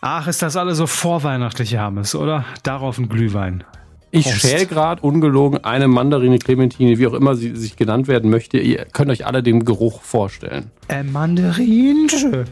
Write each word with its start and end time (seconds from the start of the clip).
Ach, 0.00 0.26
ist 0.28 0.42
das 0.42 0.56
alles 0.56 0.78
so 0.78 0.86
vorweihnachtlich, 0.86 1.74
Hermes, 1.74 2.14
oder? 2.14 2.44
Darauf 2.62 2.98
ein 2.98 3.08
Glühwein. 3.08 3.64
Ich 4.10 4.34
schäle 4.34 4.66
gerade 4.66 5.02
ungelogen 5.02 5.64
eine 5.64 5.88
Mandarine, 5.88 6.38
Clementine, 6.38 6.98
wie 6.98 7.06
auch 7.06 7.12
immer 7.12 7.34
sie 7.34 7.54
sich 7.56 7.76
genannt 7.76 8.08
werden 8.08 8.30
möchte. 8.30 8.58
Ihr 8.58 8.86
könnt 8.86 9.10
euch 9.10 9.26
alle 9.26 9.42
den 9.42 9.64
Geruch 9.64 10.02
vorstellen. 10.02 10.70
Äh, 10.88 11.02
Mandarinche. 11.02 12.44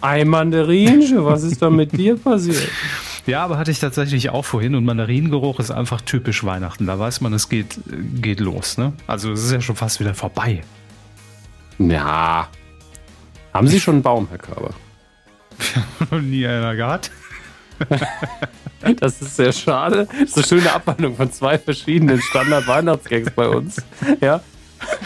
Ein 0.00 0.28
Mandarinche, 0.28 1.24
was 1.24 1.44
ist 1.44 1.62
da 1.62 1.70
mit 1.70 1.96
dir 1.96 2.16
passiert? 2.16 2.68
Ja, 3.26 3.42
aber 3.42 3.56
hatte 3.56 3.70
ich 3.70 3.80
tatsächlich 3.80 4.28
auch 4.28 4.44
vorhin 4.44 4.74
und 4.74 4.84
Mandarinengeruch 4.84 5.58
ist 5.58 5.70
einfach 5.70 6.02
typisch 6.02 6.44
Weihnachten. 6.44 6.84
Da 6.84 6.98
weiß 6.98 7.22
man, 7.22 7.32
es 7.32 7.48
geht, 7.48 7.80
geht 8.20 8.38
los. 8.38 8.76
Ne? 8.76 8.92
Also 9.06 9.32
es 9.32 9.44
ist 9.44 9.50
ja 9.50 9.62
schon 9.62 9.76
fast 9.76 9.98
wieder 9.98 10.12
vorbei. 10.12 10.60
Ja. 11.78 12.48
Haben 13.54 13.66
Sie 13.66 13.80
schon 13.80 13.94
einen 13.94 14.02
Baum, 14.02 14.28
Herr 14.28 14.36
Körber? 14.36 14.74
Noch 16.10 16.20
nie 16.20 16.46
einer 16.46 16.74
gehabt. 16.74 17.10
Das 19.00 19.22
ist 19.22 19.36
sehr 19.36 19.52
schade. 19.52 20.06
Das 20.10 20.30
ist 20.30 20.36
eine 20.36 20.46
schöne 20.46 20.72
Abwandlung 20.72 21.16
von 21.16 21.32
zwei 21.32 21.58
verschiedenen 21.58 22.20
Standard-Weihnachtsgags 22.20 23.30
bei 23.30 23.48
uns. 23.48 23.82
Ja. 24.20 24.42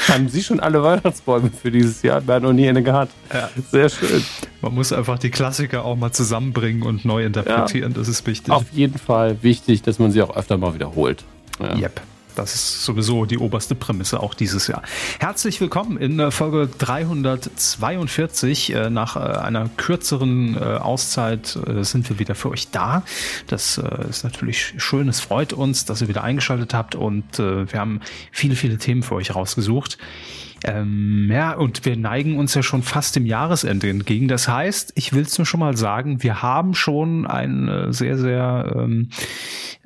Haben 0.08 0.28
Sie 0.28 0.42
schon 0.42 0.58
alle 0.58 0.82
Weihnachtsbäume 0.82 1.50
für 1.50 1.70
dieses 1.70 2.02
Jahr? 2.02 2.26
Wir 2.26 2.34
haben 2.34 2.42
noch 2.44 2.52
nie 2.52 2.68
eine 2.68 2.82
gehabt. 2.82 3.12
Ja. 3.32 3.48
Sehr 3.70 3.88
schön. 3.88 4.24
Man 4.60 4.74
muss 4.74 4.92
einfach 4.92 5.18
die 5.18 5.30
Klassiker 5.30 5.84
auch 5.84 5.96
mal 5.96 6.10
zusammenbringen 6.10 6.82
und 6.82 7.04
neu 7.04 7.24
interpretieren. 7.24 7.94
Das 7.94 8.08
ist 8.08 8.26
wichtig. 8.26 8.52
Auf 8.52 8.72
jeden 8.72 8.98
Fall 8.98 9.40
wichtig, 9.42 9.82
dass 9.82 10.00
man 10.00 10.10
sie 10.10 10.22
auch 10.22 10.34
öfter 10.34 10.56
mal 10.56 10.74
wiederholt. 10.74 11.24
Ja. 11.60 11.76
Yep. 11.76 12.00
Das 12.38 12.54
ist 12.54 12.84
sowieso 12.84 13.24
die 13.24 13.36
oberste 13.36 13.74
Prämisse 13.74 14.20
auch 14.20 14.32
dieses 14.32 14.68
Jahr. 14.68 14.82
Herzlich 15.18 15.60
willkommen 15.60 15.96
in 15.96 16.20
äh, 16.20 16.30
Folge 16.30 16.68
342. 16.78 18.72
Äh, 18.72 18.90
nach 18.90 19.16
äh, 19.16 19.18
einer 19.18 19.68
kürzeren 19.76 20.56
Auszeit 20.58 21.58
sind 21.80 22.08
wir 22.08 22.18
wieder 22.18 22.34
für 22.34 22.50
euch 22.50 22.70
da. 22.70 23.02
Das 23.46 23.80
ist 24.08 24.24
natürlich 24.24 24.74
schön. 24.76 25.08
Es 25.08 25.20
freut 25.20 25.52
uns, 25.52 25.84
dass 25.84 26.00
ihr 26.00 26.08
wieder 26.08 26.22
eingeschaltet 26.22 26.74
habt 26.74 26.94
und 26.94 27.38
wir 27.38 27.66
haben 27.74 28.00
viele, 28.30 28.54
viele 28.54 28.78
Themen 28.78 29.02
für 29.02 29.14
euch 29.14 29.34
rausgesucht. 29.34 29.98
Ähm, 30.64 31.28
ja, 31.30 31.52
und 31.52 31.84
wir 31.84 31.96
neigen 31.96 32.38
uns 32.38 32.54
ja 32.54 32.62
schon 32.62 32.82
fast 32.82 33.16
dem 33.16 33.26
Jahresende 33.26 33.88
entgegen. 33.88 34.28
Das 34.28 34.48
heißt, 34.48 34.92
ich 34.96 35.12
will 35.12 35.22
es 35.22 35.38
nur 35.38 35.46
schon 35.46 35.60
mal 35.60 35.76
sagen, 35.76 36.22
wir 36.22 36.42
haben 36.42 36.74
schon 36.74 37.26
einen 37.26 37.68
äh, 37.68 37.92
sehr, 37.92 38.18
sehr 38.18 38.74
ähm, 38.76 39.10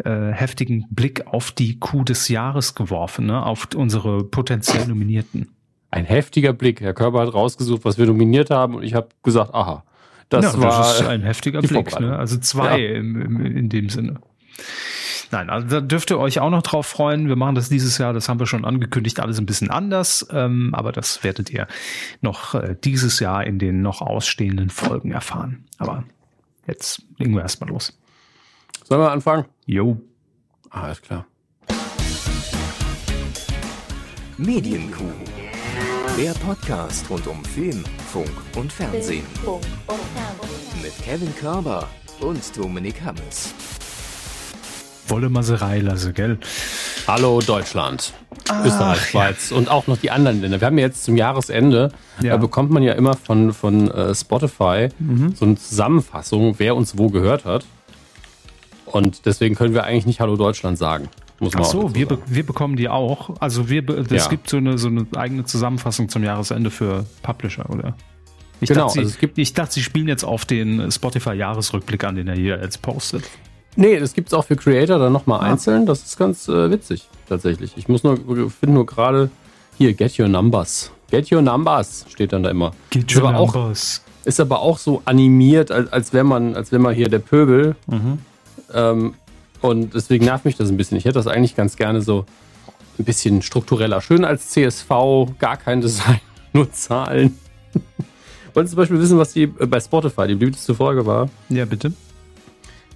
äh, 0.05 0.33
heftigen 0.33 0.87
Blick 0.91 1.27
auf 1.27 1.53
die 1.53 1.79
Kuh 1.79 2.05
des 2.05 2.29
Jahres 2.29 2.75
geworfen, 2.75 3.27
ne? 3.27 3.45
auf 3.45 3.69
unsere 3.75 4.25
potenziell 4.25 4.87
Nominierten. 4.87 5.49
Ein 5.91 6.07
heftiger 6.07 6.55
Blick. 6.55 6.81
Herr 6.81 6.95
Körber 6.95 7.21
hat 7.21 7.35
rausgesucht, 7.35 7.85
was 7.85 7.99
wir 7.99 8.07
nominiert 8.07 8.49
haben 8.51 8.77
und 8.77 8.83
ich 8.83 8.95
habe 8.95 9.09
gesagt, 9.23 9.55
aha. 9.55 9.85
Das, 10.31 10.55
ja, 10.55 10.61
war 10.63 10.79
das 10.79 11.01
ist 11.01 11.07
ein 11.07 11.21
heftiger 11.21 11.61
Blick. 11.61 12.01
Ne? 12.01 12.17
Also 12.17 12.39
zwei 12.39 12.81
ja. 12.81 12.95
im, 12.95 13.45
in 13.45 13.69
dem 13.69 13.91
Sinne. 13.91 14.19
Nein, 15.33 15.49
also 15.49 15.67
da 15.67 15.81
dürft 15.81 16.11
ihr 16.11 16.19
euch 16.19 16.41
auch 16.41 16.51
noch 16.51 16.63
drauf 16.63 16.87
freuen. 16.87 17.27
Wir 17.27 17.37
machen 17.37 17.55
das 17.55 17.71
dieses 17.71 17.97
Jahr, 17.97 18.13
das 18.13 18.29
haben 18.29 18.39
wir 18.39 18.47
schon 18.47 18.67
angekündigt, 18.67 19.19
alles 19.19 19.39
ein 19.39 19.47
bisschen 19.47 19.71
anders. 19.71 20.27
Ähm, 20.31 20.75
aber 20.75 20.93
das 20.93 21.25
werdet 21.25 21.49
ihr 21.49 21.67
noch 22.21 22.55
äh, 22.55 22.77
dieses 22.85 23.19
Jahr 23.19 23.43
in 23.45 23.59
den 23.59 23.81
noch 23.81 24.03
ausstehenden 24.03 24.69
Folgen 24.69 25.11
erfahren. 25.11 25.65
Aber 25.79 26.05
jetzt 26.67 27.03
legen 27.17 27.35
wir 27.35 27.41
erstmal 27.41 27.71
los. 27.71 27.99
Sollen 28.85 29.01
wir 29.01 29.11
anfangen? 29.11 29.47
Jo. 29.65 29.99
Alles 30.69 31.01
klar. 31.01 31.25
Medienkuh. 34.37 35.13
Der 36.19 36.33
Podcast 36.33 37.09
rund 37.09 37.27
um 37.27 37.43
Film, 37.43 37.83
Funk 38.13 38.31
und 38.55 38.71
Fernsehen. 38.71 39.25
Mit 40.83 40.93
Kevin 41.03 41.35
Körber 41.37 41.89
und 42.21 42.55
Dominik 42.55 43.01
Hammes. 43.03 43.55
Wolle 45.13 45.29
Maserei 45.29 45.81
lasse, 45.81 46.15
gell? 46.15 46.39
Hallo 47.07 47.43
Deutschland, 47.43 48.15
Ach, 48.49 48.65
Österreich, 48.65 49.11
Schweiz 49.11 49.51
ja. 49.51 49.59
und 49.59 49.69
auch 49.69 49.87
noch 49.87 49.99
die 49.99 50.11
anderen 50.11 50.41
Länder. 50.41 50.59
Wir 50.59 50.67
haben 50.67 50.79
ja 50.79 50.87
jetzt 50.87 51.05
zum 51.05 51.19
Jahresende, 51.19 51.93
ja. 52.23 52.31
da 52.31 52.37
bekommt 52.39 52.71
man 52.71 52.83
ja 52.83 52.95
immer 52.95 53.13
von, 53.15 53.53
von 53.53 53.91
äh, 53.91 54.15
Spotify 54.15 54.89
mhm. 54.99 55.35
so 55.35 55.45
eine 55.45 55.57
Zusammenfassung, 55.57 56.55
wer 56.57 56.75
uns 56.75 56.97
wo 56.97 57.11
gehört 57.11 57.45
hat. 57.45 57.67
Und 58.87 59.27
deswegen 59.27 59.55
können 59.55 59.75
wir 59.75 59.85
eigentlich 59.85 60.07
nicht 60.07 60.21
Hallo 60.21 60.37
Deutschland 60.37 60.79
sagen. 60.79 61.11
Muss 61.41 61.53
man 61.53 61.65
Ach 61.65 61.67
so, 61.67 61.95
wir, 61.95 62.09
be 62.09 62.19
wir 62.25 62.47
bekommen 62.47 62.77
die 62.77 62.89
auch. 62.89 63.39
Also 63.39 63.69
wir, 63.69 63.87
es 63.91 64.11
ja. 64.11 64.29
gibt 64.29 64.49
so 64.49 64.57
eine, 64.57 64.79
so 64.79 64.89
eine 64.89 65.07
eigene 65.15 65.45
Zusammenfassung 65.45 66.09
zum 66.09 66.25
Jahresende 66.25 66.71
für 66.71 67.05
Publisher, 67.21 67.69
oder? 67.69 67.99
Ich 68.63 68.69
genau, 68.71 68.87
dachte, 68.87 68.95
sie, 68.95 68.99
also 69.01 69.11
es 69.11 69.19
gibt, 69.19 69.37
ich 69.37 69.53
dachte, 69.53 69.75
sie 69.75 69.83
spielen 69.83 70.09
jetzt 70.09 70.25
auf 70.25 70.47
den 70.47 70.91
Spotify-Jahresrückblick 70.91 72.03
an, 72.05 72.15
den 72.15 72.29
er 72.29 72.35
hier 72.35 72.59
jetzt 72.63 72.81
postet. 72.81 73.25
Nee, 73.77 73.99
das 73.99 74.13
gibt 74.13 74.29
es 74.29 74.35
auch 74.35 74.45
für 74.45 74.57
Creator 74.57 74.99
dann 74.99 75.13
nochmal 75.13 75.41
ah. 75.41 75.45
einzeln. 75.45 75.87
Das 75.87 76.03
ist 76.03 76.19
ganz 76.19 76.49
äh, 76.49 76.71
witzig, 76.71 77.09
tatsächlich. 77.29 77.73
Ich 77.77 77.89
muss 77.89 78.05
nur, 78.05 78.17
finde 78.17 78.75
nur 78.75 78.87
gerade 78.87 79.31
hier, 79.79 79.95
get 79.95 80.19
your 80.19 80.29
numbers. 80.29 80.91
Get 81.11 81.33
your 81.33 81.43
numbers 81.43 82.07
steht 82.09 82.33
dann 82.33 82.43
da 82.43 82.51
immer. 82.51 82.73
Get 82.91 83.15
your 83.17 83.33
numbers. 83.33 84.03
Auch, 84.05 84.27
ist 84.27 84.41
aber 84.41 84.61
auch 84.61 84.79
so 84.79 85.03
animiert, 85.05 85.71
als, 85.71 85.93
als 85.93 86.13
wäre 86.13 86.25
man, 86.25 86.55
als 86.55 86.73
wär 86.73 86.79
man 86.79 86.95
hier 86.95 87.09
der 87.09 87.19
Pöbel. 87.19 87.77
Mhm. 87.87 88.19
Ähm, 88.73 89.15
und 89.61 89.95
deswegen 89.95 90.25
nervt 90.25 90.45
mich 90.45 90.57
das 90.57 90.69
ein 90.69 90.77
bisschen. 90.77 90.99
Ich 90.99 91.05
hätte 91.05 91.15
das 91.15 91.27
eigentlich 91.27 91.57
ganz 91.57 91.77
gerne 91.77 92.03
so 92.03 92.27
ein 92.99 93.05
bisschen 93.05 93.43
struktureller. 93.43 94.01
Schön 94.01 94.25
als 94.25 94.51
CSV, 94.51 94.89
gar 95.39 95.57
kein 95.57 95.81
Design, 95.81 96.21
nur 96.53 96.71
Zahlen. 96.73 97.39
Wollen 98.55 98.67
Sie 98.67 98.73
zum 98.73 98.79
Beispiel 98.79 99.01
wissen, 99.01 99.19
was 99.19 99.33
die 99.33 99.45
äh, 99.45 99.67
bei 99.67 99.81
Spotify 99.81 100.27
die 100.27 100.35
beliebteste 100.35 100.75
Folge 100.75 101.07
war? 101.07 101.29
Ja, 101.49 101.65
bitte. 101.65 101.93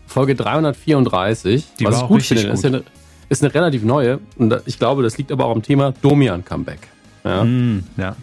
Folge 0.07 0.35
334. 0.35 1.67
Die 1.79 1.85
was 1.85 2.03
ich 2.03 2.07
gut 2.07 2.23
finde, 2.23 2.45
gut. 2.45 2.53
Ist, 2.55 2.65
eine, 2.65 2.83
ist 3.29 3.43
eine 3.43 3.55
relativ 3.55 3.83
neue. 3.83 4.21
Und 4.37 4.63
ich 4.67 4.79
glaube, 4.79 5.03
das 5.03 5.19
liegt 5.19 5.33
aber 5.33 5.47
auch 5.47 5.55
am 5.55 5.63
Thema 5.63 5.93
Domian 6.03 6.45
Comeback. 6.45 6.89
Ja. 7.25 7.45
Mm, 7.45 7.85
ja. 7.97 8.17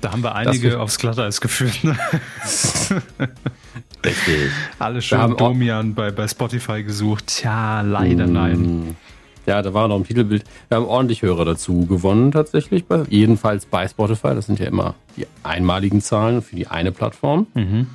Da 0.00 0.12
haben 0.12 0.22
wir 0.22 0.34
einige 0.34 0.80
aufs 0.80 0.98
Glatteis 0.98 1.40
geführt. 1.40 1.84
Ne? 1.84 1.96
Richtig. 4.04 4.50
Alle 4.78 5.00
schön 5.00 5.36
Domian 5.36 5.94
bei, 5.94 6.10
bei 6.10 6.26
Spotify 6.26 6.82
gesucht. 6.82 7.26
Tja, 7.28 7.82
leider 7.82 8.26
mm. 8.26 8.32
nein. 8.32 8.96
Ja, 9.46 9.60
da 9.60 9.74
war 9.74 9.88
noch 9.88 9.96
ein 9.96 10.04
Titelbild. 10.04 10.44
Wir 10.68 10.76
haben 10.76 10.86
ordentlich 10.86 11.22
Hörer 11.22 11.44
dazu 11.44 11.86
gewonnen, 11.86 12.30
tatsächlich. 12.30 12.84
Bei, 12.84 13.02
jedenfalls 13.08 13.66
bei 13.66 13.88
Spotify. 13.88 14.34
Das 14.34 14.46
sind 14.46 14.60
ja 14.60 14.66
immer 14.66 14.94
die 15.16 15.26
einmaligen 15.42 16.00
Zahlen 16.00 16.42
für 16.42 16.56
die 16.56 16.68
eine 16.68 16.92
Plattform. 16.92 17.46
Mhm. 17.54 17.88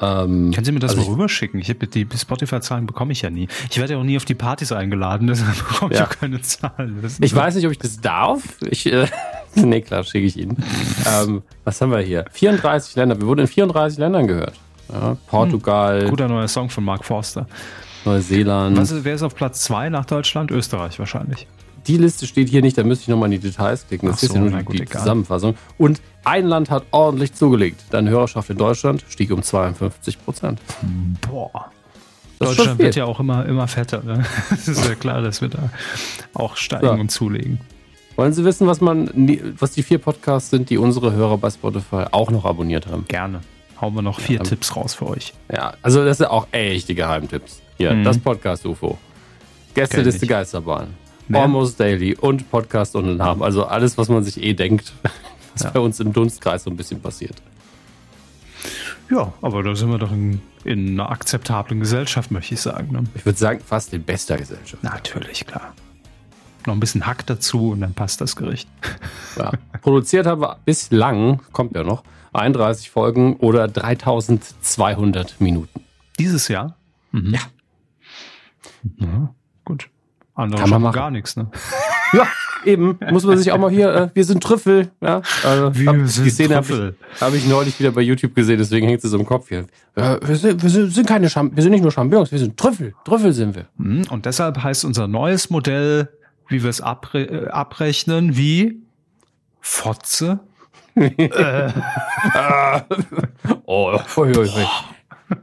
Ähm, 0.00 0.50
Können 0.52 0.64
Sie 0.64 0.72
mir 0.72 0.80
das 0.80 0.96
also 0.96 1.02
mal 1.02 1.12
rüberschicken? 1.12 1.60
Ich 1.60 1.68
habe 1.68 1.86
die 1.86 2.06
Spotify-Zahlen 2.14 2.86
bekomme 2.86 3.12
ich 3.12 3.22
ja 3.22 3.30
nie. 3.30 3.48
Ich 3.70 3.78
werde 3.78 3.94
ja 3.94 3.98
auch 3.98 4.04
nie 4.04 4.16
auf 4.16 4.24
die 4.24 4.34
Partys 4.34 4.72
eingeladen, 4.72 5.26
deshalb 5.28 5.56
bekomme 5.56 5.92
ich 5.92 5.98
ja. 5.98 6.06
auch 6.06 6.10
keine 6.10 6.40
Zahlen. 6.40 7.02
Ich 7.20 7.30
so. 7.30 7.36
weiß 7.36 7.54
nicht, 7.54 7.66
ob 7.66 7.72
ich 7.72 7.78
das 7.78 8.00
darf. 8.00 8.42
Ich, 8.60 8.86
äh, 8.92 9.06
nee, 9.54 9.80
klar, 9.80 10.02
schicke 10.04 10.26
ich 10.26 10.36
Ihnen. 10.36 10.56
ähm, 11.06 11.42
was 11.64 11.80
haben 11.80 11.92
wir 11.92 12.00
hier? 12.00 12.24
34 12.32 12.96
Länder. 12.96 13.20
Wir 13.20 13.26
wurden 13.26 13.40
in 13.40 13.46
34 13.46 13.98
Ländern 13.98 14.26
gehört. 14.26 14.54
Ja, 14.92 15.16
Portugal. 15.28 16.02
Hm, 16.02 16.10
guter 16.10 16.28
neuer 16.28 16.48
Song 16.48 16.68
von 16.68 16.84
Mark 16.84 17.04
Forster. 17.04 17.46
Neuseeland. 18.04 18.76
Was, 18.76 19.04
wer 19.04 19.14
ist 19.14 19.22
auf 19.22 19.34
Platz 19.34 19.62
2 19.62 19.88
nach 19.88 20.04
Deutschland? 20.04 20.50
Österreich 20.50 20.98
wahrscheinlich. 20.98 21.46
Die 21.86 21.98
Liste 21.98 22.26
steht 22.26 22.48
hier 22.48 22.62
nicht, 22.62 22.78
da 22.78 22.82
müsste 22.82 23.02
ich 23.02 23.08
nochmal 23.08 23.32
in 23.32 23.40
die 23.40 23.46
Details 23.46 23.86
klicken. 23.86 24.08
Das 24.08 24.20
so, 24.20 24.26
ist 24.26 24.34
ja 24.34 24.40
nur 24.40 24.50
die, 24.50 24.78
die 24.78 24.84
Zusammenfassung. 24.86 25.54
Und 25.76 26.00
ein 26.24 26.46
Land 26.46 26.70
hat 26.70 26.84
ordentlich 26.90 27.34
zugelegt. 27.34 27.82
Deine 27.90 28.10
Hörerschaft 28.10 28.48
in 28.50 28.56
Deutschland 28.56 29.04
stieg 29.08 29.30
um 29.30 29.42
52 29.42 30.24
Prozent. 30.24 30.60
Boah. 31.20 31.70
Deutschland 32.38 32.78
wird 32.78 32.96
ja 32.96 33.04
auch 33.04 33.20
immer, 33.20 33.46
immer 33.46 33.68
fetter. 33.68 34.02
Ne? 34.02 34.24
Es 34.50 34.68
ist 34.68 34.86
ja 34.88 34.94
klar, 34.94 35.22
dass 35.22 35.40
wir 35.40 35.48
da 35.48 35.70
auch 36.32 36.56
steigen 36.56 36.86
ja. 36.86 36.92
und 36.92 37.10
zulegen. 37.10 37.60
Wollen 38.16 38.32
Sie 38.32 38.44
wissen, 38.44 38.66
was, 38.66 38.80
man, 38.80 39.10
was 39.58 39.72
die 39.72 39.82
vier 39.82 39.98
Podcasts 39.98 40.50
sind, 40.50 40.70
die 40.70 40.78
unsere 40.78 41.12
Hörer 41.12 41.36
bei 41.36 41.50
Spotify 41.50 42.04
auch 42.12 42.30
noch 42.30 42.44
abonniert 42.44 42.86
haben? 42.86 43.04
Gerne. 43.08 43.40
Hauen 43.80 43.94
wir 43.94 44.02
noch 44.02 44.20
vier 44.20 44.38
ja, 44.38 44.42
Tipps 44.42 44.74
raus 44.76 44.94
für 44.94 45.08
euch. 45.08 45.34
Ja, 45.52 45.74
also 45.82 46.04
das 46.04 46.18
sind 46.18 46.26
auch 46.26 46.46
echte 46.52 46.94
Geheimtipps. 46.94 47.60
Hier, 47.76 47.92
mhm. 47.92 48.04
das 48.04 48.18
Podcast 48.18 48.64
UFO. 48.64 48.98
Gästeliste 49.74 50.26
Geisterbahn. 50.26 50.94
Ja. 51.28 51.42
Almost 51.42 51.80
Daily 51.80 52.14
und 52.14 52.50
Podcast 52.50 52.94
und 52.96 53.16
Namen. 53.16 53.42
Also 53.42 53.64
alles, 53.64 53.96
was 53.96 54.08
man 54.08 54.24
sich 54.24 54.42
eh 54.42 54.52
denkt, 54.52 54.92
was 55.54 55.62
ja. 55.62 55.70
bei 55.70 55.80
uns 55.80 56.00
im 56.00 56.12
Dunstkreis 56.12 56.64
so 56.64 56.70
ein 56.70 56.76
bisschen 56.76 57.00
passiert. 57.00 57.40
Ja, 59.10 59.32
aber 59.42 59.62
da 59.62 59.74
sind 59.74 59.90
wir 59.90 59.98
doch 59.98 60.12
in, 60.12 60.40
in 60.64 60.88
einer 60.88 61.10
akzeptablen 61.10 61.80
Gesellschaft, 61.80 62.30
möchte 62.30 62.54
ich 62.54 62.60
sagen. 62.60 62.92
Ne? 62.92 63.04
Ich 63.14 63.24
würde 63.26 63.38
sagen, 63.38 63.60
fast 63.60 63.92
in 63.92 64.02
bester 64.02 64.36
Gesellschaft. 64.36 64.82
Natürlich, 64.82 65.46
klar. 65.46 65.74
Noch 66.66 66.74
ein 66.74 66.80
bisschen 66.80 67.06
Hack 67.06 67.26
dazu 67.26 67.70
und 67.72 67.82
dann 67.82 67.94
passt 67.94 68.20
das 68.20 68.36
Gericht. 68.36 68.68
Ja. 69.36 69.50
Produziert 69.82 70.28
haben 70.28 70.42
wir 70.42 70.58
bislang, 70.64 71.40
kommt 71.50 71.74
ja 71.74 71.82
noch, 71.82 72.04
31 72.34 72.88
Folgen 72.88 73.34
oder 73.38 73.66
3200 73.66 75.40
Minuten. 75.40 75.84
Dieses 76.20 76.46
Jahr? 76.46 76.76
Mhm. 77.10 77.34
Ja. 77.34 77.40
ja. 78.98 79.34
Andere 80.34 80.60
Kann 80.60 80.70
man 80.70 80.82
machen. 80.82 80.94
gar 80.94 81.10
nichts, 81.10 81.36
ne? 81.36 81.48
Ja, 82.12 82.28
eben, 82.64 82.96
muss 83.10 83.24
man 83.24 83.36
sich 83.38 83.50
auch 83.50 83.58
mal 83.58 83.70
hier, 83.72 83.92
äh, 83.92 84.08
wir 84.14 84.24
sind 84.24 84.40
Trüffel, 84.40 84.92
ja. 85.00 85.20
Also, 85.42 85.74
Wir 85.74 85.88
hab, 85.90 85.96
sind 86.06 86.24
die 86.24 86.30
Szene 86.30 86.54
habe 86.54 86.66
Trüffel. 86.66 86.94
ich, 87.16 87.20
hab 87.20 87.34
ich 87.34 87.46
neulich 87.48 87.80
wieder 87.80 87.90
bei 87.90 88.02
YouTube 88.02 88.36
gesehen, 88.36 88.58
deswegen 88.58 88.86
hängt 88.86 89.02
es 89.02 89.10
so 89.10 89.18
im 89.18 89.26
Kopf 89.26 89.48
hier. 89.48 89.66
Äh, 89.96 90.18
wir, 90.24 90.36
sind, 90.36 90.62
wir 90.62 90.70
sind, 90.70 91.06
keine 91.08 91.28
Champ 91.28 91.56
wir 91.56 91.62
sind 91.62 91.72
nicht 91.72 91.82
nur 91.82 91.90
Champignons, 91.90 92.30
wir 92.30 92.38
sind 92.38 92.56
Trüffel. 92.56 92.94
Trüffel 93.04 93.32
sind 93.32 93.56
wir. 93.56 93.64
Hm, 93.78 94.02
Und 94.10 94.26
deshalb 94.26 94.62
heißt 94.62 94.84
unser 94.84 95.08
neues 95.08 95.50
Modell, 95.50 96.08
wie 96.48 96.62
wir 96.62 96.70
es 96.70 96.80
abre 96.80 97.22
äh, 97.22 97.48
abrechnen, 97.48 98.36
wie 98.36 98.78
Fotze. 99.60 100.38
Oh, 103.66 103.98
ui, 104.16 104.28
ui, 104.36 104.48
ui. 104.48 104.66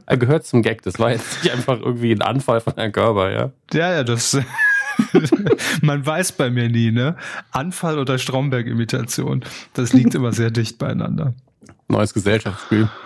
Er 0.06 0.16
gehört 0.16 0.46
zum 0.46 0.62
Gag, 0.62 0.82
das 0.82 0.98
war 0.98 1.10
jetzt 1.10 1.42
nicht 1.42 1.52
einfach 1.52 1.78
irgendwie 1.80 2.12
ein 2.12 2.22
Anfall 2.22 2.60
von 2.60 2.72
Herrn 2.76 2.92
Körber, 2.92 3.30
ja. 3.30 3.50
Ja, 3.72 3.92
ja, 3.92 4.04
das. 4.04 4.38
Man 5.82 6.04
weiß 6.04 6.32
bei 6.32 6.50
mir 6.50 6.68
nie, 6.68 6.90
ne? 6.90 7.16
Anfall 7.50 7.98
oder 7.98 8.18
Stromberg-Imitation. 8.18 9.44
Das 9.74 9.92
liegt 9.92 10.14
immer 10.14 10.32
sehr 10.32 10.50
dicht 10.50 10.78
beieinander. 10.78 11.34
Neues 11.88 12.14
Gesellschaftsspiel. 12.14 12.88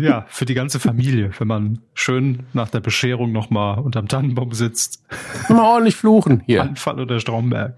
Ja, 0.00 0.24
für 0.30 0.46
die 0.46 0.54
ganze 0.54 0.80
Familie, 0.80 1.30
wenn 1.38 1.46
man 1.48 1.78
schön 1.92 2.44
nach 2.54 2.70
der 2.70 2.80
Bescherung 2.80 3.32
nochmal 3.32 3.78
unterm 3.80 4.08
Tannenbaum 4.08 4.52
sitzt. 4.52 5.04
Mal 5.50 5.60
ordentlich 5.60 5.96
fluchen 5.96 6.42
hier. 6.46 6.62
Anfall 6.62 6.98
oder 6.98 7.20
Stromberg. 7.20 7.76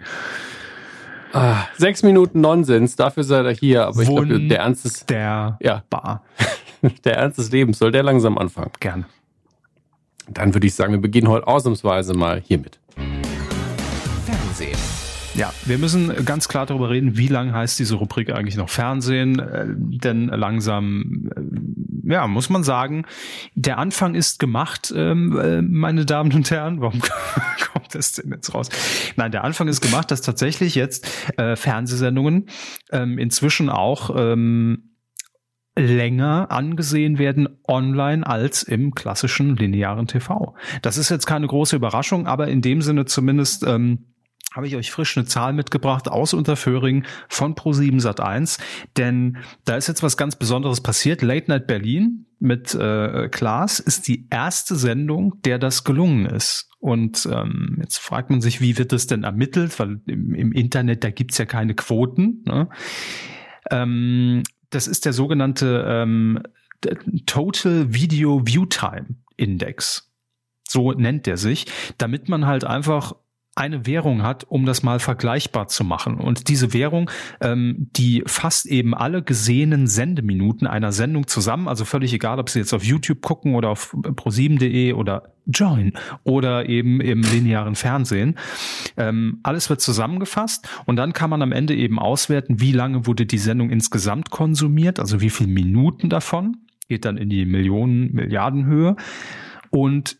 Ah, 1.32 1.64
sechs 1.76 2.04
Minuten 2.04 2.40
Nonsens, 2.40 2.94
dafür 2.94 3.24
seid 3.24 3.46
ihr 3.46 3.50
hier, 3.50 3.86
aber 3.88 4.02
ich 4.02 4.08
glaube, 4.08 4.38
der 4.40 4.60
Ernst 4.60 4.84
des, 4.84 5.06
Der 5.06 5.58
Ja. 5.60 5.82
Bar. 5.90 6.22
der 7.04 7.16
Ernst 7.16 7.38
des 7.38 7.50
Lebens 7.50 7.80
soll 7.80 7.90
der 7.90 8.04
langsam 8.04 8.38
anfangen. 8.38 8.70
Gern. 8.78 9.06
Dann 10.28 10.54
würde 10.54 10.68
ich 10.68 10.74
sagen, 10.74 10.92
wir 10.92 11.00
beginnen 11.00 11.26
heute 11.28 11.48
ausnahmsweise 11.48 12.14
mal 12.14 12.40
hiermit. 12.40 12.78
Ja, 15.36 15.52
wir 15.66 15.76
müssen 15.76 16.24
ganz 16.24 16.48
klar 16.48 16.64
darüber 16.64 16.88
reden, 16.88 17.18
wie 17.18 17.28
lang 17.28 17.52
heißt 17.52 17.78
diese 17.78 17.96
Rubrik 17.96 18.32
eigentlich 18.32 18.56
noch 18.56 18.70
Fernsehen, 18.70 19.38
äh, 19.38 19.66
denn 19.68 20.28
langsam, 20.28 21.30
äh, 21.36 22.12
ja, 22.14 22.26
muss 22.26 22.48
man 22.48 22.64
sagen, 22.64 23.04
der 23.54 23.76
Anfang 23.76 24.14
ist 24.14 24.38
gemacht, 24.38 24.94
ähm, 24.96 25.38
äh, 25.38 25.60
meine 25.60 26.06
Damen 26.06 26.32
und 26.32 26.50
Herren. 26.50 26.80
Warum 26.80 27.02
kommt 27.72 27.94
das 27.94 28.12
denn 28.12 28.30
jetzt 28.30 28.54
raus? 28.54 28.70
Nein, 29.16 29.30
der 29.30 29.44
Anfang 29.44 29.68
ist 29.68 29.82
gemacht, 29.82 30.10
dass 30.10 30.22
tatsächlich 30.22 30.74
jetzt 30.74 31.06
äh, 31.36 31.54
Fernsehsendungen 31.54 32.48
ähm, 32.90 33.18
inzwischen 33.18 33.68
auch 33.68 34.16
ähm, 34.16 34.96
länger 35.78 36.50
angesehen 36.50 37.18
werden 37.18 37.60
online 37.68 38.26
als 38.26 38.62
im 38.62 38.94
klassischen 38.94 39.54
linearen 39.54 40.06
TV. 40.06 40.54
Das 40.80 40.96
ist 40.96 41.10
jetzt 41.10 41.26
keine 41.26 41.46
große 41.46 41.76
Überraschung, 41.76 42.26
aber 42.26 42.48
in 42.48 42.62
dem 42.62 42.80
Sinne 42.80 43.04
zumindest 43.04 43.64
ähm, 43.66 44.15
habe 44.56 44.66
ich 44.66 44.74
euch 44.74 44.90
frisch 44.90 45.16
eine 45.16 45.26
Zahl 45.26 45.52
mitgebracht 45.52 46.08
aus 46.08 46.32
Unterföhring 46.32 47.04
von 47.28 47.54
Pro7 47.54 48.00
Sat1, 48.00 48.58
denn 48.96 49.36
da 49.66 49.76
ist 49.76 49.86
jetzt 49.86 50.02
was 50.02 50.16
ganz 50.16 50.36
Besonderes 50.36 50.80
passiert. 50.80 51.20
Late 51.20 51.50
Night 51.50 51.66
Berlin 51.66 52.24
mit 52.38 52.74
äh, 52.74 53.28
Klaas 53.28 53.80
ist 53.80 54.08
die 54.08 54.26
erste 54.30 54.76
Sendung, 54.76 55.40
der 55.44 55.58
das 55.58 55.84
gelungen 55.84 56.26
ist. 56.26 56.70
Und 56.78 57.28
ähm, 57.30 57.78
jetzt 57.80 57.98
fragt 57.98 58.30
man 58.30 58.40
sich, 58.40 58.60
wie 58.60 58.78
wird 58.78 58.92
das 58.92 59.06
denn 59.06 59.24
ermittelt? 59.24 59.78
Weil 59.78 60.00
im, 60.06 60.34
im 60.34 60.52
Internet, 60.52 61.04
da 61.04 61.10
gibt's 61.10 61.38
ja 61.38 61.44
keine 61.44 61.74
Quoten. 61.74 62.42
Ne? 62.46 62.68
Ähm, 63.70 64.42
das 64.70 64.86
ist 64.86 65.04
der 65.04 65.12
sogenannte 65.12 65.84
ähm, 65.86 66.42
Total 67.26 67.92
Video 67.92 68.46
View 68.46 68.66
Time 68.66 69.16
Index. 69.36 70.10
So 70.68 70.92
nennt 70.92 71.26
der 71.26 71.36
sich, 71.36 71.66
damit 71.98 72.28
man 72.28 72.46
halt 72.46 72.64
einfach 72.64 73.14
eine 73.56 73.86
Währung 73.86 74.22
hat, 74.22 74.44
um 74.44 74.66
das 74.66 74.82
mal 74.82 75.00
vergleichbar 75.00 75.66
zu 75.66 75.82
machen. 75.82 76.16
Und 76.18 76.48
diese 76.48 76.74
Währung, 76.74 77.10
ähm, 77.40 77.88
die 77.96 78.22
fasst 78.26 78.66
eben 78.66 78.94
alle 78.94 79.22
gesehenen 79.22 79.86
Sendeminuten 79.86 80.66
einer 80.66 80.92
Sendung 80.92 81.26
zusammen. 81.26 81.66
Also 81.66 81.86
völlig 81.86 82.12
egal, 82.12 82.38
ob 82.38 82.50
Sie 82.50 82.58
jetzt 82.58 82.74
auf 82.74 82.84
YouTube 82.84 83.22
gucken 83.22 83.54
oder 83.54 83.70
auf 83.70 83.94
pro7.de 83.94 84.92
oder 84.92 85.32
Join 85.46 85.94
oder 86.22 86.68
eben 86.68 87.00
im 87.00 87.22
linearen 87.22 87.76
Fernsehen. 87.76 88.36
Ähm, 88.98 89.40
alles 89.42 89.70
wird 89.70 89.80
zusammengefasst 89.80 90.68
und 90.84 90.96
dann 90.96 91.14
kann 91.14 91.30
man 91.30 91.40
am 91.40 91.52
Ende 91.52 91.74
eben 91.74 91.98
auswerten, 91.98 92.60
wie 92.60 92.72
lange 92.72 93.06
wurde 93.06 93.24
die 93.24 93.38
Sendung 93.38 93.70
insgesamt 93.70 94.30
konsumiert, 94.30 95.00
also 95.00 95.20
wie 95.20 95.30
viele 95.30 95.50
Minuten 95.50 96.10
davon, 96.10 96.58
geht 96.88 97.04
dann 97.04 97.16
in 97.16 97.30
die 97.30 97.46
Millionen, 97.46 98.12
Milliardenhöhe 98.12 98.96
und 99.70 100.18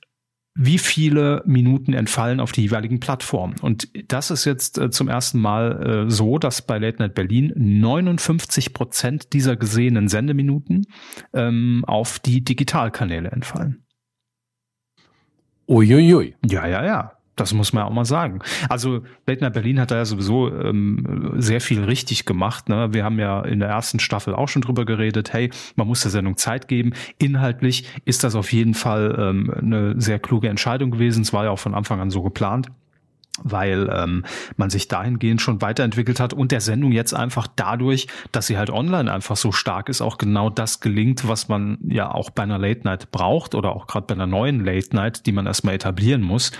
wie 0.56 0.78
viele 0.78 1.42
Minuten 1.44 1.92
entfallen 1.92 2.40
auf 2.40 2.50
die 2.50 2.62
jeweiligen 2.62 2.98
Plattformen. 2.98 3.56
Und 3.60 3.88
das 4.10 4.30
ist 4.30 4.46
jetzt 4.46 4.78
äh, 4.78 4.90
zum 4.90 5.08
ersten 5.08 5.38
Mal 5.38 6.06
äh, 6.06 6.10
so, 6.10 6.38
dass 6.38 6.62
bei 6.62 6.78
Late 6.78 6.98
Night 6.98 7.14
Berlin 7.14 7.52
59 7.54 8.72
Prozent 8.72 9.32
dieser 9.34 9.56
gesehenen 9.56 10.08
Sendeminuten 10.08 10.86
ähm, 11.34 11.84
auf 11.86 12.18
die 12.18 12.42
Digitalkanäle 12.42 13.30
entfallen. 13.30 13.84
Uiuiui. 15.68 16.36
Ja, 16.46 16.66
ja, 16.66 16.84
ja. 16.84 17.15
Das 17.36 17.52
muss 17.52 17.74
man 17.74 17.84
auch 17.84 17.92
mal 17.92 18.06
sagen. 18.06 18.40
Also 18.70 19.02
Late 19.26 19.42
Night 19.42 19.52
Berlin 19.52 19.78
hat 19.78 19.90
da 19.90 19.96
ja 19.96 20.04
sowieso 20.06 20.50
ähm, 20.50 21.34
sehr 21.36 21.60
viel 21.60 21.84
richtig 21.84 22.24
gemacht. 22.24 22.70
Ne? 22.70 22.94
Wir 22.94 23.04
haben 23.04 23.18
ja 23.18 23.42
in 23.42 23.60
der 23.60 23.68
ersten 23.68 24.00
Staffel 24.00 24.34
auch 24.34 24.48
schon 24.48 24.62
drüber 24.62 24.86
geredet, 24.86 25.34
hey, 25.34 25.50
man 25.76 25.86
muss 25.86 26.00
der 26.00 26.10
Sendung 26.10 26.38
Zeit 26.38 26.66
geben. 26.66 26.94
Inhaltlich 27.18 27.88
ist 28.06 28.24
das 28.24 28.34
auf 28.34 28.52
jeden 28.52 28.72
Fall 28.72 29.14
ähm, 29.18 29.50
eine 29.50 30.00
sehr 30.00 30.18
kluge 30.18 30.48
Entscheidung 30.48 30.90
gewesen. 30.90 31.22
Es 31.22 31.34
war 31.34 31.44
ja 31.44 31.50
auch 31.50 31.58
von 31.58 31.74
Anfang 31.74 32.00
an 32.00 32.10
so 32.10 32.22
geplant 32.22 32.68
weil 33.42 33.90
ähm, 33.92 34.24
man 34.56 34.70
sich 34.70 34.88
dahingehend 34.88 35.42
schon 35.42 35.60
weiterentwickelt 35.60 36.20
hat 36.20 36.32
und 36.32 36.52
der 36.52 36.62
Sendung 36.62 36.90
jetzt 36.90 37.12
einfach 37.12 37.46
dadurch, 37.54 38.06
dass 38.32 38.46
sie 38.46 38.56
halt 38.56 38.70
online 38.70 39.12
einfach 39.12 39.36
so 39.36 39.52
stark 39.52 39.90
ist, 39.90 40.00
auch 40.00 40.16
genau 40.16 40.48
das 40.48 40.80
gelingt, 40.80 41.28
was 41.28 41.46
man 41.48 41.76
ja 41.86 42.10
auch 42.10 42.30
bei 42.30 42.44
einer 42.44 42.56
Late 42.58 42.84
Night 42.84 43.10
braucht 43.10 43.54
oder 43.54 43.76
auch 43.76 43.86
gerade 43.86 44.06
bei 44.06 44.14
einer 44.14 44.26
neuen 44.26 44.64
Late 44.64 44.96
Night, 44.96 45.26
die 45.26 45.32
man 45.32 45.44
erstmal 45.44 45.74
etablieren 45.74 46.22
muss 46.22 46.50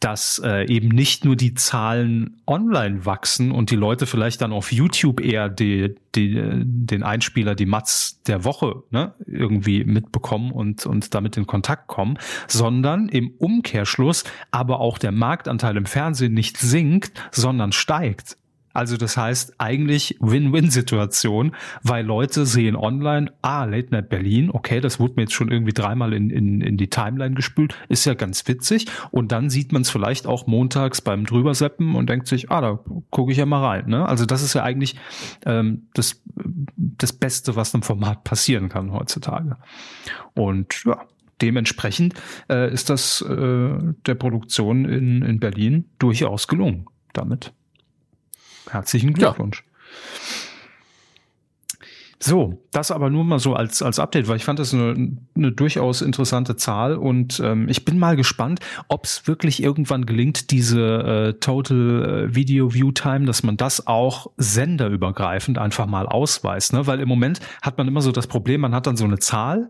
dass 0.00 0.40
äh, 0.44 0.66
eben 0.66 0.88
nicht 0.88 1.24
nur 1.24 1.36
die 1.36 1.54
Zahlen 1.54 2.40
online 2.46 3.06
wachsen 3.06 3.50
und 3.50 3.70
die 3.70 3.76
Leute 3.76 4.06
vielleicht 4.06 4.42
dann 4.42 4.52
auf 4.52 4.72
YouTube 4.72 5.20
eher 5.20 5.48
die, 5.48 5.94
die, 6.14 6.38
den 6.64 7.02
Einspieler, 7.02 7.54
die 7.54 7.66
Mats 7.66 8.22
der 8.26 8.44
Woche 8.44 8.82
ne, 8.90 9.14
irgendwie 9.26 9.84
mitbekommen 9.84 10.52
und, 10.52 10.86
und 10.86 11.14
damit 11.14 11.36
in 11.36 11.46
Kontakt 11.46 11.86
kommen, 11.86 12.18
sondern 12.46 13.08
im 13.08 13.30
Umkehrschluss 13.38 14.24
aber 14.50 14.80
auch 14.80 14.98
der 14.98 15.12
Marktanteil 15.12 15.76
im 15.76 15.86
Fernsehen 15.86 16.34
nicht 16.34 16.58
sinkt, 16.58 17.12
sondern 17.30 17.72
steigt. 17.72 18.36
Also 18.76 18.98
das 18.98 19.16
heißt 19.16 19.54
eigentlich 19.56 20.18
Win-Win-Situation, 20.20 21.56
weil 21.82 22.04
Leute 22.04 22.44
sehen 22.44 22.76
online, 22.76 23.32
ah, 23.40 23.64
Late 23.64 23.88
Night 23.90 24.10
Berlin, 24.10 24.50
okay, 24.50 24.80
das 24.80 25.00
wurde 25.00 25.14
mir 25.16 25.22
jetzt 25.22 25.32
schon 25.32 25.50
irgendwie 25.50 25.72
dreimal 25.72 26.12
in, 26.12 26.28
in, 26.28 26.60
in 26.60 26.76
die 26.76 26.90
Timeline 26.90 27.34
gespült, 27.34 27.74
ist 27.88 28.04
ja 28.04 28.12
ganz 28.12 28.46
witzig. 28.46 28.86
Und 29.10 29.32
dann 29.32 29.48
sieht 29.48 29.72
man 29.72 29.80
es 29.80 29.88
vielleicht 29.88 30.26
auch 30.26 30.46
montags 30.46 31.00
beim 31.00 31.24
Drüberseppen 31.24 31.94
und 31.94 32.10
denkt 32.10 32.26
sich, 32.26 32.50
ah, 32.50 32.60
da 32.60 32.78
gucke 33.08 33.32
ich 33.32 33.38
ja 33.38 33.46
mal 33.46 33.64
rein. 33.64 33.88
Ne? 33.88 34.06
Also 34.06 34.26
das 34.26 34.42
ist 34.42 34.52
ja 34.52 34.62
eigentlich 34.62 34.96
ähm, 35.46 35.88
das, 35.94 36.22
das 36.76 37.14
Beste, 37.14 37.56
was 37.56 37.74
einem 37.74 37.82
Format 37.82 38.24
passieren 38.24 38.68
kann 38.68 38.92
heutzutage. 38.92 39.56
Und 40.34 40.84
ja, 40.84 41.00
dementsprechend 41.40 42.12
äh, 42.50 42.70
ist 42.70 42.90
das 42.90 43.22
äh, 43.22 43.78
der 44.06 44.14
Produktion 44.16 44.84
in, 44.84 45.22
in 45.22 45.40
Berlin 45.40 45.86
durchaus 45.98 46.46
gelungen 46.46 46.84
damit. 47.14 47.54
Herzlichen 48.70 49.12
Glückwunsch. 49.12 49.64
Ja. 49.64 49.76
So, 52.18 52.62
das 52.72 52.90
aber 52.90 53.10
nur 53.10 53.24
mal 53.24 53.38
so 53.38 53.54
als, 53.54 53.82
als 53.82 53.98
Update, 53.98 54.26
weil 54.26 54.36
ich 54.36 54.44
fand 54.44 54.58
das 54.58 54.72
eine, 54.72 55.16
eine 55.36 55.52
durchaus 55.52 56.00
interessante 56.00 56.56
Zahl 56.56 56.96
und 56.96 57.40
ähm, 57.44 57.68
ich 57.68 57.84
bin 57.84 57.98
mal 57.98 58.16
gespannt, 58.16 58.60
ob 58.88 59.04
es 59.04 59.28
wirklich 59.28 59.62
irgendwann 59.62 60.06
gelingt, 60.06 60.50
diese 60.50 60.80
äh, 60.80 61.32
Total 61.34 62.34
Video 62.34 62.72
View 62.72 62.90
Time, 62.92 63.26
dass 63.26 63.42
man 63.42 63.58
das 63.58 63.86
auch 63.86 64.28
senderübergreifend 64.38 65.58
einfach 65.58 65.86
mal 65.86 66.06
ausweist. 66.06 66.72
Ne? 66.72 66.86
Weil 66.86 67.00
im 67.00 67.08
Moment 67.08 67.40
hat 67.60 67.76
man 67.76 67.86
immer 67.86 68.00
so 68.00 68.12
das 68.12 68.26
Problem, 68.26 68.62
man 68.62 68.74
hat 68.74 68.86
dann 68.86 68.96
so 68.96 69.04
eine 69.04 69.18
Zahl, 69.18 69.68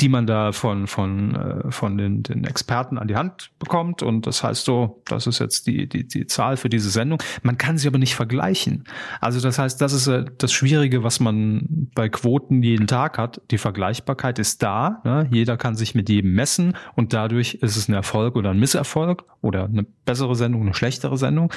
die 0.00 0.08
man 0.08 0.26
da 0.26 0.52
von, 0.52 0.86
von, 0.86 1.34
äh, 1.34 1.70
von 1.70 1.98
den, 1.98 2.22
den 2.22 2.44
Experten 2.44 2.96
an 2.98 3.08
die 3.08 3.16
Hand 3.16 3.50
bekommt. 3.58 4.02
Und 4.02 4.26
das 4.26 4.42
heißt 4.42 4.64
so, 4.64 5.02
das 5.06 5.26
ist 5.26 5.38
jetzt 5.38 5.66
die, 5.66 5.88
die, 5.88 6.06
die 6.06 6.26
Zahl 6.26 6.56
für 6.56 6.68
diese 6.68 6.90
Sendung. 6.90 7.22
Man 7.42 7.58
kann 7.58 7.76
sie 7.76 7.86
aber 7.86 7.98
nicht 7.98 8.14
vergleichen. 8.14 8.84
Also 9.20 9.40
das 9.40 9.58
heißt, 9.58 9.80
das 9.80 9.92
ist 9.92 10.06
äh, 10.06 10.24
das 10.38 10.52
Schwierige, 10.52 11.04
was 11.04 11.20
man 11.20 11.90
bei 11.94 12.08
Quoten 12.08 12.62
jeden 12.62 12.86
Tag 12.86 13.18
hat. 13.18 13.42
Die 13.50 13.58
Vergleichbarkeit 13.58 14.38
ist 14.38 14.62
da. 14.62 15.00
Ne? 15.04 15.28
Jeder 15.30 15.56
kann 15.56 15.76
sich 15.76 15.94
mit 15.94 16.08
jedem 16.08 16.32
messen 16.32 16.76
und 16.94 17.12
dadurch 17.12 17.54
ist 17.54 17.76
es 17.76 17.88
ein 17.88 17.94
Erfolg 17.94 18.36
oder 18.36 18.50
ein 18.50 18.58
Misserfolg 18.58 19.24
oder 19.42 19.64
eine 19.64 19.84
bessere 20.04 20.34
Sendung, 20.34 20.62
eine 20.62 20.74
schlechtere 20.74 21.18
Sendung. 21.18 21.52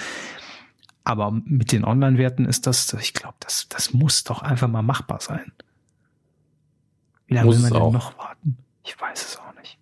Aber 1.05 1.31
mit 1.31 1.71
den 1.71 1.83
Online-Werten 1.83 2.45
ist 2.45 2.65
das, 2.65 2.93
ich 2.93 3.13
glaube, 3.13 3.35
das, 3.41 3.67
das 3.69 3.93
muss 3.93 4.23
doch 4.23 4.41
einfach 4.41 4.69
mal 4.69 4.81
machbar 4.81 5.19
sein. 5.19 5.51
Wie 7.33 7.37
lange 7.37 7.51
will 7.51 7.59
man 7.59 7.73
denn 7.73 7.81
auch. 7.81 7.93
noch 7.93 8.17
warten? 8.17 8.57
Ich 8.83 8.99
weiß 8.99 9.25
es 9.25 9.37
auch 9.37 9.53
nicht. 9.59 9.77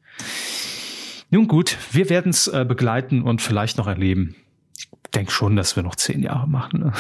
Nun 1.30 1.48
gut, 1.48 1.78
wir 1.92 2.10
werden 2.10 2.30
es 2.30 2.48
äh, 2.48 2.66
begleiten 2.68 3.24
und 3.24 3.42
vielleicht 3.42 3.78
noch 3.78 3.88
erleben. 3.88 4.36
Ich 4.78 4.90
denke 5.14 5.32
schon, 5.32 5.56
dass 5.56 5.76
wir 5.76 5.84
noch 5.84 5.96
zehn 5.96 6.24
Jahre 6.24 6.48
machen. 6.48 6.80
Ne? 6.80 6.94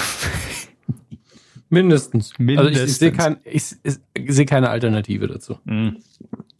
Mindestens. 1.69 2.33
Mindestens. 2.37 2.75
Also 2.75 2.83
ich, 2.83 2.91
ich 2.91 2.97
sehe 2.97 3.11
kein, 3.11 3.37
ich, 3.43 3.75
ich 3.83 4.35
sehe 4.35 4.45
keine 4.45 4.69
Alternative 4.69 5.27
dazu. 5.27 5.57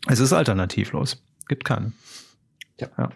Es 0.07 0.19
ist 0.19 0.33
alternativlos. 0.33 1.21
Gibt 1.48 1.65
keine. 1.65 1.91
Ja. 2.79 3.10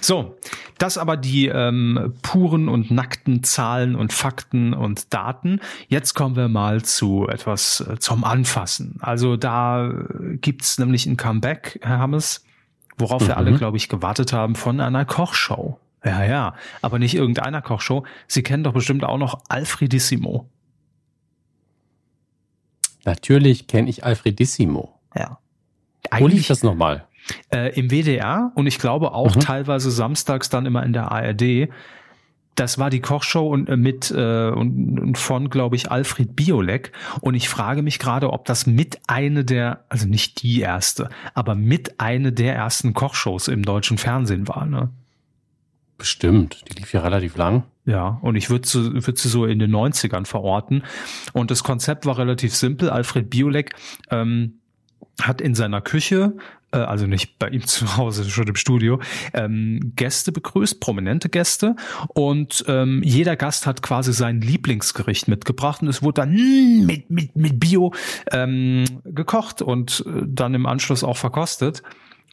So, 0.00 0.36
das 0.82 0.98
aber 0.98 1.16
die 1.16 1.46
ähm, 1.46 2.14
puren 2.22 2.68
und 2.68 2.90
nackten 2.90 3.42
Zahlen 3.42 3.94
und 3.94 4.12
Fakten 4.12 4.72
und 4.72 5.12
Daten. 5.12 5.60
Jetzt 5.88 6.14
kommen 6.14 6.36
wir 6.36 6.48
mal 6.48 6.82
zu 6.82 7.28
etwas 7.28 7.80
äh, 7.80 7.98
zum 7.98 8.24
Anfassen. 8.24 8.98
Also 9.00 9.36
da 9.36 9.90
äh, 9.90 10.36
gibt's 10.36 10.78
nämlich 10.78 11.06
ein 11.06 11.16
Comeback, 11.16 11.78
Herr 11.82 11.98
Hammes, 11.98 12.44
worauf 12.96 13.26
wir 13.26 13.36
alle, 13.36 13.52
glaube 13.56 13.76
ich, 13.76 13.88
gewartet 13.88 14.32
haben 14.32 14.54
von 14.54 14.80
einer 14.80 15.04
Kochshow. 15.04 15.78
Ja, 16.02 16.24
ja, 16.24 16.54
aber 16.80 16.98
nicht 16.98 17.14
irgendeiner 17.14 17.60
Kochshow. 17.60 18.04
Sie 18.26 18.42
kennen 18.42 18.64
doch 18.64 18.72
bestimmt 18.72 19.04
auch 19.04 19.18
noch 19.18 19.42
Alfredissimo. 19.48 20.48
Natürlich 23.04 23.66
kenne 23.66 23.90
ich 23.90 24.04
Alfredissimo. 24.04 24.98
Ja. 25.14 25.38
Wo 26.18 26.26
lief 26.26 26.46
das 26.46 26.62
nochmal? 26.62 27.06
Äh, 27.52 27.78
im 27.78 27.90
WDR 27.90 28.52
und 28.54 28.66
ich 28.66 28.78
glaube 28.78 29.12
auch 29.12 29.34
Mhm. 29.36 29.40
teilweise 29.40 29.90
samstags 29.90 30.48
dann 30.50 30.66
immer 30.66 30.82
in 30.84 30.92
der 30.92 31.10
ARD. 31.12 31.68
Das 32.56 32.78
war 32.78 32.90
die 32.90 33.00
Kochshow 33.00 33.48
und 33.48 33.68
äh, 33.68 33.76
mit 33.76 34.10
äh, 34.10 34.50
und, 34.50 34.98
und 34.98 35.18
von 35.18 35.48
glaube 35.50 35.76
ich 35.76 35.90
Alfred 35.90 36.34
Biolek 36.36 36.92
und 37.20 37.34
ich 37.34 37.48
frage 37.48 37.82
mich 37.82 37.98
gerade, 37.98 38.32
ob 38.32 38.44
das 38.44 38.66
mit 38.66 38.98
eine 39.06 39.44
der 39.44 39.84
also 39.88 40.06
nicht 40.06 40.42
die 40.42 40.60
erste, 40.60 41.08
aber 41.34 41.54
mit 41.54 42.00
eine 42.00 42.32
der 42.32 42.54
ersten 42.56 42.92
Kochshows 42.92 43.48
im 43.48 43.62
deutschen 43.62 43.98
Fernsehen 43.98 44.48
war, 44.48 44.66
ne? 44.66 44.90
Bestimmt. 45.96 46.64
Die 46.68 46.78
lief 46.78 46.94
ja 46.94 47.00
relativ 47.02 47.36
lang. 47.36 47.64
Ja, 47.84 48.18
und 48.22 48.34
ich 48.36 48.48
würde 48.48 48.66
sie, 48.66 49.06
würd 49.06 49.18
sie 49.18 49.28
so 49.28 49.44
in 49.44 49.58
den 49.58 49.70
90ern 49.70 50.24
verorten. 50.24 50.82
Und 51.34 51.50
das 51.50 51.62
Konzept 51.62 52.06
war 52.06 52.16
relativ 52.16 52.54
simpel. 52.54 52.88
Alfred 52.88 53.28
Biolek 53.28 53.74
ähm, 54.10 54.54
hat 55.20 55.42
in 55.42 55.54
seiner 55.54 55.82
Küche, 55.82 56.32
also 56.78 57.06
nicht 57.06 57.38
bei 57.38 57.48
ihm 57.48 57.66
zu 57.66 57.96
Hause, 57.96 58.28
schon 58.28 58.48
im 58.48 58.56
Studio, 58.56 59.00
ähm, 59.32 59.92
Gäste 59.96 60.32
begrüßt, 60.32 60.80
prominente 60.80 61.28
Gäste. 61.28 61.76
Und 62.08 62.64
ähm, 62.68 63.02
jeder 63.04 63.36
Gast 63.36 63.66
hat 63.66 63.82
quasi 63.82 64.12
sein 64.12 64.40
Lieblingsgericht 64.40 65.28
mitgebracht 65.28 65.82
und 65.82 65.88
es 65.88 66.02
wurde 66.02 66.22
dann 66.22 66.32
mit, 66.86 67.10
mit, 67.10 67.36
mit 67.36 67.60
Bio 67.60 67.92
ähm, 68.32 68.84
gekocht 69.04 69.62
und 69.62 70.04
äh, 70.06 70.22
dann 70.26 70.54
im 70.54 70.66
Anschluss 70.66 71.04
auch 71.04 71.16
verkostet. 71.16 71.82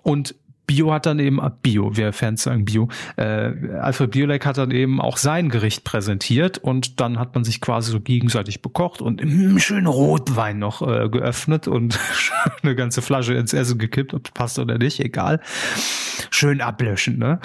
Und 0.03 0.35
Bio 0.67 0.93
hat 0.93 1.05
dann 1.05 1.17
eben, 1.19 1.39
ah, 1.39 1.49
Bio, 1.49 1.91
wer 1.95 2.11
Fans 2.11 2.43
sagen 2.43 2.65
Bio, 2.65 2.89
äh, 3.15 3.51
Alfred 3.79 4.11
Biolek 4.11 4.45
hat 4.45 4.57
dann 4.57 4.71
eben 4.71 4.99
auch 4.99 5.15
sein 5.15 5.47
Gericht 5.49 5.85
präsentiert 5.85 6.57
und 6.57 6.99
dann 6.99 7.17
hat 7.17 7.33
man 7.33 7.45
sich 7.45 7.61
quasi 7.61 7.91
so 7.91 8.01
gegenseitig 8.01 8.61
bekocht 8.61 9.01
und 9.01 9.23
mm, 9.23 9.57
schön 9.59 9.87
Rotwein 9.87 10.59
noch 10.59 10.81
äh, 10.81 11.07
geöffnet 11.07 11.69
und 11.69 11.97
eine 12.61 12.75
ganze 12.75 13.01
Flasche 13.01 13.33
ins 13.33 13.53
Essen 13.53 13.79
gekippt, 13.79 14.13
ob 14.13 14.27
es 14.27 14.31
passt 14.31 14.59
oder 14.59 14.77
nicht, 14.77 14.99
egal. 14.99 15.39
Schön 16.29 16.59
ablöschen, 16.59 17.17
ne? 17.17 17.39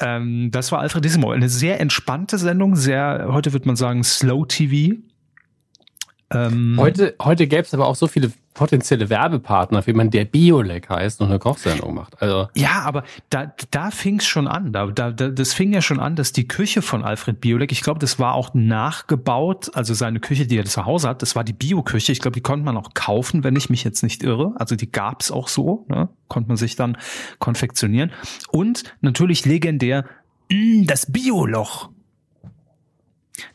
Ähm, 0.00 0.50
das 0.50 0.72
war 0.72 0.80
Alfredissimo. 0.80 1.30
Eine 1.30 1.48
sehr 1.48 1.80
entspannte 1.80 2.38
Sendung, 2.38 2.76
sehr, 2.76 3.28
heute 3.30 3.52
wird 3.52 3.66
man 3.66 3.76
sagen, 3.76 4.04
Slow 4.04 4.46
TV. 4.46 4.96
Ähm, 6.30 6.76
Heute, 6.78 7.14
heute 7.22 7.46
gäbe 7.46 7.62
es 7.62 7.74
aber 7.74 7.86
auch 7.86 7.96
so 7.96 8.06
viele 8.06 8.32
potenzielle 8.58 9.08
Werbepartner, 9.08 9.86
wie 9.86 9.92
man 9.92 10.10
der 10.10 10.24
Biolek 10.24 10.90
heißt 10.90 11.20
und 11.20 11.28
eine 11.28 11.38
Kochsendung 11.38 11.94
macht. 11.94 12.20
Also 12.20 12.48
Ja, 12.56 12.82
aber 12.82 13.04
da, 13.30 13.52
da 13.70 13.92
fing 13.92 14.18
es 14.18 14.26
schon 14.26 14.48
an. 14.48 14.72
Da, 14.72 14.86
da, 14.86 15.12
da, 15.12 15.28
das 15.28 15.52
fing 15.52 15.72
ja 15.72 15.80
schon 15.80 16.00
an, 16.00 16.16
dass 16.16 16.32
die 16.32 16.48
Küche 16.48 16.82
von 16.82 17.04
Alfred 17.04 17.40
Biolek, 17.40 17.70
ich 17.70 17.82
glaube, 17.82 18.00
das 18.00 18.18
war 18.18 18.34
auch 18.34 18.54
nachgebaut, 18.54 19.70
also 19.74 19.94
seine 19.94 20.18
Küche, 20.18 20.48
die 20.48 20.58
er 20.58 20.64
zu 20.64 20.86
Hause 20.86 21.08
hat, 21.08 21.22
das 21.22 21.36
war 21.36 21.44
die 21.44 21.52
Bio-Küche. 21.52 22.10
Ich 22.10 22.18
glaube, 22.18 22.34
die 22.34 22.40
konnte 22.40 22.64
man 22.64 22.76
auch 22.76 22.94
kaufen, 22.94 23.44
wenn 23.44 23.54
ich 23.54 23.70
mich 23.70 23.84
jetzt 23.84 24.02
nicht 24.02 24.24
irre. 24.24 24.54
Also 24.56 24.74
die 24.74 24.90
gab's 24.90 25.30
auch 25.30 25.46
so, 25.46 25.86
ne? 25.88 26.08
konnte 26.26 26.48
man 26.48 26.56
sich 26.56 26.74
dann 26.74 26.98
konfektionieren. 27.38 28.10
Und 28.50 28.82
natürlich 29.00 29.46
legendär 29.46 30.04
mh, 30.50 30.86
das 30.86 31.06
Bioloch. 31.12 31.90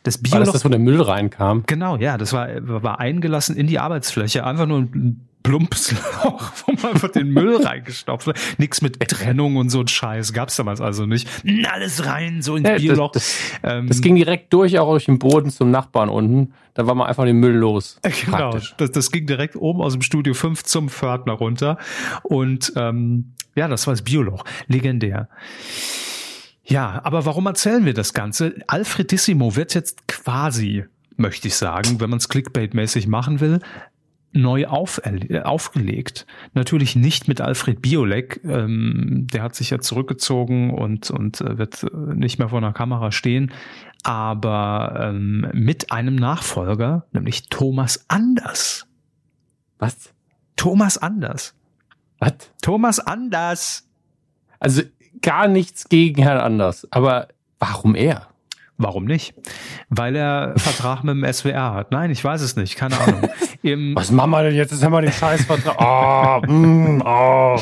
Das 0.03 0.15
war 0.15 0.21
das, 0.21 0.31
Bioloch 0.31 0.53
das, 0.53 0.65
wo 0.65 0.69
der 0.69 0.79
Müll 0.79 1.01
reinkam. 1.01 1.63
Genau, 1.67 1.97
ja, 1.97 2.17
das 2.17 2.33
war, 2.33 2.47
war 2.61 2.99
eingelassen 2.99 3.55
in 3.55 3.67
die 3.67 3.79
Arbeitsfläche. 3.79 4.45
Einfach 4.45 4.65
nur 4.65 4.79
ein 4.79 5.27
plumpes 5.43 5.91
Loch, 6.23 6.51
wo 6.65 6.71
man 6.81 6.93
einfach 6.93 7.11
den 7.11 7.29
Müll 7.29 7.57
reingestopft 7.57 8.27
hat. 8.27 8.39
Nix 8.57 8.81
mit 8.81 8.99
Trennung 8.99 9.57
und 9.57 9.69
so 9.69 9.81
ein 9.81 9.87
Scheiß. 9.87 10.33
Gab's 10.33 10.55
damals 10.55 10.79
also 10.81 11.05
nicht. 11.05 11.27
Alles 11.69 12.05
rein, 12.05 12.41
so 12.41 12.55
ins 12.55 12.67
Ja, 12.67 12.73
das, 12.75 12.81
Bierloch. 12.81 13.11
das, 13.11 13.37
Ähm, 13.61 13.87
das 13.87 14.01
ging 14.01 14.15
direkt 14.15 14.53
durch, 14.53 14.79
auch 14.79 14.89
durch 14.91 15.05
den 15.05 15.19
Boden 15.19 15.49
zum 15.51 15.69
Nachbarn 15.69 16.09
unten. 16.09 16.53
Da 16.73 16.87
war 16.87 16.95
man 16.95 17.07
einfach 17.07 17.25
den 17.25 17.39
Müll 17.39 17.55
los. 17.55 17.99
Genau, 18.25 18.57
das, 18.77 18.91
das 18.91 19.11
ging 19.11 19.27
direkt 19.27 19.55
oben 19.57 19.81
aus 19.81 19.93
dem 19.93 20.01
Studio 20.01 20.33
5 20.33 20.63
zum 20.63 20.89
Pförtner 20.89 21.33
runter. 21.33 21.77
Und 22.23 22.71
ähm, 22.77 23.33
ja, 23.55 23.67
das 23.67 23.85
war 23.85 23.93
das 23.93 24.01
Bioloch. 24.01 24.45
Legendär. 24.67 25.27
Ja, 26.65 27.01
aber 27.03 27.25
warum 27.25 27.45
erzählen 27.45 27.85
wir 27.85 27.93
das 27.93 28.13
Ganze? 28.13 28.55
Alfredissimo 28.67 29.55
wird 29.55 29.73
jetzt 29.73 30.07
quasi, 30.07 30.85
möchte 31.17 31.47
ich 31.47 31.55
sagen, 31.55 31.99
wenn 31.99 32.09
man 32.09 32.17
es 32.17 32.29
clickbait-mäßig 32.29 33.07
machen 33.07 33.41
will, 33.41 33.59
neu 34.31 34.65
auf, 34.67 35.01
äh, 35.03 35.41
aufgelegt. 35.41 36.25
Natürlich 36.53 36.95
nicht 36.95 37.27
mit 37.27 37.39
Alfred 37.39 37.81
Biolek, 37.81 38.41
ähm, 38.43 39.27
der 39.31 39.43
hat 39.43 39.55
sich 39.55 39.69
ja 39.69 39.79
zurückgezogen 39.79 40.71
und, 40.71 41.11
und 41.11 41.41
äh, 41.41 41.57
wird 41.57 41.83
äh, 41.83 42.15
nicht 42.15 42.39
mehr 42.39 42.49
vor 42.49 42.57
einer 42.57 42.73
Kamera 42.73 43.11
stehen, 43.11 43.51
aber 44.03 44.95
ähm, 44.99 45.47
mit 45.53 45.91
einem 45.91 46.15
Nachfolger, 46.15 47.05
nämlich 47.11 47.49
Thomas 47.49 48.05
Anders. 48.07 48.87
Was? 49.77 50.13
Thomas 50.55 50.97
Anders. 50.97 51.55
Was? 52.19 52.33
Thomas 52.61 52.99
Anders. 52.99 53.87
Also 54.59 54.81
gar 55.21 55.47
nichts 55.47 55.89
gegen 55.89 56.21
Herrn 56.21 56.39
Anders. 56.39 56.87
Aber 56.91 57.27
warum 57.59 57.95
er? 57.95 58.27
Warum 58.77 59.05
nicht? 59.05 59.35
Weil 59.89 60.15
er 60.15 60.53
Vertrag 60.57 61.03
mit 61.03 61.15
dem 61.15 61.31
SWR 61.31 61.73
hat. 61.73 61.91
Nein, 61.91 62.09
ich 62.11 62.23
weiß 62.23 62.41
es 62.41 62.55
nicht, 62.55 62.75
keine 62.75 62.99
Ahnung. 62.99 63.29
Im, 63.61 63.95
Was 63.95 64.11
machen 64.11 64.31
wir 64.31 64.43
denn 64.43 64.55
jetzt? 64.55 64.71
Jetzt 64.71 64.83
haben 64.83 64.91
wir 64.91 65.01
den 65.01 65.11
Scheißvertrag. 65.11 65.77
Oh, 65.79 66.51
mm, 66.51 67.01
oh. 67.05 67.61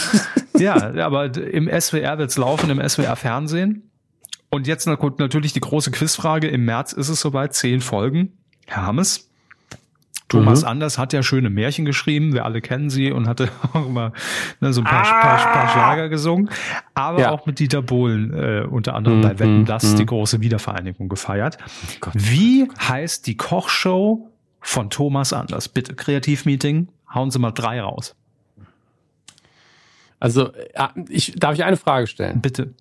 ja, 0.58 0.92
aber 1.04 1.34
im 1.36 1.68
SWR 1.80 2.18
wird's 2.18 2.36
laufen, 2.36 2.68
im 2.68 2.86
SWR 2.86 3.16
Fernsehen. 3.16 3.90
Und 4.50 4.66
jetzt 4.66 4.86
natürlich 4.86 5.52
die 5.52 5.60
große 5.60 5.90
Quizfrage. 5.90 6.48
Im 6.48 6.64
März 6.64 6.92
ist 6.92 7.08
es 7.08 7.20
soweit, 7.20 7.54
zehn 7.54 7.80
Folgen. 7.80 8.38
Herr 8.66 8.86
Hammes. 8.86 9.27
Thomas 10.28 10.62
Mhm. 10.62 10.68
Anders 10.68 10.98
hat 10.98 11.12
ja 11.12 11.22
schöne 11.22 11.48
Märchen 11.50 11.84
geschrieben, 11.84 12.32
wir 12.34 12.44
alle 12.44 12.60
kennen 12.60 12.90
sie 12.90 13.10
und 13.12 13.26
hatte 13.26 13.48
auch 13.72 13.86
immer 13.86 14.12
ne, 14.60 14.72
so 14.72 14.80
ein 14.82 14.84
paar, 14.84 15.02
paar, 15.02 15.38
paar 15.52 15.68
Schlager 15.70 16.08
gesungen, 16.08 16.50
aber 16.94 17.20
Ja. 17.20 17.30
auch 17.30 17.46
mit 17.46 17.58
Dieter 17.58 17.80
Bohlen 17.82 18.32
äh, 18.34 18.66
unter 18.68 18.94
anderem 18.94 19.18
Mhm, 19.18 19.22
bei 19.22 19.38
Wetten, 19.38 19.64
das 19.64 19.92
mhm. 19.92 19.96
die 19.96 20.06
große 20.06 20.40
Wiedervereinigung 20.40 21.08
gefeiert. 21.08 21.56
Gott. 22.00 22.12
Wie 22.16 22.68
heißt 22.78 23.26
die 23.26 23.36
Kochshow 23.36 24.30
von 24.60 24.90
Thomas 24.90 25.32
Anders? 25.32 25.68
Bitte, 25.68 25.94
Kreativmeeting, 25.94 26.88
hauen 27.14 27.30
Sie 27.30 27.38
mal 27.38 27.52
drei 27.52 27.80
raus. 27.80 28.14
Also, 30.20 30.52
äh, 30.52 30.88
ich, 31.08 31.34
darf 31.36 31.54
ich 31.54 31.64
eine 31.64 31.76
Frage 31.76 32.06
stellen? 32.06 32.40
Bitte. 32.40 32.74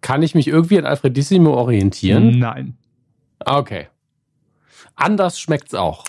Kann 0.00 0.22
ich 0.22 0.34
mich 0.34 0.48
irgendwie 0.48 0.78
an 0.78 0.86
Alfredissimo 0.86 1.52
orientieren? 1.54 2.38
Nein. 2.38 2.76
Ah, 3.44 3.58
Okay. 3.58 3.88
Anders 4.98 5.38
schmeckt's 5.38 5.74
auch. 5.74 6.04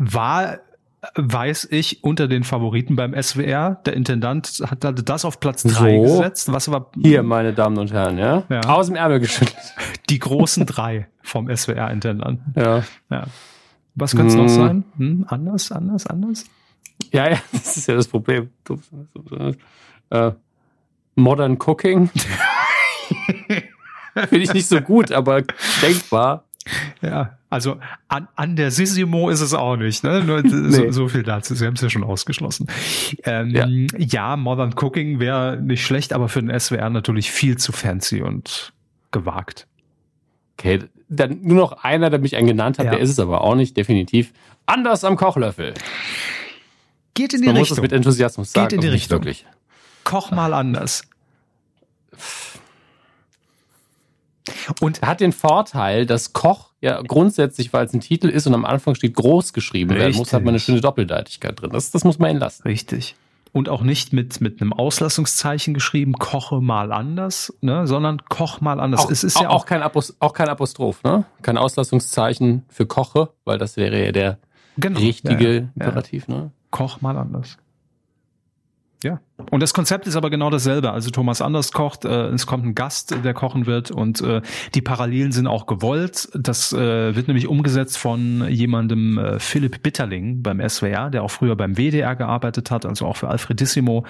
War, 0.00 0.58
weiß 1.14 1.68
ich, 1.70 2.02
unter 2.02 2.26
den 2.26 2.42
Favoriten 2.44 2.96
beim 2.96 3.14
SWR. 3.20 3.80
Der 3.84 3.92
Intendant 3.94 4.60
hat 4.62 4.84
hatte 4.84 5.02
das 5.02 5.24
auf 5.24 5.38
Platz 5.40 5.62
drei 5.62 5.96
So. 5.98 6.02
gesetzt. 6.18 6.50
Was 6.52 6.70
war 6.70 6.90
Hier, 7.00 7.22
meine 7.22 7.52
Damen 7.52 7.78
und 7.78 7.92
Herren, 7.92 8.18
ja? 8.18 8.42
Ja. 8.48 8.60
Aus 8.62 8.86
dem 8.86 8.96
Ärmel 8.96 9.20
geschüttelt. 9.20 9.56
die 10.10 10.18
großen 10.18 10.66
drei 10.66 11.06
vom 11.22 11.54
SWR-Intendanten? 11.54 12.54
Ja. 12.56 12.82
Ja. 13.10 13.26
Was 13.94 14.16
könnte 14.16 14.28
es 14.28 14.34
noch 14.36 14.44
Hm. 14.44 14.48
sein? 14.48 14.84
Hm? 14.96 15.24
Anders, 15.28 15.70
anders, 15.72 16.06
anders? 16.06 16.44
Ja, 17.12 17.28
ja, 17.30 17.36
das 17.52 17.76
ist 17.76 17.86
ja 17.86 17.94
das 17.94 18.08
Problem. 18.08 18.50
Äh, 20.10 20.32
Modern 21.14 21.58
Cooking. 21.58 22.08
Finde 24.14 24.38
ich 24.44 24.52
nicht 24.54 24.66
so 24.68 24.80
gut, 24.80 25.12
aber 25.12 25.42
denkbar. 25.82 26.44
Ja, 27.00 27.38
also 27.48 27.78
an, 28.08 28.28
an 28.36 28.54
der 28.54 28.70
Sissimo 28.70 29.30
ist 29.30 29.40
es 29.40 29.54
auch 29.54 29.76
nicht. 29.76 30.04
Ne? 30.04 30.22
Nur 30.22 30.42
so, 30.46 30.56
Nee. 30.56 30.90
so 30.90 31.08
viel 31.08 31.22
dazu. 31.22 31.54
Sie 31.54 31.66
haben 31.66 31.74
es 31.74 31.80
ja 31.80 31.88
schon 31.88 32.04
ausgeschlossen. 32.04 32.66
Ähm, 33.24 33.50
ja. 33.50 33.66
Ja. 33.98 34.36
Modern 34.36 34.74
Cooking 34.74 35.18
wäre 35.20 35.56
nicht 35.60 35.84
schlecht, 35.84 36.12
aber 36.12 36.28
für 36.28 36.42
den 36.42 36.58
SWR 36.60 36.90
natürlich 36.90 37.30
viel 37.30 37.56
zu 37.56 37.72
fancy 37.72 38.20
und 38.22 38.72
gewagt. 39.10 39.66
Okay, 40.58 40.80
dann 41.08 41.38
nur 41.42 41.56
noch 41.56 41.82
einer, 41.82 42.10
der 42.10 42.18
mich 42.20 42.36
einen 42.36 42.46
genannt 42.46 42.78
hat, 42.78 42.84
Ja. 42.84 42.90
der 42.92 43.00
ist 43.00 43.10
es 43.10 43.18
aber 43.18 43.40
auch 43.40 43.54
nicht, 43.54 43.76
definitiv. 43.76 44.32
Anders 44.66 45.02
am 45.04 45.16
Kochlöffel. 45.16 45.72
Geht 47.14 47.32
in 47.32 47.40
die 47.40 47.46
Man 47.46 47.56
muss 47.56 47.68
es 47.68 47.70
Richtung. 47.72 47.82
mit 47.82 47.92
Enthusiasmus 47.92 48.52
sagen. 48.52 48.68
Geht 48.68 48.74
in 48.76 48.80
die 48.82 48.88
Richtung. 48.88 49.18
Wirklich. 49.18 49.46
Koch 50.04 50.30
mal 50.30 50.52
anders. 50.54 51.02
Und 54.80 55.02
hat 55.02 55.20
den 55.20 55.32
Vorteil, 55.32 56.06
dass 56.06 56.32
Koch 56.32 56.70
ja 56.80 57.00
grundsätzlich, 57.02 57.72
weil 57.72 57.86
es 57.86 57.92
ein 57.92 58.00
Titel 58.00 58.28
ist 58.28 58.46
und 58.46 58.54
am 58.54 58.64
Anfang 58.64 58.94
steht 58.94 59.14
groß 59.14 59.52
geschrieben 59.52 59.94
werden 59.94 60.16
muss, 60.16 60.32
hat 60.32 60.42
man 60.42 60.50
eine 60.50 60.60
schöne 60.60 60.80
Doppeldeutigkeit 60.80 61.60
drin. 61.60 61.70
Das, 61.70 61.90
das 61.90 62.04
muss 62.04 62.18
man 62.18 62.30
ihn 62.30 62.38
lassen. 62.38 62.62
Richtig. 62.62 63.16
Und 63.52 63.68
auch 63.68 63.82
nicht 63.82 64.12
mit, 64.12 64.40
mit 64.40 64.60
einem 64.60 64.72
Auslassungszeichen 64.72 65.74
geschrieben, 65.74 66.12
koche 66.14 66.60
mal 66.60 66.92
anders, 66.92 67.52
ne, 67.60 67.86
sondern 67.86 68.22
koch 68.28 68.60
mal 68.60 68.78
anders. 68.78 69.06
Auch, 69.06 69.10
es 69.10 69.24
ist 69.24 69.36
auch, 69.36 69.42
ja 69.42 69.50
auch, 69.50 69.66
kein 69.66 69.82
Apostroph, 69.82 70.16
auch 70.20 70.32
kein 70.32 70.48
Apostroph, 70.48 71.02
ne? 71.02 71.24
Kein 71.42 71.58
Auslassungszeichen 71.58 72.64
für 72.68 72.86
koche, 72.86 73.30
weil 73.44 73.58
das 73.58 73.76
wäre 73.76 74.04
ja 74.04 74.12
der 74.12 74.38
genau, 74.76 75.00
richtige 75.00 75.52
ja, 75.52 75.60
ja. 75.60 75.68
Imperativ, 75.74 76.28
ne? 76.28 76.52
Koch 76.70 77.00
mal 77.00 77.16
anders. 77.16 77.58
Ja. 79.02 79.20
Und 79.50 79.62
das 79.62 79.74
Konzept 79.74 80.06
ist 80.06 80.16
aber 80.16 80.30
genau 80.30 80.50
dasselbe. 80.50 80.92
Also 80.92 81.10
Thomas 81.10 81.40
Anders 81.40 81.72
kocht, 81.72 82.04
äh, 82.04 82.28
es 82.28 82.46
kommt 82.46 82.64
ein 82.64 82.74
Gast, 82.74 83.14
der 83.24 83.34
kochen 83.34 83.66
wird 83.66 83.90
und 83.90 84.20
äh, 84.20 84.42
die 84.74 84.82
Parallelen 84.82 85.32
sind 85.32 85.46
auch 85.46 85.66
gewollt. 85.66 86.28
Das 86.34 86.72
äh, 86.72 87.14
wird 87.16 87.28
nämlich 87.28 87.48
umgesetzt 87.48 87.98
von 87.98 88.48
jemandem, 88.48 89.18
äh, 89.18 89.38
Philipp 89.38 89.82
Bitterling 89.82 90.42
beim 90.42 90.66
SWR, 90.66 91.10
der 91.10 91.22
auch 91.22 91.30
früher 91.30 91.56
beim 91.56 91.76
WDR 91.76 92.16
gearbeitet 92.16 92.70
hat, 92.70 92.86
also 92.86 93.06
auch 93.06 93.16
für 93.16 93.28
Alfredissimo 93.28 94.04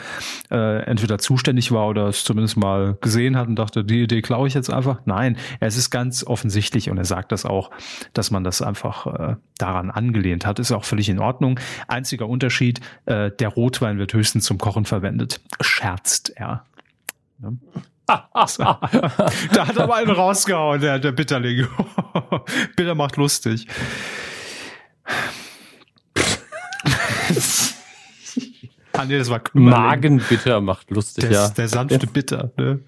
äh, 0.50 0.82
entweder 0.84 1.18
zuständig 1.18 1.72
war 1.72 1.88
oder 1.88 2.08
es 2.08 2.24
zumindest 2.24 2.56
mal 2.56 2.96
gesehen 3.00 3.36
hat 3.36 3.48
und 3.48 3.56
dachte, 3.56 3.84
die 3.84 4.02
Idee 4.02 4.22
klaue 4.22 4.48
ich 4.48 4.54
jetzt 4.54 4.70
einfach. 4.72 5.00
Nein, 5.04 5.36
es 5.60 5.76
ist 5.76 5.90
ganz 5.90 6.24
offensichtlich 6.24 6.90
und 6.90 6.98
er 6.98 7.04
sagt 7.04 7.32
das 7.32 7.44
auch, 7.44 7.70
dass 8.12 8.30
man 8.30 8.44
das 8.44 8.62
einfach 8.62 9.06
äh, 9.06 9.36
daran 9.58 9.90
angelehnt 9.90 10.46
hat. 10.46 10.58
Ist 10.58 10.72
auch 10.72 10.84
völlig 10.84 11.08
in 11.08 11.18
Ordnung. 11.18 11.58
Einziger 11.88 12.28
Unterschied, 12.28 12.80
äh, 13.06 13.30
der 13.30 13.48
Rotwein 13.48 13.98
wird 13.98 14.12
höchstens 14.12 14.44
zum 14.44 14.58
Kochen 14.58 14.84
verwendet 14.84 15.19
verwendet, 15.20 15.40
scherzt 15.60 16.30
er. 16.36 16.64
Ne? 17.38 17.58
da 18.06 19.68
hat 19.68 19.76
er 19.76 19.86
mal 19.86 20.02
einen 20.02 20.10
rausgehauen, 20.10 20.80
der, 20.80 20.98
der 20.98 21.12
Bitterling. 21.12 21.68
Bitter 22.76 22.96
macht 22.96 23.16
lustig. 23.16 23.68
ah, 28.92 29.04
nee, 29.04 29.16
das 29.16 29.30
war 29.30 29.38
Kümmerling. 29.38 29.80
Magenbitter 29.80 30.60
macht 30.60 30.90
lustig, 30.90 31.28
der, 31.28 31.32
ja. 31.32 31.48
Der 31.50 31.68
sanfte 31.68 32.06
Bitter. 32.08 32.50
Ne? 32.56 32.80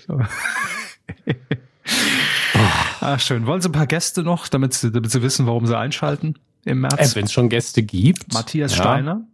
Ach, 3.01 3.21
schön. 3.21 3.47
Wollen 3.47 3.61
Sie 3.61 3.69
ein 3.69 3.73
paar 3.73 3.87
Gäste 3.87 4.25
noch, 4.25 4.49
damit 4.49 4.75
Sie, 4.75 4.91
damit 4.91 5.13
Sie 5.13 5.23
wissen, 5.23 5.47
warum 5.47 5.67
Sie 5.69 5.79
einschalten 5.79 6.35
im 6.65 6.81
März? 6.81 7.13
Äh, 7.13 7.17
Wenn 7.17 7.27
es 7.27 7.33
schon 7.33 7.49
Gäste 7.49 7.85
gibt. 7.85 8.35
Matthias 8.35 8.77
ja. 8.77 8.83
Steiner. 8.83 9.25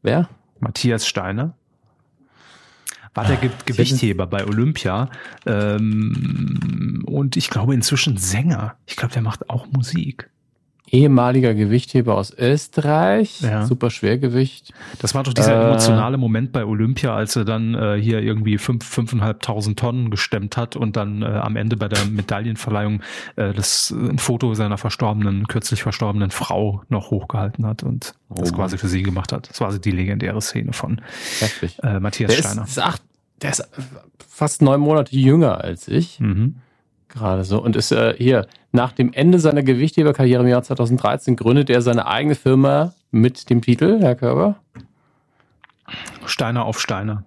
Wer? 0.00 0.30
Matthias 0.60 1.06
Steiner 1.06 1.58
war 3.14 3.24
der 3.24 3.36
Ge 3.36 3.50
Gewichtheber 3.64 4.26
bei 4.26 4.44
Olympia 4.44 5.08
ähm, 5.46 7.02
und 7.06 7.36
ich 7.36 7.48
glaube 7.48 7.74
inzwischen 7.74 8.16
Sänger. 8.16 8.76
Ich 8.86 8.96
glaube, 8.96 9.14
der 9.14 9.22
macht 9.22 9.48
auch 9.48 9.66
Musik. 9.68 10.30
Ehemaliger 10.90 11.54
Gewichtheber 11.54 12.14
aus 12.16 12.32
Österreich, 12.36 13.40
ja. 13.40 13.64
super 13.64 13.90
Schwergewicht. 13.90 14.72
Das 15.00 15.14
war 15.14 15.22
doch 15.22 15.32
dieser 15.32 15.56
äh, 15.56 15.66
emotionale 15.68 16.18
Moment 16.18 16.52
bei 16.52 16.64
Olympia, 16.64 17.14
als 17.14 17.36
er 17.36 17.44
dann 17.46 17.74
äh, 17.74 17.98
hier 18.00 18.20
irgendwie 18.20 18.58
fünf, 18.58 18.84
fünfeinhalbtausend 18.84 19.78
Tonnen 19.78 20.10
gestemmt 20.10 20.58
hat 20.58 20.76
und 20.76 20.96
dann 20.96 21.22
äh, 21.22 21.26
am 21.26 21.56
Ende 21.56 21.78
bei 21.78 21.88
der 21.88 22.04
Medaillenverleihung 22.04 23.00
äh, 23.36 23.54
das 23.54 23.90
ein 23.90 24.18
Foto 24.18 24.52
seiner 24.54 24.76
verstorbenen, 24.76 25.48
kürzlich 25.48 25.82
verstorbenen 25.82 26.30
Frau 26.30 26.82
noch 26.90 27.10
hochgehalten 27.10 27.66
hat 27.66 27.82
und 27.82 28.14
oh. 28.28 28.34
das 28.40 28.52
quasi 28.52 28.76
für 28.76 28.88
sie 28.88 29.02
gemacht 29.02 29.32
hat. 29.32 29.48
Das 29.48 29.60
war 29.60 29.68
also 29.68 29.78
die 29.78 29.90
legendäre 29.90 30.42
Szene 30.42 30.74
von 30.74 31.00
äh, 31.82 31.98
Matthias 31.98 32.30
der 32.30 32.42
Steiner. 32.42 32.64
Ist, 32.64 32.70
ist 32.70 32.78
acht, 32.78 33.02
der 33.40 33.50
ist 33.50 33.68
fast 34.28 34.60
neun 34.60 34.80
Monate 34.80 35.16
jünger 35.16 35.64
als 35.64 35.88
ich. 35.88 36.20
Mhm. 36.20 36.56
Gerade 37.08 37.44
so. 37.44 37.62
Und 37.62 37.76
ist 37.76 37.92
äh, 37.92 38.14
hier, 38.18 38.46
nach 38.74 38.92
dem 38.92 39.12
Ende 39.12 39.38
seiner 39.38 39.62
Gewichtheberkarriere 39.62 40.42
im 40.42 40.48
Jahr 40.48 40.62
2013 40.62 41.36
gründet 41.36 41.70
er 41.70 41.80
seine 41.80 42.06
eigene 42.06 42.34
Firma 42.34 42.92
mit 43.12 43.48
dem 43.48 43.62
Titel, 43.62 44.00
Herr 44.00 44.16
Körber? 44.16 44.56
Steiner 46.26 46.64
auf 46.64 46.80
Steiner. 46.80 47.24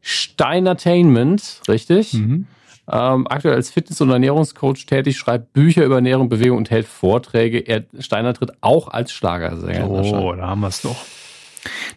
Steinertainment, 0.00 1.62
richtig. 1.68 2.14
Mhm. 2.14 2.46
Ähm, 2.90 3.26
aktuell 3.28 3.54
als 3.54 3.70
Fitness- 3.70 4.00
und 4.00 4.10
Ernährungscoach 4.10 4.86
tätig, 4.86 5.16
schreibt 5.16 5.52
Bücher 5.52 5.84
über 5.84 5.96
Ernährung, 5.96 6.28
Bewegung 6.28 6.58
und 6.58 6.70
hält 6.70 6.86
Vorträge. 6.86 7.58
Er, 7.58 7.84
Steiner 8.00 8.34
tritt 8.34 8.52
auch 8.60 8.88
als 8.88 9.12
Schlagersänger. 9.12 9.88
Oh, 9.88 10.32
da 10.32 10.48
haben 10.48 10.60
wir 10.60 10.68
es 10.68 10.82
doch. 10.82 10.96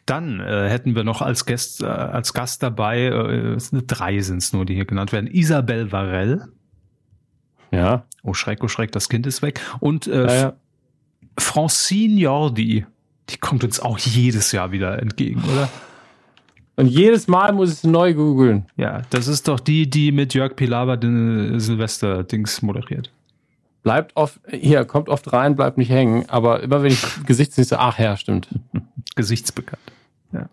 Dann 0.06 0.40
äh, 0.40 0.70
hätten 0.70 0.96
wir 0.96 1.04
noch 1.04 1.22
als 1.22 1.46
Gast, 1.46 1.82
äh, 1.82 1.86
als 1.86 2.34
Gast 2.34 2.62
dabei, 2.62 3.06
äh, 3.06 3.58
drei 3.88 4.20
sind 4.22 4.38
es 4.38 4.54
nur, 4.54 4.66
die 4.66 4.76
hier 4.76 4.86
genannt 4.86 5.12
werden, 5.12 5.28
Isabel 5.28 5.92
Varell. 5.92 6.50
Ja. 7.72 8.04
Oh 8.24 8.34
Schreck, 8.34 8.64
oh 8.64 8.68
Schreck, 8.68 8.92
das 8.92 9.10
Kind 9.10 9.28
ist 9.28 9.42
weg. 9.42 9.62
Und 9.80 10.08
äh, 10.08 10.26
ja, 10.26 10.36
ja. 10.36 10.54
Francine 11.38 12.20
Jordi, 12.20 12.86
die 13.30 13.38
kommt 13.38 13.64
uns 13.64 13.80
auch 13.80 13.98
jedes 13.98 14.52
Jahr 14.52 14.72
wieder 14.72 15.00
entgegen, 15.02 15.44
oder? 15.44 15.70
Und 16.76 16.88
jedes 16.88 17.28
Mal 17.28 17.52
muss 17.52 17.70
ich 17.70 17.76
es 17.76 17.84
neu 17.84 18.14
googeln. 18.14 18.66
Ja, 18.78 19.02
das 19.10 19.28
ist 19.28 19.48
doch 19.50 19.60
die, 19.60 19.90
die 19.90 20.14
mit 20.14 20.34
Jörg 20.34 20.56
Pilawa 20.56 20.96
den 20.96 21.60
Silvester-Dings 21.60 22.62
moderiert. 22.62 23.12
Bleibt 23.84 24.16
oft, 24.16 24.40
hier, 24.50 24.86
kommt 24.86 25.10
oft 25.10 25.32
rein, 25.34 25.56
bleibt 25.56 25.78
nicht 25.78 25.90
hängen, 25.90 26.30
aber 26.30 26.64
immer 26.64 26.82
wenn 26.82 26.92
ich 26.92 27.04
Gesichtsnisse, 27.26 27.80
ach 27.80 28.00
ja, 28.00 28.16
stimmt. 28.16 28.48
Gesichtsbekannt. 29.16 29.82
Ja. 30.32 30.48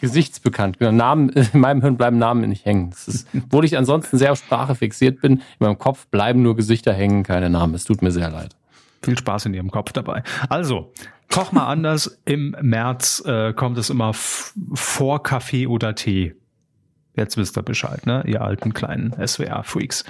Gesichtsbekannt. 0.00 0.78
Genau, 0.78 0.92
Namen, 0.92 1.28
in 1.52 1.60
meinem 1.60 1.80
Hirn 1.82 1.96
bleiben 1.96 2.18
Namen 2.18 2.48
nicht 2.48 2.64
hängen. 2.64 2.90
Das 2.90 3.08
ist, 3.08 3.28
obwohl 3.34 3.64
ich 3.64 3.76
ansonsten 3.76 4.18
sehr 4.18 4.32
auf 4.32 4.38
Sprache 4.38 4.74
fixiert 4.74 5.20
bin, 5.20 5.38
in 5.38 5.42
meinem 5.58 5.78
Kopf 5.78 6.06
bleiben 6.08 6.42
nur 6.42 6.56
Gesichter 6.56 6.92
hängen, 6.92 7.22
keine 7.22 7.50
Namen. 7.50 7.74
Es 7.74 7.84
tut 7.84 8.02
mir 8.02 8.10
sehr 8.10 8.30
leid. 8.30 8.56
Viel 9.02 9.18
Spaß 9.18 9.46
in 9.46 9.54
Ihrem 9.54 9.70
Kopf 9.70 9.92
dabei. 9.92 10.22
Also, 10.48 10.92
koch 11.30 11.52
mal 11.52 11.66
anders. 11.66 12.18
Im 12.24 12.54
März 12.60 13.22
äh, 13.24 13.52
kommt 13.54 13.78
es 13.78 13.88
immer 13.88 14.12
vor 14.14 15.22
Kaffee 15.22 15.66
oder 15.66 15.94
Tee. 15.94 16.34
Jetzt 17.14 17.36
wisst 17.36 17.56
ihr 17.56 17.62
Bescheid, 17.62 18.06
ne? 18.06 18.22
Ihr 18.26 18.42
alten 18.42 18.72
kleinen 18.72 19.14
SWR-Freaks. 19.26 20.04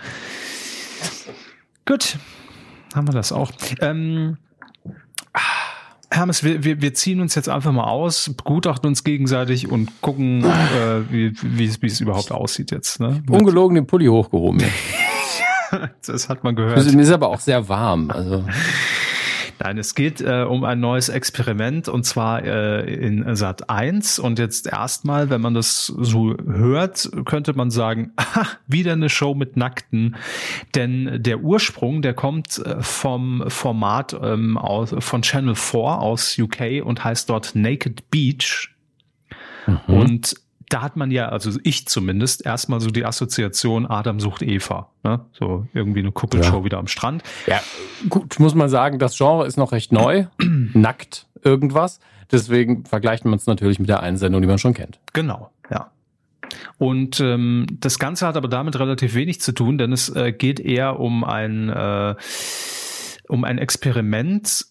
Gut, 1.87 2.19
haben 2.95 3.09
wir 3.09 3.13
das 3.13 3.33
auch. 3.33 3.51
Ähm, 3.81 4.37
Hermes, 6.13 6.43
wir, 6.43 6.65
wir, 6.65 6.83
wir 6.83 6.93
ziehen 6.93 7.21
uns 7.21 7.37
jetzt 7.37 7.49
einfach 7.49 7.71
mal 7.71 7.85
aus, 7.85 8.33
begutachten 8.37 8.89
uns 8.89 9.05
gegenseitig 9.05 9.71
und 9.71 10.01
gucken, 10.01 10.45
äh, 10.45 11.11
wie, 11.11 11.33
wie, 11.43 11.67
es, 11.67 11.81
wie 11.83 11.87
es 11.87 12.01
überhaupt 12.01 12.33
aussieht 12.33 12.73
jetzt. 12.73 12.99
Ne? 12.99 13.23
Ungelogen 13.29 13.77
den 13.77 13.87
Pulli 13.87 14.07
hochgehoben. 14.07 14.61
das 16.07 16.29
hat 16.29 16.43
man 16.43 16.57
gehört. 16.57 16.79
Es 16.79 16.93
ist 16.93 17.11
aber 17.13 17.29
auch 17.29 17.39
sehr 17.39 17.69
warm. 17.69 18.11
Also. 18.11 18.45
Nein, 19.63 19.77
es 19.77 19.95
geht 19.95 20.23
äh, 20.23 20.47
um 20.49 20.65
ein 20.65 20.81
neues 20.81 21.11
Experiment 21.11 21.87
und 21.87 22.05
zwar 22.05 22.43
äh, 22.43 22.95
in 22.95 23.37
Sat 23.37 23.69
1 23.69 24.19
und 24.19 24.39
jetzt 24.39 24.67
erstmal, 24.67 25.29
wenn 25.29 25.43
man 25.43 25.53
das 25.53 25.87
so 25.87 26.35
hört, 26.47 27.11
könnte 27.27 27.53
man 27.53 27.71
sagen, 27.71 28.13
aha, 28.17 28.47
wieder 28.67 28.93
eine 28.93 29.11
Show 29.11 29.35
mit 29.35 29.59
Nackten, 29.59 30.17
denn 30.75 31.23
der 31.23 31.41
Ursprung, 31.41 32.01
der 32.01 32.15
kommt 32.15 32.59
äh, 32.59 32.81
vom 32.81 33.45
Format 33.49 34.19
ähm, 34.23 34.57
aus, 34.57 34.95
von 34.99 35.21
Channel 35.21 35.55
4 35.55 35.81
aus 35.81 36.39
UK 36.39 36.83
und 36.83 37.05
heißt 37.05 37.29
dort 37.29 37.55
Naked 37.55 38.11
Beach. 38.11 38.71
Mhm. 39.67 39.79
Und 39.95 40.35
da 40.71 40.83
hat 40.83 40.97
man 40.97 41.11
ja, 41.11 41.29
also 41.29 41.59
ich 41.65 41.87
zumindest, 41.87 42.47
erstmal 42.47 42.81
so 42.81 42.91
die 42.91 43.05
Assoziation 43.05 43.87
Adam 43.87 44.21
sucht 44.21 44.43
Eva. 44.43 44.89
Ne? 45.03 45.21
So 45.33 45.67
irgendwie 45.75 45.99
eine 45.99 46.13
Kuppelshow 46.13 46.59
ja. 46.59 46.65
wieder 46.65 46.79
am 46.79 46.87
Strand. 46.87 47.23
Ja, 47.47 47.61
gut, 48.09 48.39
muss 48.39 48.55
man 48.55 48.69
sagen, 48.69 48.99
das 48.99 49.17
Genre 49.17 49.47
ist 49.47 49.57
noch 49.57 49.73
recht 49.73 49.93
neu. 49.93 50.27
Nackt 50.73 51.27
irgendwas. 51.43 51.99
Deswegen 52.31 52.85
vergleicht 52.85 53.25
man 53.25 53.35
es 53.35 53.47
natürlich 53.47 53.81
mit 53.81 53.89
der 53.89 54.01
Einsendung, 54.03 54.41
die 54.41 54.47
man 54.47 54.59
schon 54.59 54.73
kennt. 54.73 55.01
Genau, 55.13 55.51
ja. 55.71 55.91
Und 56.79 57.21
ähm, 57.21 57.67
das 57.69 57.99
Ganze 57.99 58.27
hat 58.27 58.37
aber 58.37 58.49
damit 58.49 58.79
relativ 58.79 59.15
wenig 59.15 59.41
zu 59.41 59.53
tun, 59.53 59.77
denn 59.77 59.93
es 59.93 60.09
äh, 60.15 60.33
geht 60.33 60.61
eher 60.61 61.01
um 61.01 61.25
ein, 61.25 61.69
äh, 61.69 62.15
um 63.29 63.45
ein 63.45 63.59
Experiment, 63.59 64.67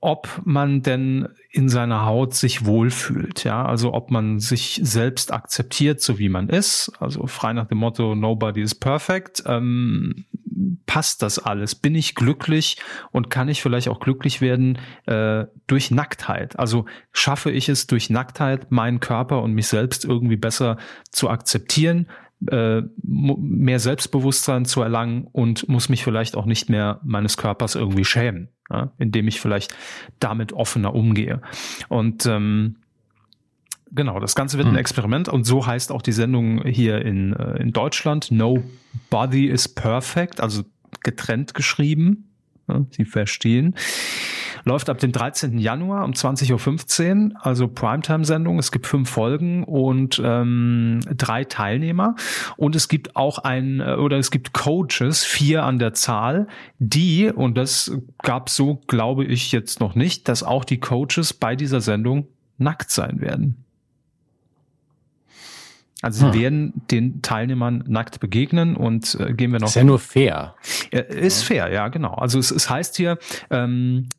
ob 0.00 0.42
man 0.44 0.82
denn 0.82 1.28
in 1.50 1.68
seiner 1.68 2.04
Haut 2.04 2.34
sich 2.34 2.66
wohlfühlt, 2.66 3.44
ja, 3.44 3.64
also 3.64 3.94
ob 3.94 4.10
man 4.10 4.38
sich 4.38 4.80
selbst 4.82 5.32
akzeptiert, 5.32 6.00
so 6.00 6.18
wie 6.18 6.28
man 6.28 6.48
ist, 6.48 6.92
also 7.00 7.26
frei 7.26 7.52
nach 7.52 7.66
dem 7.66 7.78
Motto 7.78 8.14
Nobody 8.14 8.60
is 8.60 8.74
perfect, 8.74 9.42
ähm, 9.46 10.26
passt 10.86 11.22
das 11.22 11.38
alles? 11.38 11.74
Bin 11.74 11.94
ich 11.94 12.14
glücklich 12.14 12.78
und 13.10 13.30
kann 13.30 13.48
ich 13.48 13.62
vielleicht 13.62 13.88
auch 13.88 14.00
glücklich 14.00 14.40
werden 14.40 14.78
äh, 15.06 15.44
durch 15.66 15.90
Nacktheit? 15.90 16.58
Also 16.58 16.86
schaffe 17.12 17.50
ich 17.50 17.68
es 17.68 17.86
durch 17.86 18.10
Nacktheit, 18.10 18.70
meinen 18.70 19.00
Körper 19.00 19.42
und 19.42 19.52
mich 19.52 19.68
selbst 19.68 20.04
irgendwie 20.04 20.36
besser 20.36 20.78
zu 21.10 21.28
akzeptieren? 21.28 22.08
Äh, 22.50 22.82
mehr 23.02 23.78
Selbstbewusstsein 23.78 24.66
zu 24.66 24.82
erlangen 24.82 25.26
und 25.32 25.68
muss 25.68 25.88
mich 25.88 26.04
vielleicht 26.04 26.36
auch 26.36 26.44
nicht 26.44 26.68
mehr 26.68 27.00
meines 27.02 27.36
Körpers 27.36 27.74
irgendwie 27.74 28.04
schämen 28.04 28.50
ja, 28.70 28.92
indem 28.98 29.28
ich 29.28 29.40
vielleicht 29.40 29.74
damit 30.20 30.52
offener 30.52 30.94
umgehe. 30.94 31.40
Und 31.88 32.26
ähm, 32.26 32.76
Genau, 33.92 34.18
das 34.18 34.34
Ganze 34.34 34.58
wird 34.58 34.66
hm. 34.66 34.74
ein 34.74 34.78
Experiment 34.78 35.28
und 35.28 35.44
so 35.44 35.64
heißt 35.64 35.92
auch 35.92 36.02
die 36.02 36.12
Sendung 36.12 36.62
hier 36.64 37.02
in, 37.02 37.34
äh, 37.34 37.62
in 37.62 37.72
Deutschland. 37.72 38.32
No 38.32 38.64
Body 39.10 39.46
is 39.46 39.68
Perfect, 39.68 40.40
also 40.40 40.64
getrennt 41.02 41.54
geschrieben. 41.54 42.28
Ja, 42.68 42.84
Sie 42.90 43.04
verstehen. 43.04 43.76
Läuft 44.68 44.90
ab 44.90 44.98
dem 44.98 45.12
13. 45.12 45.58
Januar 45.58 46.04
um 46.04 46.10
20.15 46.10 47.30
Uhr, 47.30 47.46
also 47.46 47.68
Primetime-Sendung. 47.68 48.58
Es 48.58 48.72
gibt 48.72 48.88
fünf 48.88 49.08
Folgen 49.08 49.62
und 49.62 50.20
ähm, 50.24 50.98
drei 51.16 51.44
Teilnehmer. 51.44 52.16
Und 52.56 52.74
es 52.74 52.88
gibt 52.88 53.14
auch 53.14 53.38
ein, 53.38 53.78
äh, 53.78 53.94
oder 53.94 54.18
es 54.18 54.32
gibt 54.32 54.52
Coaches, 54.52 55.22
vier 55.22 55.62
an 55.62 55.78
der 55.78 55.94
Zahl, 55.94 56.48
die, 56.80 57.30
und 57.30 57.56
das 57.56 57.96
gab 58.24 58.50
so, 58.50 58.80
glaube 58.88 59.24
ich, 59.24 59.52
jetzt 59.52 59.78
noch 59.78 59.94
nicht, 59.94 60.26
dass 60.26 60.42
auch 60.42 60.64
die 60.64 60.80
Coaches 60.80 61.32
bei 61.32 61.54
dieser 61.54 61.80
Sendung 61.80 62.26
nackt 62.58 62.90
sein 62.90 63.20
werden. 63.20 63.64
Also 66.02 66.26
sie 66.26 66.32
hm. 66.32 66.40
werden 66.40 66.72
den 66.90 67.22
Teilnehmern 67.22 67.84
nackt 67.86 68.20
begegnen 68.20 68.76
und 68.76 69.16
äh, 69.18 69.32
gehen 69.32 69.52
wir 69.52 69.60
noch. 69.60 69.68
Ist 69.68 69.76
ja 69.76 69.84
nur 69.84 69.98
fair. 69.98 70.54
Äh, 70.90 71.02
ist 71.14 71.44
fair, 71.44 71.72
ja, 71.72 71.88
genau. 71.88 72.14
Also 72.14 72.38
es, 72.38 72.50
es 72.50 72.68
heißt 72.68 72.96
hier, 72.96 73.18
ähm, 73.50 74.08
äh, 74.10 74.15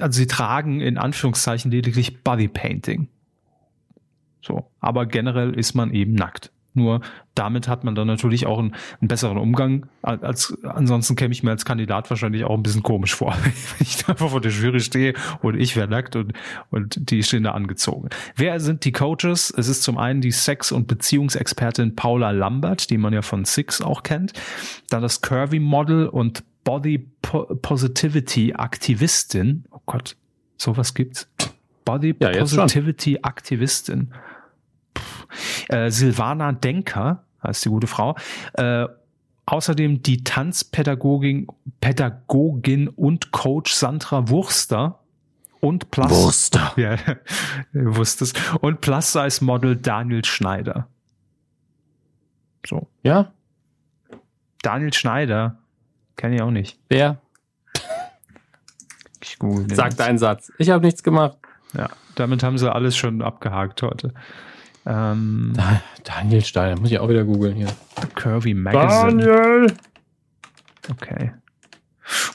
also 0.00 0.16
sie 0.16 0.26
tragen 0.26 0.80
in 0.80 0.98
Anführungszeichen 0.98 1.70
lediglich 1.70 2.22
Bodypainting. 2.22 3.08
So, 4.42 4.70
aber 4.80 5.06
generell 5.06 5.54
ist 5.54 5.74
man 5.74 5.92
eben 5.92 6.14
nackt. 6.14 6.52
Nur 6.76 7.00
damit 7.34 7.68
hat 7.68 7.84
man 7.84 7.94
dann 7.94 8.06
natürlich 8.06 8.46
auch 8.46 8.58
einen, 8.58 8.74
einen 9.00 9.08
besseren 9.08 9.38
Umgang. 9.38 9.86
Als 10.02 10.56
ansonsten 10.62 11.16
käme 11.16 11.32
ich 11.32 11.42
mir 11.42 11.50
als 11.50 11.64
Kandidat 11.64 12.10
wahrscheinlich 12.10 12.44
auch 12.44 12.54
ein 12.54 12.62
bisschen 12.62 12.82
komisch 12.82 13.14
vor, 13.14 13.34
wenn 13.42 13.52
ich 13.80 14.06
einfach 14.06 14.28
vor 14.28 14.42
der 14.42 14.52
Jury 14.52 14.80
stehe 14.80 15.14
und 15.40 15.58
ich 15.58 15.74
wäre 15.74 15.88
nackt 15.88 16.16
und, 16.16 16.34
und 16.70 17.10
die 17.10 17.22
stehen 17.22 17.44
da 17.44 17.52
angezogen. 17.52 18.10
Wer 18.36 18.60
sind 18.60 18.84
die 18.84 18.92
Coaches? 18.92 19.52
Es 19.56 19.68
ist 19.68 19.82
zum 19.84 19.96
einen 19.96 20.20
die 20.20 20.32
Sex- 20.32 20.70
und 20.70 20.86
Beziehungsexpertin 20.86 21.96
Paula 21.96 22.30
Lambert, 22.30 22.90
die 22.90 22.98
man 22.98 23.14
ja 23.14 23.22
von 23.22 23.46
Six 23.46 23.80
auch 23.80 24.02
kennt. 24.02 24.34
Dann 24.90 25.00
das 25.00 25.22
Curvy 25.22 25.60
Model 25.60 26.06
und 26.06 26.44
Body 26.66 26.98
Positivity 26.98 28.52
Aktivistin. 28.52 29.64
Oh 29.70 29.78
Gott, 29.86 30.16
sowas 30.56 30.94
gibt's. 30.94 31.28
Body 31.84 32.12
ja, 32.18 32.30
Positivity 32.36 33.20
Aktivistin. 33.22 34.12
Äh, 35.68 35.90
Silvana 35.90 36.50
Denker 36.50 37.22
heißt 37.40 37.64
die 37.64 37.68
gute 37.68 37.86
Frau. 37.86 38.16
Äh, 38.54 38.88
außerdem 39.46 40.02
die 40.02 40.24
Tanzpädagogin 40.24 41.46
Pädagogin 41.80 42.88
und 42.88 43.30
Coach 43.30 43.72
Sandra 43.72 44.28
Wurster 44.28 44.98
und 45.60 45.92
Plus 45.92 46.10
Wurster. 46.10 46.72
Ja, 46.76 46.96
wusstest. 47.72 48.40
Und 48.60 48.80
Plus 48.80 49.12
Size 49.12 49.44
Model 49.44 49.76
Daniel 49.76 50.24
Schneider. 50.24 50.88
So. 52.66 52.88
Ja? 53.04 53.32
Daniel 54.62 54.92
Schneider. 54.92 55.60
Kenne 56.16 56.36
ich 56.36 56.42
auch 56.42 56.50
nicht. 56.50 56.78
Wer? 56.88 57.18
Ich 59.20 59.38
Sagt 59.74 60.00
einen 60.00 60.18
Satz. 60.18 60.52
Ich 60.58 60.70
habe 60.70 60.84
nichts 60.84 61.02
gemacht. 61.02 61.36
Ja, 61.76 61.90
damit 62.14 62.42
haben 62.42 62.58
sie 62.58 62.72
alles 62.72 62.96
schon 62.96 63.22
abgehakt 63.22 63.82
heute. 63.82 64.14
Ähm, 64.86 65.52
Daniel 66.04 66.44
Steiner, 66.44 66.80
muss 66.80 66.90
ich 66.90 66.98
auch 66.98 67.08
wieder 67.08 67.24
googeln 67.24 67.56
hier. 67.56 67.68
Curvy 68.14 68.54
Magazine. 68.54 69.24
Daniel! 69.24 69.76
Okay. 70.90 71.32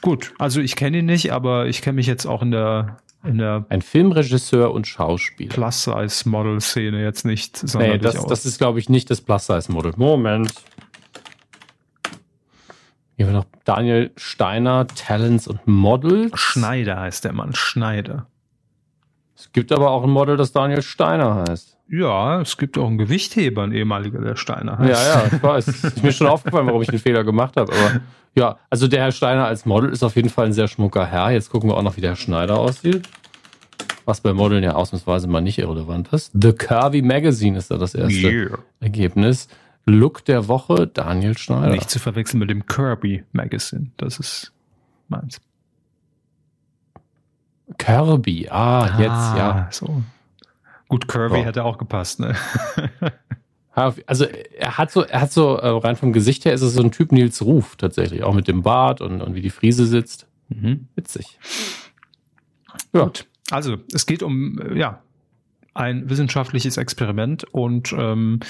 Gut, 0.02 0.34
also 0.38 0.60
ich 0.60 0.76
kenne 0.76 1.00
ihn 1.00 1.06
nicht, 1.06 1.32
aber 1.32 1.67
ich 1.67 1.82
kenne 1.82 1.96
mich 1.96 2.08
jetzt 2.08 2.26
auch 2.26 2.41
in 2.41 2.52
der 2.52 2.98
in 3.24 3.38
der 3.38 3.65
ein 3.70 3.82
Filmregisseur 3.82 4.72
und 4.74 4.88
Schauspieler. 4.88 5.54
Plus-Size-Model-Szene 5.54 7.04
jetzt 7.04 7.24
nicht. 7.24 7.63
Nee, 7.76 8.00
das, 8.00 8.26
das 8.26 8.46
ist, 8.46 8.58
glaube 8.58 8.80
ich, 8.80 8.89
nicht 8.89 9.10
das 9.12 9.22
Plus-Size-Model. 9.22 9.94
Moment. 9.96 10.54
Hier 13.15 13.28
haben 13.28 13.34
wir 13.34 13.39
noch 13.39 13.45
Daniel 13.65 14.12
Steiner, 14.15 14.88
Talents 14.88 15.47
und 15.47 15.67
Models. 15.67 16.39
Schneider 16.39 17.00
heißt 17.00 17.24
der 17.26 17.34
Mann, 17.34 17.54
Schneider. 17.54 18.28
Es 19.36 19.52
gibt 19.52 19.71
aber 19.71 19.91
auch 19.91 20.04
ein 20.04 20.10
Model, 20.10 20.38
das 20.38 20.52
Daniel 20.52 20.82
Steiner 20.82 21.45
heißt. 21.47 21.78
Ja, 21.89 22.39
es 22.39 22.58
gibt 22.58 22.78
auch 22.78 22.88
einen 22.88 22.97
Gewichtheber, 22.97 23.63
ein 23.63 23.74
ehemaliger, 23.74 24.21
der 24.21 24.36
Steiner 24.36 24.78
heißt. 24.78 24.89
Ja, 24.89 25.24
ja, 25.24 25.30
ich 25.32 25.43
weiß. 25.43 25.67
ist 25.84 26.04
mir 26.04 26.13
schon 26.13 26.28
aufgefallen, 26.28 26.67
warum 26.67 26.82
ich 26.82 26.88
den 26.88 27.00
Fehler 27.00 27.24
gemacht 27.24 27.58
habe. 27.58 27.74
Aber 27.74 28.02
ja, 28.36 28.58
also 28.69 28.88
der 28.88 29.02
Herr 29.02 29.12
Steiner 29.12 29.45
als 29.45 29.65
Model 29.65 29.89
ist 29.89 30.04
auf 30.04 30.15
jeden 30.15 30.30
Fall 30.30 30.45
ein 30.45 30.54
sehr 30.54 30.67
schmucker 30.67 31.06
Herr. 31.06 31.32
Jetzt 31.32 31.50
gucken 31.50 31.69
wir 31.69 31.76
auch 31.76 31.82
noch, 31.82 31.97
wie 31.97 32.02
der 32.02 32.12
Herr 32.12 32.17
Schneider 32.17 32.60
aussieht. 32.60 33.10
Was 34.06 34.21
bei 34.21 34.32
Modeln 34.32 34.63
ja 34.63 34.74
ausnahmsweise 34.74 35.28
mal 35.28 35.41
nicht 35.41 35.58
irrelevant 35.60 36.12
ist. 36.13 36.32
The 36.39 36.54
Curvy 36.54 37.02
Magazine 37.02 37.58
ist 37.58 37.71
da 37.71 37.78
das 37.78 37.93
erste 37.93 38.30
yeah. 38.30 38.58
Ergebnis. 38.80 39.47
Look 39.86 40.26
der 40.26 40.48
Woche, 40.48 40.88
Daniel 40.88 41.38
Schneider. 41.38 41.72
Nicht 41.72 41.89
zu 41.89 42.00
verwechseln 42.00 42.39
mit 42.39 42.50
dem 42.50 42.65
Kirby 42.65 43.24
Magazine. 43.32 43.91
Das 43.98 44.20
ist 44.20 44.54
meins. 45.08 45.41
Kirby, 47.78 48.48
ah, 48.50 48.82
ah 48.82 49.00
jetzt, 49.00 49.38
ja. 49.38 49.67
So. 49.72 50.04
Gut, 50.88 51.08
Kirby 51.08 51.39
so. 51.39 51.46
hätte 51.46 51.63
auch 51.63 51.78
gepasst, 51.78 52.20
ne? 52.20 52.36
Also 54.06 54.26
er 54.26 54.78
hat 54.78 54.91
so, 54.91 55.04
er 55.04 55.22
hat 55.22 55.32
so, 55.32 55.56
äh, 55.56 55.67
rein 55.70 55.96
vom 55.96 56.12
Gesicht 56.12 56.44
her 56.44 56.54
ist 56.54 56.62
es 56.62 56.74
so 56.74 56.84
ein 56.84 56.91
Typ 56.91 57.13
Nils 57.13 57.41
Ruf 57.41 57.78
tatsächlich, 57.78 58.22
auch 58.24 58.34
mit 58.34 58.50
dem 58.50 58.63
Bart 58.63 59.00
und, 59.00 59.22
und 59.22 59.34
wie 59.34 59.41
die 59.41 59.50
Friese 59.50 59.86
sitzt. 59.86 60.28
Mhm. 60.50 60.88
Witzig. 60.96 61.39
Ja. 62.94 63.06
Gut. 63.06 63.28
Also 63.50 63.78
es 63.94 64.06
geht 64.06 64.24
um 64.24 64.60
ja 64.76 65.02
ein 65.74 66.10
wissenschaftliches 66.10 66.78
Experiment 66.78 67.46
und 67.46 67.94
ähm, 67.98 68.41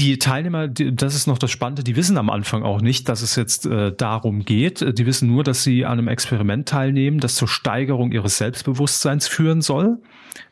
die 0.00 0.18
Teilnehmer, 0.18 0.66
die, 0.66 0.94
das 0.94 1.14
ist 1.14 1.26
noch 1.26 1.38
das 1.38 1.50
Spannende, 1.50 1.84
die 1.84 1.94
wissen 1.94 2.16
am 2.16 2.30
Anfang 2.30 2.62
auch 2.62 2.80
nicht, 2.80 3.08
dass 3.08 3.22
es 3.22 3.36
jetzt 3.36 3.66
äh, 3.66 3.92
darum 3.94 4.44
geht. 4.44 4.98
Die 4.98 5.06
wissen 5.06 5.28
nur, 5.28 5.44
dass 5.44 5.62
sie 5.62 5.84
an 5.84 5.98
einem 5.98 6.08
Experiment 6.08 6.68
teilnehmen, 6.68 7.20
das 7.20 7.34
zur 7.34 7.48
Steigerung 7.48 8.10
ihres 8.10 8.38
Selbstbewusstseins 8.38 9.28
führen 9.28 9.60
soll 9.60 9.98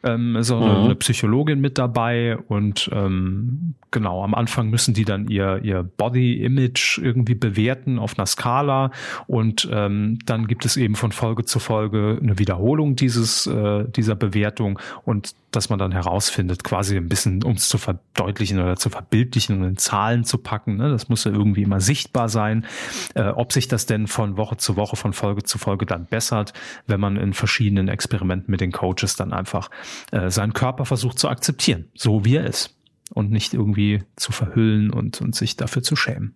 ähm, 0.02 0.36
ist 0.36 0.50
auch 0.50 0.60
mhm. 0.60 0.84
eine, 0.84 0.94
Psychologin 0.96 1.60
mit 1.60 1.78
dabei 1.78 2.36
und 2.36 2.90
ähm, 2.92 3.74
genau, 3.90 4.22
am 4.22 4.34
Anfang 4.34 4.68
müssen 4.70 4.94
die 4.94 5.04
dann 5.04 5.28
ihr, 5.28 5.60
ihr 5.62 5.82
Body-Image 5.82 6.98
irgendwie 6.98 7.34
bewerten 7.34 7.98
auf 7.98 8.18
einer 8.18 8.26
Skala 8.26 8.90
und 9.26 9.68
ähm, 9.70 10.18
dann 10.26 10.46
gibt 10.46 10.64
es 10.64 10.76
eben 10.76 10.94
von 10.94 11.12
Folge 11.12 11.44
zu 11.44 11.58
Folge 11.58 12.18
eine 12.22 12.38
Wiederholung 12.38 12.96
dieses, 12.96 13.46
äh, 13.46 13.84
dieser 13.88 14.14
Bewertung 14.14 14.78
und 15.04 15.34
dass 15.50 15.70
man 15.70 15.78
dann 15.78 15.92
herausfindet, 15.92 16.62
quasi 16.62 16.96
ein 16.96 17.08
bisschen, 17.08 17.42
um 17.42 17.52
es 17.52 17.68
zu 17.68 17.78
verdeutlichen 17.78 18.60
oder 18.60 18.76
zu 18.76 18.90
verbildlichen 18.90 19.58
und 19.58 19.68
in 19.68 19.76
Zahlen 19.76 20.24
zu 20.24 20.38
packen. 20.38 20.76
Ne? 20.76 20.90
Das 20.90 21.08
muss 21.08 21.24
ja 21.24 21.32
irgendwie 21.32 21.62
immer 21.62 21.80
sichtbar 21.80 22.28
sein, 22.28 22.66
äh, 23.14 23.28
ob 23.28 23.52
sich 23.52 23.68
das 23.68 23.86
denn 23.86 24.06
von 24.06 24.36
Woche 24.36 24.58
zu 24.58 24.76
Woche, 24.76 24.96
von 24.96 25.12
Folge 25.12 25.44
zu 25.44 25.58
Folge 25.58 25.86
dann 25.86 26.06
bessert, 26.06 26.52
wenn 26.86 27.00
man 27.00 27.16
in 27.16 27.32
verschiedenen 27.32 27.88
Experimenten 27.88 28.50
mit 28.50 28.60
den 28.60 28.72
Coaches 28.72 29.16
dann 29.16 29.32
einfach 29.32 29.70
äh, 30.12 30.30
seinen 30.30 30.52
Körper 30.52 30.84
versucht 30.84 31.18
zu 31.18 31.28
akzeptieren, 31.28 31.86
so 31.94 32.24
wie 32.24 32.36
er 32.36 32.44
ist 32.44 32.77
und 33.18 33.32
nicht 33.32 33.52
irgendwie 33.52 34.02
zu 34.16 34.30
verhüllen 34.30 34.90
und, 34.90 35.20
und 35.20 35.34
sich 35.34 35.56
dafür 35.56 35.82
zu 35.82 35.96
schämen. 35.96 36.34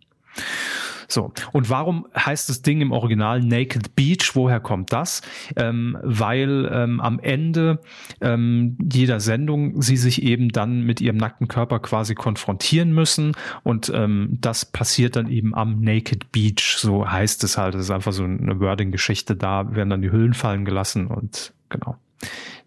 So, 1.07 1.33
und 1.53 1.69
warum 1.69 2.07
heißt 2.17 2.49
das 2.49 2.63
Ding 2.63 2.81
im 2.81 2.91
Original 2.91 3.41
Naked 3.41 3.95
Beach? 3.95 4.31
Woher 4.35 4.61
kommt 4.61 4.93
das? 4.93 5.21
Ähm, 5.57 5.99
weil 6.03 6.69
ähm, 6.73 7.01
am 7.01 7.21
Ende 7.21 7.81
ähm, 8.21 8.79
jeder 8.93 9.21
Sendung 9.21 9.81
sie 9.83 9.99
sich 9.99 10.23
eben 10.23 10.49
dann 10.49 10.83
mit 10.83 11.01
ihrem 11.01 11.19
nackten 11.19 11.49
Körper 11.49 11.81
quasi 11.81 12.15
konfrontieren 12.15 12.93
müssen 12.93 13.37
und 13.63 13.93
ähm, 13.95 14.39
das 14.41 14.65
passiert 14.65 15.17
dann 15.17 15.29
eben 15.29 15.55
am 15.55 15.81
Naked 15.81 16.33
Beach, 16.33 16.79
so 16.79 17.09
heißt 17.09 17.45
es 17.45 17.59
halt. 17.59 17.75
Das 17.75 17.83
ist 17.83 17.91
einfach 17.91 18.13
so 18.13 18.25
eine 18.25 18.59
Wording-Geschichte, 18.59 19.37
da 19.37 19.73
werden 19.75 19.91
dann 19.91 20.03
die 20.03 20.11
Hüllen 20.11 20.35
fallen 20.35 20.65
gelassen 20.65 21.07
und 21.07 21.53
genau 21.69 21.97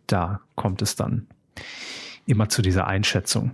da 0.08 0.39
kommt 0.56 0.82
es 0.84 0.95
dann 0.95 1.28
immer 2.25 2.49
zu 2.49 2.62
dieser 2.62 2.88
Einschätzung. 2.88 3.51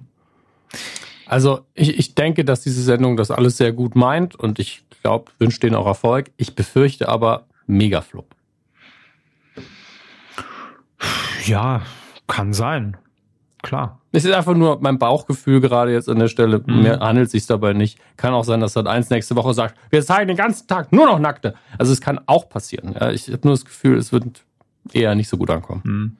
Also 1.25 1.61
ich, 1.73 1.97
ich 1.97 2.15
denke, 2.15 2.43
dass 2.43 2.61
diese 2.61 2.81
Sendung 2.83 3.15
das 3.15 3.31
alles 3.31 3.57
sehr 3.57 3.71
gut 3.71 3.95
meint 3.95 4.35
und 4.35 4.59
ich 4.59 4.83
glaube, 5.01 5.31
wünsche 5.39 5.59
denen 5.59 5.75
auch 5.75 5.87
Erfolg. 5.87 6.31
Ich 6.37 6.55
befürchte 6.55 7.07
aber 7.09 7.45
Megaflop. 7.67 8.35
Ja, 11.45 11.81
kann 12.27 12.53
sein. 12.53 12.97
Klar. 13.61 13.99
Es 14.11 14.25
ist 14.25 14.33
einfach 14.33 14.55
nur 14.55 14.79
mein 14.81 14.99
Bauchgefühl 14.99 15.61
gerade 15.61 15.93
jetzt 15.93 16.09
an 16.09 16.19
der 16.19 16.27
Stelle. 16.27 16.61
Mhm. 16.65 16.81
Mehr 16.81 16.99
handelt 16.99 17.27
es 17.27 17.31
sich 17.31 17.45
dabei 17.45 17.73
nicht. 17.73 17.99
Kann 18.17 18.33
auch 18.33 18.43
sein, 18.43 18.59
dass 18.59 18.73
Sat 18.73 18.87
1 18.87 19.09
nächste 19.09 19.35
Woche 19.35 19.53
sagt, 19.53 19.75
wir 19.89 20.03
zeigen 20.03 20.27
den 20.27 20.37
ganzen 20.37 20.67
Tag 20.67 20.91
nur 20.91 21.05
noch 21.05 21.19
Nackte. 21.19 21.55
Also 21.77 21.93
es 21.93 22.01
kann 22.01 22.19
auch 22.25 22.49
passieren. 22.49 22.95
Ja, 22.99 23.11
ich 23.11 23.27
habe 23.27 23.39
nur 23.43 23.53
das 23.53 23.63
Gefühl, 23.63 23.97
es 23.97 24.11
wird 24.11 24.43
eher 24.91 25.15
nicht 25.15 25.29
so 25.29 25.37
gut 25.37 25.49
ankommen. 25.49 25.81
Mhm. 25.85 26.17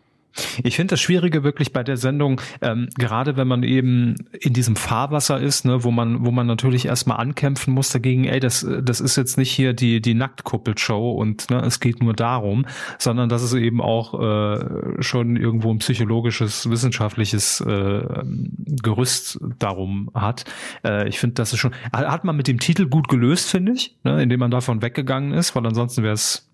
Ich 0.63 0.75
finde 0.75 0.93
das 0.93 1.01
Schwierige 1.01 1.43
wirklich 1.43 1.73
bei 1.73 1.83
der 1.83 1.97
Sendung, 1.97 2.39
ähm, 2.61 2.89
gerade 2.97 3.37
wenn 3.37 3.47
man 3.47 3.63
eben 3.63 4.15
in 4.39 4.53
diesem 4.53 4.75
Fahrwasser 4.75 5.39
ist, 5.39 5.65
ne, 5.65 5.83
wo 5.83 5.91
man, 5.91 6.25
wo 6.25 6.31
man 6.31 6.47
natürlich 6.47 6.85
erstmal 6.85 7.17
ankämpfen 7.17 7.73
muss 7.73 7.89
dagegen, 7.89 8.25
ey, 8.25 8.39
das, 8.39 8.65
das 8.83 9.01
ist 9.01 9.15
jetzt 9.17 9.37
nicht 9.37 9.51
hier 9.51 9.73
die, 9.73 10.01
die 10.01 10.13
Nacktkuppelshow 10.13 11.11
und 11.11 11.49
ne, 11.49 11.61
es 11.61 11.79
geht 11.79 12.01
nur 12.01 12.13
darum, 12.13 12.65
sondern 12.97 13.29
dass 13.29 13.41
es 13.41 13.53
eben 13.53 13.81
auch 13.81 14.19
äh, 14.19 15.01
schon 15.01 15.35
irgendwo 15.35 15.71
ein 15.71 15.79
psychologisches, 15.79 16.69
wissenschaftliches 16.69 17.61
äh, 17.61 18.23
Gerüst 18.81 19.39
darum 19.59 20.09
hat. 20.13 20.45
Äh, 20.85 21.07
ich 21.09 21.19
finde, 21.19 21.35
das 21.35 21.53
ist 21.53 21.59
schon, 21.59 21.73
hat 21.91 22.23
man 22.23 22.37
mit 22.37 22.47
dem 22.47 22.59
Titel 22.59 22.87
gut 22.87 23.07
gelöst, 23.07 23.49
finde 23.49 23.73
ich, 23.73 23.97
ne, 24.03 24.21
indem 24.21 24.39
man 24.39 24.51
davon 24.51 24.81
weggegangen 24.81 25.33
ist, 25.33 25.55
weil 25.55 25.65
ansonsten 25.65 26.03
wäre 26.03 26.13
es, 26.13 26.49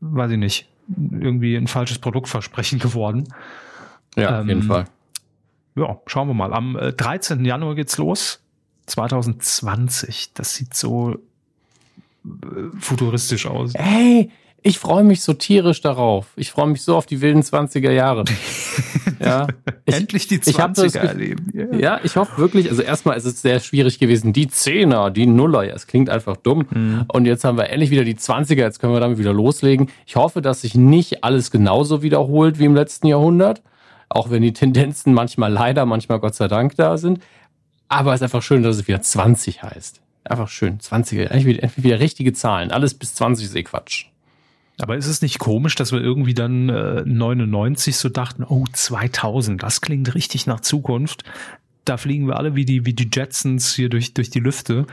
weiß 0.00 0.32
ich 0.32 0.38
nicht, 0.38 0.68
irgendwie 0.96 1.56
ein 1.56 1.66
falsches 1.66 1.98
Produktversprechen 1.98 2.78
geworden. 2.80 3.28
Ja, 4.16 4.28
ähm, 4.28 4.42
auf 4.42 4.48
jeden 4.48 4.60
ähm, 4.62 4.66
Fall. 4.66 4.84
Ja, 5.76 5.98
schauen 6.06 6.28
wir 6.28 6.34
mal. 6.34 6.52
Am 6.52 6.78
13. 6.96 7.44
Äh, 7.44 7.48
Januar 7.48 7.74
geht's 7.74 7.96
los. 7.98 8.40
2020. 8.86 10.32
Das 10.34 10.54
sieht 10.54 10.74
so 10.74 11.14
äh, 12.24 12.78
futuristisch 12.78 13.46
aus. 13.46 13.74
Ey, 13.74 14.30
ich 14.62 14.78
freue 14.78 15.04
mich 15.04 15.22
so 15.22 15.32
tierisch 15.32 15.80
darauf. 15.80 16.26
Ich 16.36 16.50
freue 16.50 16.66
mich 16.66 16.82
so 16.82 16.96
auf 16.96 17.06
die 17.06 17.20
wilden 17.20 17.42
20er 17.42 17.90
Jahre. 17.90 18.24
ja. 19.20 19.46
Ich, 19.84 19.94
Endlich 19.94 20.26
die 20.26 20.38
20er 20.38 20.98
erleben. 20.98 21.52
Yeah. 21.54 21.76
Ja, 21.76 22.00
ich 22.02 22.16
hoffe 22.16 22.38
wirklich, 22.38 22.68
also 22.70 22.82
erstmal 22.82 23.16
ist 23.16 23.24
es 23.24 23.42
sehr 23.42 23.60
schwierig 23.60 23.98
gewesen. 23.98 24.32
Die 24.32 24.48
Zehner, 24.48 25.10
die 25.10 25.26
Nuller, 25.26 25.64
ja, 25.64 25.74
es 25.74 25.86
klingt 25.86 26.10
einfach 26.10 26.36
dumm. 26.36 26.66
Mhm. 26.70 27.04
Und 27.08 27.26
jetzt 27.26 27.44
haben 27.44 27.58
wir 27.58 27.70
endlich 27.70 27.90
wieder 27.90 28.04
die 28.04 28.16
20er, 28.16 28.56
jetzt 28.56 28.80
können 28.80 28.92
wir 28.92 29.00
damit 29.00 29.18
wieder 29.18 29.32
loslegen. 29.32 29.90
Ich 30.06 30.16
hoffe, 30.16 30.42
dass 30.42 30.62
sich 30.62 30.74
nicht 30.74 31.22
alles 31.22 31.50
genauso 31.50 32.02
wiederholt 32.02 32.58
wie 32.58 32.64
im 32.64 32.74
letzten 32.74 33.06
Jahrhundert. 33.06 33.62
Auch 34.08 34.30
wenn 34.30 34.42
die 34.42 34.52
Tendenzen 34.52 35.14
manchmal 35.14 35.52
leider, 35.52 35.86
manchmal 35.86 36.18
Gott 36.18 36.34
sei 36.34 36.48
Dank 36.48 36.74
da 36.76 36.96
sind. 36.96 37.20
Aber 37.88 38.12
es 38.12 38.20
ist 38.20 38.24
einfach 38.24 38.42
schön, 38.42 38.62
dass 38.62 38.76
es 38.76 38.88
wieder 38.88 39.00
20 39.00 39.62
heißt. 39.62 40.00
Einfach 40.24 40.48
schön. 40.48 40.78
20er, 40.78 41.24
endlich 41.24 41.46
wieder, 41.46 41.62
endlich 41.62 41.84
wieder 41.84 42.00
richtige 42.00 42.32
Zahlen. 42.32 42.70
Alles 42.70 42.94
bis 42.94 43.14
20 43.14 43.46
ist 43.46 43.56
eh 43.56 43.62
Quatsch. 43.62 44.09
Aber 44.82 44.96
ist 44.96 45.06
es 45.06 45.22
nicht 45.22 45.38
komisch, 45.38 45.74
dass 45.74 45.92
wir 45.92 46.00
irgendwie 46.00 46.34
dann 46.34 46.68
äh, 46.68 47.02
99 47.04 47.96
so 47.96 48.08
dachten, 48.08 48.44
oh 48.44 48.64
2000, 48.72 49.62
das 49.62 49.80
klingt 49.80 50.14
richtig 50.14 50.46
nach 50.46 50.60
Zukunft. 50.60 51.24
Da 51.84 51.96
fliegen 51.96 52.26
wir 52.26 52.36
alle 52.36 52.54
wie 52.54 52.64
die 52.64 52.84
wie 52.84 52.92
die 52.92 53.08
Jetsons 53.12 53.74
hier 53.74 53.88
durch 53.88 54.14
durch 54.14 54.30
die 54.30 54.40
Lüfte. 54.40 54.86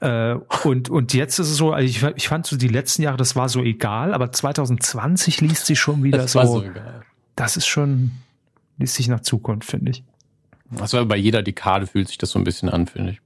Äh, 0.00 0.34
und 0.64 0.88
und 0.88 1.12
jetzt 1.14 1.38
ist 1.38 1.50
es 1.50 1.56
so, 1.56 1.72
also 1.72 1.86
ich, 1.86 2.02
ich 2.16 2.28
fand 2.28 2.46
so 2.46 2.56
die 2.56 2.68
letzten 2.68 3.02
Jahre, 3.02 3.16
das 3.16 3.36
war 3.36 3.48
so 3.48 3.62
egal, 3.62 4.14
aber 4.14 4.32
2020 4.32 5.40
liest 5.42 5.66
sich 5.66 5.78
schon 5.78 6.02
wieder 6.02 6.18
das 6.18 6.32
so. 6.32 6.44
so 6.44 6.64
das 7.36 7.56
ist 7.56 7.66
schon 7.66 8.12
liest 8.78 8.94
sich 8.94 9.08
nach 9.08 9.20
Zukunft, 9.20 9.70
finde 9.70 9.92
ich. 9.92 10.02
Also 10.78 11.04
bei 11.04 11.16
jeder 11.16 11.42
Dekade 11.42 11.86
fühlt 11.86 12.08
sich 12.08 12.18
das 12.18 12.30
so 12.30 12.38
ein 12.38 12.44
bisschen 12.44 12.68
an, 12.68 12.86
finde 12.86 13.12
ich. 13.12 13.20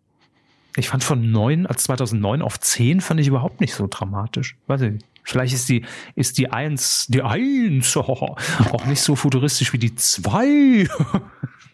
Ich 0.76 0.88
fand 0.88 1.04
von 1.04 1.30
neun 1.30 1.66
als 1.66 1.84
2009 1.84 2.42
auf 2.42 2.58
zehn 2.58 3.00
fand 3.00 3.20
ich 3.20 3.28
überhaupt 3.28 3.60
nicht 3.60 3.74
so 3.74 3.86
dramatisch. 3.88 4.56
Weiß 4.66 4.80
ich 4.80 4.92
nicht. 4.92 5.06
Vielleicht 5.24 5.54
ist 5.54 5.68
die, 5.68 5.84
ist 6.14 6.38
die 6.38 6.50
Eins, 6.50 7.06
die 7.08 7.22
Eins 7.22 7.96
oh, 7.96 8.02
auch 8.72 8.86
nicht 8.86 9.00
so 9.00 9.16
futuristisch 9.16 9.72
wie 9.72 9.78
die 9.78 9.94
Zwei. 9.94 10.86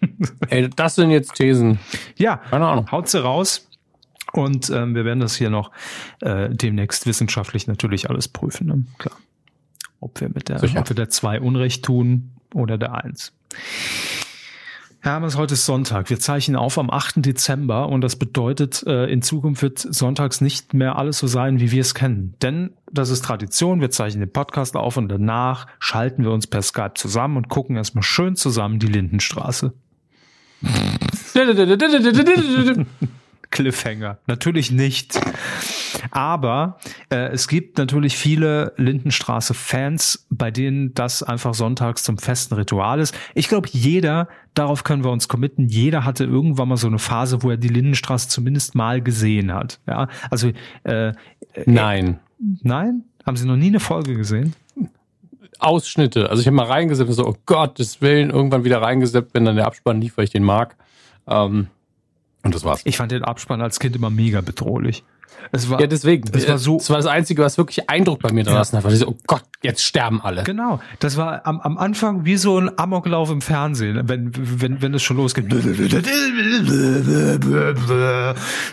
Ey, 0.49 0.71
das 0.71 0.95
sind 0.95 1.11
jetzt 1.11 1.35
Thesen. 1.35 1.79
Ja, 2.17 2.37
keine 2.37 2.67
Ahnung. 2.67 2.91
Haut 2.91 3.09
sie 3.09 3.23
raus. 3.23 3.67
Und 4.33 4.71
ähm, 4.71 4.95
wir 4.95 5.05
werden 5.05 5.21
das 5.21 5.35
hier 5.35 5.51
noch 5.51 5.73
äh, 6.21 6.49
demnächst 6.51 7.07
wissenschaftlich 7.07 7.67
natürlich 7.67 8.09
alles 8.09 8.29
prüfen. 8.29 8.67
Ne? 8.69 8.85
Klar. 8.99 9.17
Ob 9.99 10.21
wir 10.21 10.29
mit 10.29 10.49
der, 10.49 10.61
Sicher. 10.61 10.81
ob 10.81 10.89
wir 10.89 10.95
der 10.97 11.11
zwei 11.11 11.41
Unrecht 11.41 11.85
tun 11.85 12.31
oder 12.55 12.79
der 12.79 12.95
Eins. 12.95 13.33
Hermes, 15.03 15.39
heute 15.39 15.55
ist 15.55 15.65
Sonntag. 15.65 16.11
Wir 16.11 16.19
zeichnen 16.19 16.57
auf 16.57 16.77
am 16.77 16.91
8. 16.91 17.25
Dezember 17.25 17.89
und 17.89 18.03
das 18.03 18.17
bedeutet, 18.17 18.85
äh, 18.87 19.07
in 19.07 19.23
Zukunft 19.23 19.63
wird 19.63 19.79
sonntags 19.79 20.43
nicht 20.43 20.75
mehr 20.75 20.97
alles 20.97 21.19
so 21.19 21.27
sein, 21.27 21.59
wie 21.59 21.71
wir 21.71 21.81
es 21.81 21.95
kennen. 21.95 22.35
Denn 22.43 22.75
das 22.93 23.09
ist 23.09 23.25
Tradition. 23.25 23.81
Wir 23.81 23.91
zeichnen 23.91 24.21
den 24.21 24.33
Podcast 24.33 24.77
auf 24.77 24.99
und 24.99 25.09
danach 25.09 25.67
schalten 25.79 26.23
wir 26.23 26.33
uns 26.33 26.47
per 26.47 26.61
Skype 26.61 26.93
zusammen 26.97 27.39
und 27.39 27.49
gucken 27.49 27.77
erstmal 27.77 28.03
schön 28.03 28.37
zusammen 28.37 28.79
die 28.79 28.89
Lindenstraße. 28.89 29.73
Cliffhanger. 33.51 34.19
Natürlich 34.27 34.71
nicht. 34.71 35.19
Aber 36.11 36.79
äh, 37.11 37.29
es 37.29 37.49
gibt 37.49 37.79
natürlich 37.79 38.17
viele 38.17 38.73
Lindenstraße-Fans, 38.77 40.27
bei 40.31 40.51
denen 40.51 40.95
das 40.95 41.23
einfach 41.23 41.55
sonntags 41.55 42.03
zum 42.03 42.19
festen 42.19 42.55
Ritual 42.55 43.01
ist. 43.01 43.15
Ich 43.35 43.49
glaube, 43.49 43.69
jeder, 43.73 44.29
darauf 44.55 44.85
können 44.85 45.05
wir 45.05 45.11
uns 45.11 45.29
committen, 45.29 45.69
jeder 45.69 46.05
hatte 46.05 46.25
irgendwann 46.25 46.69
mal 46.69 46.77
so 46.77 46.87
eine 46.87 46.99
Phase, 46.99 47.43
wo 47.43 47.51
er 47.51 47.57
die 47.57 47.69
Lindenstraße 47.69 48.29
zumindest 48.29 48.75
mal 48.75 49.01
gesehen 49.01 49.53
hat. 49.53 49.81
Ja, 49.87 50.09
also 50.31 50.51
äh, 50.85 51.13
Nein. 51.67 52.07
Äh, 52.07 52.45
nein? 52.63 53.05
Haben 53.27 53.37
Sie 53.37 53.47
noch 53.47 53.57
nie 53.57 53.69
eine 53.69 53.81
Folge 53.81 54.15
gesehen? 54.15 54.55
Ausschnitte. 55.59 56.31
Also 56.31 56.41
ich 56.41 56.47
habe 56.47 56.57
mal 56.57 56.67
reingeseppt 56.67 57.11
und 57.11 57.15
so, 57.15 57.27
oh 57.27 57.37
Gottes 57.45 58.01
Willen, 58.01 58.31
irgendwann 58.31 58.65
wieder 58.65 58.81
reingeseppt, 58.81 59.35
wenn 59.35 59.45
dann 59.45 59.57
der 59.57 59.67
Abspann 59.67 60.01
lief, 60.01 60.17
weil 60.17 60.25
ich 60.25 60.31
den 60.31 60.43
mag. 60.43 60.77
Ähm, 61.27 61.69
und 62.43 62.55
das 62.55 62.65
war's. 62.65 62.81
Ich 62.85 62.97
fand 62.97 63.13
den 63.13 63.25
Abspann 63.25 63.61
als 63.61 63.79
Kind 63.79 63.95
immer 63.95 64.09
mega 64.09 64.41
bedrohlich. 64.41 65.05
Es 65.53 65.69
war, 65.69 65.81
ja, 65.81 65.87
deswegen. 65.87 66.31
Es 66.33 66.49
war 66.49 66.59
so. 66.59 66.77
Es 66.77 66.91
war 66.91 66.97
das 66.97 67.07
Einzige, 67.07 67.43
was 67.43 67.59
wirklich 67.59 67.89
Eindruck 67.91 68.21
bei 68.21 68.33
mir 68.33 68.45
draußen 68.45 68.79
ja. 68.79 68.85
hat. 68.85 68.93
So, 68.93 69.09
oh 69.09 69.17
Gott, 69.27 69.43
jetzt 69.63 69.85
sterben 69.85 70.21
alle. 70.21 70.45
Genau. 70.45 70.81
Das 71.01 71.17
war 71.17 71.47
am, 71.47 71.61
am 71.61 71.77
Anfang 71.79 72.25
wie 72.25 72.37
so 72.37 72.59
ein 72.59 72.79
Amoklauf 72.79 73.31
im 73.31 73.41
Fernsehen, 73.41 74.09
wenn, 74.09 74.33
wenn, 74.35 74.81
wenn 74.81 74.95
es 74.95 75.03
schon 75.03 75.17
losgeht. 75.17 75.47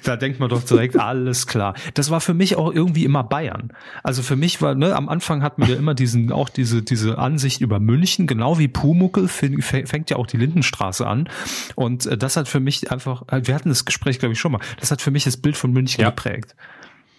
Da 0.04 0.16
denkt 0.16 0.40
man 0.40 0.50
doch 0.50 0.64
direkt, 0.64 1.00
alles 1.00 1.48
klar. 1.48 1.74
Das 1.94 2.12
war 2.12 2.22
für 2.22 2.34
mich 2.34 2.56
auch 2.56 2.72
irgendwie 2.72 3.06
immer 3.06 3.24
Bayern. 3.24 3.72
Also 4.04 4.22
für 4.22 4.36
mich 4.36 4.62
war, 4.62 4.76
ne, 4.76 4.96
am 4.96 5.10
Anfang 5.10 5.44
hatten 5.44 5.68
wir 5.68 5.78
immer 5.78 5.94
diesen, 5.96 6.32
auch 6.32 6.50
diese, 6.50 6.84
diese 6.84 7.18
Ansicht 7.18 7.62
über 7.62 7.80
München, 7.80 8.28
genau 8.28 8.60
wie 8.60 8.68
Pumuckel 8.68 9.28
fängt 9.28 10.10
ja 10.10 10.18
auch 10.18 10.28
die 10.28 10.38
Lindenstraße 10.38 11.08
an. 11.08 11.30
Und 11.76 12.06
äh, 12.06 12.18
das 12.18 12.38
hat 12.38 12.48
für 12.48 12.60
mich 12.60 12.92
einfach, 12.92 13.24
wir 13.32 13.56
hatten 13.56 13.70
das 13.70 13.86
Gespräch, 13.86 14.20
glaube 14.20 14.34
ich, 14.34 14.40
schon 14.40 14.52
mal, 14.52 14.62
das 14.80 14.92
hat 14.92 15.02
für 15.02 15.12
mich 15.12 15.24
das 15.24 15.38
Bild 15.38 15.58
von 15.58 15.72
München 15.72 16.02
ja. 16.02 16.10
geprägt. 16.10 16.47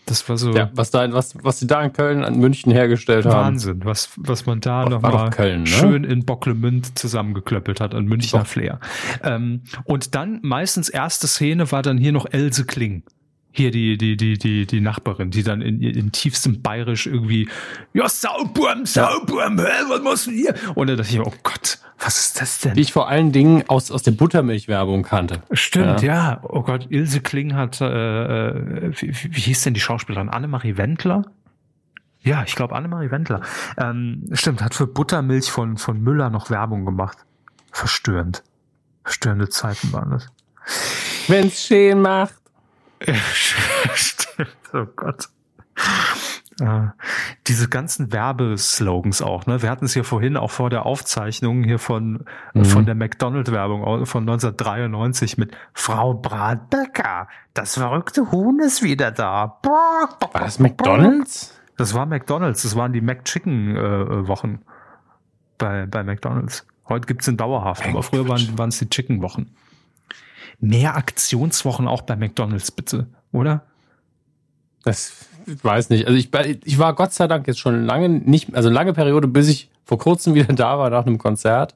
Das 0.06 0.26
war 0.26 0.38
so. 0.38 0.54
Ja, 0.54 0.70
was 0.72 0.90
da, 0.90 1.12
was, 1.12 1.34
was 1.42 1.58
sie 1.58 1.66
da 1.66 1.82
in 1.82 1.92
Köln 1.92 2.24
an 2.24 2.38
München 2.38 2.72
hergestellt 2.72 3.26
Wahnsinn, 3.26 3.34
haben. 3.36 3.84
Wahnsinn, 3.84 3.84
was, 3.84 4.08
was 4.16 4.46
man 4.46 4.60
da 4.60 4.86
nochmal 4.86 5.30
ne? 5.30 5.66
schön 5.66 6.04
in 6.04 6.24
Bocklemünd 6.24 6.98
zusammengeklöppelt 6.98 7.80
hat 7.80 7.94
an 7.94 8.06
Münchner 8.06 8.46
Flair. 8.46 8.80
Ähm, 9.22 9.64
und 9.84 10.14
dann 10.14 10.40
meistens 10.42 10.88
erste 10.88 11.26
Szene 11.26 11.70
war 11.72 11.82
dann 11.82 11.98
hier 11.98 12.12
noch 12.12 12.26
Else 12.30 12.64
Kling 12.64 13.02
hier 13.50 13.70
die, 13.70 13.96
die, 13.98 14.16
die, 14.16 14.38
die, 14.38 14.66
die 14.66 14.80
Nachbarin, 14.80 15.30
die 15.30 15.42
dann 15.42 15.62
in, 15.62 15.82
in 15.82 16.12
tiefstem 16.12 16.62
Bayerisch 16.62 17.06
irgendwie, 17.06 17.48
ja, 17.92 18.08
Sauburm, 18.08 18.86
Sauburm, 18.86 19.58
hä, 19.58 19.66
was 19.88 20.02
machst 20.02 20.26
du 20.26 20.30
hier? 20.30 20.54
Und 20.74 20.88
dann 20.88 20.96
dachte 20.96 21.12
ich, 21.12 21.20
oh 21.20 21.32
Gott, 21.42 21.78
was 21.98 22.18
ist 22.18 22.40
das 22.40 22.60
denn? 22.60 22.74
Die 22.74 22.82
ich 22.82 22.92
vor 22.92 23.08
allen 23.08 23.32
Dingen 23.32 23.64
aus, 23.68 23.90
aus 23.90 24.02
der 24.02 24.12
Buttermilchwerbung 24.12 25.02
kannte. 25.02 25.42
Stimmt, 25.50 26.02
ja. 26.02 26.14
ja. 26.32 26.40
Oh 26.44 26.62
Gott, 26.62 26.86
Ilse 26.90 27.20
Kling 27.20 27.54
hat, 27.54 27.80
äh, 27.80 27.86
äh 27.86 28.92
wie, 29.00 29.12
wie 29.12 29.40
hieß 29.40 29.62
denn 29.62 29.74
die 29.74 29.80
Schauspielerin? 29.80 30.28
Annemarie 30.28 30.76
Wendler? 30.76 31.24
Ja, 32.20 32.44
ich 32.46 32.54
glaube 32.54 32.74
Annemarie 32.74 33.10
Wendler. 33.10 33.40
Ähm, 33.76 34.24
stimmt, 34.32 34.62
hat 34.62 34.74
für 34.74 34.86
Buttermilch 34.86 35.50
von, 35.50 35.76
von 35.78 36.00
Müller 36.00 36.30
noch 36.30 36.50
Werbung 36.50 36.84
gemacht. 36.84 37.18
Verstörend. 37.72 38.42
Verstörende 39.04 39.48
Zeiten 39.48 39.92
waren 39.92 40.10
das. 40.10 40.26
Wenn's 41.28 41.64
schön 41.64 42.02
macht. 42.02 42.34
Stimmt, 43.94 44.56
oh 44.72 44.86
Gott. 44.96 45.28
Äh, 46.60 46.88
diese 47.46 47.68
ganzen 47.68 48.12
Werbeslogans 48.12 49.22
auch, 49.22 49.46
ne? 49.46 49.62
Wir 49.62 49.70
hatten 49.70 49.84
es 49.84 49.92
hier 49.92 50.02
vorhin 50.02 50.36
auch 50.36 50.50
vor 50.50 50.70
der 50.70 50.86
Aufzeichnung 50.86 51.62
hier 51.62 51.78
von, 51.78 52.24
mhm. 52.52 52.64
von 52.64 52.84
der 52.84 52.96
McDonald-Werbung 52.96 54.06
von 54.06 54.22
1993 54.22 55.38
mit 55.38 55.56
Frau 55.72 56.14
Bratbecker. 56.14 57.28
Das 57.54 57.74
verrückte 57.74 58.32
Huhn 58.32 58.58
ist 58.58 58.82
wieder 58.82 59.12
da. 59.12 59.60
War 59.62 60.18
das 60.34 60.58
McDonalds? 60.58 61.60
Das 61.76 61.94
war 61.94 62.06
McDonalds. 62.06 62.62
Das 62.62 62.74
waren 62.74 62.92
die 62.92 63.02
McChicken-Wochen 63.02 64.54
äh, 64.54 64.58
bei, 65.58 65.86
bei 65.86 66.02
McDonalds. 66.02 66.66
Heute 66.88 67.06
gibt's 67.06 67.26
den 67.26 67.36
dauerhaft, 67.36 67.86
aber 67.86 68.02
früher 68.02 68.26
waren 68.28 68.68
es 68.68 68.78
die 68.78 68.88
Chicken-Wochen 68.88 69.54
mehr 70.60 70.96
Aktionswochen 70.96 71.86
auch 71.86 72.02
bei 72.02 72.16
McDonalds, 72.16 72.70
bitte, 72.70 73.06
oder? 73.32 73.62
Das 74.84 75.28
ich 75.48 75.64
weiß 75.64 75.90
nicht. 75.90 76.06
Also 76.06 76.18
ich, 76.18 76.30
ich 76.64 76.78
war 76.78 76.94
Gott 76.94 77.12
sei 77.12 77.26
Dank 77.26 77.46
jetzt 77.46 77.58
schon 77.58 77.84
lange 77.84 78.08
nicht, 78.08 78.54
also 78.54 78.68
lange 78.68 78.92
Periode, 78.92 79.28
bis 79.28 79.48
ich 79.48 79.70
vor 79.84 79.98
kurzem 79.98 80.34
wieder 80.34 80.52
da 80.54 80.78
war 80.78 80.90
nach 80.90 81.06
einem 81.06 81.18
Konzert, 81.18 81.74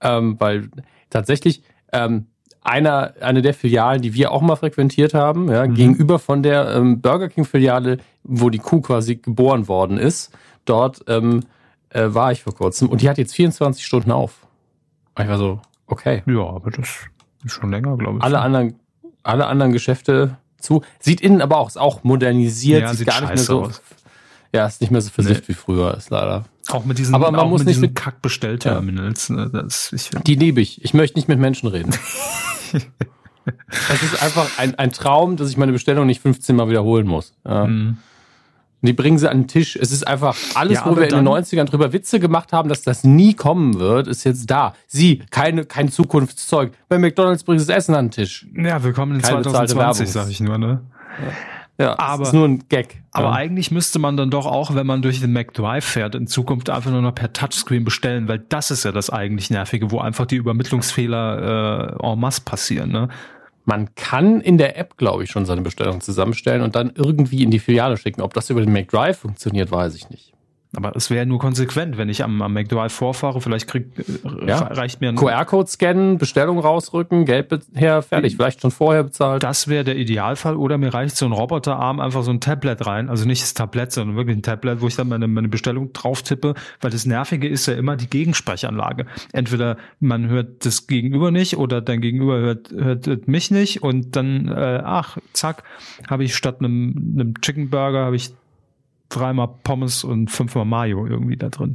ähm, 0.00 0.36
weil 0.38 0.70
tatsächlich 1.10 1.62
ähm, 1.92 2.26
einer, 2.62 3.14
eine 3.20 3.42
der 3.42 3.54
Filialen, 3.54 4.02
die 4.02 4.14
wir 4.14 4.32
auch 4.32 4.42
mal 4.42 4.56
frequentiert 4.56 5.14
haben, 5.14 5.48
ja, 5.48 5.66
mhm. 5.66 5.74
gegenüber 5.74 6.18
von 6.18 6.42
der 6.42 6.74
ähm, 6.74 7.00
Burger 7.00 7.28
King 7.28 7.44
Filiale, 7.44 7.98
wo 8.24 8.50
die 8.50 8.58
Kuh 8.58 8.80
quasi 8.80 9.16
geboren 9.16 9.68
worden 9.68 9.98
ist, 9.98 10.36
dort 10.64 11.04
ähm, 11.06 11.44
äh, 11.90 12.06
war 12.08 12.32
ich 12.32 12.42
vor 12.42 12.54
kurzem 12.54 12.88
und 12.88 13.02
die 13.02 13.08
hat 13.08 13.18
jetzt 13.18 13.34
24 13.34 13.84
Stunden 13.84 14.10
auf. 14.10 14.46
Ich 15.18 15.28
war 15.28 15.38
so, 15.38 15.60
okay. 15.86 16.22
Ja, 16.26 16.40
aber 16.40 16.72
das 16.72 17.06
schon 17.44 17.70
länger, 17.70 17.96
glaube 17.96 18.18
ich. 18.18 18.24
Alle 18.24 18.40
anderen, 18.40 18.74
alle 19.22 19.46
anderen 19.46 19.72
Geschäfte 19.72 20.36
zu. 20.58 20.82
Sieht 20.98 21.20
innen 21.20 21.42
aber 21.42 21.58
auch, 21.58 21.68
ist 21.68 21.78
auch 21.78 22.02
modernisiert, 22.04 22.82
Ja, 22.82 22.88
sieht, 22.90 22.98
sieht 23.00 23.08
gar 23.08 23.20
nicht 23.20 23.28
mehr 23.34 23.38
so. 23.38 23.62
aus. 23.64 23.82
Ja, 24.52 24.66
ist 24.66 24.80
nicht 24.80 24.90
mehr 24.90 25.00
so 25.00 25.10
versifft 25.10 25.42
Nee. 25.42 25.48
wie 25.48 25.54
früher, 25.54 25.94
ist 25.96 26.10
leider. 26.10 26.44
Auch 26.68 26.84
mit 26.84 26.98
diesen, 26.98 27.14
Aber 27.14 27.30
man 27.30 27.48
muss 27.48 27.60
mit 27.60 27.68
nicht 27.68 27.80
mit- 27.80 27.94
Kack-Bestellterminals. 27.94 29.28
Ne? 29.30 29.50
Das, 29.52 29.92
ich, 29.92 30.10
Die 30.26 30.34
liebe 30.34 30.60
ich. 30.60 30.82
Ich 30.84 30.94
möchte 30.94 31.18
nicht 31.18 31.28
mit 31.28 31.38
Menschen 31.38 31.68
reden. 31.68 31.94
Das 33.90 34.02
ist 34.02 34.20
einfach 34.22 34.58
ein, 34.58 34.74
ein 34.76 34.90
Traum, 34.90 35.36
dass 35.36 35.48
ich 35.50 35.56
meine 35.56 35.70
Bestellung 35.70 36.06
nicht 36.06 36.20
15 36.20 36.56
Mal 36.56 36.68
wiederholen 36.68 37.06
muss. 37.06 37.32
Ja. 37.46 37.66
Mhm. 37.66 37.98
Die 38.86 38.92
bringen 38.92 39.18
sie 39.18 39.28
an 39.30 39.42
den 39.42 39.48
Tisch. 39.48 39.76
Es 39.76 39.92
ist 39.92 40.06
einfach 40.06 40.36
alles, 40.54 40.74
Ja, 40.78 40.84
wo 40.86 40.90
aber 40.90 40.96
wir 40.98 41.02
in 41.04 41.10
den 41.10 41.24
dann- 41.24 41.24
90ern 41.44 41.64
drüber 41.66 41.92
Witze 41.92 42.20
gemacht 42.20 42.52
haben, 42.52 42.68
dass 42.68 42.82
das 42.82 43.04
nie 43.04 43.34
kommen 43.34 43.78
wird, 43.78 44.06
ist 44.06 44.24
jetzt 44.24 44.50
da. 44.50 44.74
Sie, 44.86 45.22
keine, 45.30 45.64
kein 45.64 45.90
Zukunftszeug. 45.90 46.72
Bei 46.88 46.98
McDonalds 46.98 47.44
bringen 47.44 47.58
sie 47.58 47.66
das 47.66 47.76
Essen 47.76 47.94
an 47.94 48.06
den 48.06 48.10
Tisch. 48.12 48.46
ja, 48.56 48.82
willkommen 48.82 49.16
in 49.16 49.22
Keine 49.22 49.38
bezahlte 49.38 49.50
2020, 49.68 50.00
Werbung. 50.06 50.12
sage 50.12 50.30
ich 50.30 50.40
nur. 50.40 50.58
Ne? 50.58 50.80
Ja, 51.78 51.98
Aber- 51.98 52.20
das 52.20 52.28
ist 52.28 52.34
nur 52.34 52.48
ein 52.48 52.64
Gag. 52.70 53.02
Aber 53.12 53.26
ja. 53.28 53.32
eigentlich 53.34 53.70
müsste 53.70 53.98
man 53.98 54.16
dann 54.16 54.30
doch 54.30 54.46
auch, 54.46 54.74
wenn 54.74 54.86
man 54.86 55.02
durch 55.02 55.20
den 55.20 55.32
McDrive 55.32 55.84
fährt, 55.84 56.14
in 56.14 56.26
Zukunft 56.26 56.70
einfach 56.70 56.90
nur 56.90 57.02
noch 57.02 57.14
per 57.14 57.32
Touchscreen 57.34 57.84
bestellen, 57.84 58.28
weil 58.28 58.38
das 58.38 58.70
ist 58.70 58.84
ja 58.84 58.92
das 58.92 59.10
eigentlich 59.10 59.50
Nervige, 59.50 59.90
wo 59.90 59.98
einfach 59.98 60.24
die 60.24 60.36
Übermittlungsfehler 60.36 61.96
äh, 62.00 62.06
en 62.12 62.18
masse 62.18 62.40
passieren. 62.42 62.90
Ne? 62.92 63.08
Man 63.66 63.94
kann 63.96 64.40
in 64.40 64.58
der 64.58 64.78
App, 64.78 64.96
glaube 64.96 65.24
ich, 65.24 65.30
schon 65.30 65.44
seine 65.44 65.60
Bestellung 65.60 66.00
zusammenstellen 66.00 66.62
und 66.62 66.76
dann 66.76 66.92
irgendwie 66.94 67.42
in 67.42 67.50
die 67.50 67.58
Filiale 67.58 67.96
schicken. 67.96 68.22
Ob 68.22 68.32
das 68.32 68.48
über 68.48 68.60
den 68.60 68.72
McDrive 68.72 69.18
funktioniert, 69.18 69.72
weiß 69.72 69.96
ich 69.96 70.08
nicht. 70.08 70.35
Aber 70.76 70.94
es 70.94 71.10
wäre 71.10 71.26
nur 71.26 71.38
konsequent, 71.38 71.96
wenn 71.98 72.08
ich 72.08 72.22
am, 72.22 72.42
am 72.42 72.52
McDrive 72.52 72.92
vorfahre, 72.92 73.40
vielleicht 73.40 73.66
krieg, 73.66 73.86
äh, 73.98 74.46
Ja. 74.48 74.58
reicht 74.58 75.00
mir 75.00 75.08
ein 75.08 75.16
QR-Code 75.16 75.68
scannen, 75.68 76.18
Bestellung 76.18 76.58
rausrücken, 76.58 77.24
Geld 77.24 77.46
her, 77.74 78.02
fertig. 78.02 78.36
Vielleicht 78.36 78.60
schon 78.60 78.70
vorher 78.70 79.04
bezahlt. 79.04 79.42
Das 79.42 79.68
wäre 79.68 79.84
der 79.84 79.96
Idealfall. 79.96 80.56
Oder 80.56 80.78
mir 80.78 80.92
reicht 80.92 81.16
so 81.16 81.26
ein 81.26 81.32
Roboterarm, 81.32 81.98
einfach 82.00 82.22
so 82.22 82.30
ein 82.30 82.40
Tablet 82.40 82.86
rein. 82.86 83.08
Also 83.08 83.26
nicht 83.26 83.42
das 83.42 83.54
Tablett, 83.54 83.92
sondern 83.92 84.16
wirklich 84.16 84.36
ein 84.36 84.42
Tablet, 84.42 84.80
wo 84.80 84.86
ich 84.88 84.96
dann 84.96 85.08
meine, 85.08 85.26
meine 85.28 85.48
Bestellung 85.48 85.92
drauf 85.92 86.22
tippe. 86.22 86.54
Weil 86.80 86.90
das 86.90 87.06
Nervige 87.06 87.48
ist 87.48 87.66
ja 87.66 87.74
immer 87.74 87.96
die 87.96 88.08
Gegensprechanlage. 88.10 89.06
Entweder 89.32 89.78
man 90.00 90.28
hört 90.28 90.64
das 90.66 90.86
Gegenüber 90.86 91.30
nicht 91.30 91.56
oder 91.56 91.80
dein 91.80 92.00
Gegenüber 92.00 92.38
hört, 92.38 92.70
hört 92.72 93.28
mich 93.28 93.50
nicht. 93.50 93.82
Und 93.82 94.14
dann, 94.16 94.48
äh, 94.48 94.82
ach, 94.84 95.16
zack, 95.32 95.62
habe 96.10 96.24
ich 96.24 96.34
statt 96.36 96.56
einem, 96.60 97.14
einem 97.18 97.40
Chicken 97.40 97.70
Burger, 97.70 98.04
habe 98.04 98.16
ich 98.16 98.30
dreimal 99.08 99.48
Pommes 99.62 100.04
und 100.04 100.30
fünfmal 100.30 100.64
Mayo 100.64 101.06
irgendwie 101.06 101.36
da 101.36 101.48
drin. 101.48 101.74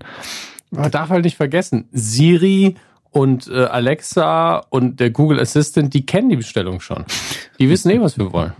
Man 0.71 0.91
darf 0.91 1.09
halt 1.09 1.25
nicht 1.25 1.37
vergessen, 1.37 1.87
Siri 1.91 2.75
und 3.11 3.47
äh, 3.49 3.65
Alexa 3.65 4.57
und 4.69 4.99
der 4.99 5.11
Google 5.11 5.39
Assistant, 5.39 5.93
die 5.93 6.05
kennen 6.05 6.29
die 6.29 6.37
Bestellung 6.37 6.79
schon. 6.79 7.05
Die 7.59 7.69
wissen 7.69 7.91
eh, 7.91 7.99
was 7.99 8.17
wir 8.17 8.31
wollen. 8.31 8.53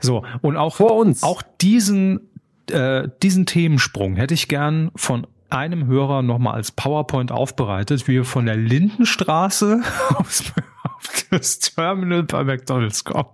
So, 0.00 0.24
und 0.42 0.56
auch 0.56 0.76
Vor 0.76 0.96
uns. 0.96 1.22
Auch 1.22 1.42
diesen, 1.60 2.28
äh, 2.70 3.08
diesen 3.22 3.46
Themensprung 3.46 4.16
hätte 4.16 4.34
ich 4.34 4.48
gern 4.48 4.90
von 4.94 5.26
einem 5.48 5.86
Hörer 5.86 6.22
nochmal 6.22 6.54
als 6.54 6.72
PowerPoint 6.72 7.30
aufbereitet, 7.30 8.08
wie 8.08 8.12
wir 8.12 8.24
von 8.24 8.46
der 8.46 8.56
Lindenstraße 8.56 9.82
aufs, 10.16 10.44
auf 10.82 11.26
das 11.30 11.58
Terminal 11.60 12.24
bei 12.24 12.44
McDonalds 12.44 13.04
kommen. 13.04 13.30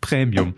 Premium. 0.00 0.54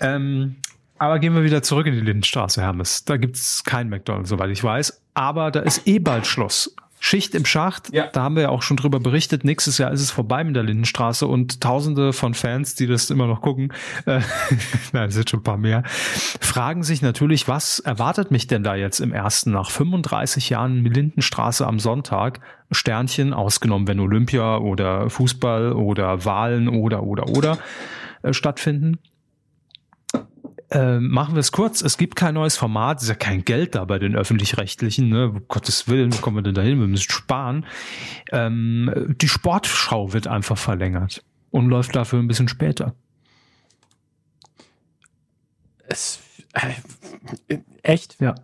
Ähm, 0.00 0.56
aber 0.98 1.18
gehen 1.18 1.34
wir 1.34 1.44
wieder 1.44 1.62
zurück 1.62 1.86
in 1.86 1.94
die 1.94 2.00
Lindenstraße, 2.00 2.60
Hermes. 2.60 3.04
Da 3.04 3.16
gibt's 3.16 3.64
kein 3.64 3.88
McDonalds, 3.88 4.28
soweit 4.28 4.50
ich 4.50 4.62
weiß. 4.62 5.00
Aber 5.14 5.50
da 5.50 5.60
ist 5.60 5.86
eh 5.86 5.98
bald 5.98 6.26
Schluss. 6.26 6.74
Schicht 6.98 7.34
im 7.34 7.44
Schacht, 7.44 7.92
Ja. 7.92 8.06
da 8.06 8.22
haben 8.22 8.36
wir 8.36 8.44
ja 8.44 8.48
auch 8.48 8.62
schon 8.62 8.78
drüber 8.78 8.98
berichtet. 8.98 9.44
Nächstes 9.44 9.76
Jahr 9.76 9.92
ist 9.92 10.00
es 10.00 10.10
vorbei 10.10 10.42
mit 10.44 10.56
der 10.56 10.62
Lindenstraße 10.62 11.26
und 11.26 11.60
tausende 11.60 12.14
von 12.14 12.32
Fans, 12.32 12.74
die 12.74 12.86
das 12.86 13.10
immer 13.10 13.26
noch 13.26 13.42
gucken, 13.42 13.72
äh, 14.06 14.20
nein, 14.92 15.08
es 15.10 15.14
sind 15.14 15.28
schon 15.28 15.40
ein 15.40 15.44
paar 15.44 15.58
mehr, 15.58 15.82
fragen 15.86 16.82
sich 16.82 17.02
natürlich, 17.02 17.48
was 17.48 17.80
erwartet 17.80 18.30
mich 18.30 18.46
denn 18.46 18.64
da 18.64 18.74
jetzt 18.74 19.00
im 19.00 19.12
ersten 19.12 19.52
nach 19.52 19.70
35 19.70 20.48
Jahren 20.48 20.84
Lindenstraße 20.84 21.66
am 21.66 21.78
Sonntag? 21.78 22.40
Sternchen, 22.72 23.34
ausgenommen, 23.34 23.86
wenn 23.86 24.00
Olympia 24.00 24.56
oder 24.56 25.08
Fußball 25.10 25.72
oder 25.74 26.24
Wahlen 26.24 26.66
oder, 26.68 27.02
oder, 27.02 27.28
oder 27.28 27.58
äh, 28.22 28.32
stattfinden. 28.32 28.98
Äh, 30.70 30.98
machen 30.98 31.34
wir 31.34 31.40
es 31.40 31.52
kurz. 31.52 31.80
Es 31.80 31.96
gibt 31.96 32.16
kein 32.16 32.34
neues 32.34 32.56
Format. 32.56 32.98
Es 32.98 33.04
ist 33.04 33.08
ja 33.08 33.14
kein 33.14 33.44
Geld 33.44 33.74
da 33.74 33.84
bei 33.84 33.98
den 33.98 34.16
Öffentlich-Rechtlichen. 34.16 35.08
Ne? 35.08 35.28
Um 35.30 35.48
Gottes 35.48 35.86
Willen, 35.88 36.12
wo 36.12 36.18
kommen 36.18 36.36
wir 36.36 36.42
denn 36.42 36.54
da 36.54 36.62
hin? 36.62 36.80
Wir 36.80 36.88
müssen 36.88 37.10
sparen. 37.10 37.66
Ähm, 38.32 39.14
die 39.20 39.28
Sportschau 39.28 40.12
wird 40.12 40.26
einfach 40.26 40.58
verlängert 40.58 41.22
und 41.50 41.68
läuft 41.68 41.94
dafür 41.94 42.18
ein 42.18 42.26
bisschen 42.26 42.48
später. 42.48 42.94
Es, 45.88 46.20
äh, 47.48 47.58
echt? 47.82 48.20
Ja. 48.20 48.34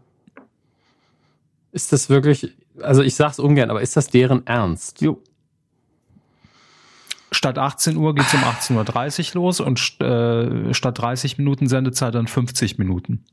Ist 1.73 1.93
das 1.93 2.09
wirklich, 2.09 2.53
also 2.81 3.03
ich 3.03 3.17
sag's 3.17 3.41
ungern, 3.41 3.71
aber 3.71 3.83
ist 3.83 3.97
das 3.97 4.09
deren 4.09 4.47
Ernst? 4.47 5.01
Jo. 5.01 5.21
Statt 7.43 7.59
18 7.59 7.97
Uhr 7.97 8.15
geht's 8.15 8.33
um 8.35 8.41
18.30 8.45 9.31
Uhr 9.31 9.43
los 9.43 9.59
und 9.59 10.01
äh, 10.01 10.73
statt 10.73 10.97
30 11.01 11.39
Minuten 11.39 11.67
Sendezeit 11.67 12.15
dann 12.15 12.29
50 12.29 12.79
Minuten. 12.79 13.25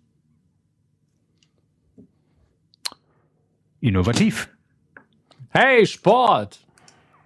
Innovativ. 3.81 4.49
Hey, 5.49 5.85
Sport! 5.85 6.59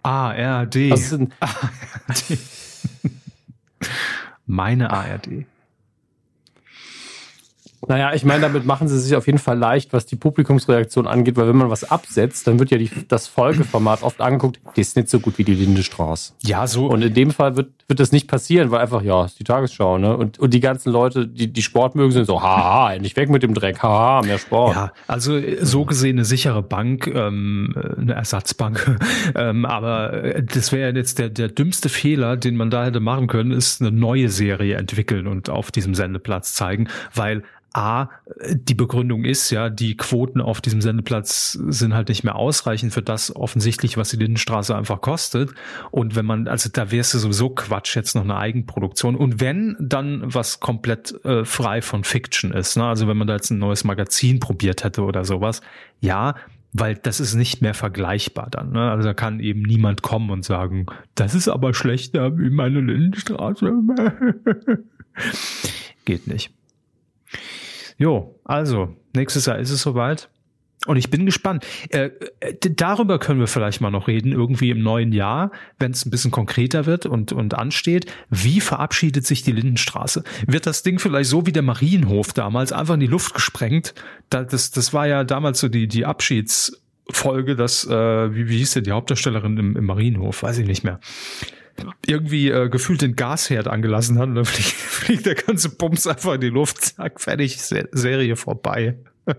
ARD. 0.02 0.76
Was 0.90 1.00
ist 1.00 1.12
denn, 1.14 1.34
Meine 4.46 4.90
ARD. 4.90 5.46
Naja, 7.88 8.14
ich 8.14 8.24
meine, 8.24 8.42
damit 8.42 8.66
machen 8.66 8.88
sie 8.88 9.00
sich 9.00 9.16
auf 9.16 9.26
jeden 9.26 9.40
Fall 9.40 9.58
leicht, 9.58 9.94
was 9.94 10.06
die 10.06 10.16
Publikumsreaktion 10.16 11.08
angeht, 11.08 11.36
weil 11.38 11.48
wenn 11.48 11.58
man 11.58 11.70
was 11.70 11.90
absetzt, 11.90 12.48
dann 12.48 12.60
wird 12.60 12.72
ja 12.72 12.78
die, 12.78 12.90
das 13.08 13.28
Folgeformat 13.28 14.04
oft 14.04 14.22
angeguckt, 14.22 14.60
die 14.76 14.82
ist 14.82 14.96
nicht 14.96 15.10
so 15.10 15.20
gut 15.20 15.38
wie 15.38 15.44
die 15.44 15.56
Lindestraße. 15.56 16.34
Ja, 16.44 16.68
so. 16.68 16.88
Und 16.88 17.02
in 17.02 17.14
dem 17.14 17.32
Fall 17.32 17.56
wird, 17.56 17.72
wird 17.88 18.00
das 18.00 18.12
nicht 18.12 18.28
passieren, 18.28 18.72
weil 18.72 18.82
einfach, 18.82 19.02
ja, 19.02 19.26
ist 19.26 19.40
die 19.40 19.44
Tagesschau, 19.44 19.98
ne? 19.98 20.16
Und, 20.16 20.40
und 20.40 20.54
die 20.54 20.60
ganzen 20.60 20.92
Leute, 20.92 21.28
die, 21.28 21.52
die 21.52 21.62
Sport 21.62 21.96
mögen, 21.96 22.12
sind 22.12 22.26
so, 22.26 22.42
haha, 22.42 22.94
endlich 22.94 23.16
weg 23.16 23.30
mit 23.30 23.44
dem 23.44 23.54
Dreck, 23.54 23.82
haha, 23.82 24.22
mehr 24.22 24.38
Sport. 24.38 24.76
Ja, 24.76 24.92
also 25.08 25.40
so 25.62 25.86
gesehen 25.86 26.18
eine 26.18 26.26
sichere 26.26 26.62
Bank, 26.62 27.08
ähm, 27.08 27.74
äh, 27.76 28.02
eine 28.02 28.14
Ersatzbank. 28.14 28.98
ähm, 29.36 29.66
aber 29.66 30.14
äh, 30.14 30.44
das 30.44 30.72
wäre 30.72 30.94
jetzt 30.96 31.20
der, 31.20 31.30
der 31.30 31.50
dümmste 31.50 31.90
Fehler, 31.90 32.38
den 32.38 32.56
man 32.56 32.70
da 32.70 32.86
hätte 32.86 33.00
machen 33.00 33.28
können, 33.28 33.52
ist 33.52 33.82
eine 33.82 33.92
neue 33.92 34.30
Serie 34.30 34.78
entwickeln 34.78 35.28
und 35.28 35.50
auf 35.50 35.72
diesem 35.72 35.96
Sendeplatz 35.96 36.54
zeigen, 36.54 36.88
weil 37.14 37.44
A, 37.74 38.10
die 38.54 38.76
Begründung 38.76 39.26
ist 39.26 39.50
ja, 39.50 39.70
die 39.70 39.98
Quoten 39.98 40.42
auf 40.42 40.62
diesem 40.62 40.82
Sendeplatz 40.82 41.54
sind 41.54 41.94
halt 41.94 42.10
nicht 42.10 42.24
mehr 42.24 42.36
ausreichend 42.36 42.94
für 42.94 43.02
das 43.02 43.36
offensichtlich, 43.36 43.98
was 43.98 44.10
die 44.10 44.18
Lindenstraße 44.18 44.76
einfach 44.76 45.02
kostet. 45.02 45.54
Und 45.90 46.16
wenn 46.16 46.26
man, 46.26 46.48
also 46.48 46.70
da 46.72 46.92
wär's 46.92 47.14
ja 47.14 47.20
sowieso 47.20 47.50
Quatsch, 47.50 47.96
jetzt 47.96 48.16
noch 48.16 48.24
eine 48.24 48.38
Eigenproduktion. 48.38 49.16
Und 49.16 49.42
wenn, 49.42 49.76
dann 49.80 50.22
was 50.24 50.60
komplett 50.60 51.14
äh, 51.26 51.46
frei 51.46 51.82
von 51.82 52.04
Fiction 52.04 52.52
ist. 52.52 52.78
Ne? 52.78 52.86
Also 52.86 53.08
wenn 53.08 53.18
man 53.18 53.28
da 53.28 53.34
jetzt 53.34 53.50
ein 53.50 53.60
neues 53.60 53.84
Magazin 53.84 54.40
probiert 54.40 54.84
hätte 54.84 55.02
oder 55.02 55.26
sowas, 55.26 55.62
ja, 56.00 56.36
weil 56.74 56.96
das 56.96 57.20
ist 57.20 57.36
nicht 57.36 57.62
mehr 57.62 57.74
vergleichbar 57.74 58.50
dann. 58.50 58.72
Ne? 58.72 58.92
Also 58.92 59.08
da 59.08 59.14
kann 59.14 59.40
eben 59.40 59.62
niemand 59.62 60.02
kommen 60.02 60.32
und 60.32 60.44
sagen, 60.44 60.88
das 61.16 61.36
ist 61.36 61.48
aber 61.48 61.74
schlechter 61.74 62.38
wie 62.38 62.50
meine 62.50 62.82
Lindenstraße. 62.82 63.74
Geht 66.06 66.28
nicht. 66.28 66.52
Jo, 67.98 68.40
also, 68.44 68.96
nächstes 69.16 69.46
Jahr 69.46 69.60
ist 69.60 69.72
es 69.72 69.82
soweit. 69.82 70.30
Und 70.86 70.98
ich 70.98 71.10
bin 71.10 71.26
gespannt. 71.26 71.66
Äh, 71.90 72.10
darüber 72.76 73.18
können 73.18 73.40
wir 73.40 73.48
vielleicht 73.48 73.80
mal 73.80 73.90
noch 73.90 74.08
reden, 74.08 74.34
irgendwie 74.34 74.70
im 74.70 74.82
neuen 74.82 75.14
Jahr, 75.14 75.52
wenn 75.80 75.92
es 75.92 76.06
ein 76.06 76.12
bisschen 76.12 76.32
konkreter 76.32 76.86
wird 76.86 77.06
und, 77.06 77.32
und 77.32 77.54
ansteht. 77.54 78.12
Wie 78.30 78.60
verabschiedet 78.60 79.26
sich 79.26 79.44
die 79.44 79.54
Lindenstraße? 79.54 80.24
Wird 80.46 80.66
das 80.66 80.84
Ding 80.84 81.00
vielleicht 81.00 81.30
so 81.30 81.46
wie 81.46 81.54
der 81.54 81.62
Marienhof 81.62 82.34
damals 82.34 82.74
einfach 82.74 82.96
in 82.96 83.00
die 83.00 83.08
Luft 83.08 83.34
gesprengt? 83.34 83.94
Da, 84.30 84.44
das, 84.44 84.72
das 84.72 84.94
war 84.94 85.08
ja 85.08 85.24
damals 85.24 85.60
so 85.62 85.70
die, 85.70 85.88
die 85.88 86.06
Abschiedsfolge, 86.06 87.56
dass, 87.56 87.86
äh, 87.88 88.36
wie, 88.36 88.50
wie 88.50 88.58
hieß 88.58 88.74
denn 88.74 88.84
die 88.84 88.92
Hauptdarstellerin 88.92 89.58
im, 89.58 89.78
im 89.78 89.86
Marienhof? 89.86 90.44
Weiß 90.44 90.58
ich 90.58 90.68
nicht 90.68 90.84
mehr 90.84 91.00
irgendwie 92.06 92.50
äh, 92.50 92.70
gefühlt 92.70 93.02
den 93.02 93.16
Gasherd 93.16 93.68
angelassen 93.68 94.20
hat 94.20 94.28
und 94.30 94.36
dann 94.36 94.46
fliegt, 94.54 94.70
fliegt 94.70 95.26
der 95.26 95.36
ganze 95.36 95.70
Bums 95.70 96.08
einfach 96.08 96.34
in 96.36 96.42
die 96.42 96.50
Luft, 96.50 96.82
zack, 96.82 97.20
fertig, 97.20 97.62
Se 97.62 97.88
Serie 97.92 98.36
vorbei. 98.36 98.98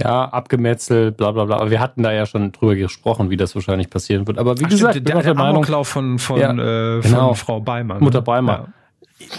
Ja, 0.00 0.26
abgemetzelt, 0.26 1.16
bla 1.16 1.32
bla 1.32 1.44
bla. 1.44 1.56
Aber 1.56 1.70
wir 1.72 1.80
hatten 1.80 2.04
da 2.04 2.12
ja 2.12 2.24
schon 2.24 2.52
drüber 2.52 2.76
gesprochen, 2.76 3.30
wie 3.30 3.36
das 3.36 3.56
wahrscheinlich 3.56 3.90
passieren 3.90 4.28
wird. 4.28 4.38
Aber 4.38 4.56
wie 4.60 4.64
Ach, 4.64 4.68
gesagt, 4.70 4.92
stimmt, 4.94 5.08
der, 5.08 5.14
der 5.16 5.24
der 5.24 5.34
Meinung, 5.34 5.56
Amoklauf 5.56 5.88
von, 5.88 6.20
von, 6.20 6.38
Ja, 6.38 6.52
äh, 6.52 7.00
genau. 7.00 7.34
von 7.34 7.34
Frau 7.34 7.60
Beimer. 7.60 7.94
ne? 7.94 8.00
Mutter 8.00 8.22
Beimer. 8.22 8.68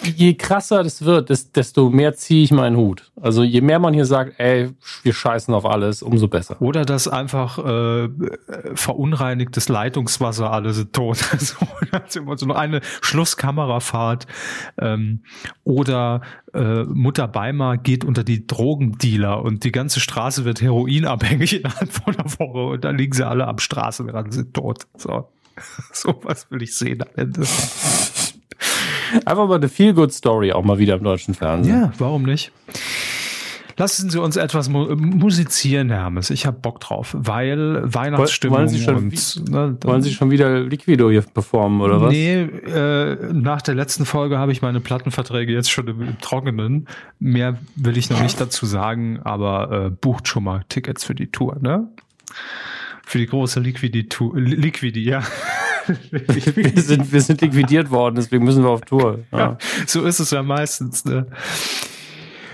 Je 0.03 0.33
krasser 0.33 0.83
das 0.83 1.03
wird, 1.03 1.29
desto 1.55 1.89
mehr 1.89 2.13
ziehe 2.13 2.43
ich 2.43 2.51
meinen 2.51 2.75
Hut. 2.75 3.11
Also 3.21 3.43
je 3.43 3.61
mehr 3.61 3.79
man 3.79 3.93
hier 3.93 4.05
sagt, 4.05 4.39
ey, 4.39 4.71
wir 5.03 5.13
scheißen 5.13 5.53
auf 5.53 5.65
alles, 5.65 6.01
umso 6.01 6.27
besser. 6.27 6.61
Oder 6.61 6.83
dass 6.83 7.07
einfach 7.07 7.57
äh, 7.59 8.09
verunreinigtes 8.75 9.69
Leitungswasser 9.69 10.51
alle 10.51 10.73
sind 10.73 10.93
tot. 10.93 11.17
so, 12.07 12.35
so 12.35 12.45
noch 12.45 12.55
eine 12.55 12.81
Schlusskamerafahrt. 13.01 14.27
Ähm, 14.79 15.23
oder 15.63 16.21
äh, 16.53 16.83
Mutter 16.83 17.27
Beimer 17.27 17.77
geht 17.77 18.03
unter 18.03 18.23
die 18.23 18.45
Drogendealer 18.47 19.41
und 19.41 19.63
die 19.63 19.71
ganze 19.71 19.99
Straße 19.99 20.45
wird 20.45 20.61
heroinabhängig 20.61 21.57
innerhalb 21.59 21.91
von 21.91 22.15
einer 22.15 22.29
Woche 22.39 22.73
und 22.73 22.83
dann 22.83 22.97
liegen 22.97 23.13
sie 23.13 23.25
alle 23.25 23.47
am 23.47 23.59
Straßenrand, 23.59 24.33
sind 24.33 24.53
tot. 24.53 24.87
So, 24.97 25.29
so 25.93 26.19
was 26.23 26.49
will 26.51 26.61
ich 26.61 26.75
sehen 26.75 27.01
am 27.01 27.09
Ende. 27.15 27.45
Einfach 29.25 29.47
mal 29.47 29.55
eine 29.55 29.69
Feel-Good-Story 29.69 30.51
auch 30.51 30.63
mal 30.63 30.79
wieder 30.79 30.95
im 30.95 31.03
deutschen 31.03 31.33
Fernsehen. 31.33 31.81
Ja, 31.81 31.93
warum 31.97 32.23
nicht? 32.23 32.51
Lassen 33.79 34.09
Sie 34.09 34.19
uns 34.19 34.35
etwas 34.35 34.67
mu 34.67 34.93
musizieren, 34.93 35.89
Hermes. 35.89 36.31
Ich 36.31 36.45
habe 36.45 36.59
Bock 36.59 36.81
drauf, 36.81 37.15
weil 37.17 37.81
Weihnachtsstimmung 37.85 38.57
wollen 38.57 38.67
Sie 38.67 38.81
schon, 38.81 38.95
und, 38.95 39.49
ne, 39.49 39.77
wollen 39.85 40.01
Sie 40.01 40.11
schon 40.11 40.31
wieder 40.31 40.59
Liquido 40.59 41.09
hier 41.09 41.21
performen 41.21 41.79
oder 41.79 42.01
was? 42.01 42.11
Nee, 42.11 42.41
äh, 42.41 43.31
nach 43.31 43.61
der 43.61 43.75
letzten 43.75 44.05
Folge 44.05 44.37
habe 44.37 44.51
ich 44.51 44.61
meine 44.61 44.81
Plattenverträge 44.81 45.53
jetzt 45.53 45.71
schon 45.71 45.87
im, 45.87 46.01
im, 46.01 46.19
Trockenen. 46.19 46.89
Mehr 47.19 47.57
will 47.77 47.97
ich 47.97 48.09
noch 48.09 48.21
nicht 48.21 48.41
dazu 48.41 48.65
sagen, 48.65 49.21
aber 49.23 49.85
äh, 49.85 49.89
bucht 49.89 50.27
schon 50.27 50.43
mal 50.43 50.65
Tickets 50.67 51.05
für 51.05 51.15
die 51.15 51.27
Tour, 51.31 51.55
ne? 51.61 51.87
Für 53.05 53.17
die 53.17 53.27
große 53.27 53.61
Liquidi-Tour. 53.61 54.37
Liquidi, 54.37 55.05
ja. 55.05 55.23
Wir, 55.89 56.81
sind, 56.81 57.11
wir 57.11 57.21
sind 57.21 57.41
liquidiert 57.41 57.89
worden, 57.91 58.15
deswegen 58.15 58.45
müssen 58.45 58.63
wir 58.63 58.69
auf 58.69 58.81
Tour. 58.81 59.19
Ja. 59.31 59.37
ja 59.37 59.57
so 59.87 60.05
ist 60.05 60.19
es 60.19 60.31
ja 60.31 60.43
meistens. 60.43 61.05
Ne? 61.05 61.27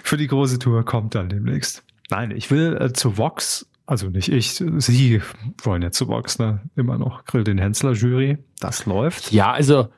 Für 0.04 0.18
die 0.18 0.28
große 0.28 0.60
Tour 0.60 0.84
kommt 0.86 1.16
dann 1.16 1.30
demnächst. 1.30 1.84
Nein, 2.10 2.32
ich 2.32 2.52
will 2.52 2.78
äh, 2.80 2.94
zu 2.94 3.18
Vox, 3.18 3.68
also 3.86 4.10
nicht 4.10 4.30
ich, 4.30 4.64
Sie 4.78 5.22
wollen 5.64 5.82
ja 5.82 5.92
zu 5.92 6.08
Vox, 6.08 6.40
ne? 6.40 6.62
Immer 6.76 6.98
noch 6.98 7.26
Grill 7.26 7.44
den 7.44 7.58
Hensler 7.58 7.94
Jury. 7.94 8.38
Das 8.60 8.86
läuft. 8.86 9.32
Ja, 9.32 9.52
also 9.52 9.90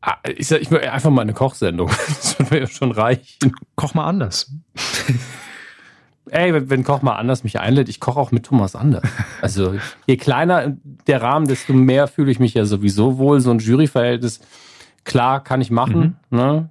ah, 0.00 0.16
ich, 0.36 0.48
sag, 0.48 0.60
ich 0.60 0.70
will 0.70 0.80
einfach 0.80 1.10
mal 1.10 1.22
eine 1.22 1.34
Kochsendung. 1.34 1.90
Das 2.06 2.50
mir 2.50 2.60
ja 2.60 2.66
schon 2.66 2.92
reichen. 2.92 3.54
Koch 3.76 3.94
mal 3.94 4.06
anders. 4.06 4.52
Ey, 6.30 6.68
wenn, 6.70 6.84
Koch 6.84 7.02
mal 7.02 7.16
anders 7.16 7.44
mich 7.44 7.60
einlädt, 7.60 7.88
ich 7.88 8.00
koche 8.00 8.18
auch 8.18 8.32
mit 8.32 8.46
Thomas 8.46 8.76
anders. 8.76 9.04
Also 9.42 9.74
je 10.06 10.16
kleiner 10.16 10.74
der 11.06 11.20
Rahmen, 11.20 11.46
desto 11.46 11.74
mehr 11.74 12.08
fühle 12.08 12.30
ich 12.30 12.40
mich 12.40 12.54
ja 12.54 12.64
sowieso 12.64 13.18
wohl. 13.18 13.40
So 13.40 13.50
ein 13.50 13.58
Juryverhältnis, 13.58 14.40
klar, 15.04 15.44
kann 15.44 15.60
ich 15.60 15.70
machen, 15.70 16.16
mhm. 16.30 16.38
ne? 16.38 16.68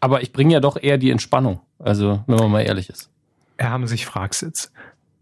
Aber 0.00 0.22
ich 0.22 0.32
bringe 0.32 0.54
ja 0.54 0.60
doch 0.60 0.76
eher 0.80 0.96
die 0.96 1.10
Entspannung. 1.10 1.60
Also, 1.78 2.22
wenn 2.26 2.36
man 2.36 2.50
mal 2.50 2.60
ehrlich 2.60 2.88
ist. 2.88 3.10
Er 3.56 3.70
haben 3.70 3.86
sich 3.86 4.06
fragst 4.06 4.42
jetzt, 4.42 4.72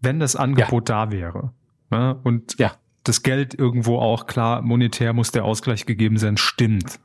wenn 0.01 0.19
das 0.19 0.35
Angebot 0.35 0.89
ja. 0.89 1.05
da 1.05 1.11
wäre 1.11 1.51
ne, 1.89 2.17
und 2.23 2.59
ja. 2.59 2.73
das 3.03 3.23
Geld 3.23 3.57
irgendwo 3.57 3.97
auch 3.97 4.27
klar, 4.27 4.61
monetär 4.61 5.13
muss 5.13 5.31
der 5.31 5.45
Ausgleich 5.45 5.85
gegeben 5.85 6.17
sein, 6.17 6.37
stimmt 6.37 6.99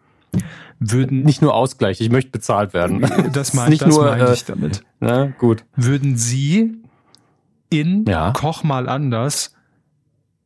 würden 0.90 1.22
nicht 1.22 1.42
nur 1.42 1.54
Ausgleich, 1.54 2.00
ich 2.00 2.10
möchte 2.10 2.30
bezahlt 2.30 2.74
werden. 2.74 3.00
Das 3.32 3.54
meine 3.54 3.76
das 3.76 3.88
nur, 3.88 4.04
mein 4.04 4.32
ich 4.32 4.44
damit. 4.44 4.82
Na, 5.00 5.26
gut. 5.38 5.64
Würden 5.76 6.16
Sie 6.16 6.82
in 7.70 8.04
ja. 8.06 8.32
Koch 8.32 8.62
mal 8.64 8.88
anders 8.88 9.51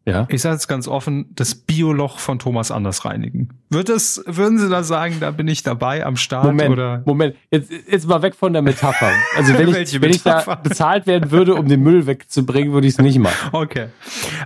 ja. 0.07 0.29
Ich 0.31 0.41
sage 0.41 0.55
es 0.55 0.69
ganz 0.69 0.87
offen, 0.87 1.27
das 1.35 1.57
Bioloch 1.57 2.21
von 2.21 2.39
Thomas 2.39 2.71
Anders 2.71 3.05
reinigen. 3.05 3.49
Wird 3.71 3.89
es, 3.89 4.23
würden 4.25 4.57
Sie 4.57 4.69
da 4.69 4.85
sagen, 4.85 5.17
da 5.19 5.33
bin 5.33 5.49
ich 5.49 5.65
dabei 5.65 6.07
am 6.07 6.15
Start? 6.17 6.45
Moment, 6.45 6.71
oder? 6.71 7.03
Moment, 7.05 7.35
jetzt, 7.51 7.73
jetzt 7.91 8.07
mal 8.07 8.23
weg 8.23 8.37
von 8.37 8.53
der 8.53 8.63
Metapher. 8.63 9.11
Also 9.37 9.55
wenn 9.55 9.69
ich, 9.83 10.01
wenn 10.01 10.11
ich 10.11 10.23
da 10.23 10.55
bezahlt 10.63 11.09
werden 11.09 11.33
würde, 11.33 11.57
um 11.57 11.67
den 11.67 11.83
Müll 11.83 12.07
wegzubringen, 12.07 12.73
würde 12.73 12.87
ich 12.87 12.93
es 12.93 13.01
nicht 13.01 13.19
machen. 13.19 13.51
Okay. 13.51 13.87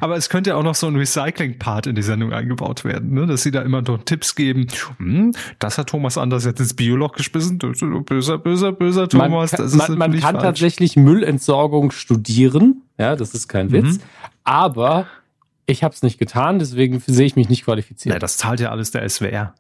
Aber 0.01 0.17
es 0.17 0.31
könnte 0.31 0.51
ja 0.51 0.57
auch 0.57 0.63
noch 0.63 0.75
so 0.75 0.87
ein 0.87 0.97
Recycling-Part 0.97 1.89
in 1.89 1.95
die 1.95 2.03
Sendung 2.03 2.33
eingebaut 2.33 2.87
werden, 2.87 3.13
ne? 3.13 3.27
dass 3.27 3.43
Sie 3.43 3.51
da 3.51 3.61
immer 3.61 3.83
noch 3.83 4.03
Tipps 4.05 4.35
geben. 4.35 4.67
Hm, 4.97 5.33
das 5.59 5.77
hat 5.77 5.89
Thomas 5.89 6.17
Anders 6.17 6.47
jetzt 6.47 6.61
ins 6.61 6.73
Bioloch 6.73 7.13
gespissen. 7.13 7.59
Böser, 7.59 8.39
böser, 8.39 8.73
böser 8.73 9.09
Thomas. 9.09 9.53
Man, 9.53 9.99
man, 9.99 9.99
man 9.99 10.21
kann 10.21 10.39
tatsächlich 10.39 10.97
Müllentsorgung 10.97 11.91
studieren. 11.91 12.81
Ja, 12.99 13.15
das 13.15 13.35
ist 13.35 13.49
kein 13.49 13.73
Witz. 13.73 13.99
Mhm. 13.99 14.01
Aber 14.45 15.07
ich 15.71 15.85
habe 15.85 15.95
es 15.95 16.03
nicht 16.03 16.19
getan, 16.19 16.59
deswegen 16.59 17.01
sehe 17.01 17.27
ich 17.27 17.37
mich 17.37 17.49
nicht 17.49 17.65
qualifiziert. 17.65 18.15
Ja, 18.15 18.19
das 18.19 18.37
zahlt 18.37 18.61
ja 18.61 18.71
alles 18.71 18.91
der 18.91 19.09
SWR. 19.09 19.55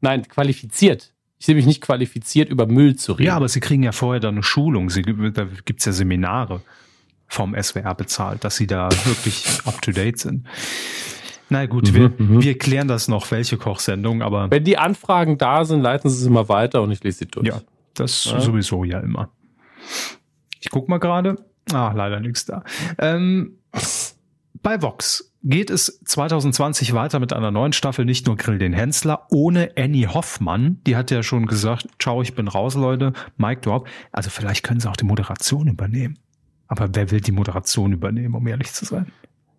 Nein, 0.00 0.26
qualifiziert. 0.28 1.12
Ich 1.38 1.46
sehe 1.46 1.54
mich 1.54 1.66
nicht 1.66 1.80
qualifiziert, 1.80 2.48
über 2.48 2.66
Müll 2.66 2.96
zu 2.96 3.12
reden. 3.12 3.26
Ja, 3.26 3.36
aber 3.36 3.48
Sie 3.48 3.60
kriegen 3.60 3.82
ja 3.82 3.92
vorher 3.92 4.20
dann 4.20 4.34
eine 4.34 4.42
Schulung. 4.42 4.90
Sie, 4.90 5.02
da 5.02 5.46
gibt's 5.64 5.84
ja 5.84 5.92
Seminare 5.92 6.62
vom 7.26 7.54
SWR 7.60 7.94
bezahlt, 7.94 8.44
dass 8.44 8.56
Sie 8.56 8.66
da 8.66 8.88
wirklich 9.04 9.44
up-to-date 9.64 10.18
sind. 10.18 10.46
Na 11.50 11.66
gut, 11.66 11.90
mhm, 11.90 11.94
wir, 11.94 12.12
mhm. 12.16 12.42
wir 12.42 12.58
klären 12.58 12.88
das 12.88 13.08
noch, 13.08 13.30
welche 13.30 13.56
Kochsendung, 13.56 14.22
aber. 14.22 14.50
Wenn 14.50 14.64
die 14.64 14.78
Anfragen 14.78 15.36
da 15.36 15.64
sind, 15.64 15.82
leiten 15.82 16.08
Sie 16.08 16.16
es 16.16 16.26
immer 16.26 16.48
weiter 16.48 16.82
und 16.82 16.90
ich 16.90 17.02
lese 17.02 17.18
sie 17.18 17.26
durch. 17.26 17.46
Ja, 17.46 17.60
das 17.94 18.24
ja. 18.24 18.40
sowieso 18.40 18.84
ja 18.84 19.00
immer. 19.00 19.30
Ich 20.60 20.70
guck 20.70 20.88
mal 20.88 20.98
gerade. 20.98 21.36
Ah, 21.72 21.92
leider 21.94 22.20
nichts 22.20 22.46
da. 22.46 22.62
Ähm, 22.98 23.58
bei 24.62 24.80
Vox 24.80 25.32
geht 25.42 25.68
es 25.68 26.00
2020 26.04 26.94
weiter 26.94 27.20
mit 27.20 27.32
einer 27.32 27.50
neuen 27.50 27.72
Staffel, 27.72 28.04
nicht 28.04 28.26
nur 28.26 28.36
Grill 28.36 28.58
den 28.58 28.72
Hensler, 28.72 29.26
ohne 29.30 29.72
Annie 29.76 30.06
Hoffmann. 30.06 30.80
Die 30.86 30.96
hat 30.96 31.10
ja 31.10 31.22
schon 31.22 31.46
gesagt, 31.46 31.86
ciao, 31.98 32.22
ich 32.22 32.34
bin 32.34 32.48
raus, 32.48 32.74
Leute. 32.74 33.12
Mike 33.36 33.60
Dorp. 33.60 33.86
Also 34.10 34.30
vielleicht 34.30 34.62
können 34.62 34.80
sie 34.80 34.88
auch 34.88 34.96
die 34.96 35.04
Moderation 35.04 35.68
übernehmen. 35.68 36.18
Aber 36.66 36.88
wer 36.94 37.10
will 37.10 37.20
die 37.20 37.32
Moderation 37.32 37.92
übernehmen, 37.92 38.34
um 38.34 38.46
ehrlich 38.46 38.72
zu 38.72 38.86
sein? 38.86 39.12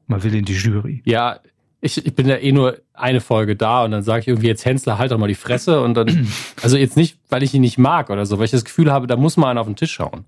Man 0.07 0.23
will 0.23 0.33
in 0.33 0.45
die 0.45 0.55
Jury. 0.55 1.03
Ja, 1.05 1.39
ich, 1.81 2.03
ich 2.03 2.15
bin 2.15 2.27
ja 2.27 2.37
eh 2.37 2.51
nur 2.51 2.79
eine 2.93 3.21
Folge 3.21 3.55
da 3.55 3.83
und 3.83 3.91
dann 3.91 4.01
sage 4.01 4.21
ich 4.21 4.27
irgendwie 4.27 4.47
jetzt 4.47 4.65
Hensler, 4.65 4.97
halt 4.97 5.11
doch 5.11 5.19
mal 5.19 5.27
die 5.27 5.35
Fresse 5.35 5.81
und 5.81 5.93
dann, 5.93 6.27
also 6.63 6.77
jetzt 6.77 6.97
nicht, 6.97 7.19
weil 7.29 7.43
ich 7.43 7.53
ihn 7.53 7.61
nicht 7.61 7.77
mag 7.77 8.09
oder 8.09 8.25
so, 8.25 8.39
weil 8.39 8.45
ich 8.45 8.51
das 8.51 8.65
Gefühl 8.65 8.91
habe, 8.91 9.05
da 9.05 9.17
muss 9.17 9.37
mal 9.37 9.51
einer 9.51 9.61
auf 9.61 9.67
den 9.67 9.75
Tisch 9.75 9.93
schauen. 9.93 10.25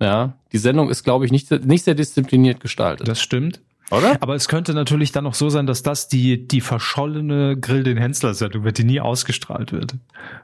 Ja, 0.00 0.34
die 0.52 0.58
Sendung 0.58 0.88
ist, 0.88 1.04
glaube 1.04 1.26
ich, 1.26 1.32
nicht, 1.32 1.50
nicht 1.64 1.84
sehr 1.84 1.94
diszipliniert 1.94 2.60
gestaltet. 2.60 3.06
Das 3.06 3.20
stimmt. 3.20 3.60
Oder? 3.90 4.16
Aber 4.20 4.34
es 4.34 4.48
könnte 4.48 4.72
natürlich 4.72 5.12
dann 5.12 5.26
auch 5.26 5.34
so 5.34 5.50
sein, 5.50 5.66
dass 5.66 5.82
das 5.82 6.08
die, 6.08 6.46
die 6.46 6.60
verschollene 6.60 7.56
Grill 7.58 7.82
den 7.82 7.96
Hensler-Sendung 7.96 8.64
wird, 8.64 8.78
die 8.78 8.84
nie 8.84 9.00
ausgestrahlt 9.00 9.72
wird. 9.72 9.96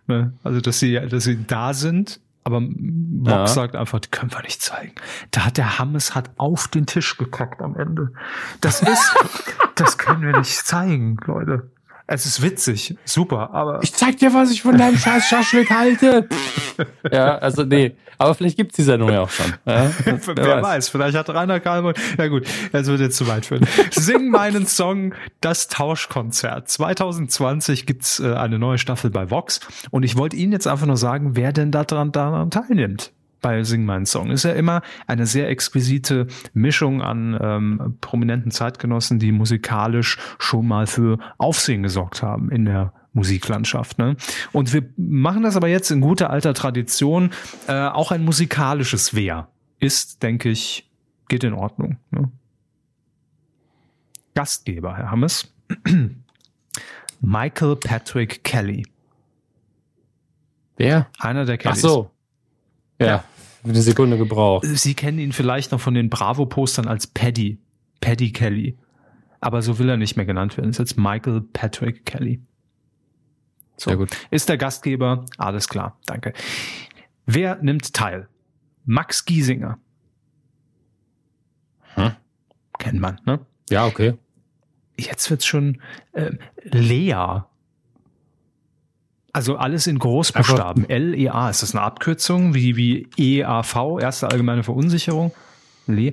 Ne? 0.09 0.33
Also, 0.43 0.61
dass 0.61 0.79
sie, 0.79 0.95
dass 0.95 1.25
sie 1.25 1.45
da 1.47 1.73
sind, 1.73 2.21
aber 2.43 2.61
Box 2.61 3.33
ja. 3.33 3.47
sagt 3.49 3.77
einfach, 3.77 4.01
die 4.01 4.09
können 4.09 4.33
wir 4.33 4.43
nicht 4.43 4.63
zeigen. 4.63 4.93
Da 5.31 5.47
hat 5.47 5.57
der 5.57 5.79
Hammes 5.79 6.15
hat 6.15 6.31
auf 6.37 6.69
den 6.69 6.87
Tisch 6.87 7.17
gekackt 7.17 7.61
am 7.63 7.77
Ende. 7.77 8.13
Das 8.61 8.83
ist, 8.83 9.15
das 9.75 9.97
können 9.97 10.23
wir 10.23 10.37
nicht 10.39 10.55
zeigen, 10.55 11.17
Leute. 11.27 11.71
Es 12.09 12.25
ist 12.25 12.41
witzig, 12.41 12.97
super, 13.05 13.51
aber. 13.53 13.81
Ich 13.83 13.93
zeig 13.93 14.19
dir, 14.19 14.33
was 14.33 14.53
ich 14.53 14.63
von 14.63 14.79
deinem 14.79 14.97
scheiß 14.97 15.27
Schaschlik 15.27 15.71
halte. 15.71 16.29
ja, 17.11 17.37
also 17.39 17.65
nee. 17.65 17.97
Aber 18.19 18.35
vielleicht 18.35 18.57
gibt's 18.57 18.77
die 18.77 18.85
Sendung 18.85 19.11
ja 19.11 19.23
auch 19.23 19.31
schon. 19.31 19.53
Ja? 19.67 19.91
Wer, 20.05 20.37
Wer 20.37 20.47
weiß. 20.57 20.63
weiß. 20.63 20.89
vielleicht 20.89 21.17
hat 21.17 21.29
Rainer 21.31 21.59
Kalmund. 21.59 21.99
Ja 22.17 22.29
gut, 22.29 22.47
das 22.73 22.87
wird 22.87 23.01
jetzt 23.01 23.17
zu 23.17 23.27
weit 23.27 23.47
führen. 23.47 23.67
Sing 23.91 24.31
meinen 24.31 24.67
Song 24.67 25.15
Das 25.41 25.67
Tauschkonzert. 25.69 26.69
2020 26.69 27.87
gibt's 27.87 28.21
äh, 28.21 28.35
eine 28.35 28.59
neue 28.59 28.79
Staffel 28.79 29.11
bei 29.11 29.31
Vox. 29.31 29.61
Und 29.91 30.05
ich 30.05 30.17
wollte 30.17 30.37
Ihnen 30.37 30.53
jetzt 30.53 30.69
einfach 30.69 30.87
nur 30.87 30.97
sagen, 30.97 31.35
wer 31.35 31.53
denn 31.53 31.73
daran, 31.73 32.13
daran 32.13 32.51
teilnimmt 32.51 33.13
bei 33.47 33.63
Sing 33.63 33.85
meinen 33.85 34.07
Song. 34.07 34.33
Ist 34.33 34.43
ja 34.43 34.55
immer 34.55 34.83
eine 35.07 35.25
sehr 35.25 35.49
exquisite 35.49 36.27
Mischung 36.53 37.01
an 37.01 37.39
ähm, 37.41 37.97
prominenten 38.01 38.51
Zeitgenossen, 38.51 39.21
die 39.21 39.31
musikalisch 39.31 40.19
schon 40.41 40.67
mal 40.67 40.89
für 40.89 41.21
Aufsehen 41.39 41.85
gesorgt 41.85 42.25
haben 42.25 42.51
in 42.51 42.65
der 42.65 42.93
Musiklandschaft. 43.13 43.99
Ne? 43.99 44.17
Und 44.51 44.73
wir 44.73 44.83
machen 44.97 45.45
das 45.45 45.55
aber 45.55 45.69
jetzt 45.69 45.93
in 45.93 46.01
guter 46.01 46.31
alter 46.31 46.55
Tradition. 46.55 47.31
Äh, 47.69 47.87
auch 47.87 48.11
ein 48.11 48.25
musikalisches 48.25 49.15
Wer 49.15 49.47
ist, 49.79 50.25
denke 50.25 50.49
ich, 50.49 50.91
geht 51.29 51.45
in 51.45 51.53
Ordnung. 51.53 51.99
Ne? 52.11 52.29
Gastgeber, 54.35 54.97
Herr 54.97 55.13
Hammes. 55.13 55.55
Michael 57.21 57.77
Patrick 57.77 58.43
Kelly. 58.43 58.89
Wer? 60.77 61.07
Einer 61.21 61.45
der 61.45 61.59
Kellys. 61.59 61.79
Ach 61.79 61.89
so. 61.89 62.11
Ja, 62.99 63.07
ja. 63.07 63.25
Eine 63.71 63.83
Sekunde 63.83 64.19
gebraucht. 64.19 64.67
Sie 64.67 64.95
kennen 64.95 65.19
ihn 65.19 65.33
vielleicht 65.33 65.73
noch 65.73 65.81
von 65.81 65.95
den 65.95 66.11
Bravo-Postern 66.11 66.87
als 66.87 67.07
Paddy. 67.07 67.59
Paddy 68.01 68.33
Kelly. 68.33 68.77
Aber 69.41 69.63
so 69.63 69.79
will 69.79 69.89
er 69.89 69.97
nicht 69.97 70.17
mehr 70.17 70.27
genannt 70.27 70.57
werden. 70.57 70.71
Ist 70.71 70.79
jetzt 70.79 70.97
Michael 70.97 71.41
Patrick 71.41 72.05
Kelly. 72.05 72.41
So. 73.77 73.91
Sehr 73.91 73.97
gut. 73.97 74.17
Ist 74.31 74.49
der 74.49 74.57
Gastgeber. 74.57 75.27
Alles 75.39 75.69
klar. 75.69 75.99
Danke. 76.07 76.33
Wer 77.27 77.57
nimmt 77.63 77.93
teil? 77.93 78.29
Max 78.85 79.25
Giesinger. 79.25 79.79
Hm? 81.95 82.13
Kennt 82.79 83.01
man, 83.01 83.21
ne? 83.25 83.41
Ja, 83.71 83.87
okay. 83.87 84.15
Jetzt 84.99 85.31
wird's 85.31 85.45
schon 85.47 85.83
äh, 86.13 86.33
Lea. 86.63 87.43
Also 89.37 89.57
alles 89.59 89.87
in 89.87 89.99
Großbuchstaben. 89.99 90.89
L-E-A. 90.89 91.51
Ist 91.51 91.63
das 91.63 91.75
eine 91.75 91.83
Abkürzung? 91.85 92.55
Wie, 92.55 92.75
wie 92.77 93.07
E-A-V? 93.19 93.99
Erste 93.99 94.31
allgemeine 94.31 94.63
Verunsicherung? 94.63 95.31
Le 95.87 96.13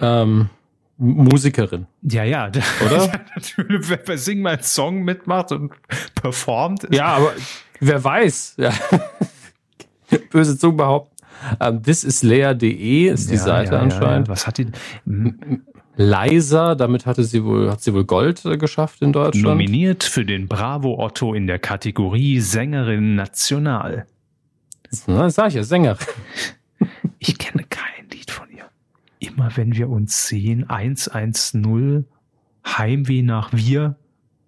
Ähm, 0.00 0.50
Musikerin. 0.96 1.86
ja, 2.02 2.22
ja. 2.22 2.46
Oder? 2.86 3.10
Natürlich, 3.34 3.88
wer 3.88 3.96
bei 3.96 4.16
Sing 4.16 4.40
mein 4.40 4.62
Song 4.62 5.02
mitmacht 5.02 5.50
und 5.50 5.72
performt. 6.14 6.86
Ja, 6.94 7.06
aber 7.16 7.32
wer 7.80 8.04
weiß. 8.04 8.54
Ja. 8.58 8.72
Böse 10.30 10.56
Zunge 10.56 10.76
behaupten. 10.76 11.10
Ähm, 11.58 11.82
this 11.82 12.04
is 12.04 12.22
Lea.de 12.22 13.08
ist 13.08 13.30
die 13.30 13.34
Ja, 13.34 13.40
Seite 13.40 13.72
ja, 13.74 13.80
anscheinend. 13.80 14.28
Ja, 14.28 14.32
Was 14.32 14.46
hat 14.46 14.58
die? 14.58 14.68
Leiser, 15.96 16.74
damit 16.74 17.06
hatte 17.06 17.24
sie 17.24 17.44
wohl, 17.44 17.70
hat 17.70 17.80
sie 17.82 17.94
wohl 17.94 18.04
Gold 18.04 18.44
äh, 18.44 18.56
geschafft 18.56 19.00
in 19.02 19.12
Deutschland. 19.12 19.44
Nominiert 19.44 20.02
für 20.02 20.24
den 20.24 20.48
Bravo 20.48 20.98
Otto 20.98 21.34
in 21.34 21.46
der 21.46 21.58
Kategorie 21.58 22.40
Sängerin 22.40 23.14
National. 23.14 24.06
Na, 25.06 25.30
sag 25.30 25.48
ich 25.48 25.54
ja, 25.54 25.62
Sängerin. 25.62 25.98
Ich 27.18 27.38
kenne 27.38 27.64
kein 27.70 28.10
Lied 28.10 28.30
von 28.30 28.50
ihr. 28.50 28.66
Immer 29.18 29.56
wenn 29.56 29.74
wir 29.74 29.88
uns 29.88 30.26
sehen, 30.26 30.68
110, 30.68 32.04
Heimweh 32.66 33.22
nach 33.22 33.50
wir, 33.52 33.96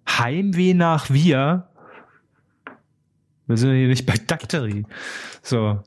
Heimweh 0.07 0.75
nach 0.75 1.09
wir. 1.09 1.69
Wir 3.47 3.57
sind 3.57 3.69
ja 3.71 3.75
hier 3.77 3.87
nicht 3.87 4.05
bei 4.05 4.13
Dakteri. 4.27 4.85
So. 5.41 5.79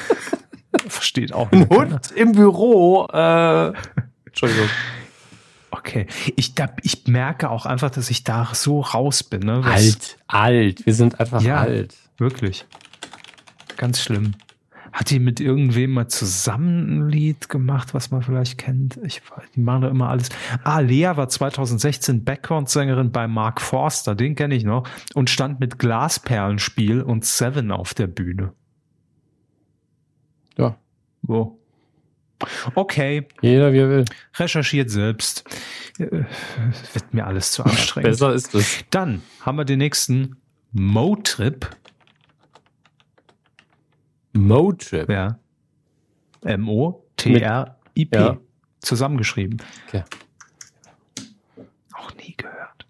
Versteht 0.88 1.34
auch 1.34 1.52
Ein 1.52 1.60
nicht. 1.60 1.70
keiner. 1.70 1.92
Hund 1.92 2.12
im 2.12 2.32
Büro. 2.32 3.06
Äh, 3.12 3.72
Entschuldigung. 4.30 4.68
Okay. 5.70 6.06
Ich, 6.36 6.54
da, 6.54 6.68
ich 6.82 7.06
merke 7.06 7.50
auch 7.50 7.64
einfach, 7.66 7.90
dass 7.90 8.10
ich 8.10 8.24
da 8.24 8.48
so 8.52 8.80
raus 8.80 9.22
bin. 9.22 9.40
Ne? 9.42 9.60
Was- 9.64 9.72
Alt, 9.72 10.18
alt. 10.26 10.86
Wir 10.86 10.94
sind 10.94 11.20
einfach 11.20 11.42
Ja. 11.42 11.58
alt. 11.58 11.94
Wirklich. 12.18 12.66
Ganz 13.76 14.00
schlimm. 14.02 14.32
Hat 14.92 15.10
die 15.10 15.20
mit 15.20 15.38
irgendwem 15.38 15.92
mal 15.92 16.08
zusammen 16.08 16.98
ein 17.04 17.08
Lied 17.08 17.48
gemacht, 17.48 17.94
was 17.94 18.10
man 18.10 18.22
vielleicht 18.22 18.58
kennt? 18.58 18.98
Ich 19.04 19.22
die 19.54 19.60
machen 19.60 19.82
da 19.82 19.88
immer 19.88 20.08
alles. 20.08 20.30
Ah, 20.64 20.80
Lea 20.80 21.12
war 21.14 21.28
2016 21.28 22.24
Background-Sängerin 22.24 23.12
bei 23.12 23.28
Mark 23.28 23.60
Forster, 23.60 24.16
den 24.16 24.34
kenne 24.34 24.56
ich 24.56 24.64
noch, 24.64 24.88
und 25.14 25.30
stand 25.30 25.60
mit 25.60 25.78
Glasperlenspiel 25.78 27.02
und 27.02 27.24
Seven 27.24 27.70
auf 27.70 27.94
der 27.94 28.08
Bühne. 28.08 28.52
Ja. 30.58 30.76
Wo? 31.22 31.59
Okay, 32.74 33.26
Jeder 33.42 33.72
wie 33.72 33.78
er 33.78 33.88
will. 33.90 34.04
recherchiert 34.38 34.90
selbst. 34.90 35.44
Äh, 35.98 36.06
Wird 36.92 37.12
mir 37.12 37.26
alles 37.26 37.52
zu 37.52 37.62
anstrengend. 37.64 38.10
Besser 38.10 38.32
ist 38.32 38.54
es. 38.54 38.84
Dann 38.90 39.22
haben 39.40 39.56
wir 39.58 39.64
den 39.64 39.78
nächsten 39.78 40.36
Motrip. 40.72 41.68
Motrip. 44.32 45.08
Ja. 45.10 45.38
M-O-T-R-I-P. 46.44 48.16
Ja. 48.18 48.36
Zusammengeschrieben. 48.80 49.60
Okay. 49.88 50.04
Auch 51.94 52.14
nie 52.14 52.34
gehört. 52.36 52.86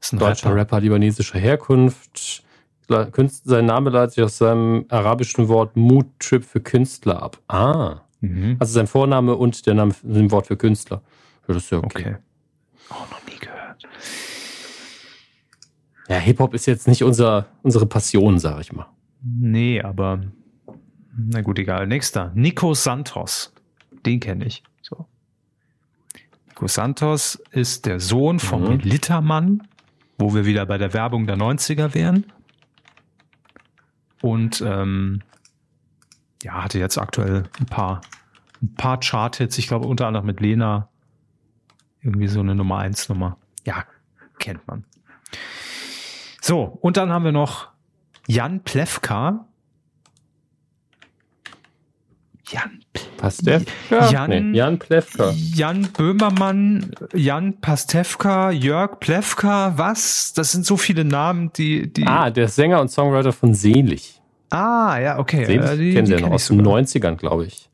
Ist 0.00 0.12
ein 0.14 0.18
Deutscher 0.18 0.48
Rapper. 0.50 0.60
Rapper 0.60 0.80
libanesischer 0.80 1.38
Herkunft. 1.38 2.42
Le- 2.88 3.10
Künst- 3.10 3.44
Sein 3.44 3.66
Name 3.66 3.90
leitet 3.90 4.14
sich 4.14 4.24
aus 4.24 4.38
seinem 4.38 4.86
arabischen 4.88 5.48
Wort 5.48 5.76
Mood-Trip 5.76 6.44
für 6.44 6.60
Künstler 6.60 7.22
ab. 7.22 7.38
Ah. 7.48 8.00
Mhm. 8.28 8.56
Also 8.58 8.72
sein 8.72 8.86
Vorname 8.86 9.34
und 9.36 9.66
der 9.66 9.74
Name 9.74 9.94
dem 10.02 10.30
Wort 10.30 10.46
für 10.46 10.56
Künstler. 10.56 11.02
Ja, 11.46 11.54
das 11.54 11.64
ist 11.64 11.70
ja 11.70 11.78
okay. 11.78 11.86
Okay. 11.98 12.16
Auch 12.90 13.10
noch 13.10 13.24
nie 13.26 13.38
gehört. 13.38 13.82
Ja, 16.08 16.16
Hip-Hop 16.18 16.54
ist 16.54 16.66
jetzt 16.66 16.86
nicht 16.86 17.02
unser, 17.02 17.46
unsere 17.62 17.86
Passion, 17.86 18.38
sag 18.38 18.60
ich 18.60 18.72
mal. 18.72 18.86
Nee, 19.22 19.80
aber 19.80 20.20
na 21.16 21.40
gut, 21.40 21.58
egal. 21.58 21.86
Nächster. 21.86 22.30
Nico 22.34 22.74
Santos. 22.74 23.52
Den 24.04 24.20
kenne 24.20 24.44
ich. 24.46 24.62
So. 24.82 25.06
Nico 26.48 26.66
Santos 26.66 27.36
ist 27.52 27.86
der 27.86 28.00
Sohn 28.00 28.38
vom 28.38 28.64
Mhm. 28.74 28.80
Litermann, 28.80 29.62
wo 30.18 30.34
wir 30.34 30.44
wieder 30.44 30.66
bei 30.66 30.76
der 30.76 30.92
Werbung 30.92 31.26
der 31.26 31.36
90er 31.36 31.94
wären. 31.94 32.26
Und 34.20 34.62
ähm, 34.66 35.22
ja, 36.44 36.62
hatte 36.62 36.78
jetzt 36.78 36.98
aktuell 36.98 37.44
ein 37.58 37.66
paar, 37.66 38.00
ein 38.62 38.74
paar 38.74 39.00
Chart-Hits. 39.00 39.58
Ich 39.58 39.66
glaube, 39.66 39.86
unter 39.88 40.06
anderem 40.06 40.26
mit 40.26 40.40
Lena 40.40 40.88
irgendwie 42.02 42.28
so 42.28 42.40
eine 42.40 42.54
Nummer 42.54 42.78
1 42.78 43.08
Nummer. 43.08 43.38
Ja, 43.64 43.84
kennt 44.38 44.66
man. 44.68 44.84
So, 46.42 46.62
und 46.82 46.96
dann 46.98 47.10
haben 47.10 47.24
wir 47.24 47.32
noch 47.32 47.68
Jan 48.28 48.60
Plewka. 48.62 49.46
Jan, 52.46 52.80
Pastewka? 53.16 54.10
Jan- 54.10 54.50
nee, 54.50 54.58
Jan 54.58 54.78
Plewka. 54.78 55.30
Jan 55.34 55.88
Böhmermann, 55.96 56.92
Jan 57.14 57.58
Pastewka, 57.58 58.50
Jörg 58.50 59.00
Plewka, 59.00 59.78
was? 59.78 60.34
Das 60.34 60.52
sind 60.52 60.66
so 60.66 60.76
viele 60.76 61.06
Namen, 61.06 61.50
die, 61.54 61.90
die. 61.90 62.06
Ah, 62.06 62.28
der 62.30 62.48
Sänger 62.48 62.82
und 62.82 62.90
Songwriter 62.90 63.32
von 63.32 63.54
Selig. 63.54 64.13
Ah, 64.54 64.98
ja, 65.00 65.18
okay. 65.18 65.44
Selig 65.46 65.62
Äh, 65.70 65.76
die, 65.76 65.92
kennen 65.94 66.06
Sie 66.06 66.12
ja 66.14 66.20
noch 66.20 66.30
aus 66.30 66.46
den 66.48 66.58
sogar. 66.64 66.78
90ern, 66.80 67.16
glaube 67.16 67.46
ich. 67.46 67.68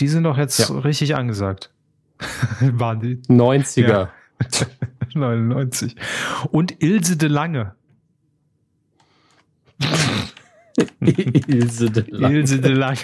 Die 0.00 0.08
sind 0.08 0.24
doch 0.24 0.38
jetzt 0.38 0.58
Ja. 0.58 0.78
richtig 0.78 1.14
angesagt. 1.14 1.70
Waren 2.60 3.00
die 3.00 3.16
90er. 3.28 3.88
Ja. 3.88 4.08
99. 5.14 5.94
Und 6.50 6.82
Ilse 6.82 7.16
de 7.16 7.28
Lange. 7.28 7.74
Ilse 11.00 11.90
de 11.90 12.04
Lange. 12.10 12.38
Ilse 12.38 12.60
de 12.60 12.72
Lange. 12.72 12.98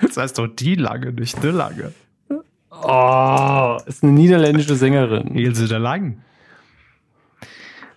Das 0.00 0.16
heißt 0.16 0.38
doch 0.38 0.46
die 0.48 0.74
Lange, 0.76 1.12
nicht 1.12 1.42
de 1.42 1.50
Lange. 1.50 1.92
Oh, 2.70 3.78
ist 3.86 4.02
eine 4.02 4.12
niederländische 4.12 4.74
Sängerin. 4.76 5.34
Ilse 5.36 5.68
de 5.68 5.78
Lang. 5.78 6.22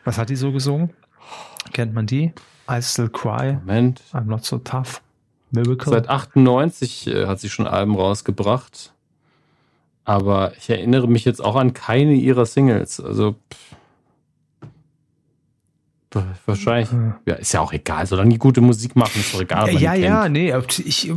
Was 0.04 0.18
hat 0.18 0.30
die 0.30 0.36
so 0.36 0.52
gesungen? 0.52 0.92
Kennt 1.74 1.94
man 1.94 2.06
die? 2.06 2.34
I 2.70 2.82
Still 2.82 3.10
Cry, 3.10 3.54
Moment. 3.66 4.02
I'm 4.14 4.26
Not 4.26 4.46
So 4.46 4.60
Tough, 4.60 5.02
Miracle. 5.52 5.92
Seit 5.92 6.10
98 6.10 7.08
äh, 7.08 7.26
hat 7.26 7.40
sie 7.40 7.50
schon 7.50 7.68
Alben 7.68 7.96
rausgebracht. 7.96 8.94
Aber 10.06 10.54
ich 10.58 10.70
erinnere 10.70 11.08
mich 11.08 11.26
jetzt 11.26 11.44
auch 11.44 11.56
an 11.56 11.74
keine 11.74 12.14
ihrer 12.14 12.46
Singles. 12.46 13.00
Also 13.00 13.36
pff. 13.54 13.79
Wahrscheinlich. 16.46 16.90
Ja, 17.26 17.36
ist 17.36 17.54
ja 17.54 17.62
auch 17.62 17.72
egal. 17.72 18.06
Solange 18.06 18.30
die 18.32 18.38
gute 18.38 18.62
Musik 18.62 18.96
machen, 18.96 19.20
ist 19.20 19.34
doch 19.34 19.42
egal. 19.42 19.72
ja, 19.74 19.94
ja, 19.94 20.24
kennt. 20.24 20.34
nee, 20.34 20.54
ich 20.86 21.12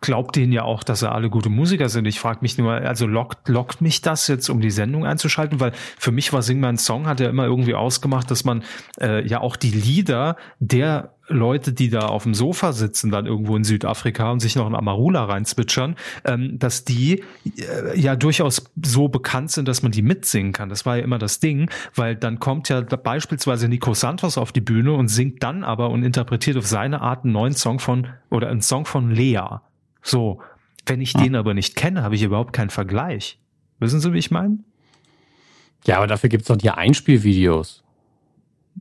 glaube 0.00 0.32
denen 0.32 0.52
ja 0.52 0.62
auch, 0.62 0.84
dass 0.84 1.00
sie 1.00 1.10
alle 1.10 1.28
gute 1.28 1.48
Musiker 1.48 1.88
sind. 1.88 2.06
Ich 2.06 2.20
frage 2.20 2.38
mich 2.42 2.56
nur, 2.58 2.72
also 2.72 3.06
lockt, 3.06 3.48
lockt 3.48 3.80
mich 3.80 4.00
das 4.00 4.28
jetzt, 4.28 4.48
um 4.48 4.60
die 4.60 4.70
Sendung 4.70 5.04
einzuschalten? 5.04 5.60
Weil 5.60 5.72
für 5.98 6.12
mich 6.12 6.32
war 6.32 6.42
Sing 6.42 6.60
mein 6.60 6.78
Song, 6.78 7.06
hat 7.06 7.20
ja 7.20 7.28
immer 7.28 7.44
irgendwie 7.44 7.74
ausgemacht, 7.74 8.30
dass 8.30 8.44
man 8.44 8.62
äh, 9.00 9.26
ja 9.26 9.40
auch 9.40 9.56
die 9.56 9.70
Lieder 9.70 10.36
der 10.60 11.14
Leute, 11.28 11.72
die 11.72 11.90
da 11.90 12.06
auf 12.06 12.22
dem 12.22 12.34
Sofa 12.34 12.72
sitzen, 12.72 13.10
dann 13.10 13.26
irgendwo 13.26 13.56
in 13.56 13.64
Südafrika 13.64 14.30
und 14.30 14.40
sich 14.40 14.56
noch 14.56 14.66
ein 14.66 14.74
Amarula 14.74 15.24
reinzwitschern, 15.24 15.96
ähm, 16.24 16.58
dass 16.58 16.84
die 16.84 17.22
äh, 17.56 17.98
ja 17.98 18.16
durchaus 18.16 18.70
so 18.82 19.08
bekannt 19.08 19.50
sind, 19.50 19.68
dass 19.68 19.82
man 19.82 19.92
die 19.92 20.02
mitsingen 20.02 20.52
kann. 20.52 20.68
Das 20.68 20.86
war 20.86 20.96
ja 20.96 21.04
immer 21.04 21.18
das 21.18 21.40
Ding, 21.40 21.70
weil 21.94 22.16
dann 22.16 22.38
kommt 22.38 22.68
ja 22.68 22.80
beispielsweise 22.80 23.68
Nico 23.68 23.94
Santos 23.94 24.38
auf 24.38 24.52
die 24.52 24.60
Bühne 24.60 24.92
und 24.92 25.08
singt 25.08 25.42
dann 25.42 25.64
aber 25.64 25.90
und 25.90 26.02
interpretiert 26.02 26.56
auf 26.56 26.66
seine 26.66 27.00
Art 27.00 27.24
einen 27.24 27.32
neuen 27.32 27.54
Song 27.54 27.78
von 27.78 28.08
oder 28.30 28.48
einen 28.48 28.62
Song 28.62 28.84
von 28.84 29.10
Lea. 29.10 29.60
So, 30.02 30.40
wenn 30.86 31.00
ich 31.00 31.12
den 31.12 31.36
aber 31.36 31.54
nicht 31.54 31.76
kenne, 31.76 32.02
habe 32.02 32.14
ich 32.14 32.22
überhaupt 32.22 32.52
keinen 32.52 32.70
Vergleich. 32.70 33.38
Wissen 33.78 34.00
Sie, 34.00 34.12
wie 34.12 34.18
ich 34.18 34.30
meine? 34.30 34.58
Ja, 35.84 35.98
aber 35.98 36.06
dafür 36.06 36.28
gibt 36.28 36.42
es 36.42 36.48
doch 36.48 36.56
die 36.56 36.70
Einspielvideos. 36.70 37.84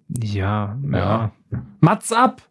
Ja, 0.10 0.78
ja, 0.92 0.98
Ja. 0.98 1.32
Mats 1.80 2.12
ab! 2.12 2.42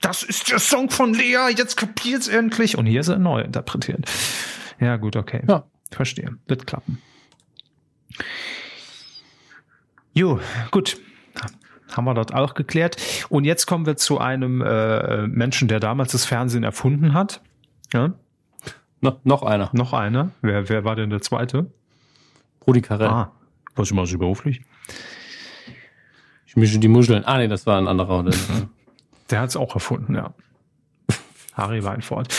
Das 0.00 0.22
ist 0.22 0.50
der 0.50 0.58
Song 0.58 0.90
von 0.90 1.14
Lea, 1.14 1.48
jetzt 1.56 1.76
kapiert's 1.76 2.28
endlich. 2.28 2.76
Und 2.76 2.86
hier 2.86 3.00
ist 3.00 3.08
er 3.08 3.18
neu 3.18 3.40
interpretiert. 3.40 4.04
Ja, 4.78 4.96
gut, 4.96 5.16
okay. 5.16 5.42
Ja. 5.48 5.64
Verstehe. 5.90 6.36
Wird 6.46 6.66
klappen. 6.66 7.00
Jo, 10.12 10.40
gut. 10.70 10.98
Haben 11.92 12.04
wir 12.04 12.14
dort 12.14 12.34
auch 12.34 12.54
geklärt. 12.54 12.96
Und 13.30 13.44
jetzt 13.44 13.66
kommen 13.66 13.84
wir 13.86 13.96
zu 13.96 14.18
einem 14.18 14.60
äh, 14.62 15.26
Menschen, 15.26 15.68
der 15.68 15.80
damals 15.80 16.12
das 16.12 16.24
Fernsehen 16.24 16.62
erfunden 16.64 17.14
hat. 17.14 17.40
Ja, 17.92 18.12
No, 19.02 19.18
noch 19.24 19.42
einer. 19.42 19.70
noch 19.72 19.94
einer. 19.94 20.30
Wer, 20.42 20.68
wer 20.68 20.84
war 20.84 20.94
denn 20.94 21.08
der 21.08 21.22
zweite? 21.22 21.72
Rudi 22.66 22.82
Carell. 22.82 23.08
Ah, 23.08 23.32
was 23.74 23.90
immer 23.90 24.04
so 24.06 24.18
beruflich. 24.18 24.60
Ich 26.50 26.56
mische 26.56 26.80
die 26.80 26.88
Muscheln. 26.88 27.24
Ah, 27.24 27.38
nee, 27.38 27.46
das 27.46 27.64
war 27.64 27.78
ein 27.78 27.86
anderer. 27.86 28.24
Der 29.30 29.40
hat 29.40 29.50
es 29.50 29.56
auch 29.56 29.72
erfunden, 29.74 30.16
ja. 30.16 30.34
Harry 31.54 31.84
Weinfurt. 31.84 32.34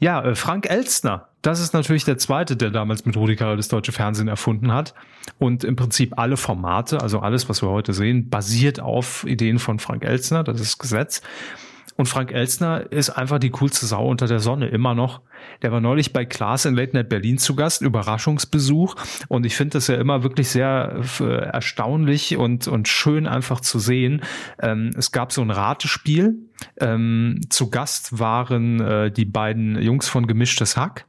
Ja, 0.00 0.24
äh, 0.24 0.34
Frank 0.34 0.68
Elstner, 0.68 1.28
das 1.42 1.60
ist 1.60 1.72
natürlich 1.72 2.04
der 2.04 2.18
zweite, 2.18 2.56
der 2.56 2.70
damals 2.70 3.04
mit 3.04 3.16
Rudi 3.16 3.36
Carrell 3.36 3.56
das 3.56 3.68
deutsche 3.68 3.92
Fernsehen 3.92 4.26
erfunden 4.26 4.72
hat. 4.72 4.92
Und 5.38 5.62
im 5.62 5.76
Prinzip 5.76 6.18
alle 6.18 6.36
Formate, 6.36 7.00
also 7.00 7.20
alles, 7.20 7.48
was 7.48 7.62
wir 7.62 7.68
heute 7.68 7.92
sehen, 7.92 8.28
basiert 8.28 8.80
auf 8.80 9.24
Ideen 9.24 9.60
von 9.60 9.78
Frank 9.78 10.04
Elstner, 10.04 10.42
das 10.42 10.60
ist 10.60 10.78
Gesetz. 10.78 11.22
Und 11.98 12.06
Frank 12.06 12.30
Elstner 12.30 12.92
ist 12.92 13.10
einfach 13.10 13.40
die 13.40 13.50
coolste 13.50 13.84
Sau 13.84 14.06
unter 14.06 14.28
der 14.28 14.38
Sonne, 14.38 14.68
immer 14.68 14.94
noch. 14.94 15.20
Der 15.62 15.72
war 15.72 15.80
neulich 15.80 16.12
bei 16.12 16.24
Klaas 16.24 16.64
in 16.64 16.76
Late 16.76 16.92
Night 16.92 17.08
Berlin 17.08 17.38
zu 17.38 17.56
Gast, 17.56 17.82
Überraschungsbesuch. 17.82 18.94
Und 19.26 19.44
ich 19.44 19.56
finde 19.56 19.72
das 19.72 19.88
ja 19.88 19.96
immer 19.96 20.22
wirklich 20.22 20.48
sehr 20.48 21.02
erstaunlich 21.52 22.36
und, 22.36 22.68
und 22.68 22.86
schön 22.86 23.26
einfach 23.26 23.60
zu 23.60 23.80
sehen. 23.80 24.22
Ähm, 24.62 24.90
es 24.96 25.10
gab 25.10 25.32
so 25.32 25.42
ein 25.42 25.50
Ratespiel. 25.50 26.36
Ähm, 26.80 27.40
zu 27.48 27.68
Gast 27.68 28.20
waren 28.20 28.80
äh, 28.80 29.10
die 29.10 29.24
beiden 29.24 29.82
Jungs 29.82 30.08
von 30.08 30.28
Gemischtes 30.28 30.76
Hack. 30.76 31.04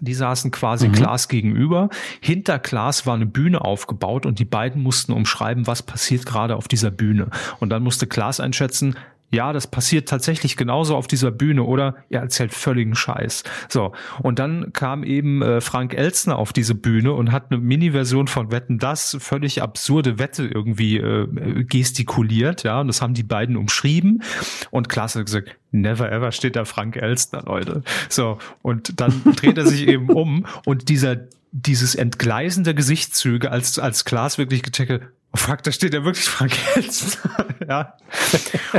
Die 0.00 0.14
saßen 0.14 0.50
quasi 0.50 0.88
mhm. 0.88 0.92
Klaas 0.92 1.28
gegenüber. 1.28 1.88
Hinter 2.20 2.58
Klaas 2.58 3.06
war 3.06 3.14
eine 3.14 3.26
Bühne 3.26 3.62
aufgebaut 3.62 4.26
und 4.26 4.38
die 4.38 4.44
beiden 4.44 4.82
mussten 4.82 5.12
umschreiben, 5.12 5.66
was 5.66 5.82
passiert 5.82 6.26
gerade 6.26 6.56
auf 6.56 6.68
dieser 6.68 6.90
Bühne. 6.90 7.28
Und 7.58 7.70
dann 7.70 7.82
musste 7.82 8.06
Klaas 8.06 8.38
einschätzen, 8.38 8.96
ja, 9.30 9.52
das 9.52 9.66
passiert 9.66 10.08
tatsächlich 10.08 10.56
genauso 10.56 10.96
auf 10.96 11.06
dieser 11.06 11.30
Bühne 11.30 11.64
oder 11.64 11.96
er 12.08 12.20
erzählt 12.20 12.54
völligen 12.54 12.94
Scheiß. 12.94 13.42
So, 13.68 13.92
und 14.22 14.38
dann 14.38 14.72
kam 14.72 15.02
eben 15.02 15.42
äh, 15.42 15.60
Frank 15.60 15.94
Elstner 15.94 16.36
auf 16.36 16.52
diese 16.52 16.74
Bühne 16.74 17.12
und 17.12 17.32
hat 17.32 17.50
eine 17.50 17.60
Mini-Version 17.60 18.28
von 18.28 18.52
Wetten 18.52 18.78
das, 18.78 19.16
völlig 19.20 19.62
absurde 19.62 20.18
Wette 20.18 20.46
irgendwie 20.46 20.98
äh, 20.98 21.64
gestikuliert, 21.64 22.62
ja, 22.62 22.80
und 22.80 22.86
das 22.86 23.02
haben 23.02 23.14
die 23.14 23.22
beiden 23.22 23.56
umschrieben 23.56 24.22
und 24.70 24.88
Klaas 24.88 25.16
hat 25.16 25.26
gesagt, 25.26 25.56
never 25.72 26.10
ever 26.10 26.30
steht 26.30 26.56
da 26.56 26.64
Frank 26.64 26.96
Elstner, 26.96 27.42
Leute. 27.44 27.82
So, 28.08 28.38
und 28.62 29.00
dann 29.00 29.22
dreht 29.36 29.58
er 29.58 29.66
sich 29.66 29.88
eben 29.88 30.10
um 30.10 30.46
und 30.64 30.88
dieser 30.88 31.16
dieses 31.56 31.94
entgleisende 31.94 32.74
Gesichtszüge, 32.74 33.52
als, 33.52 33.78
als 33.78 34.04
Klaas 34.04 34.38
wirklich 34.38 34.64
gecheckt 34.64 35.04
fuck, 35.34 35.62
da 35.62 35.72
steht 35.72 35.94
ja 35.94 36.04
wirklich 36.04 36.26
Frank 36.26 36.52
Elstner. 36.76 37.46
ja. 37.68 37.94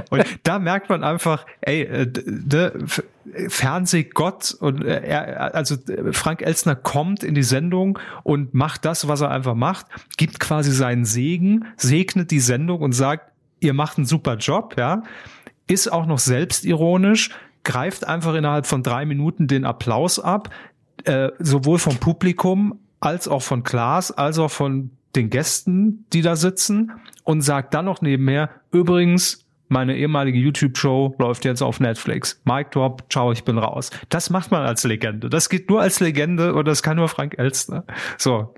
Und 0.10 0.26
da 0.43 0.60
merkt 0.60 0.89
man 0.89 1.03
einfach, 1.03 1.45
ey, 1.62 2.08
ne, 2.26 2.74
Fernsehgott 3.47 4.56
und 4.60 4.84
äh, 4.84 5.01
er, 5.01 5.56
also 5.56 5.76
Frank 6.12 6.41
Elstner 6.41 6.76
kommt 6.76 7.24
in 7.24 7.36
die 7.36 7.43
Sendung 7.43 7.99
und 8.24 8.53
macht 8.53 8.86
das, 8.86 9.08
was 9.08 9.22
er 9.22 9.32
einfach 9.32 9.56
macht, 9.56 9.88
gibt 10.18 10.39
quasi 10.39 10.72
seinen 10.72 11.06
Segen, 11.06 11.66
segnet 11.78 12.32
die 12.32 12.39
Sendung 12.39 12.82
und 12.82 12.93
sagt, 12.93 13.32
ihr 13.60 13.74
macht 13.74 13.97
einen 13.97 14.06
super 14.06 14.38
Job, 14.38 14.76
ja, 14.78 15.03
ist 15.68 15.91
auch 15.91 16.06
noch 16.06 16.20
selbstironisch, 16.20 17.32
greift 17.64 18.08
einfach 18.08 18.36
innerhalb 18.36 18.68
von 18.68 18.84
drei 18.84 19.06
Minuten 19.06 19.47
den 19.47 19.66
Applaus 19.66 20.20
ab, 20.20 20.49
äh, 21.03 21.30
sowohl 21.39 21.80
vom 21.80 21.97
Publikum 21.97 22.80
als 22.99 23.28
auch 23.28 23.41
von 23.41 23.64
Klaas, 23.64 24.12
als 24.12 24.39
auch 24.39 24.51
von 24.51 24.91
den 25.16 25.30
Gästen, 25.30 26.05
die 26.13 26.22
da 26.22 26.36
sitzen 26.36 26.91
und 27.24 27.41
sagt 27.41 27.74
dann 27.74 27.86
noch 27.86 28.01
nebenher, 28.01 28.49
übrigens, 28.72 29.45
meine 29.68 29.97
ehemalige 29.97 30.38
YouTube-Show 30.38 31.16
läuft 31.18 31.43
jetzt 31.43 31.61
auf 31.61 31.80
Netflix. 31.80 32.39
Mic 32.45 32.70
Drop, 32.72 33.03
ciao, 33.09 33.32
ich 33.32 33.43
bin 33.43 33.57
raus. 33.57 33.89
Das 34.09 34.30
macht 34.30 34.51
man 34.51 34.61
als 34.61 34.84
Legende. 34.84 35.30
Das 35.30 35.49
geht 35.49 35.70
nur 35.70 35.82
als 35.82 35.99
Legende 35.99 36.53
und 36.53 36.68
das 36.68 36.84
kann 36.84 36.97
nur 36.97 37.09
Frank 37.09 37.38
Elstner. 37.38 37.84
So. 38.18 38.53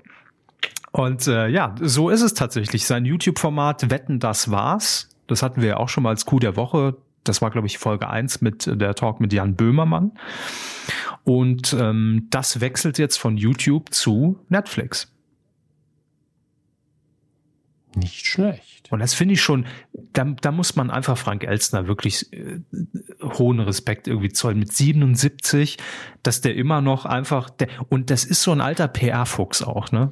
Und 0.92 1.26
äh, 1.26 1.48
ja, 1.48 1.74
so 1.80 2.10
ist 2.10 2.22
es 2.22 2.34
tatsächlich. 2.34 2.86
Sein 2.86 3.04
YouTube-Format 3.04 3.90
Wetten, 3.90 4.20
das 4.20 4.50
war's. 4.50 5.08
Das 5.26 5.42
hatten 5.42 5.62
wir 5.62 5.68
ja 5.68 5.76
auch 5.78 5.88
schon 5.88 6.02
mal 6.02 6.10
als 6.10 6.26
Coup 6.26 6.40
der 6.40 6.56
Woche. 6.56 6.96
Das 7.24 7.42
war, 7.42 7.50
glaube 7.50 7.66
ich, 7.66 7.78
Folge 7.78 8.08
eins 8.08 8.40
mit 8.40 8.66
der 8.66 8.94
Talk 8.94 9.20
mit 9.20 9.32
Jan 9.32 9.54
Böhmermann. 9.54 10.12
Und 11.24 11.76
ähm, 11.78 12.26
das 12.30 12.60
wechselt 12.60 12.98
jetzt 12.98 13.18
von 13.18 13.36
YouTube 13.36 13.92
zu 13.92 14.38
Netflix. 14.48 15.12
Nicht 17.98 18.26
schlecht. 18.26 18.90
Und 18.90 19.00
das 19.00 19.14
finde 19.14 19.34
ich 19.34 19.42
schon, 19.42 19.66
da, 20.12 20.24
da 20.24 20.50
muss 20.50 20.76
man 20.76 20.90
einfach 20.90 21.18
Frank 21.18 21.44
Elstner 21.44 21.86
wirklich 21.86 22.32
äh, 22.32 22.60
hohen 23.22 23.60
Respekt 23.60 24.08
irgendwie 24.08 24.30
zollen. 24.30 24.58
Mit 24.58 24.72
77, 24.72 25.76
dass 26.22 26.40
der 26.40 26.54
immer 26.54 26.80
noch 26.80 27.04
einfach, 27.04 27.50
der, 27.50 27.68
und 27.88 28.10
das 28.10 28.24
ist 28.24 28.42
so 28.42 28.52
ein 28.52 28.60
alter 28.60 28.88
PR-Fuchs 28.88 29.62
auch, 29.62 29.92
ne? 29.92 30.10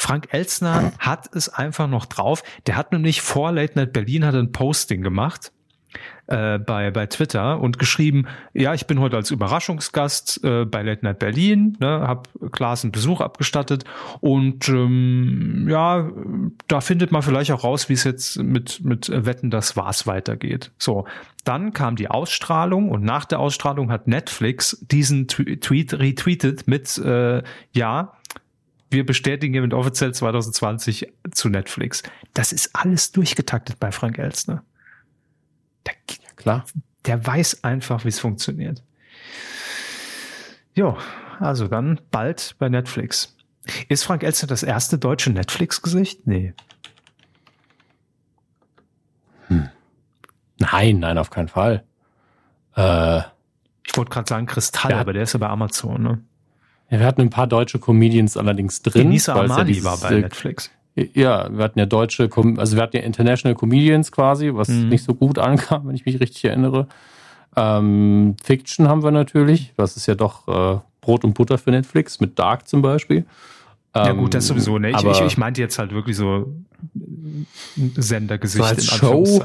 Frank 0.00 0.28
Elstner 0.30 0.92
hat 1.00 1.34
es 1.34 1.48
einfach 1.48 1.88
noch 1.88 2.06
drauf. 2.06 2.44
Der 2.68 2.76
hat 2.76 2.92
nämlich 2.92 3.20
vor 3.20 3.50
Late 3.50 3.76
Night 3.76 3.92
Berlin 3.92 4.24
hat 4.24 4.36
ein 4.36 4.52
Posting 4.52 5.02
gemacht 5.02 5.50
äh, 6.28 6.58
bei, 6.58 6.90
bei 6.90 7.06
Twitter 7.06 7.60
und 7.60 7.78
geschrieben, 7.78 8.26
ja, 8.52 8.74
ich 8.74 8.86
bin 8.86 9.00
heute 9.00 9.16
als 9.16 9.30
Überraschungsgast 9.30 10.44
äh, 10.44 10.64
bei 10.64 10.82
Late 10.82 11.04
Night 11.04 11.18
Berlin, 11.18 11.76
ne, 11.80 11.88
habe 11.88 12.28
einen 12.60 12.92
Besuch 12.92 13.20
abgestattet 13.20 13.84
und 14.20 14.68
ähm, 14.68 15.66
ja, 15.68 16.10
da 16.68 16.80
findet 16.80 17.12
man 17.12 17.22
vielleicht 17.22 17.50
auch 17.50 17.64
raus, 17.64 17.88
wie 17.88 17.94
es 17.94 18.04
jetzt 18.04 18.38
mit, 18.42 18.84
mit 18.84 19.10
Wetten, 19.10 19.50
das 19.50 19.76
war's 19.76 20.06
weitergeht. 20.06 20.70
So, 20.78 21.06
dann 21.44 21.72
kam 21.72 21.96
die 21.96 22.08
Ausstrahlung 22.08 22.90
und 22.90 23.02
nach 23.02 23.24
der 23.24 23.40
Ausstrahlung 23.40 23.90
hat 23.90 24.06
Netflix 24.06 24.78
diesen 24.82 25.28
Tweet 25.28 25.94
retweetet 25.94 26.68
mit, 26.68 26.98
äh, 26.98 27.42
ja, 27.72 28.12
wir 28.90 29.04
bestätigen 29.04 29.60
mit 29.62 29.74
offiziell 29.74 30.14
2020 30.14 31.12
zu 31.30 31.48
Netflix. 31.48 32.02
Das 32.34 32.52
ist 32.52 32.74
alles 32.74 33.12
durchgetaktet 33.12 33.78
bei 33.80 33.92
Frank 33.92 34.18
Elstner. 34.18 34.62
Der, 35.88 36.16
ja, 36.24 36.32
klar. 36.36 36.64
Der 37.06 37.26
weiß 37.26 37.64
einfach, 37.64 38.04
wie 38.04 38.08
es 38.08 38.20
funktioniert. 38.20 38.82
Jo, 40.74 40.96
also 41.40 41.68
dann 41.68 42.00
bald 42.10 42.54
bei 42.58 42.68
Netflix. 42.68 43.36
Ist 43.88 44.04
Frank 44.04 44.22
Elster 44.22 44.46
das 44.46 44.62
erste 44.62 44.98
deutsche 44.98 45.30
Netflix-Gesicht? 45.30 46.26
Nee. 46.26 46.54
Hm. 49.48 49.68
Nein, 50.58 50.98
nein, 51.00 51.18
auf 51.18 51.30
keinen 51.30 51.48
Fall. 51.48 51.84
Äh, 52.76 53.18
ich 53.84 53.96
wollte 53.96 54.10
gerade 54.10 54.28
sagen 54.28 54.46
Kristall, 54.46 54.92
aber 54.94 55.12
der 55.12 55.22
ist 55.22 55.32
ja 55.32 55.38
bei 55.38 55.48
Amazon, 55.48 56.02
ne? 56.02 56.22
Ja, 56.90 57.00
wir 57.00 57.06
hatten 57.06 57.20
ein 57.22 57.30
paar 57.30 57.46
deutsche 57.46 57.78
Comedians 57.78 58.36
allerdings 58.36 58.82
drin. 58.82 59.04
Denise 59.04 59.28
Armani 59.28 59.72
ja 59.72 59.84
war 59.84 59.98
bei 59.98 60.20
Netflix. 60.20 60.70
Ja, 61.14 61.48
wir 61.54 61.64
hatten 61.64 61.78
ja 61.78 61.86
deutsche, 61.86 62.28
also 62.56 62.76
wir 62.76 62.82
hatten 62.82 62.96
ja 62.96 63.02
International 63.02 63.54
Comedians 63.54 64.12
quasi, 64.12 64.50
was 64.54 64.68
mhm. 64.68 64.88
nicht 64.88 65.04
so 65.04 65.14
gut 65.14 65.38
ankam, 65.38 65.82
wenn 65.88 65.94
ich 65.94 66.06
mich 66.06 66.20
richtig 66.20 66.44
erinnere. 66.44 66.86
Ähm, 67.56 68.36
Fiction 68.42 68.88
haben 68.88 69.02
wir 69.02 69.10
natürlich, 69.10 69.72
was 69.76 69.96
ist 69.96 70.06
ja 70.06 70.14
doch 70.14 70.48
äh, 70.48 70.80
Brot 71.00 71.24
und 71.24 71.34
Butter 71.34 71.58
für 71.58 71.70
Netflix, 71.70 72.20
mit 72.20 72.38
Dark 72.38 72.68
zum 72.68 72.82
Beispiel. 72.82 73.24
ja 73.94 74.12
gut, 74.12 74.34
das 74.34 74.46
sowieso. 74.46 74.78
Ne? 74.78 74.90
Ich, 74.90 75.02
ich, 75.02 75.20
ich 75.20 75.38
meinte 75.38 75.60
jetzt 75.60 75.78
halt 75.78 75.92
wirklich 75.92 76.16
so 76.16 76.54
Sendergesicht 77.96 78.64
so 78.64 78.68
als 78.68 78.84
in 78.84 78.98
Show 78.98 79.42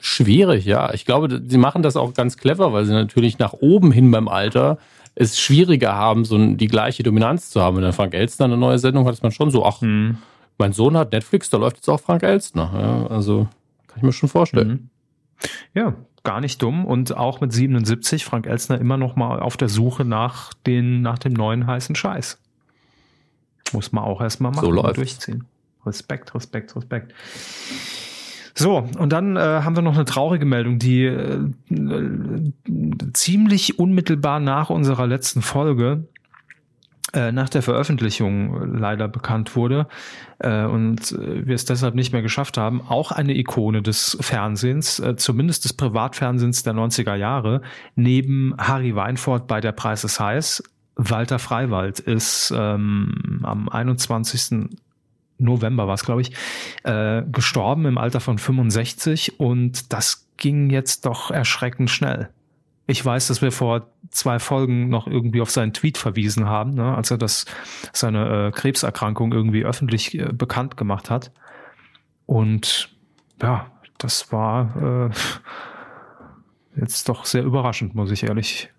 schwierig, 0.00 0.64
ja. 0.64 0.92
Ich 0.94 1.04
glaube, 1.04 1.42
sie 1.46 1.58
machen 1.58 1.82
das 1.82 1.96
auch 1.96 2.14
ganz 2.14 2.36
clever, 2.36 2.72
weil 2.72 2.84
sie 2.86 2.92
natürlich 2.92 3.38
nach 3.38 3.52
oben 3.52 3.92
hin 3.92 4.10
beim 4.10 4.28
Alter 4.28 4.78
es 5.14 5.38
schwieriger 5.38 5.94
haben, 5.94 6.24
so 6.24 6.38
die 6.54 6.66
gleiche 6.66 7.02
Dominanz 7.02 7.50
zu 7.50 7.60
haben. 7.60 7.76
Wenn 7.76 7.82
dann 7.82 7.92
Frank 7.92 8.14
Elstner 8.14 8.46
eine 8.46 8.56
neue 8.56 8.78
Sendung 8.78 9.06
hat, 9.06 9.14
ist 9.14 9.22
man 9.22 9.32
schon 9.32 9.50
so, 9.50 9.64
ach, 9.64 9.80
mhm. 9.80 10.18
mein 10.58 10.72
Sohn 10.72 10.96
hat 10.96 11.12
Netflix, 11.12 11.50
da 11.50 11.58
läuft 11.58 11.76
jetzt 11.76 11.88
auch 11.88 12.00
Frank 12.00 12.22
Elstner. 12.22 12.70
Ja, 12.74 13.14
also 13.14 13.48
kann 13.86 13.98
ich 13.98 14.02
mir 14.02 14.12
schon 14.12 14.28
vorstellen. 14.28 14.68
Mhm. 14.68 14.90
Ja, 15.74 15.94
gar 16.22 16.40
nicht 16.40 16.60
dumm 16.62 16.84
und 16.84 17.16
auch 17.16 17.40
mit 17.40 17.52
77 17.52 18.24
Frank 18.24 18.46
Elstner 18.46 18.78
immer 18.78 18.96
noch 18.96 19.16
mal 19.16 19.40
auf 19.40 19.56
der 19.56 19.68
Suche 19.68 20.04
nach 20.04 20.52
den 20.66 21.02
nach 21.02 21.18
dem 21.18 21.32
neuen 21.32 21.66
heißen 21.66 21.94
Scheiß. 21.94 22.38
Muss 23.72 23.92
man 23.92 24.04
auch 24.04 24.20
erstmal 24.20 24.52
machen 24.52 24.72
so 24.74 24.80
und 24.80 24.96
durchziehen. 24.96 25.44
Respekt, 25.86 26.34
Respekt, 26.34 26.76
Respekt. 26.76 27.14
So, 28.60 28.86
und 28.98 29.10
dann 29.10 29.36
äh, 29.36 29.40
haben 29.40 29.74
wir 29.74 29.82
noch 29.82 29.94
eine 29.94 30.04
traurige 30.04 30.44
Meldung, 30.44 30.78
die 30.78 31.06
äh, 31.06 31.48
ziemlich 33.14 33.78
unmittelbar 33.78 34.38
nach 34.38 34.68
unserer 34.68 35.06
letzten 35.06 35.40
Folge 35.40 36.04
äh, 37.14 37.32
nach 37.32 37.48
der 37.48 37.62
Veröffentlichung 37.62 38.76
leider 38.76 39.08
bekannt 39.08 39.56
wurde 39.56 39.88
äh, 40.40 40.64
und 40.66 41.10
äh, 41.12 41.46
wir 41.46 41.54
es 41.54 41.64
deshalb 41.64 41.94
nicht 41.94 42.12
mehr 42.12 42.20
geschafft 42.20 42.58
haben, 42.58 42.82
auch 42.86 43.12
eine 43.12 43.34
Ikone 43.34 43.80
des 43.80 44.18
Fernsehens, 44.20 45.02
zumindest 45.16 45.64
des 45.64 45.72
Privatfernsehens 45.72 46.62
der 46.62 46.74
90er 46.74 47.14
Jahre, 47.14 47.62
neben 47.96 48.54
Harry 48.58 48.94
Weinfurt 48.94 49.46
bei 49.46 49.62
Der 49.62 49.72
Preis 49.72 50.04
ist 50.04 50.20
heiß, 50.20 50.62
Walter 50.96 51.38
Freiwald 51.38 51.98
ist 51.98 52.52
ähm, 52.54 53.40
am 53.42 53.70
21. 53.70 54.68
November 55.40 55.86
war 55.86 55.94
es, 55.94 56.04
glaube 56.04 56.22
ich, 56.22 56.32
äh, 56.84 57.22
gestorben 57.30 57.86
im 57.86 57.98
Alter 57.98 58.20
von 58.20 58.38
65 58.38 59.40
und 59.40 59.92
das 59.92 60.28
ging 60.36 60.70
jetzt 60.70 61.06
doch 61.06 61.30
erschreckend 61.30 61.90
schnell. 61.90 62.30
Ich 62.86 63.04
weiß, 63.04 63.28
dass 63.28 63.40
wir 63.40 63.52
vor 63.52 63.86
zwei 64.10 64.40
Folgen 64.40 64.88
noch 64.88 65.06
irgendwie 65.06 65.40
auf 65.40 65.50
seinen 65.50 65.72
Tweet 65.72 65.96
verwiesen 65.96 66.46
haben, 66.46 66.72
ne, 66.74 66.96
als 66.96 67.10
er 67.10 67.18
das 67.18 67.44
seine 67.92 68.48
äh, 68.48 68.50
Krebserkrankung 68.50 69.32
irgendwie 69.32 69.64
öffentlich 69.64 70.18
äh, 70.18 70.32
bekannt 70.32 70.76
gemacht 70.76 71.08
hat. 71.08 71.30
Und 72.26 72.88
ja, 73.40 73.70
das 73.98 74.32
war 74.32 75.08
äh, 75.08 76.80
jetzt 76.80 77.08
doch 77.08 77.26
sehr 77.26 77.44
überraschend, 77.44 77.94
muss 77.94 78.10
ich 78.10 78.24
ehrlich 78.24 78.70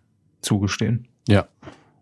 zugestehen. 0.42 1.08
Ja. 1.28 1.48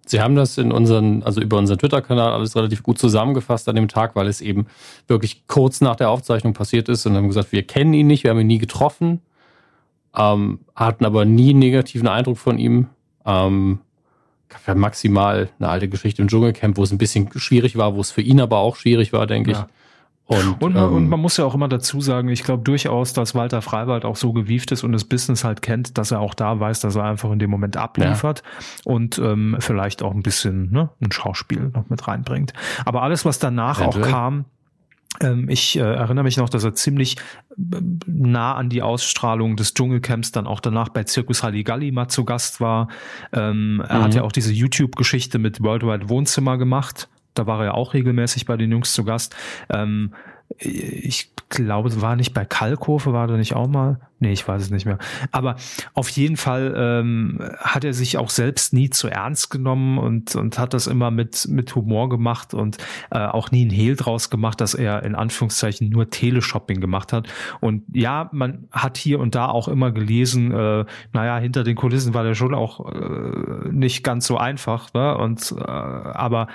Sie 0.09 0.21
haben 0.21 0.33
das 0.33 0.57
in 0.57 0.71
unseren, 0.71 1.21
also 1.21 1.39
über 1.39 1.59
unseren 1.59 1.77
Twitter-Kanal 1.77 2.33
alles 2.33 2.55
relativ 2.55 2.81
gut 2.81 2.97
zusammengefasst 2.97 3.69
an 3.69 3.75
dem 3.75 3.87
Tag, 3.87 4.15
weil 4.15 4.25
es 4.25 4.41
eben 4.41 4.65
wirklich 5.07 5.45
kurz 5.45 5.81
nach 5.81 5.95
der 5.95 6.09
Aufzeichnung 6.09 6.53
passiert 6.53 6.89
ist 6.89 7.05
und 7.05 7.15
haben 7.15 7.27
gesagt, 7.27 7.51
wir 7.51 7.61
kennen 7.61 7.93
ihn 7.93 8.07
nicht, 8.07 8.23
wir 8.23 8.31
haben 8.31 8.39
ihn 8.39 8.47
nie 8.47 8.57
getroffen, 8.57 9.21
ähm, 10.17 10.61
hatten 10.75 11.05
aber 11.05 11.25
nie 11.25 11.51
einen 11.51 11.59
negativen 11.59 12.07
Eindruck 12.07 12.39
von 12.39 12.57
ihm. 12.57 12.87
Ähm, 13.23 13.81
gab 14.49 14.65
ja 14.65 14.73
maximal 14.73 15.49
eine 15.59 15.69
alte 15.69 15.87
Geschichte 15.87 16.23
im 16.23 16.27
Dschungelcamp, 16.27 16.77
wo 16.77 16.81
es 16.81 16.91
ein 16.91 16.97
bisschen 16.97 17.29
schwierig 17.35 17.77
war, 17.77 17.93
wo 17.93 18.01
es 18.01 18.09
für 18.09 18.21
ihn 18.21 18.41
aber 18.41 18.57
auch 18.57 18.77
schwierig 18.77 19.13
war, 19.13 19.27
denke 19.27 19.51
ja. 19.51 19.59
ich. 19.59 19.65
Und, 20.29 20.61
und, 20.61 20.75
man, 20.75 20.83
ähm, 20.83 20.93
und, 20.93 21.09
man 21.09 21.19
muss 21.19 21.37
ja 21.37 21.45
auch 21.45 21.55
immer 21.55 21.67
dazu 21.67 22.01
sagen, 22.01 22.29
ich 22.29 22.43
glaube 22.43 22.61
durchaus, 22.61 23.13
dass 23.13 23.33
Walter 23.33 23.63
Freiwald 23.63 24.05
auch 24.05 24.15
so 24.15 24.31
gewieft 24.31 24.71
ist 24.71 24.83
und 24.83 24.91
das 24.91 25.03
Business 25.03 25.43
halt 25.43 25.63
kennt, 25.63 25.97
dass 25.97 26.11
er 26.11 26.19
auch 26.19 26.35
da 26.35 26.59
weiß, 26.59 26.81
dass 26.81 26.95
er 26.95 27.05
einfach 27.05 27.31
in 27.31 27.39
dem 27.39 27.49
Moment 27.49 27.77
abliefert 27.77 28.43
ja. 28.45 28.91
und 28.93 29.17
ähm, 29.17 29.57
vielleicht 29.59 30.03
auch 30.03 30.13
ein 30.13 30.21
bisschen 30.21 30.71
ne, 30.71 30.91
ein 31.01 31.11
Schauspiel 31.11 31.71
noch 31.73 31.89
mit 31.89 32.07
reinbringt. 32.07 32.53
Aber 32.85 33.01
alles, 33.01 33.25
was 33.25 33.39
danach 33.39 33.81
Eventuell. 33.81 34.05
auch 34.05 34.07
kam, 34.07 34.45
ähm, 35.19 35.49
ich 35.49 35.75
äh, 35.79 35.81
erinnere 35.81 36.23
mich 36.23 36.37
noch, 36.37 36.49
dass 36.49 36.63
er 36.63 36.75
ziemlich 36.75 37.17
äh, 37.57 37.81
nah 38.05 38.53
an 38.53 38.69
die 38.69 38.83
Ausstrahlung 38.83 39.55
des 39.55 39.73
Dschungelcamps 39.73 40.31
dann 40.31 40.45
auch 40.45 40.59
danach 40.59 40.89
bei 40.89 41.07
Circus 41.07 41.41
Halligalli 41.41 41.91
mal 41.91 42.07
zu 42.07 42.23
Gast 42.23 42.61
war. 42.61 42.89
Ähm, 43.33 43.83
er 43.89 43.97
mhm. 43.97 44.03
hat 44.03 44.13
ja 44.13 44.21
auch 44.21 44.31
diese 44.31 44.53
YouTube-Geschichte 44.53 45.39
mit 45.39 45.63
Worldwide 45.63 46.07
Wohnzimmer 46.07 46.59
gemacht 46.59 47.09
da 47.39 47.47
war 47.47 47.59
er 47.59 47.65
ja 47.65 47.73
auch 47.73 47.93
regelmäßig 47.93 48.45
bei 48.45 48.57
den 48.57 48.71
Jungs 48.71 48.93
zu 48.93 49.03
Gast. 49.03 49.35
Ähm, 49.69 50.13
ich 50.57 51.31
glaube, 51.49 52.01
war 52.01 52.15
nicht 52.15 52.33
bei 52.33 52.45
Kalkofe, 52.45 53.13
war 53.13 53.29
er 53.29 53.37
nicht 53.37 53.55
auch 53.55 53.67
mal? 53.67 53.99
Nee, 54.21 54.33
ich 54.33 54.45
weiß 54.45 54.63
es 54.63 54.69
nicht 54.69 54.85
mehr. 54.85 54.97
Aber 55.31 55.55
auf 55.93 56.09
jeden 56.09 56.35
Fall 56.35 56.73
ähm, 56.75 57.39
hat 57.59 57.85
er 57.85 57.93
sich 57.93 58.17
auch 58.17 58.29
selbst 58.29 58.73
nie 58.73 58.89
zu 58.89 59.07
ernst 59.07 59.49
genommen 59.49 59.97
und, 59.97 60.35
und 60.35 60.59
hat 60.59 60.73
das 60.73 60.87
immer 60.87 61.09
mit, 61.09 61.47
mit 61.47 61.73
Humor 61.73 62.09
gemacht 62.09 62.53
und 62.53 62.77
äh, 63.11 63.19
auch 63.19 63.51
nie 63.51 63.65
ein 63.65 63.69
Hehl 63.69 63.95
draus 63.95 64.29
gemacht, 64.29 64.59
dass 64.59 64.73
er 64.73 65.03
in 65.03 65.15
Anführungszeichen 65.15 65.89
nur 65.89 66.09
Teleshopping 66.09 66.81
gemacht 66.81 67.13
hat. 67.13 67.29
Und 67.61 67.83
ja, 67.93 68.29
man 68.33 68.67
hat 68.71 68.97
hier 68.97 69.19
und 69.19 69.35
da 69.35 69.47
auch 69.47 69.69
immer 69.69 69.91
gelesen, 69.91 70.51
äh, 70.51 70.85
naja, 71.13 71.37
hinter 71.37 71.63
den 71.63 71.77
Kulissen 71.77 72.13
war 72.13 72.25
der 72.25 72.35
schon 72.35 72.53
auch 72.53 72.91
äh, 72.91 73.69
nicht 73.71 74.03
ganz 74.03 74.27
so 74.27 74.37
einfach. 74.37 74.93
Ne? 74.93 75.17
Und 75.17 75.55
äh, 75.57 75.63
aber 75.63 76.47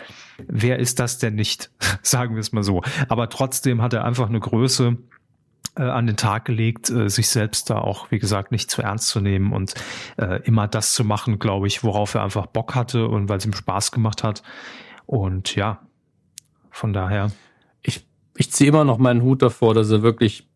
wer 0.49 0.79
ist 0.81 1.01
das 1.01 1.17
denn 1.17 1.35
nicht? 1.35 1.71
Sagen 2.03 2.35
wir 2.35 2.41
es 2.41 2.53
mal 2.53 2.63
so. 2.63 2.83
Aber 3.09 3.31
trotzdem 3.31 3.81
hat 3.81 3.95
er 3.95 4.05
einfach 4.05 4.29
eine 4.29 4.41
Größe 4.41 4.99
äh, 5.77 5.83
an 5.83 6.07
den 6.07 6.17
Tag 6.17 6.45
gelegt, 6.45 6.91
äh, 6.91 7.09
sich 7.09 7.29
selbst 7.29 7.71
da 7.71 7.79
auch, 7.79 8.11
wie 8.11 8.19
gesagt, 8.19 8.53
nicht 8.53 8.71
zu 8.71 8.83
ernst 8.83 9.09
zu 9.09 9.21
nehmen 9.21 9.53
und 9.53 9.75
äh, 10.17 10.41
immer 10.45 10.69
das 10.69 10.95
zu 10.95 11.05
machen, 11.05 11.39
glaube 11.39 11.67
ich, 11.67 11.83
worauf 11.83 12.15
er 12.15 12.23
einfach 12.23 12.47
Bock 12.47 12.75
hatte 12.75 13.09
und 13.09 13.29
weil 13.29 13.39
es 13.39 13.47
ihm 13.47 13.53
Spaß 13.53 13.91
gemacht 13.91 14.23
hat. 14.23 14.43
Und 15.07 15.55
ja, 15.57 15.81
von 16.71 16.93
daher. 16.93 17.31
Ich, 17.83 18.07
ich 18.37 18.51
ziehe 18.51 18.69
immer 18.69 18.85
noch 18.85 18.99
meinen 18.99 19.23
Hut 19.23 19.43
davor, 19.43 19.75
dass 19.75 19.91
er 19.91 20.03
wirklich, 20.03 20.49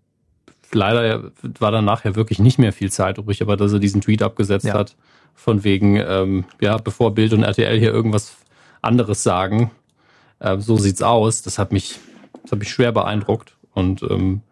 leider 0.73 1.33
war 1.59 1.71
dann 1.71 1.85
nachher 1.85 2.17
wirklich 2.17 2.39
nicht 2.39 2.59
mehr 2.59 2.73
viel 2.73 2.91
Zeit 2.91 3.19
übrig, 3.19 3.43
aber 3.43 3.57
dass 3.57 3.73
er 3.73 3.79
diesen 3.79 4.01
Tweet 4.01 4.23
abgesetzt 4.23 4.67
ja. 4.67 4.75
hat, 4.75 4.97
von 5.35 5.63
wegen, 5.63 5.97
ähm, 5.97 6.45
ja, 6.61 6.77
bevor 6.77 7.15
Bild 7.15 7.33
und 7.33 7.45
RTL 7.45 7.79
hier 7.79 7.93
irgendwas 7.93 8.37
anderes 8.83 9.23
sagen, 9.23 9.71
äh, 10.41 10.59
so 10.59 10.77
sieht's 10.77 11.03
aus. 11.03 11.43
Das 11.43 11.59
hat 11.59 11.73
mich, 11.73 11.99
das 12.43 12.53
hat 12.53 12.59
mich 12.59 12.71
schwer 12.71 12.93
beeindruckt 12.93 13.57
und 13.73 14.03
ähm, 14.03 14.43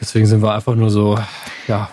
Deswegen 0.00 0.26
sind 0.26 0.42
wir 0.42 0.54
einfach 0.54 0.74
nur 0.74 0.90
so, 0.90 1.18
ja, 1.68 1.90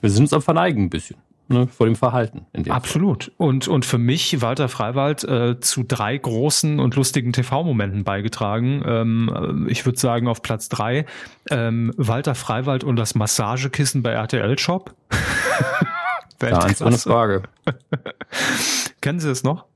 wir 0.00 0.10
sind 0.10 0.24
uns 0.24 0.32
am 0.32 0.42
Verneigen 0.42 0.84
ein 0.84 0.90
bisschen. 0.90 1.16
Ne, 1.46 1.66
vor 1.66 1.84
dem 1.84 1.94
Verhalten. 1.94 2.46
Absolut. 2.70 3.30
Und, 3.36 3.68
und 3.68 3.84
für 3.84 3.98
mich, 3.98 4.40
Walter 4.40 4.70
Freiwald, 4.70 5.24
äh, 5.24 5.60
zu 5.60 5.82
drei 5.82 6.16
großen 6.16 6.80
und 6.80 6.96
lustigen 6.96 7.34
TV-Momenten 7.34 8.02
beigetragen. 8.02 8.82
Ähm, 8.86 9.66
ich 9.68 9.84
würde 9.84 9.98
sagen, 9.98 10.26
auf 10.26 10.40
Platz 10.40 10.70
drei 10.70 11.04
ähm, 11.50 11.92
Walter 11.98 12.34
Freiwald 12.34 12.82
und 12.82 12.96
das 12.96 13.14
Massagekissen 13.14 14.02
bei 14.02 14.12
RTL 14.12 14.58
Shop. 14.58 14.94
Ganz 16.38 16.80
ohne 16.80 16.96
Frage. 16.96 17.42
Kennen 19.02 19.20
Sie 19.20 19.30
es 19.30 19.42
noch? 19.42 19.66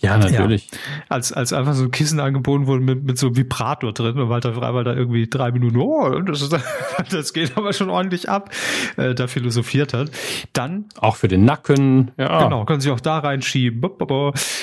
Ja, 0.00 0.18
natürlich. 0.18 0.68
Ja. 0.70 0.78
Als, 1.08 1.32
als 1.32 1.52
einfach 1.52 1.74
so 1.74 1.84
ein 1.84 1.90
Kissen 1.90 2.20
angeboten 2.20 2.66
wurde 2.66 2.82
mit, 2.82 3.04
mit 3.04 3.18
so 3.18 3.28
einem 3.28 3.36
Vibrator 3.36 3.92
drin 3.92 4.18
und 4.18 4.28
Walter 4.28 4.54
Freiwald 4.54 4.86
da 4.86 4.94
irgendwie 4.94 5.26
drei 5.26 5.50
Minuten, 5.50 5.78
oh, 5.78 6.20
das, 6.20 6.42
ist, 6.42 6.56
das 7.10 7.32
geht 7.32 7.56
aber 7.56 7.72
schon 7.72 7.90
ordentlich 7.90 8.28
ab, 8.28 8.50
äh, 8.96 9.14
da 9.14 9.26
philosophiert 9.26 9.94
hat. 9.94 10.10
Dann. 10.52 10.86
Auch 10.98 11.16
für 11.16 11.28
den 11.28 11.44
Nacken, 11.44 12.12
ja. 12.16 12.44
Genau, 12.44 12.64
können 12.64 12.80
Sie 12.80 12.90
auch 12.90 13.00
da 13.00 13.18
reinschieben. 13.18 13.82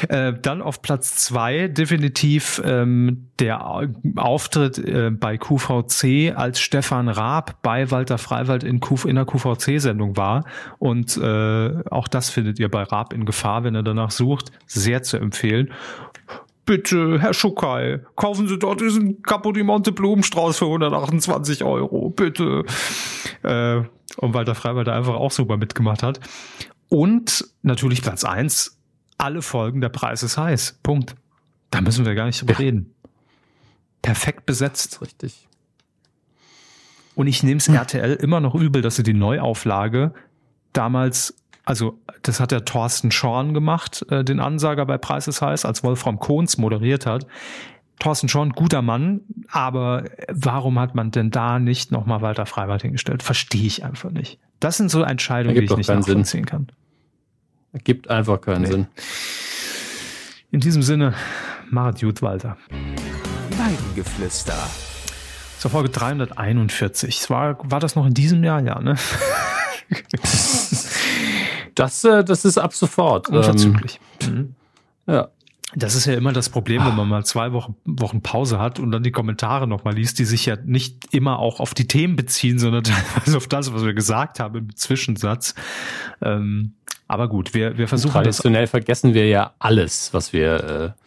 Äh, 0.09 0.33
dann 0.41 0.61
auf 0.61 0.81
Platz 0.81 1.15
zwei 1.15 1.67
definitiv 1.67 2.61
ähm, 2.63 3.29
der 3.39 3.89
Auftritt 4.15 4.77
äh, 4.77 5.09
bei 5.11 5.37
QVC, 5.37 6.35
als 6.35 6.59
Stefan 6.59 7.09
Raab 7.09 7.61
bei 7.61 7.89
Walter 7.91 8.17
Freiwald 8.17 8.63
in, 8.63 8.79
Q, 8.79 9.07
in 9.07 9.15
der 9.15 9.25
QVC-Sendung 9.25 10.17
war. 10.17 10.45
Und 10.79 11.17
äh, 11.17 11.83
auch 11.89 12.07
das 12.07 12.29
findet 12.29 12.59
ihr 12.59 12.69
bei 12.69 12.83
Raab 12.83 13.13
in 13.13 13.25
Gefahr, 13.25 13.63
wenn 13.63 13.75
er 13.75 13.83
danach 13.83 14.11
sucht. 14.11 14.51
Sehr 14.67 15.03
zu 15.03 15.17
empfehlen. 15.23 15.71
Bitte, 16.65 17.19
Herr 17.19 17.33
Schuckei, 17.33 18.01
kaufen 18.15 18.47
Sie 18.47 18.57
dort 18.57 18.79
diesen 18.79 19.21
Capodimonte 19.21 19.91
Blumenstrauß 19.91 20.59
für 20.59 20.65
128 20.65 21.63
Euro. 21.63 22.09
Bitte. 22.09 22.63
Äh, 23.41 23.81
und 24.17 24.33
Walter 24.33 24.55
Freiwald 24.55 24.87
einfach 24.87 25.15
auch 25.15 25.31
super 25.31 25.57
mitgemacht 25.57 26.03
hat. 26.03 26.19
Und 26.89 27.45
natürlich 27.63 28.01
Platz 28.01 28.23
eins 28.23 28.77
alle 29.17 29.41
Folgen 29.41 29.81
der 29.81 29.89
Preis 29.89 30.23
ist 30.23 30.37
heiß. 30.37 30.79
Punkt. 30.83 31.15
Da 31.71 31.81
müssen 31.81 32.05
wir 32.05 32.13
gar 32.13 32.25
nicht 32.25 32.41
drüber 32.41 32.53
ja. 32.53 32.59
reden. 32.59 32.93
Perfekt 34.01 34.45
besetzt. 34.45 35.01
Richtig. 35.01 35.47
Und 37.15 37.27
ich 37.27 37.43
nehme 37.43 37.57
es 37.57 37.67
hm. 37.67 37.75
RTL 37.75 38.15
immer 38.15 38.39
noch 38.39 38.55
übel, 38.55 38.81
dass 38.81 38.95
sie 38.95 39.03
die 39.03 39.13
Neuauflage 39.13 40.13
damals 40.73 41.35
also 41.65 41.99
das 42.21 42.39
hat 42.39 42.51
der 42.51 42.65
Thorsten 42.65 43.11
Schorn 43.11 43.53
gemacht, 43.53 44.05
äh, 44.09 44.23
den 44.23 44.39
Ansager 44.39 44.85
bei 44.85 44.97
Preis 44.97 45.27
ist 45.27 45.41
heiß, 45.41 45.65
als 45.65 45.83
Wolfram 45.83 46.19
Kohns 46.19 46.57
moderiert 46.57 47.05
hat. 47.05 47.25
Thorsten 47.99 48.27
Schorn, 48.27 48.51
guter 48.51 48.81
Mann, 48.81 49.21
aber 49.49 50.05
warum 50.29 50.79
hat 50.79 50.93
man 50.95 51.11
denn 51.11 51.31
da 51.31 51.59
nicht 51.59 51.91
nochmal 51.91 52.21
Walter 52.21 52.45
Freiwald 52.45 52.81
hingestellt? 52.81 53.23
Verstehe 53.23 53.65
ich 53.65 53.85
einfach 53.85 54.11
nicht. 54.11 54.39
Das 54.59 54.77
sind 54.77 54.89
so 54.89 55.03
Entscheidungen, 55.03 55.55
die 55.55 55.63
ich 55.63 55.77
nicht 55.77 55.87
nachvollziehen 55.87 56.25
Sinn. 56.25 56.45
kann. 56.45 56.67
Gibt 57.83 58.09
einfach 58.09 58.41
keinen 58.41 58.61
nee. 58.63 58.67
Sinn. 58.67 58.87
In 60.51 60.59
diesem 60.59 60.83
Sinne, 60.83 61.13
Marit 61.69 61.99
Jut 61.99 62.21
Walter. 62.21 62.57
Weidengeflüster. 63.57 64.57
Zur 65.59 65.71
Folge 65.71 65.89
341. 65.89 67.29
War, 67.29 67.57
war 67.63 67.79
das 67.79 67.95
noch 67.95 68.05
in 68.05 68.13
diesem 68.13 68.43
Jahr? 68.43 68.61
Ja, 68.61 68.79
ne? 68.81 68.95
Das, 71.75 72.03
äh, 72.03 72.23
das 72.23 72.45
ist 72.45 72.57
ab 72.57 72.73
sofort. 72.73 73.29
Unverzüglich. 73.29 73.99
Ähm, 74.21 74.35
mhm. 74.35 74.55
Ja. 75.07 75.29
Das 75.75 75.95
ist 75.95 76.05
ja 76.05 76.13
immer 76.13 76.33
das 76.33 76.49
Problem, 76.49 76.85
wenn 76.85 76.95
man 76.95 77.09
mal 77.09 77.25
zwei 77.25 77.51
Wochen, 77.51 77.75
Wochen 77.85 78.21
Pause 78.21 78.59
hat 78.59 78.79
und 78.79 78.91
dann 78.91 79.01
die 79.01 79.11
Kommentare 79.11 79.67
nochmal 79.67 79.95
liest, 79.95 80.19
die 80.19 80.25
sich 80.25 80.45
ja 80.45 80.55
nicht 80.63 81.13
immer 81.13 81.39
auch 81.39 81.59
auf 81.59 81.73
die 81.73 81.87
Themen 81.87 82.15
beziehen, 82.15 82.59
sondern 82.59 82.83
teilweise 83.15 83.37
auf 83.37 83.47
das, 83.47 83.73
was 83.73 83.83
wir 83.83 83.93
gesagt 83.93 84.39
haben 84.39 84.59
im 84.59 84.75
Zwischensatz. 84.75 85.55
Ähm, 86.21 86.73
aber 87.07 87.27
gut, 87.27 87.53
wir, 87.53 87.77
wir 87.77 87.87
versuchen 87.87 88.13
Traditionell 88.13 88.63
das. 88.63 88.69
vergessen 88.69 89.13
wir 89.13 89.27
ja 89.27 89.53
alles, 89.59 90.13
was 90.13 90.31
wir 90.31 90.95
äh, 90.95 91.03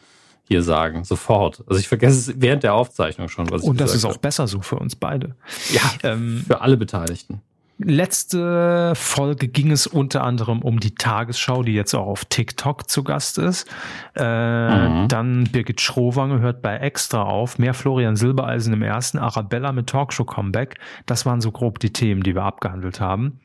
hier 0.48 0.62
sagen, 0.62 1.04
sofort. 1.04 1.64
Also 1.66 1.80
ich 1.80 1.88
vergesse 1.88 2.32
es 2.32 2.40
während 2.40 2.62
der 2.62 2.74
Aufzeichnung 2.74 3.28
schon, 3.28 3.50
was 3.50 3.62
Und 3.62 3.80
das 3.80 3.94
ist 3.94 4.04
auch 4.04 4.10
habe. 4.10 4.20
besser 4.20 4.46
so 4.46 4.62
für 4.62 4.76
uns 4.76 4.96
beide. 4.96 5.36
Ja, 5.72 5.82
ähm, 6.02 6.44
für 6.46 6.60
alle 6.60 6.76
Beteiligten. 6.76 7.40
Letzte 7.78 8.94
Folge 8.94 9.48
ging 9.48 9.70
es 9.70 9.86
unter 9.86 10.24
anderem 10.24 10.62
um 10.62 10.80
die 10.80 10.94
Tagesschau, 10.94 11.62
die 11.62 11.74
jetzt 11.74 11.94
auch 11.94 12.06
auf 12.06 12.24
TikTok 12.24 12.88
zu 12.88 13.04
Gast 13.04 13.36
ist. 13.36 13.68
Äh, 14.14 14.88
mhm. 14.88 15.08
Dann 15.08 15.44
Birgit 15.44 15.82
Schrowange 15.82 16.40
hört 16.40 16.62
bei 16.62 16.78
Extra 16.78 17.22
auf. 17.22 17.58
Mehr 17.58 17.74
Florian 17.74 18.16
Silbereisen 18.16 18.72
im 18.72 18.82
ersten, 18.82 19.18
Arabella 19.18 19.72
mit 19.72 19.88
Talkshow-Comeback. 19.88 20.78
Das 21.04 21.26
waren 21.26 21.42
so 21.42 21.52
grob 21.52 21.78
die 21.78 21.92
Themen, 21.92 22.22
die 22.22 22.34
wir 22.34 22.44
abgehandelt 22.44 23.00
haben. 23.00 23.40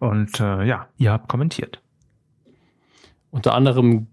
Und 0.00 0.40
äh, 0.40 0.64
ja, 0.64 0.88
ihr 0.96 1.12
habt 1.12 1.28
kommentiert. 1.28 1.80
Unter 3.30 3.54
anderem 3.54 4.08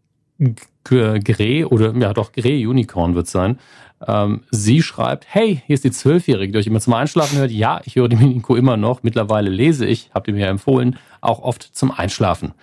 Grey 0.83 1.65
oder 1.65 1.95
ja 1.95 2.13
doch 2.13 2.33
Grey 2.33 2.67
Unicorn 2.67 3.15
wird 3.15 3.27
sein. 3.27 3.59
Ähm, 4.05 4.41
sie 4.51 4.81
schreibt, 4.81 5.25
hey, 5.29 5.61
hier 5.65 5.73
ist 5.73 5.83
die 5.83 5.91
Zwölfjährige, 5.91 6.51
die 6.51 6.59
euch 6.59 6.67
immer 6.67 6.79
zum 6.79 6.93
Einschlafen 6.93 7.37
hört. 7.37 7.51
Ja, 7.51 7.81
ich 7.85 7.95
höre 7.95 8.09
die 8.09 8.15
Miniko 8.15 8.55
immer 8.55 8.77
noch. 8.77 9.03
Mittlerweile 9.03 9.49
lese 9.49 9.85
ich, 9.85 10.11
habt 10.13 10.27
ihr 10.27 10.33
mir 10.33 10.41
ja 10.41 10.49
empfohlen, 10.49 10.97
auch 11.21 11.39
oft 11.39 11.63
zum 11.63 11.91
Einschlafen. 11.91 12.53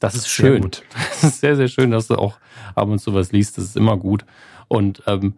Das 0.00 0.14
ist 0.14 0.28
schön. 0.28 0.62
Sehr. 0.62 0.82
Das 1.20 1.24
ist 1.24 1.40
sehr, 1.40 1.56
sehr 1.56 1.68
schön, 1.68 1.90
dass 1.90 2.08
du 2.08 2.16
auch 2.16 2.38
ab 2.74 2.88
und 2.88 2.98
zu 2.98 3.14
was 3.14 3.32
liest. 3.32 3.58
Das 3.58 3.64
ist 3.64 3.76
immer 3.76 3.96
gut. 3.96 4.24
Und 4.68 5.02
ähm, 5.06 5.34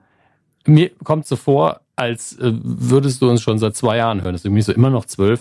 mir 0.67 0.91
kommt 1.05 1.27
so 1.27 1.37
vor, 1.37 1.81
als 1.97 2.39
äh, 2.39 2.53
würdest 2.63 3.21
du 3.21 3.29
uns 3.29 3.43
schon 3.43 3.59
seit 3.59 3.77
zwei 3.77 3.97
Jahren 3.97 4.23
hören. 4.23 4.33
Das 4.33 4.43
ist 4.43 4.45
irgendwie 4.47 4.63
so 4.63 4.73
immer 4.73 4.91
noch 4.91 5.05
zwölf. 5.05 5.41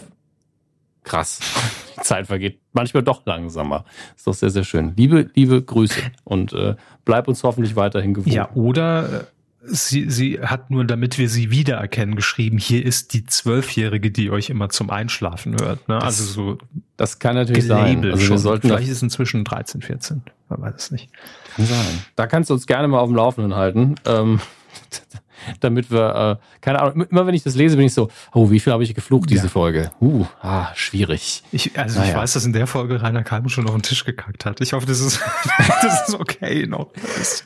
krass. 1.04 1.40
Die 1.98 2.04
Zeit 2.04 2.28
vergeht 2.28 2.60
manchmal 2.74 3.04
doch 3.04 3.26
langsamer. 3.26 3.86
Ist 4.16 4.26
doch 4.26 4.34
sehr, 4.34 4.50
sehr 4.50 4.64
schön. 4.64 4.94
Liebe, 4.96 5.30
liebe 5.36 5.62
Grüße 5.62 6.02
und 6.24 6.52
äh, 6.54 6.76
bleib 7.06 7.28
uns 7.28 7.44
hoffentlich 7.44 7.76
weiterhin 7.76 8.16
gewohnt. 8.16 8.34
Ja, 8.34 8.50
oder 8.56 9.22
äh, 9.22 9.24
sie, 9.64 10.10
sie 10.10 10.40
hat 10.42 10.72
nur, 10.72 10.86
damit 10.86 11.18
wir 11.18 11.30
sie 11.30 11.52
wiedererkennen, 11.52 12.16
geschrieben, 12.16 12.58
hier 12.58 12.86
ist 12.86 13.14
die 13.14 13.26
Zwölfjährige, 13.26 14.12
die 14.12 14.32
euch 14.32 14.50
immer 14.50 14.70
zum 14.70 14.90
Einschlafen 14.90 15.56
hört. 15.60 15.88
Ne? 15.88 15.96
Das, 15.96 16.20
also 16.20 16.24
so. 16.24 16.58
Das 16.98 17.20
kann 17.20 17.36
natürlich 17.36 17.68
sein. 17.68 18.04
Also 18.06 18.30
wir 18.30 18.38
sollten 18.38 18.68
Vielleicht 18.68 18.90
ist 18.90 18.98
es 18.98 19.04
inzwischen 19.04 19.44
13, 19.44 19.82
14. 19.82 20.22
Man 20.50 20.62
weiß 20.62 20.74
es 20.76 20.92
nicht. 20.92 21.10
Kann 21.56 21.66
sein. 21.66 22.06
Da 22.16 22.28
kannst 22.28 22.50
du 22.50 22.54
uns 22.54 22.68
gerne 22.68 22.88
mal 22.88 23.00
auf 23.00 23.10
dem 23.10 23.16
Laufenden 23.16 23.56
halten. 23.56 23.96
Ähm, 24.06 24.40
damit 25.60 25.92
wir, 25.92 26.40
äh, 26.42 26.60
keine 26.62 26.82
Ahnung, 26.82 27.06
immer 27.10 27.28
wenn 27.28 27.36
ich 27.36 27.44
das 27.44 27.56
lese, 27.56 27.78
bin 27.78 27.86
ich 27.86 27.94
so, 27.94 28.10
oh, 28.34 28.50
wie 28.52 28.60
viel 28.60 28.74
habe 28.74 28.84
ich 28.84 28.94
geflucht 28.94 29.30
diese 29.30 29.44
ja. 29.44 29.50
Folge? 29.50 29.92
Uh, 30.00 30.26
ah, 30.42 30.68
schwierig. 30.76 31.44
Ich, 31.52 31.78
also 31.78 32.00
naja. 32.00 32.12
ich 32.12 32.18
weiß, 32.18 32.34
dass 32.34 32.46
in 32.46 32.54
der 32.54 32.68
Folge 32.68 33.02
Rainer 33.02 33.24
Kalm 33.24 33.50
schon 33.50 33.68
auf 33.68 33.74
den 33.74 33.82
Tisch 33.84 34.06
gekackt 34.06 34.46
hat. 34.46 34.62
Ich 34.62 34.74
hoffe, 34.74 34.86
das 34.86 35.00
ist, 35.00 35.20
das 35.82 36.10
ist 36.10 36.20
okay 36.20 36.68
noch. 36.68 36.88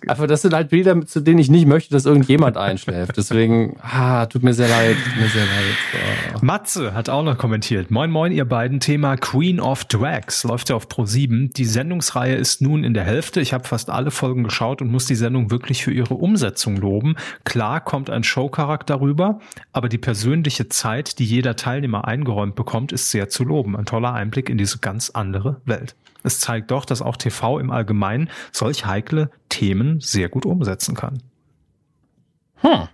Aber 0.08 0.28
das 0.28 0.42
sind 0.42 0.54
halt 0.54 0.70
Bilder, 0.70 1.06
zu 1.06 1.20
denen 1.20 1.40
ich 1.40 1.50
nicht 1.50 1.68
möchte, 1.68 1.92
dass 1.92 2.06
irgendjemand 2.06 2.58
einschläft. 2.58 3.18
Deswegen, 3.18 3.78
ah, 3.82 4.26
tut 4.26 4.44
mir 4.44 4.54
sehr 4.54 4.68
leid, 4.68 4.96
tut 5.04 5.22
mir 5.22 5.30
sehr 5.30 5.46
leid. 5.46 6.36
Oh. 6.36 6.40
Matze 6.42 6.94
hat 6.94 7.10
auch 7.10 7.24
noch 7.24 7.38
kommentiert. 7.38 7.92
Moin, 7.92 8.12
moin, 8.12 8.32
ihr 8.32 8.46
beiden. 8.46 8.80
Thema 8.80 9.18
Queen 9.18 9.60
of 9.60 9.86
Drags 9.86 10.44
läuft 10.44 10.70
ja 10.70 10.76
auf 10.76 10.90
Pro 10.90 11.06
7. 11.06 11.52
Die 11.54 11.66
Sendungsreihe 11.66 12.36
ist 12.36 12.62
nun 12.62 12.84
in 12.84 12.94
der 12.94 13.04
Hälfte. 13.04 13.42
Ich 13.42 13.54
habe 13.54 13.68
fast 13.68 13.90
alle 13.90 14.12
Folgen 14.12 14.44
geschaut 14.44 14.82
und 14.82 14.92
muss 14.92 15.06
die 15.06 15.16
Sendung 15.16 15.52
wirklich 15.52 15.84
für 15.84 15.92
ihre 15.92 16.14
Umsetzung 16.14 16.78
loben. 16.78 17.16
Klar 17.44 17.82
kommt 17.86 18.10
ein 18.10 18.24
Showcharakter 18.24 19.00
rüber, 19.00 19.40
aber 19.72 19.88
die 19.88 19.98
persönliche 19.98 20.68
Zeit, 20.68 21.20
die 21.20 21.26
jeder 21.26 21.56
Teilnehmer 21.56 22.06
eingeräumt 22.06 22.56
bekommt, 22.56 22.92
ist 22.92 23.12
sehr 23.12 23.30
zu 23.30 23.46
loben. 23.46 23.78
Ein 23.78 23.86
toller 23.86 24.14
Einblick 24.14 24.50
in 24.50 24.58
diese 24.58 24.80
ganz 24.80 25.12
andere 25.12 25.62
Welt. 25.66 25.96
Es 26.24 26.40
zeigt 26.40 26.72
doch, 26.72 26.86
dass 26.86 27.02
auch 27.02 27.18
TV 27.18 27.60
im 27.60 27.72
Allgemeinen 27.72 28.30
solch 28.52 28.86
heikle 28.86 29.30
Themen 29.50 30.00
sehr 30.02 30.28
gut 30.28 30.46
umsetzen 30.46 30.96
kann. 30.96 31.22
Hm. 32.58 32.88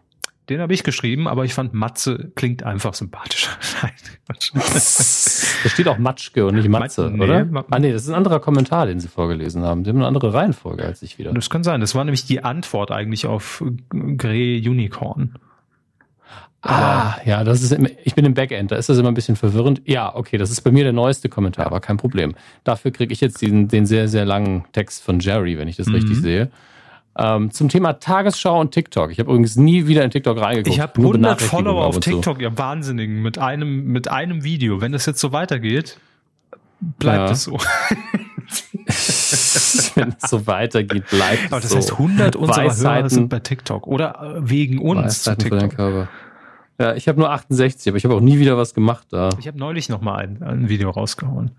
Den 0.52 0.60
habe 0.60 0.74
ich 0.74 0.84
geschrieben, 0.84 1.30
aber 1.30 1.46
ich 1.46 1.54
fand 1.54 1.74
Matze 1.74 2.34
klingt 2.36 2.64
einfach 2.64 2.94
sympathischer. 2.94 3.52
da 4.54 5.70
steht 5.70 5.88
auch 5.88 5.98
Matschke 5.98 6.46
und 6.46 6.56
nicht 6.56 6.68
Matze, 6.68 7.10
nee, 7.10 7.24
oder? 7.24 7.48
Ah 7.70 7.80
nee, 7.80 7.94
das 7.94 8.02
ist 8.04 8.10
ein 8.10 8.16
anderer 8.16 8.42
Kommentar, 8.42 8.86
den 8.86 9.00
Sie 9.00 9.08
vorgelesen 9.08 9.64
haben. 9.64 9.86
Sie 9.86 9.90
haben 9.92 9.98
eine 9.98 10.08
andere 10.08 10.34
Reihenfolge 10.34 10.84
als 10.84 11.02
ich 11.04 11.18
wieder. 11.18 11.32
Das 11.32 11.50
kann 11.50 11.64
sein. 11.64 11.80
Das 11.80 11.96
war 11.96 12.04
nämlich 12.04 12.26
die 12.26 12.44
Antwort 12.44 12.92
eigentlich 12.92 13.26
auf 13.28 13.64
Grey 13.90 14.62
Unicorn. 14.68 15.36
Ah, 16.64 17.16
ja, 17.24 17.46
das 17.46 17.64
ist, 17.64 17.76
ich 18.04 18.14
bin 18.14 18.26
im 18.26 18.34
Backend, 18.34 18.72
da 18.72 18.76
ist 18.76 18.90
das 18.90 18.98
immer 18.98 19.08
ein 19.08 19.14
bisschen 19.14 19.38
verwirrend. 19.38 19.82
Ja, 19.86 20.14
okay, 20.14 20.38
das 20.38 20.52
ist 20.52 20.62
bei 20.62 20.72
mir 20.72 20.84
der 20.84 20.92
neueste 20.92 21.30
Kommentar, 21.30 21.66
aber 21.66 21.80
kein 21.80 21.96
Problem. 21.96 22.36
Dafür 22.66 22.92
kriege 22.92 23.14
ich 23.14 23.22
jetzt 23.22 23.42
diesen, 23.42 23.70
den 23.70 23.86
sehr, 23.86 24.10
sehr 24.10 24.26
langen 24.26 24.66
Text 24.74 25.02
von 25.02 25.22
Jerry, 25.22 25.58
wenn 25.58 25.70
ich 25.70 25.78
das 25.78 25.88
mhm. 25.88 25.96
richtig 25.96 26.18
sehe. 26.18 26.52
Ähm, 27.18 27.52
zum 27.52 27.68
Thema 27.68 27.94
Tagesschau 27.94 28.60
und 28.60 28.72
TikTok. 28.72 29.12
Ich 29.12 29.20
habe 29.20 29.30
übrigens 29.30 29.58
nie 29.58 29.88
wieder 29.88 30.04
in 30.04 30.12
TikTok 30.12 30.40
reingeguckt. 30.40 30.74
Ich 30.74 30.80
habe 30.80 31.02
100 31.02 31.42
Follower 31.42 31.86
auf 31.86 32.00
TikTok, 32.00 32.38
so. 32.38 32.42
ihr 32.42 32.58
Wahnsinnigen, 32.58 33.22
mit 33.22 33.38
einem, 33.38 33.88
mit 33.88 34.10
einem 34.10 34.46
Video. 34.46 34.80
Wenn 34.80 34.94
das 34.94 35.06
jetzt 35.06 35.20
so 35.20 35.34
weitergeht, 35.34 35.98
bleibt 36.80 37.28
ja. 37.28 37.32
es 37.32 37.44
so. 37.44 37.58
Wenn 39.96 40.16
es 40.22 40.30
so 40.30 40.48
weitergeht, 40.48 41.06
bleibt 41.10 41.46
es 41.46 41.52
Aber 41.52 41.62
das 41.62 41.72
so. 41.72 41.78
heißt, 41.78 41.92
100 41.92 42.36
unserer 42.36 42.66
Weisheiten, 42.66 42.96
Hörer 42.96 43.10
sind 43.10 43.30
bei 43.30 43.40
TikTok 43.40 43.88
oder 43.88 44.38
äh, 44.38 44.50
wegen 44.50 44.80
uns 44.80 45.28
Weisheiten 45.28 45.42
zu 45.42 45.50
TikTok. 45.50 46.08
Ja, 46.82 46.96
ich 46.96 47.08
habe 47.08 47.20
nur 47.20 47.30
68, 47.30 47.90
aber 47.90 47.98
ich 47.98 48.06
habe 48.06 48.16
auch 48.16 48.22
nie 48.22 48.40
wieder 48.40 48.58
was 48.58 48.74
gemacht 48.74 49.06
da. 49.12 49.30
Ich 49.40 49.48
habe 49.48 49.60
neulich 49.60 49.88
noch 49.88 50.02
mal 50.02 50.16
ein, 50.16 50.42
ein 50.42 50.68
Video 50.68 50.90
rausgehauen. 50.90 51.52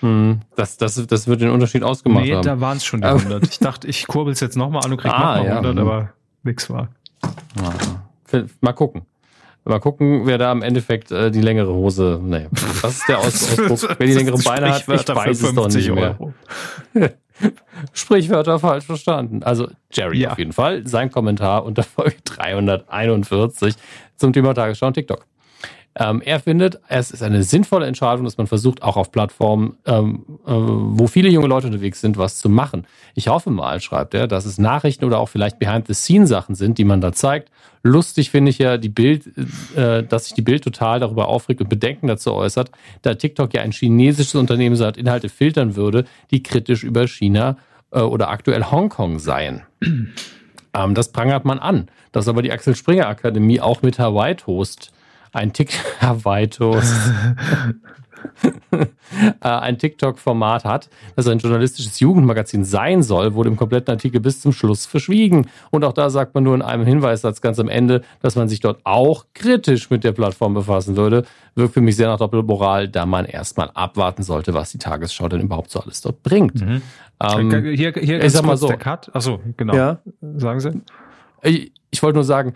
Hm, 0.00 0.40
das, 0.54 0.76
das, 0.76 1.06
das 1.06 1.26
wird 1.28 1.40
den 1.40 1.48
Unterschied 1.48 1.82
ausgemacht 1.82 2.26
nee, 2.26 2.34
haben. 2.34 2.44
da 2.44 2.60
waren 2.60 2.76
es 2.76 2.84
schon 2.84 3.00
die 3.00 3.06
100. 3.06 3.42
ich 3.48 3.58
dachte, 3.58 3.88
ich 3.88 4.06
kurbel 4.06 4.34
es 4.34 4.40
jetzt 4.40 4.54
noch 4.54 4.68
mal 4.68 4.80
an 4.80 4.92
und 4.92 4.98
krieg 4.98 5.10
ah, 5.10 5.38
noch 5.38 5.44
mal 5.44 5.50
100, 5.50 5.64
ja. 5.64 5.70
Hm. 5.70 5.78
aber 5.78 6.12
nix 6.42 6.68
war. 6.68 6.88
Ja. 7.56 8.44
Mal 8.60 8.72
gucken. 8.74 9.06
Mal 9.64 9.80
gucken, 9.80 10.26
wer 10.26 10.36
da 10.36 10.52
im 10.52 10.62
Endeffekt 10.62 11.10
äh, 11.10 11.30
die 11.30 11.40
längere 11.40 11.72
Hose. 11.72 12.20
Nee, 12.22 12.46
was 12.82 12.98
ist 12.98 13.08
der 13.08 13.18
Aus 13.20 13.58
Ausdruck? 13.58 13.96
wer 13.98 14.06
die 14.06 14.12
längeren 14.12 14.42
Beine 14.44 14.74
hat, 14.74 14.82
ich 14.82 14.88
weiß 14.88 15.42
es 15.42 15.54
doch 15.54 15.68
nicht 15.68 15.90
mehr. 15.90 16.18
Sprichwörter 17.92 18.58
falsch 18.58 18.84
verstanden. 18.84 19.42
Also 19.42 19.68
Jerry 19.92 20.20
ja. 20.20 20.32
auf 20.32 20.38
jeden 20.38 20.52
Fall. 20.52 20.86
Sein 20.86 21.10
Kommentar 21.10 21.64
unter 21.64 21.82
Folge 21.82 22.16
341 22.24 23.74
zum 24.16 24.32
Thema 24.32 24.54
Tagesschau 24.54 24.86
und 24.86 24.94
TikTok. 24.94 25.26
Ähm, 25.98 26.20
er 26.20 26.40
findet, 26.40 26.78
es 26.88 27.10
ist 27.10 27.22
eine 27.22 27.42
sinnvolle 27.42 27.86
Entscheidung, 27.86 28.24
dass 28.24 28.36
man 28.36 28.46
versucht, 28.46 28.82
auch 28.82 28.98
auf 28.98 29.10
Plattformen, 29.10 29.78
ähm, 29.86 30.24
äh, 30.46 30.52
wo 30.52 31.06
viele 31.06 31.30
junge 31.30 31.46
Leute 31.46 31.68
unterwegs 31.68 32.02
sind, 32.02 32.18
was 32.18 32.38
zu 32.38 32.50
machen. 32.50 32.86
Ich 33.14 33.28
hoffe 33.28 33.50
mal, 33.50 33.80
schreibt 33.80 34.12
er, 34.12 34.26
dass 34.26 34.44
es 34.44 34.58
Nachrichten 34.58 35.06
oder 35.06 35.18
auch 35.18 35.30
vielleicht 35.30 35.58
Behind-the-Scene-Sachen 35.58 36.54
sind, 36.54 36.76
die 36.76 36.84
man 36.84 37.00
da 37.00 37.12
zeigt. 37.12 37.50
Lustig 37.82 38.30
finde 38.30 38.50
ich 38.50 38.58
ja 38.58 38.76
die 38.76 38.90
Bild, 38.90 39.26
äh, 39.74 40.02
dass 40.02 40.26
sich 40.26 40.34
die 40.34 40.42
Bild 40.42 40.62
total 40.64 41.00
darüber 41.00 41.28
aufregt 41.28 41.62
und 41.62 41.70
Bedenken 41.70 42.08
dazu 42.08 42.34
äußert, 42.34 42.70
da 43.00 43.14
TikTok 43.14 43.54
ja 43.54 43.62
ein 43.62 43.72
chinesisches 43.72 44.34
Unternehmen 44.34 44.76
sagt, 44.76 44.98
Inhalte 44.98 45.30
filtern 45.30 45.76
würde, 45.76 46.04
die 46.30 46.42
kritisch 46.42 46.84
über 46.84 47.08
China 47.08 47.56
äh, 47.90 48.00
oder 48.00 48.28
aktuell 48.28 48.64
Hongkong 48.64 49.18
seien. 49.18 49.62
ähm, 50.74 50.94
das 50.94 51.10
prangert 51.10 51.46
man 51.46 51.58
an. 51.58 51.88
Dass 52.12 52.28
aber 52.28 52.42
die 52.42 52.52
Axel 52.52 52.76
Springer 52.76 53.08
Akademie 53.08 53.60
auch 53.60 53.80
mit 53.80 53.98
Hawaii 53.98 54.34
Toast 54.34 54.92
ein 55.32 55.52
Toast 55.52 56.94
Äh, 59.40 59.48
ein 59.48 59.78
TikTok-Format 59.78 60.64
hat, 60.64 60.90
das 61.14 61.28
ein 61.28 61.38
journalistisches 61.38 62.00
Jugendmagazin 62.00 62.64
sein 62.64 63.02
soll, 63.02 63.34
wurde 63.34 63.48
im 63.48 63.56
kompletten 63.56 63.92
Artikel 63.92 64.20
bis 64.20 64.40
zum 64.40 64.52
Schluss 64.52 64.84
verschwiegen. 64.84 65.46
Und 65.70 65.84
auch 65.84 65.92
da 65.92 66.10
sagt 66.10 66.34
man 66.34 66.42
nur 66.42 66.54
in 66.54 66.62
einem 66.62 66.84
Hinweissatz 66.84 67.40
ganz 67.40 67.58
am 67.60 67.68
Ende, 67.68 68.02
dass 68.20 68.34
man 68.34 68.48
sich 68.48 68.60
dort 68.60 68.80
auch 68.84 69.26
kritisch 69.32 69.90
mit 69.90 70.02
der 70.02 70.12
Plattform 70.12 70.54
befassen 70.54 70.96
würde. 70.96 71.24
Wirkt 71.54 71.74
für 71.74 71.80
mich 71.80 71.96
sehr 71.96 72.08
nach 72.08 72.18
Doppelmoral, 72.18 72.88
da 72.88 73.06
man 73.06 73.24
erstmal 73.26 73.70
abwarten 73.74 74.22
sollte, 74.22 74.54
was 74.54 74.72
die 74.72 74.78
Tagesschau 74.78 75.28
denn 75.28 75.40
überhaupt 75.40 75.70
so 75.70 75.80
alles 75.80 76.00
dort 76.00 76.22
bringt. 76.22 76.60
Mhm. 76.60 76.82
Ähm, 77.22 77.74
hier, 77.74 77.92
hier 77.92 78.22
ich 78.22 78.32
sag 78.32 78.44
mal 78.44 78.56
so. 78.56 78.66
Der 78.66 78.76
Cut. 78.76 79.14
Achso, 79.14 79.40
genau. 79.56 79.74
Ja. 79.74 79.98
Sagen 80.20 80.60
Sie. 80.60 80.80
Ich, 81.42 81.72
ich 81.90 82.02
wollte 82.02 82.16
nur 82.16 82.24
sagen, 82.24 82.54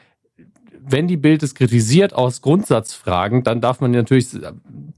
wenn 0.86 1.08
die 1.08 1.16
Bild 1.16 1.42
es 1.42 1.54
kritisiert 1.54 2.14
aus 2.14 2.42
Grundsatzfragen, 2.42 3.42
dann 3.42 3.60
darf 3.60 3.80
man 3.80 3.90
natürlich, 3.90 4.28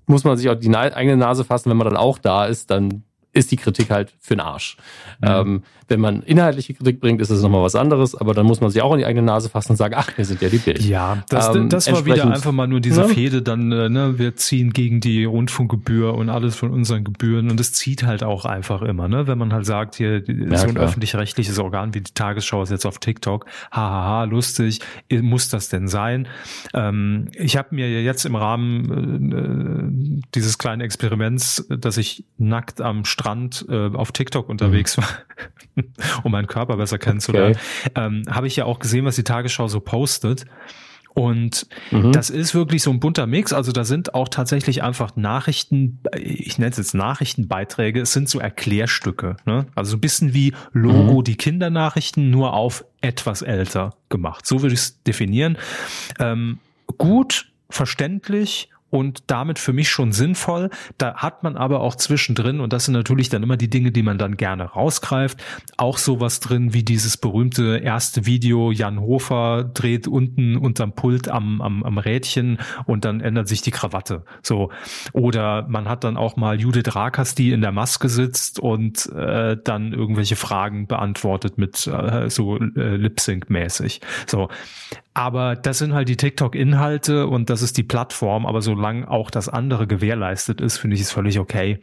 muss 0.07 0.25
man 0.25 0.37
sich 0.37 0.49
auch 0.49 0.55
die 0.55 0.75
eigene 0.75 1.17
Nase 1.17 1.45
fassen, 1.45 1.71
wenn 1.71 1.77
man 1.77 1.87
dann 1.87 1.97
auch 1.97 2.19
da 2.19 2.47
ist, 2.47 2.71
dann 2.71 3.05
ist 3.33 3.51
die 3.51 3.57
Kritik 3.57 3.91
halt 3.91 4.13
für 4.21 4.35
den 4.35 4.41
Arsch. 4.41 4.77
Mhm. 5.21 5.29
Ähm, 5.29 5.63
wenn 5.93 6.01
man 6.01 6.23
inhaltliche 6.23 6.73
Kritik 6.73 7.01
bringt, 7.01 7.21
ist 7.21 7.31
das 7.31 7.43
nochmal 7.43 7.63
was 7.63 7.75
anderes, 7.75 8.15
aber 8.15 8.33
dann 8.33 8.47
muss 8.47 8.63
man 8.63 8.71
sich 8.71 8.81
auch 8.81 8.93
in 8.95 8.99
die 8.99 9.05
eigene 9.05 9.27
Nase 9.27 9.51
fassen 9.51 9.73
und 9.73 9.77
sagen, 9.77 9.95
ach, 9.97 10.09
wir 10.17 10.25
sind 10.25 10.41
ja 10.41 10.49
die 10.49 10.57
Bild. 10.57 10.83
Ja, 10.83 11.23
das, 11.29 11.55
ähm, 11.55 11.69
das 11.69 11.93
war 11.93 12.07
wieder 12.07 12.25
einfach 12.25 12.51
mal 12.51 12.67
nur 12.67 12.81
diese 12.81 13.03
ne? 13.03 13.09
Fehde, 13.09 13.43
dann, 13.43 13.71
äh, 13.71 13.91
ne, 13.91 14.19
wir 14.19 14.35
ziehen 14.37 14.73
gegen 14.73 15.01
die 15.01 15.25
Rundfunkgebühr 15.25 16.15
und 16.15 16.31
alles 16.31 16.57
von 16.57 16.71
unseren 16.71 17.05
Gebühren 17.05 17.51
und 17.51 17.61
es 17.61 17.75
zieht 17.75 18.05
halt 18.05 18.25
auch 18.25 18.47
einfach 18.47 18.81
immer, 18.81 19.07
ne, 19.07 19.27
wenn 19.27 19.37
man 19.37 19.53
halt 19.53 19.67
sagt, 19.67 19.97
hier, 19.97 20.23
ja, 20.27 20.57
so 20.57 20.69
ein 20.69 20.79
öffentlich-rechtliches 20.79 21.59
Organ 21.59 21.93
wie 21.93 22.01
die 22.01 22.15
Tagesschau 22.15 22.63
ist 22.63 22.71
jetzt 22.71 22.87
auf 22.87 22.99
TikTok, 22.99 23.45
hahaha, 23.71 24.25
lustig, 24.25 24.81
muss 25.11 25.51
das 25.51 25.69
denn 25.69 25.89
sein? 25.89 26.27
Ähm, 26.73 27.29
ich 27.35 27.59
habe 27.59 27.75
mir 27.75 28.03
jetzt 28.03 28.25
im 28.25 28.35
Rahmen 28.35 30.23
äh, 30.23 30.23
dieses 30.35 30.57
kleinen 30.57 30.81
Experiments, 30.81 31.67
dass 31.69 31.99
ich 31.99 32.25
nackt 32.39 32.81
am 32.81 33.05
Strand 33.05 33.67
äh, 33.69 33.91
auf 33.93 34.13
TikTok 34.13 34.49
unterwegs 34.49 34.97
mhm. 34.97 35.03
war, 35.03 35.82
um 36.23 36.33
meinen 36.33 36.47
Körper 36.47 36.77
besser 36.77 36.99
kennenzulernen, 36.99 37.57
okay. 37.87 37.91
ähm, 37.95 38.23
habe 38.31 38.47
ich 38.47 38.57
ja 38.57 38.65
auch 38.65 38.79
gesehen, 38.79 39.05
was 39.05 39.17
die 39.17 39.25
Tagesschau 39.25 39.69
so 39.69 39.81
postet. 39.81 40.45
Und 41.15 41.67
mhm. 41.91 42.13
das 42.13 42.31
ist 42.31 42.55
wirklich 42.55 42.83
so 42.83 42.91
ein 42.91 42.99
bunter 42.99 43.27
Mix. 43.27 43.53
Also 43.53 43.73
da 43.73 43.85
sind 43.85 44.15
auch 44.15 44.29
tatsächlich 44.29 44.83
einfach 44.83 45.15
Nachrichten, 45.15 46.01
ich 46.17 46.59
nenne 46.59 46.71
es 46.71 46.79
jetzt 46.79 46.95
Nachrichtenbeiträge, 46.95 48.01
es 48.01 48.13
sind 48.13 48.29
so 48.29 48.41
Erklärstücke. 48.41 49.37
Ne? 49.45 49.67
Also 49.75 49.91
so 49.91 49.97
ein 49.99 50.01
bisschen 50.01 50.33
wie 50.33 50.55
Logo, 50.73 51.21
mhm. 51.21 51.25
die 51.25 51.37
Kindernachrichten, 51.37 52.31
nur 52.31 52.55
auf 52.55 52.85
etwas 53.03 53.43
älter 53.43 53.95
gemacht. 54.09 54.47
So 54.47 54.63
würde 54.63 54.75
ich 54.75 54.81
es 54.81 55.03
definieren. 55.03 55.59
Ähm, 56.19 56.59
gut, 56.97 57.53
verständlich, 57.69 58.71
und 58.93 59.25
damit 59.29 59.59
für 59.59 59.73
mich 59.73 59.89
schon 59.89 60.13
sinnvoll. 60.13 60.69
Da 60.99 61.15
hat 61.15 61.43
man 61.43 61.57
aber 61.57 61.81
auch 61.81 61.97
zwischendrin, 61.97 62.61
und 62.61 62.75
das 62.75 62.85
sind 62.85 62.93
natürlich 62.93 63.31
dann 63.31 63.43
immer 63.43 63.57
die 63.57 63.71
Dinge, 63.71 63.91
die 63.91 64.03
man 64.03 64.19
dann 64.19 64.37
gerne 64.37 64.65
rausgreift, 64.65 65.43
auch 65.79 65.97
sowas 65.97 66.41
drin 66.41 66.75
wie 66.75 66.83
dieses 66.83 67.17
berühmte 67.17 67.79
erste 67.79 68.27
Video, 68.27 68.71
Jan 68.71 69.01
Hofer 69.01 69.65
dreht 69.65 70.07
unten 70.07 70.59
unterm 70.59 70.95
Pult 70.95 71.29
am, 71.29 71.63
am, 71.63 71.83
am 71.83 71.97
Rädchen 71.97 72.59
und 72.85 73.07
dann 73.07 73.23
ändert 73.23 73.49
sich 73.49 73.63
die 73.63 73.71
Krawatte. 73.71 74.25
So. 74.43 74.71
Oder 75.15 75.67
man 75.69 75.89
hat 75.89 76.05
dann 76.05 76.19
auch 76.19 76.37
mal 76.37 76.61
Judith 76.61 76.95
Rakers, 76.95 77.35
die 77.35 77.53
in 77.53 77.63
der 77.63 77.73
Maske 77.73 78.11
sitzt 78.11 78.61
und 78.61 79.11
äh, 79.13 79.57
dann 79.65 79.95
irgendwelche 79.95 80.37
Fragen 80.37 80.87
beantwortet 80.87 81.57
mit 81.57 81.87
äh, 81.87 82.29
so 82.29 82.59
äh, 82.59 82.97
Lip-Sync-mäßig. 82.97 84.03
So. 84.27 84.51
Aber 85.15 85.57
das 85.57 85.79
sind 85.79 85.93
halt 85.93 86.09
die 86.09 86.17
TikTok-Inhalte 86.17 87.27
und 87.27 87.51
das 87.51 87.63
ist 87.63 87.77
die 87.77 87.83
Plattform. 87.83 88.47
Aber 88.47 88.63
solange 88.63 89.11
auch 89.11 89.31
das 89.31 89.49
andere 89.49 89.87
gewährleistet 89.87 90.61
ist, 90.61 90.79
finde 90.79 90.97
ich 90.97 91.03
es 91.03 91.13
völlig 91.13 91.39
okay. 91.39 91.81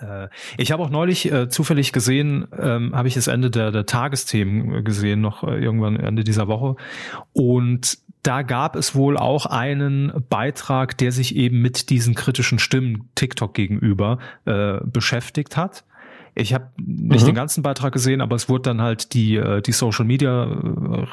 Äh, 0.00 0.28
ich 0.56 0.72
habe 0.72 0.82
auch 0.82 0.90
neulich 0.90 1.30
äh, 1.32 1.48
zufällig 1.48 1.92
gesehen, 1.92 2.46
ähm, 2.58 2.94
habe 2.94 3.08
ich 3.08 3.14
das 3.14 3.26
Ende 3.26 3.50
der, 3.50 3.72
der 3.72 3.86
Tagesthemen 3.86 4.84
gesehen, 4.84 5.20
noch 5.20 5.42
äh, 5.42 5.58
irgendwann 5.58 5.96
Ende 5.96 6.24
dieser 6.24 6.48
Woche. 6.48 6.76
Und 7.32 7.98
da 8.22 8.42
gab 8.42 8.76
es 8.76 8.94
wohl 8.94 9.16
auch 9.16 9.46
einen 9.46 10.12
Beitrag, 10.28 10.98
der 10.98 11.12
sich 11.12 11.36
eben 11.36 11.62
mit 11.62 11.90
diesen 11.90 12.14
kritischen 12.14 12.58
Stimmen 12.58 13.08
TikTok 13.14 13.54
gegenüber 13.54 14.18
äh, 14.44 14.78
beschäftigt 14.84 15.56
hat. 15.56 15.84
Ich 16.38 16.52
habe 16.52 16.68
nicht 16.76 17.22
mhm. 17.22 17.26
den 17.26 17.34
ganzen 17.34 17.62
Beitrag 17.62 17.94
gesehen, 17.94 18.20
aber 18.20 18.36
es 18.36 18.48
wurde 18.50 18.62
dann 18.62 18.82
halt 18.82 19.14
die, 19.14 19.36
äh, 19.36 19.62
die 19.62 19.72
Social 19.72 20.04
Media 20.04 20.44
äh, 20.44 20.48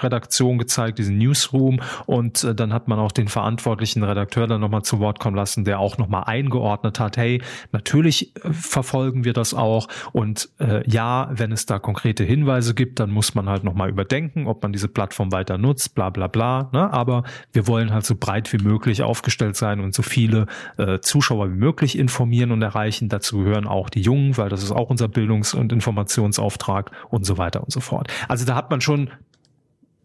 Redaktion 0.02 0.58
gezeigt, 0.58 1.00
diesen 1.00 1.18
Newsroom 1.18 1.80
und 2.06 2.44
äh, 2.44 2.54
dann 2.54 2.74
hat 2.74 2.90
man 2.90 3.00
auch 3.00 3.14
den 3.14 3.30
verantwortlichen 3.30 4.04
Redakteur 4.04 4.48
dann 4.48 4.60
nochmal 4.60 4.82
zu 4.82 5.00
Wort 5.00 5.20
kommen 5.20 5.38
lassen, 5.38 5.64
der 5.64 5.80
auch 5.80 5.98
nochmal 5.98 6.26
eingeordnet 6.26 7.00
hat, 7.00 7.16
hey, 7.16 7.42
natürlich 7.72 8.34
verfolgen 8.52 9.24
wir 9.24 9.32
das 9.32 9.54
auch 9.54 9.88
und 10.12 10.50
äh, 10.60 10.88
ja, 10.90 11.32
wenn 11.34 11.54
es 11.54 11.66
da 11.66 11.80
konkrete 11.80 12.26
Hinweise 12.26 12.74
gibt, 12.74 13.00
dann 13.00 13.10
muss 13.10 13.34
man 13.34 13.48
halt 13.48 13.64
nochmal 13.64 13.90
überdenken, 13.90 14.46
ob 14.48 14.62
man 14.62 14.74
diese 14.74 14.90
Plattform 14.90 15.32
weiter 15.32 15.58
nutzt, 15.58 15.96
bla 15.96 16.10
bla 16.10 16.28
bla. 16.28 16.70
Ne? 16.74 16.92
Aber 16.92 17.24
wir 17.54 17.68
wollen 17.68 17.94
halt 17.94 18.06
so 18.06 18.16
breit 18.16 18.52
wie 18.52 18.62
möglich 18.62 19.04
aufgestellt 19.04 19.56
sein 19.56 19.80
und 19.80 19.94
so 19.94 20.04
viele 20.04 20.48
äh, 20.78 21.00
Zuschauer 21.00 21.50
wie 21.50 21.58
möglich 21.58 21.98
informieren 21.98 22.52
und 22.52 22.62
erreichen. 22.62 23.08
Dazu 23.08 23.40
gehören 23.40 23.68
auch 23.68 23.90
die 23.90 24.02
Jungen, 24.02 24.38
weil 24.38 24.50
das 24.50 24.64
ist 24.64 24.72
auch 24.72 24.90
unser 24.90 25.13
Bildungs- 25.14 25.54
und 25.54 25.72
Informationsauftrag 25.72 26.92
und 27.10 27.26
so 27.26 27.38
weiter 27.38 27.64
und 27.64 27.72
so 27.72 27.80
fort. 27.80 28.08
Also 28.28 28.46
da 28.46 28.56
hat 28.56 28.70
man 28.70 28.82
schon 28.82 29.10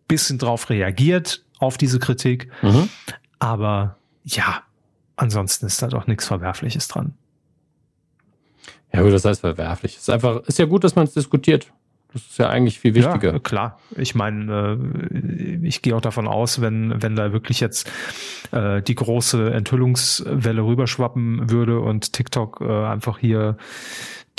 bisschen 0.08 0.38
drauf 0.38 0.70
reagiert, 0.70 1.44
auf 1.58 1.76
diese 1.76 1.98
Kritik. 1.98 2.50
Mhm. 2.62 2.88
Aber 3.38 3.98
ja, 4.24 4.62
ansonsten 5.16 5.66
ist 5.66 5.82
da 5.82 5.88
doch 5.88 6.06
nichts 6.06 6.26
Verwerfliches 6.26 6.88
dran. 6.88 7.14
Ja, 8.92 9.02
gut, 9.02 9.12
das 9.12 9.24
heißt 9.24 9.42
verwerflich. 9.42 9.96
Es 9.96 10.02
ist 10.02 10.10
einfach, 10.10 10.40
ist 10.46 10.58
ja 10.58 10.64
gut, 10.64 10.82
dass 10.82 10.96
man 10.96 11.04
es 11.04 11.12
diskutiert. 11.12 11.70
Das 12.12 12.22
ist 12.22 12.38
ja 12.38 12.48
eigentlich 12.48 12.80
viel 12.80 12.94
wichtiger. 12.94 13.34
Ja, 13.34 13.38
klar. 13.38 13.78
Ich 13.94 14.14
meine, 14.14 14.78
äh, 15.12 15.58
ich 15.62 15.82
gehe 15.82 15.94
auch 15.94 16.00
davon 16.00 16.26
aus, 16.26 16.62
wenn, 16.62 17.02
wenn 17.02 17.14
da 17.16 17.34
wirklich 17.34 17.60
jetzt 17.60 17.90
äh, 18.50 18.80
die 18.80 18.94
große 18.94 19.52
Enthüllungswelle 19.52 20.62
rüberschwappen 20.62 21.50
würde 21.50 21.80
und 21.80 22.14
TikTok 22.14 22.62
äh, 22.62 22.86
einfach 22.86 23.18
hier 23.18 23.58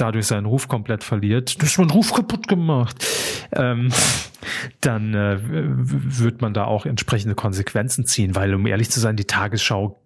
dadurch 0.01 0.27
seinen 0.27 0.45
Ruf 0.45 0.67
komplett 0.67 1.03
verliert, 1.03 1.55
das 1.61 1.71
ist 1.71 1.77
mein 1.77 1.89
Ruf 1.89 2.13
kaputt 2.13 2.47
gemacht, 2.47 3.05
ähm, 3.51 3.89
dann 4.81 5.13
äh, 5.13 5.37
wird 5.41 6.41
man 6.41 6.53
da 6.53 6.65
auch 6.65 6.85
entsprechende 6.85 7.35
Konsequenzen 7.35 8.05
ziehen, 8.05 8.35
weil 8.35 8.53
um 8.53 8.65
ehrlich 8.65 8.89
zu 8.89 8.99
sein, 8.99 9.15
die 9.15 9.25
Tagesschau 9.25 9.99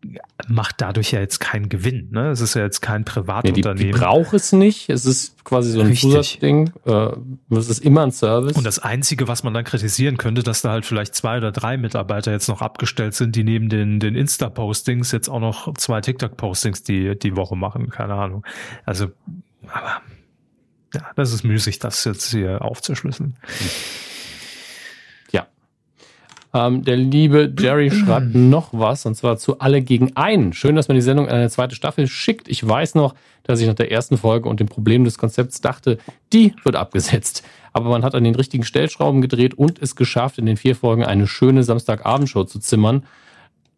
macht 0.47 0.81
dadurch 0.81 1.11
ja 1.11 1.19
jetzt 1.19 1.39
keinen 1.39 1.69
Gewinn. 1.69 2.09
Ne? 2.11 2.31
Es 2.31 2.41
ist 2.41 2.55
ja 2.55 2.63
jetzt 2.63 2.81
kein 2.81 3.05
Privatunternehmen. 3.05 3.77
Nee, 3.77 3.83
die, 3.85 3.91
die 3.91 3.99
braucht 3.99 4.33
es 4.33 4.51
nicht. 4.51 4.89
Es 4.89 5.05
ist 5.05 5.43
quasi 5.43 5.71
so 5.71 5.81
ein 5.81 5.87
Richtig. 5.87 6.11
Zusatzding. 6.11 6.71
Äh, 6.85 7.09
es 7.55 7.69
ist 7.69 7.83
immer 7.83 8.03
ein 8.03 8.11
Service. 8.11 8.57
Und 8.57 8.65
das 8.65 8.79
Einzige, 8.79 9.27
was 9.27 9.43
man 9.43 9.53
dann 9.53 9.63
kritisieren 9.63 10.17
könnte, 10.17 10.43
dass 10.43 10.61
da 10.61 10.71
halt 10.71 10.85
vielleicht 10.85 11.15
zwei 11.15 11.37
oder 11.37 11.51
drei 11.51 11.77
Mitarbeiter 11.77 12.31
jetzt 12.31 12.47
noch 12.47 12.61
abgestellt 12.61 13.13
sind, 13.13 13.35
die 13.35 13.43
neben 13.43 13.69
den, 13.69 13.99
den 13.99 14.15
Insta-Postings 14.15 15.11
jetzt 15.11 15.29
auch 15.29 15.39
noch 15.39 15.73
zwei 15.75 16.01
TikTok-Postings 16.01 16.83
die, 16.83 17.17
die 17.17 17.35
Woche 17.35 17.55
machen. 17.55 17.89
Keine 17.89 18.15
Ahnung. 18.15 18.45
Also 18.85 19.07
aber 19.71 20.01
ja, 20.93 21.01
das 21.15 21.33
ist 21.33 21.43
müßig, 21.43 21.79
das 21.79 22.03
jetzt 22.03 22.31
hier 22.31 22.61
aufzuschlüsseln. 22.61 23.35
Ja. 25.31 25.47
Ähm, 26.53 26.83
der 26.83 26.97
liebe 26.97 27.51
Jerry 27.57 27.89
schreibt 27.89 28.27
noch 28.35 28.69
was, 28.73 29.05
und 29.05 29.15
zwar 29.15 29.37
zu 29.37 29.59
Alle 29.59 29.81
gegen 29.81 30.15
einen. 30.15 30.53
Schön, 30.53 30.75
dass 30.75 30.87
man 30.87 30.95
die 30.95 31.01
Sendung 31.01 31.27
in 31.27 31.33
eine 31.33 31.49
zweite 31.49 31.75
Staffel 31.75 32.07
schickt. 32.07 32.47
Ich 32.47 32.67
weiß 32.67 32.93
noch, 32.93 33.15
dass 33.41 33.59
ich 33.59 33.67
nach 33.67 33.73
der 33.73 33.91
ersten 33.91 34.17
Folge 34.17 34.47
und 34.47 34.59
dem 34.59 34.67
Problem 34.67 35.03
des 35.03 35.17
Konzepts 35.17 35.61
dachte, 35.61 35.97
die 36.31 36.53
wird 36.63 36.75
abgesetzt. 36.75 37.43
Aber 37.73 37.89
man 37.89 38.03
hat 38.03 38.13
an 38.13 38.23
den 38.23 38.35
richtigen 38.35 38.63
Stellschrauben 38.63 39.21
gedreht 39.21 39.55
und 39.55 39.81
es 39.81 39.95
geschafft, 39.95 40.37
in 40.37 40.45
den 40.45 40.57
vier 40.57 40.75
Folgen 40.75 41.03
eine 41.03 41.25
schöne 41.25 41.63
Samstagabendshow 41.63 42.43
zu 42.43 42.59
zimmern, 42.59 43.03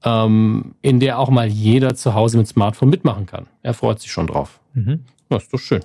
ähm, 0.04 0.76
in 0.82 1.00
der 1.00 1.18
auch 1.18 1.30
mal 1.30 1.48
jeder 1.48 1.96
zu 1.96 2.14
Hause 2.14 2.38
mit 2.38 2.48
Smartphone 2.48 2.90
mitmachen 2.90 3.26
kann. 3.26 3.48
Er 3.64 3.74
freut 3.74 4.02
sich 4.02 4.12
schon 4.12 4.28
drauf. 4.28 4.60
Mhm. 4.74 5.06
Das 5.30 5.44
ist 5.44 5.54
doch 5.54 5.60
schön 5.60 5.84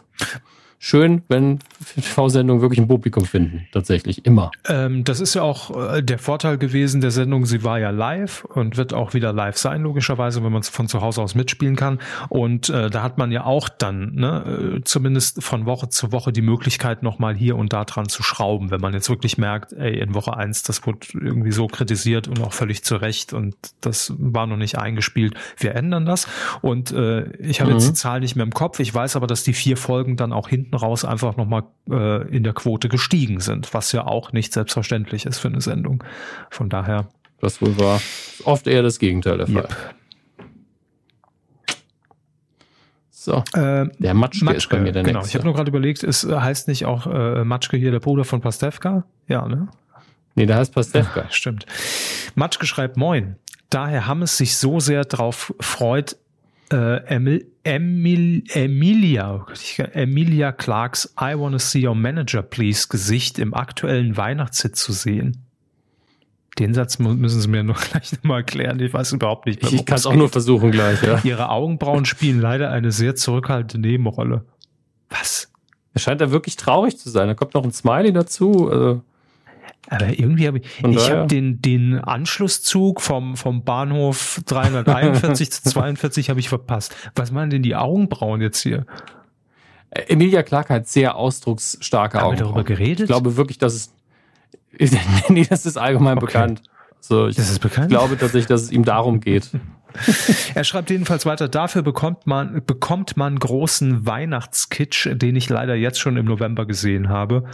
schön, 0.83 1.23
wenn 1.29 1.59
TV-Sendungen 1.95 2.63
wirklich 2.63 2.81
ein 2.81 2.89
Publikum 2.89 3.27
finden, 3.27 3.67
tatsächlich, 3.71 4.25
immer. 4.25 4.51
Ähm, 4.67 5.05
das 5.05 5.21
ist 5.21 5.35
ja 5.35 5.43
auch 5.43 5.95
äh, 5.95 6.03
der 6.03 6.19
Vorteil 6.19 6.57
gewesen 6.57 7.03
der 7.03 7.11
Sendung, 7.11 7.45
sie 7.45 7.63
war 7.63 7.79
ja 7.79 7.91
live 7.91 8.45
und 8.47 8.79
wird 8.79 8.95
auch 8.95 9.13
wieder 9.13 9.35
live 9.35 9.59
sein, 9.59 9.83
logischerweise, 9.83 10.43
wenn 10.43 10.51
man 10.51 10.63
es 10.63 10.71
von 10.71 10.89
zu 10.89 11.03
Hause 11.03 11.21
aus 11.21 11.35
mitspielen 11.35 11.77
kann. 11.77 12.01
Und 12.31 12.71
äh, 12.71 12.89
da 12.89 13.03
hat 13.03 13.19
man 13.19 13.31
ja 13.31 13.45
auch 13.45 13.69
dann, 13.69 14.15
ne, 14.15 14.79
äh, 14.79 14.81
zumindest 14.83 15.45
von 15.45 15.67
Woche 15.67 15.91
zu 15.91 16.13
Woche 16.13 16.33
die 16.33 16.41
Möglichkeit, 16.41 17.03
nochmal 17.03 17.35
hier 17.35 17.57
und 17.57 17.75
da 17.75 17.85
dran 17.85 18.09
zu 18.09 18.23
schrauben, 18.23 18.71
wenn 18.71 18.81
man 18.81 18.95
jetzt 18.95 19.11
wirklich 19.11 19.37
merkt, 19.37 19.75
ey, 19.75 20.01
in 20.01 20.15
Woche 20.15 20.35
eins 20.35 20.63
das 20.63 20.87
wurde 20.87 21.01
irgendwie 21.13 21.53
so 21.53 21.67
kritisiert 21.67 22.27
und 22.27 22.41
auch 22.41 22.55
völlig 22.55 22.85
zu 22.85 22.97
Recht 22.97 23.35
und 23.35 23.55
das 23.83 24.15
war 24.17 24.47
noch 24.47 24.57
nicht 24.57 24.79
eingespielt. 24.79 25.35
Wir 25.59 25.75
ändern 25.75 26.07
das. 26.07 26.27
Und 26.63 26.91
äh, 26.91 27.31
ich 27.37 27.61
habe 27.61 27.71
mhm. 27.71 27.77
jetzt 27.77 27.89
die 27.89 27.95
Zahl 27.95 28.21
nicht 28.21 28.35
mehr 28.35 28.47
im 28.47 28.53
Kopf. 28.53 28.81
Ich 28.81 28.95
weiß 28.95 29.17
aber, 29.17 29.27
dass 29.27 29.43
die 29.43 29.53
vier 29.53 29.77
Folgen 29.77 30.17
dann 30.17 30.33
auch 30.33 30.49
hinten 30.49 30.70
hinten 30.71 30.77
raus 30.77 31.05
einfach 31.05 31.37
nochmal 31.37 31.65
äh, 31.91 32.29
in 32.29 32.45
der 32.45 32.53
Quote 32.53 32.89
gestiegen 32.89 33.41
sind, 33.41 33.73
was 33.75 33.93
ja 33.93 34.07
auch 34.07 34.33
nicht 34.33 34.53
selbstverständlich 34.53 35.27
ist 35.27 35.39
für 35.39 35.49
eine 35.49 35.61
Sendung. 35.61 36.05
Von 36.51 36.69
daher. 36.69 37.09
Das 37.41 37.61
wohl 37.61 37.79
war 37.79 38.01
oft 38.45 38.67
eher 38.67 38.83
das 38.83 38.99
Gegenteil 38.99 39.39
der 39.39 39.47
Fall. 39.47 39.65
Yep. 39.65 39.95
So, 43.11 43.45
äh, 43.53 43.87
der 43.99 44.15
Matschke, 44.15 44.47
Matschke, 44.47 44.57
ist 44.57 44.69
bei 44.71 44.81
mir 44.81 44.93
der 44.93 45.03
Genau, 45.03 45.19
nächste. 45.19 45.31
ich 45.31 45.35
habe 45.35 45.45
nur 45.45 45.55
gerade 45.55 45.69
überlegt, 45.69 46.03
es 46.03 46.27
heißt 46.27 46.69
nicht 46.69 46.87
auch 46.87 47.07
äh, 47.07 47.45
Matschke 47.45 47.77
hier 47.77 47.91
der 47.91 48.01
Bruder 48.01 48.25
von 48.25 48.41
Pastewka? 48.41 49.05
Ja, 49.29 49.47
ne? 49.47 49.69
Nee, 50.37 50.47
der 50.47 50.57
heißt 50.57 50.75
Pastewka. 50.75 51.27
Stimmt. 51.31 51.67
Matschke 52.35 52.65
schreibt 52.67 52.97
Moin. 52.97 53.37
Daher 53.69 54.07
Hammes 54.07 54.39
sich 54.39 54.57
so 54.57 54.81
sehr 54.81 55.05
drauf 55.05 55.55
freut, 55.61 56.17
äh, 56.73 57.05
Emil, 57.05 57.47
Emil, 57.63 58.43
Emilia, 58.55 59.47
Emilia 59.93 60.53
Clarks 60.53 61.15
I 61.21 61.35
Wanna 61.39 61.59
See 61.59 61.87
Your 61.87 61.95
Manager 61.95 62.43
Please 62.43 62.89
Gesicht 62.89 63.39
im 63.39 63.53
aktuellen 63.53 64.17
Weihnachtshit 64.17 64.77
zu 64.77 64.93
sehen. 64.93 65.45
Den 66.59 66.75
Satz 66.75 66.99
müssen 66.99 67.41
Sie 67.41 67.49
mir 67.49 67.63
noch 67.65 67.81
gleich 67.81 68.13
nochmal 68.13 68.39
erklären. 68.39 68.81
Ich 68.81 68.93
weiß 68.93 69.13
überhaupt 69.13 69.47
nicht 69.47 69.63
mehr. 69.63 69.73
Ich 69.73 69.85
kann 69.85 69.99
es 69.99 70.07
auch 70.07 70.15
nur 70.15 70.29
versuchen 70.29 70.71
gleich, 70.71 71.03
ja. 71.03 71.21
Ihre 71.23 71.51
Augenbrauen 71.51 72.05
spielen 72.07 72.41
leider 72.41 72.71
eine 72.71 72.93
sehr 72.93 73.15
zurückhaltende 73.15 73.89
Nebenrolle. 73.89 74.45
Was? 75.09 75.51
Er 75.93 76.01
scheint 76.01 76.21
da 76.21 76.31
wirklich 76.31 76.57
traurig 76.57 76.99
zu 76.99 77.11
sein. 77.11 77.29
Da 77.29 77.35
kommt 77.35 77.55
noch 77.55 77.65
ein 77.65 77.73
Smiley 77.73 78.13
dazu. 78.13 78.71
Also 78.71 79.03
aber 79.91 80.19
irgendwie 80.19 80.47
habe 80.47 80.59
ich, 80.59 80.71
Von 80.81 80.93
ich 80.93 81.11
habe 81.11 81.27
den, 81.27 81.61
den 81.61 81.99
Anschlusszug 81.99 83.01
vom, 83.01 83.37
vom 83.37 83.65
Bahnhof 83.65 84.41
341 84.47 85.51
zu 85.53 85.63
42 85.69 86.31
habe 86.31 86.39
ich 86.39 86.49
verpasst. 86.49 86.95
Was 87.17 87.33
machen 87.33 87.51
denn 87.51 87.65
die 87.65 87.75
Augenbrauen 87.75 88.41
jetzt 88.41 88.61
hier? 88.61 88.87
Emilia 89.91 90.45
Clark 90.45 90.71
hat 90.71 90.87
sehr 90.87 91.17
ausdrucksstarke 91.17 92.23
Augenbrauen. 92.23 92.31
Haben 92.31 92.39
wir 92.39 92.45
darüber 92.45 92.65
geredet? 92.65 93.01
Ich 93.01 93.07
glaube 93.07 93.37
wirklich, 93.37 93.59
dass 93.59 93.75
es, 94.79 94.97
nee, 95.29 95.45
das 95.45 95.67
ist 95.67 95.77
allgemein 95.77 96.19
okay. 96.19 96.27
bekannt. 96.27 96.63
So, 97.01 97.27
ich 97.27 97.35
das 97.35 97.51
ist 97.51 97.59
bekannt? 97.59 97.89
glaube 97.89 98.17
tatsächlich, 98.17 98.47
dass 98.47 98.63
es 98.63 98.71
ihm 98.71 98.85
darum 98.85 99.21
geht. 99.21 99.51
er 100.55 100.65
schreibt 100.65 100.91
jedenfalls 100.91 101.27
weiter, 101.27 101.49
dafür 101.49 101.83
bekommt 101.83 102.27
man, 102.27 102.63
bekommt 102.65 103.17
man 103.17 103.39
großen 103.39 104.07
Weihnachtskitsch, 104.07 105.09
den 105.13 105.37
ich 105.37 105.49
leider 105.49 105.75
jetzt 105.75 106.01
schon 106.01 106.17
im 106.17 106.27
November 106.27 106.67
gesehen 106.67 107.09
habe. 107.09 107.45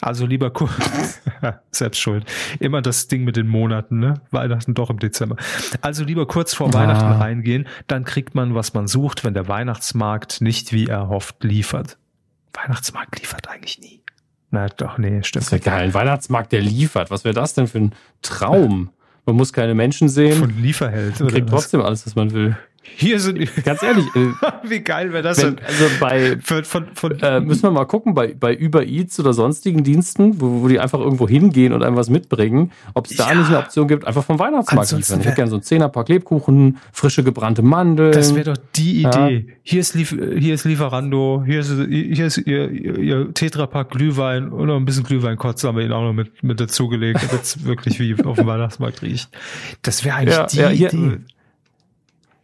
Also 0.00 0.26
lieber 0.26 0.50
kurz, 0.50 1.20
selbst 1.70 2.00
schuld. 2.00 2.24
Immer 2.60 2.82
das 2.82 3.08
Ding 3.08 3.24
mit 3.24 3.36
den 3.36 3.48
Monaten, 3.48 3.98
ne? 3.98 4.20
Weihnachten 4.30 4.74
doch 4.74 4.90
im 4.90 4.98
Dezember. 4.98 5.36
Also 5.80 6.04
lieber 6.04 6.26
kurz 6.26 6.54
vor 6.54 6.68
ja. 6.68 6.74
Weihnachten 6.74 7.12
reingehen, 7.12 7.68
dann 7.86 8.04
kriegt 8.04 8.34
man, 8.34 8.54
was 8.54 8.74
man 8.74 8.86
sucht, 8.86 9.24
wenn 9.24 9.34
der 9.34 9.48
Weihnachtsmarkt 9.48 10.40
nicht 10.40 10.72
wie 10.72 10.86
erhofft 10.86 11.44
liefert. 11.44 11.98
Weihnachtsmarkt 12.52 13.18
liefert 13.20 13.48
eigentlich 13.48 13.78
nie. 13.78 14.02
Na 14.50 14.68
doch, 14.68 14.98
nee, 14.98 15.22
stimmt. 15.22 15.46
Das 15.46 15.52
wäre 15.52 15.62
geil. 15.62 15.84
Ein 15.84 15.94
Weihnachtsmarkt, 15.94 16.52
der 16.52 16.60
liefert. 16.60 17.10
Was 17.10 17.24
wäre 17.24 17.34
das 17.34 17.54
denn 17.54 17.66
für 17.66 17.78
ein 17.78 17.94
Traum? 18.20 18.90
Man 19.24 19.36
muss 19.36 19.52
keine 19.52 19.74
Menschen 19.74 20.08
sehen. 20.08 20.38
Von 20.38 20.60
Lieferheld. 20.60 21.20
Man 21.20 21.28
kriegt 21.28 21.48
trotzdem 21.48 21.80
alles, 21.80 22.04
was 22.06 22.14
man 22.14 22.32
will. 22.32 22.56
Hier 22.84 23.20
sind 23.20 23.38
ganz 23.64 23.82
ehrlich, 23.82 24.04
äh, 24.16 24.28
wie 24.68 24.80
geil 24.80 25.12
wäre 25.12 25.22
das 25.22 25.38
wenn, 25.42 25.56
denn? 25.56 25.64
also 25.64 25.84
bei 26.00 26.36
Von, 26.42 26.64
von, 26.64 26.86
von, 26.94 27.18
äh, 27.20 27.40
müssen 27.40 27.62
wir 27.62 27.70
mal 27.70 27.84
gucken 27.84 28.12
bei 28.14 28.34
bei 28.34 28.58
Uber 28.58 28.84
Eats 28.84 29.18
oder 29.20 29.32
sonstigen 29.32 29.84
Diensten, 29.84 30.40
wo, 30.40 30.62
wo 30.62 30.68
die 30.68 30.80
einfach 30.80 30.98
irgendwo 30.98 31.28
hingehen 31.28 31.72
und 31.72 31.82
einem 31.82 31.96
was 31.96 32.10
mitbringen, 32.10 32.72
ob 32.94 33.06
es 33.06 33.16
da 33.16 33.28
Ja. 33.30 33.34
nicht 33.36 33.48
eine 33.48 33.58
Option 33.58 33.86
gibt, 33.88 34.04
einfach 34.04 34.24
vom 34.24 34.38
Weihnachtsmarkt 34.38 34.92
liefern. 34.92 35.20
Ich 35.20 35.26
hätte 35.26 35.36
gerne 35.36 35.50
so 35.50 35.56
ein 35.56 35.62
Zehnerpack 35.62 36.08
Lebkuchen, 36.08 36.78
frische 36.92 37.22
gebrannte 37.22 37.62
Mandeln. 37.62 38.12
das 38.12 38.34
wäre 38.34 38.54
doch 38.54 38.62
die 38.76 39.02
Ja. 39.02 39.28
Idee. 39.28 39.46
Hier, 39.62 39.80
ist 39.80 39.94
Lief 39.94 40.10
hier 40.10 40.54
ist 40.54 40.64
Lieferando, 40.64 41.44
hier 41.46 41.60
ist, 41.60 41.70
hier 41.88 42.26
ist 42.26 42.38
ihr, 42.38 42.68
ihr, 42.70 42.98
ihr 42.98 43.32
Tetrapack 43.34 43.90
Glühwein 43.90 44.48
und 44.50 44.66
noch 44.66 44.76
ein 44.76 44.84
bisschen 44.84 45.04
Glühweinkotze 45.04 45.68
haben 45.68 45.76
wir 45.78 45.84
ihn 45.84 45.92
auch 45.92 46.02
noch 46.02 46.12
mit, 46.12 46.42
mit 46.42 46.58
dazugelegt, 46.60 47.20
damit 47.28 47.42
es 47.44 47.64
wirklich 47.64 48.00
wie 48.00 48.14
auf 48.24 48.36
dem 48.36 48.46
Weihnachtsmarkt 48.46 49.02
riecht. 49.02 49.28
Das 49.82 50.04
wäre 50.04 50.16
eigentlich 50.16 50.36
Ja, 50.36 50.46
die 50.46 50.56
ja, 50.58 50.68
hier- 50.68 50.92
Idee. 50.92 51.18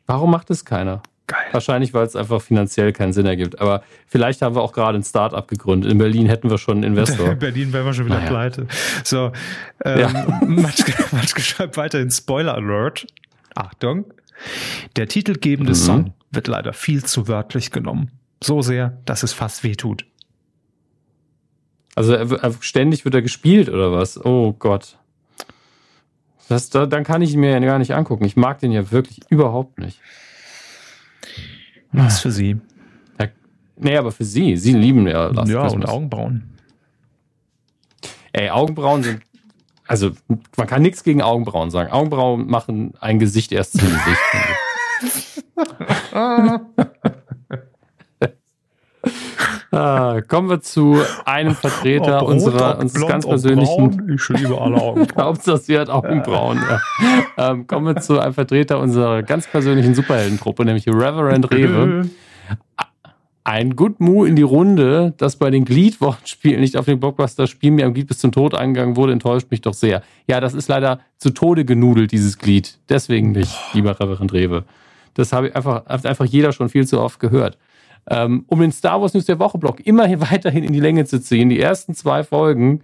Warum 0.08 0.32
macht 0.32 0.50
es 0.50 0.64
keiner? 0.64 1.02
Geil. 1.28 1.38
Wahrscheinlich, 1.52 1.92
weil 1.92 2.06
es 2.06 2.16
einfach 2.16 2.40
finanziell 2.40 2.92
keinen 2.94 3.12
Sinn 3.12 3.26
ergibt. 3.26 3.60
Aber 3.60 3.82
vielleicht 4.06 4.40
haben 4.40 4.54
wir 4.56 4.62
auch 4.62 4.72
gerade 4.72 4.98
ein 4.98 5.02
Start-up 5.04 5.46
gegründet. 5.46 5.92
In 5.92 5.98
Berlin 5.98 6.26
hätten 6.26 6.48
wir 6.48 6.56
schon 6.56 6.78
einen 6.78 6.84
Investor. 6.84 7.28
In 7.32 7.38
Berlin 7.38 7.72
wären 7.74 7.84
wir 7.84 7.92
schon 7.92 8.06
wieder 8.06 8.16
Naja. 8.16 8.28
pleite. 8.30 8.66
So, 9.04 9.30
ähm, 9.84 9.98
Ja. 10.00 10.38
Matschke, 10.46 10.94
Matschke 11.14 11.42
schreibt 11.42 11.76
weiterhin 11.76 12.10
Spoiler 12.10 12.54
Alert. 12.54 13.06
Achtung. 13.54 14.06
Der 14.96 15.06
titelgebende 15.06 15.72
Mhm. 15.72 15.76
Song 15.76 16.14
wird 16.30 16.48
leider 16.48 16.72
viel 16.72 17.04
zu 17.04 17.28
wörtlich 17.28 17.70
genommen. 17.72 18.10
So 18.42 18.62
sehr, 18.62 18.96
dass 19.04 19.22
es 19.22 19.32
fast 19.34 19.64
wehtut. 19.64 20.06
Also 21.94 22.16
ständig 22.60 23.04
wird 23.04 23.14
er 23.16 23.22
gespielt 23.22 23.68
oder 23.68 23.92
was? 23.92 24.24
Oh 24.24 24.52
Gott. 24.52 24.97
Das, 26.48 26.70
da, 26.70 26.86
dann 26.86 27.04
kann 27.04 27.22
ich 27.22 27.34
ihn 27.34 27.40
mir 27.40 27.50
ja 27.50 27.58
gar 27.60 27.78
nicht 27.78 27.94
angucken. 27.94 28.24
Ich 28.24 28.36
mag 28.36 28.58
den 28.58 28.72
ja 28.72 28.90
wirklich 28.90 29.20
überhaupt 29.28 29.78
nicht. 29.78 30.00
Was 31.92 32.20
für 32.20 32.30
sie. 32.30 32.60
Nee, 33.80 33.96
aber 33.96 34.10
für 34.10 34.24
sie. 34.24 34.56
Sie 34.56 34.72
lieben 34.72 35.06
ja 35.06 35.26
Last 35.28 35.50
ja, 35.50 35.60
und 35.60 35.68
Christmas. 35.68 35.90
Augenbrauen. 35.90 36.58
Ey, 38.32 38.50
Augenbrauen 38.50 39.02
sind. 39.02 39.22
Also, 39.86 40.10
man 40.56 40.66
kann 40.66 40.82
nichts 40.82 41.02
gegen 41.02 41.22
Augenbrauen 41.22 41.70
sagen. 41.70 41.90
Augenbrauen 41.90 42.46
machen 42.46 42.92
ein 43.00 43.18
Gesicht 43.18 43.52
erst 43.52 43.78
zum 43.78 43.88
Gesicht. 43.88 44.18
ah, 49.70 50.20
kommen 50.26 50.48
wir 50.48 50.60
zu 50.60 50.98
einem 51.24 51.54
Vertreter 51.54 52.22
Ob 52.22 52.28
rot, 52.28 52.30
unserer, 52.30 52.78
unseres 52.78 52.92
blond, 52.92 53.10
ganz 53.10 53.26
persönlichen. 53.26 54.12
Ich 54.14 54.28
liebe 54.28 54.60
alle 54.60 54.76
Augenbrauen. 54.76 55.26
Hauptsache, 55.26 55.58
sie 55.58 55.78
hat 55.78 55.90
Augenbrauen. 55.90 56.58
Ja. 56.58 57.50
Ähm, 57.50 57.66
kommen 57.66 57.86
wir 57.86 58.00
zu 58.00 58.18
einem 58.18 58.34
Vertreter 58.34 58.78
unserer 58.78 59.22
ganz 59.22 59.46
persönlichen 59.46 59.94
Superheldentruppe, 59.94 60.64
nämlich 60.64 60.86
Reverend 60.88 61.50
Rewe. 61.50 62.10
Ein 63.44 63.76
Good 63.76 64.00
Move 64.00 64.28
in 64.28 64.36
die 64.36 64.42
Runde, 64.42 65.14
das 65.16 65.36
bei 65.36 65.48
den 65.48 65.64
Glied-Wortspielen 65.64 66.60
nicht 66.60 66.76
auf 66.76 66.84
den 66.84 67.00
Blockbuster-Spielen 67.00 67.76
mir 67.76 67.86
am 67.86 67.94
Glied 67.94 68.06
bis 68.06 68.18
zum 68.18 68.30
Tod 68.30 68.54
eingegangen 68.54 68.96
wurde, 68.96 69.14
enttäuscht 69.14 69.50
mich 69.50 69.62
doch 69.62 69.72
sehr. 69.72 70.02
Ja, 70.26 70.40
das 70.40 70.52
ist 70.52 70.68
leider 70.68 71.00
zu 71.16 71.30
Tode 71.30 71.64
genudelt, 71.64 72.12
dieses 72.12 72.36
Glied. 72.36 72.78
Deswegen 72.90 73.32
nicht, 73.32 73.56
lieber 73.72 73.98
Reverend 73.98 74.34
Rewe. 74.34 74.64
Das 75.14 75.32
habe 75.32 75.48
ich 75.48 75.56
einfach, 75.56 75.86
hat 75.86 76.04
einfach 76.04 76.26
jeder 76.26 76.52
schon 76.52 76.68
viel 76.68 76.86
zu 76.86 77.00
oft 77.00 77.20
gehört. 77.20 77.56
Ähm, 78.10 78.44
um 78.46 78.60
den 78.60 78.72
Star 78.72 79.00
Wars 79.00 79.14
News 79.14 79.26
der 79.26 79.38
Woche 79.38 79.58
Block 79.58 79.80
immer 79.86 80.08
weiterhin 80.30 80.64
in 80.64 80.72
die 80.72 80.80
Länge 80.80 81.04
zu 81.04 81.20
ziehen, 81.20 81.48
die 81.48 81.60
ersten 81.60 81.94
zwei 81.94 82.24
Folgen, 82.24 82.82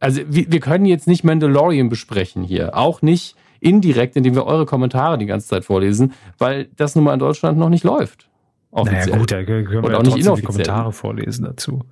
also 0.00 0.20
wir, 0.28 0.50
wir 0.50 0.60
können 0.60 0.84
jetzt 0.84 1.06
nicht 1.06 1.24
Mandalorian 1.24 1.88
besprechen 1.88 2.42
hier. 2.42 2.76
Auch 2.76 3.02
nicht 3.02 3.36
indirekt, 3.60 4.16
indem 4.16 4.34
wir 4.34 4.46
eure 4.46 4.66
Kommentare 4.66 5.16
die 5.18 5.26
ganze 5.26 5.46
Zeit 5.46 5.64
vorlesen, 5.64 6.12
weil 6.38 6.68
das 6.76 6.96
nun 6.96 7.04
mal 7.04 7.12
in 7.12 7.20
Deutschland 7.20 7.58
noch 7.58 7.68
nicht 7.68 7.84
läuft. 7.84 8.28
Offiziell. 8.72 9.06
Naja, 9.06 9.18
gut, 9.18 9.30
da 9.30 9.44
können 9.44 9.82
wir 9.84 9.90
ja 9.90 9.98
auch 9.98 10.02
nicht 10.02 10.14
trotzdem 10.14 10.36
die. 10.36 10.42
Kommentare 10.42 10.92
vorlesen 10.92 11.44
dazu. 11.44 11.84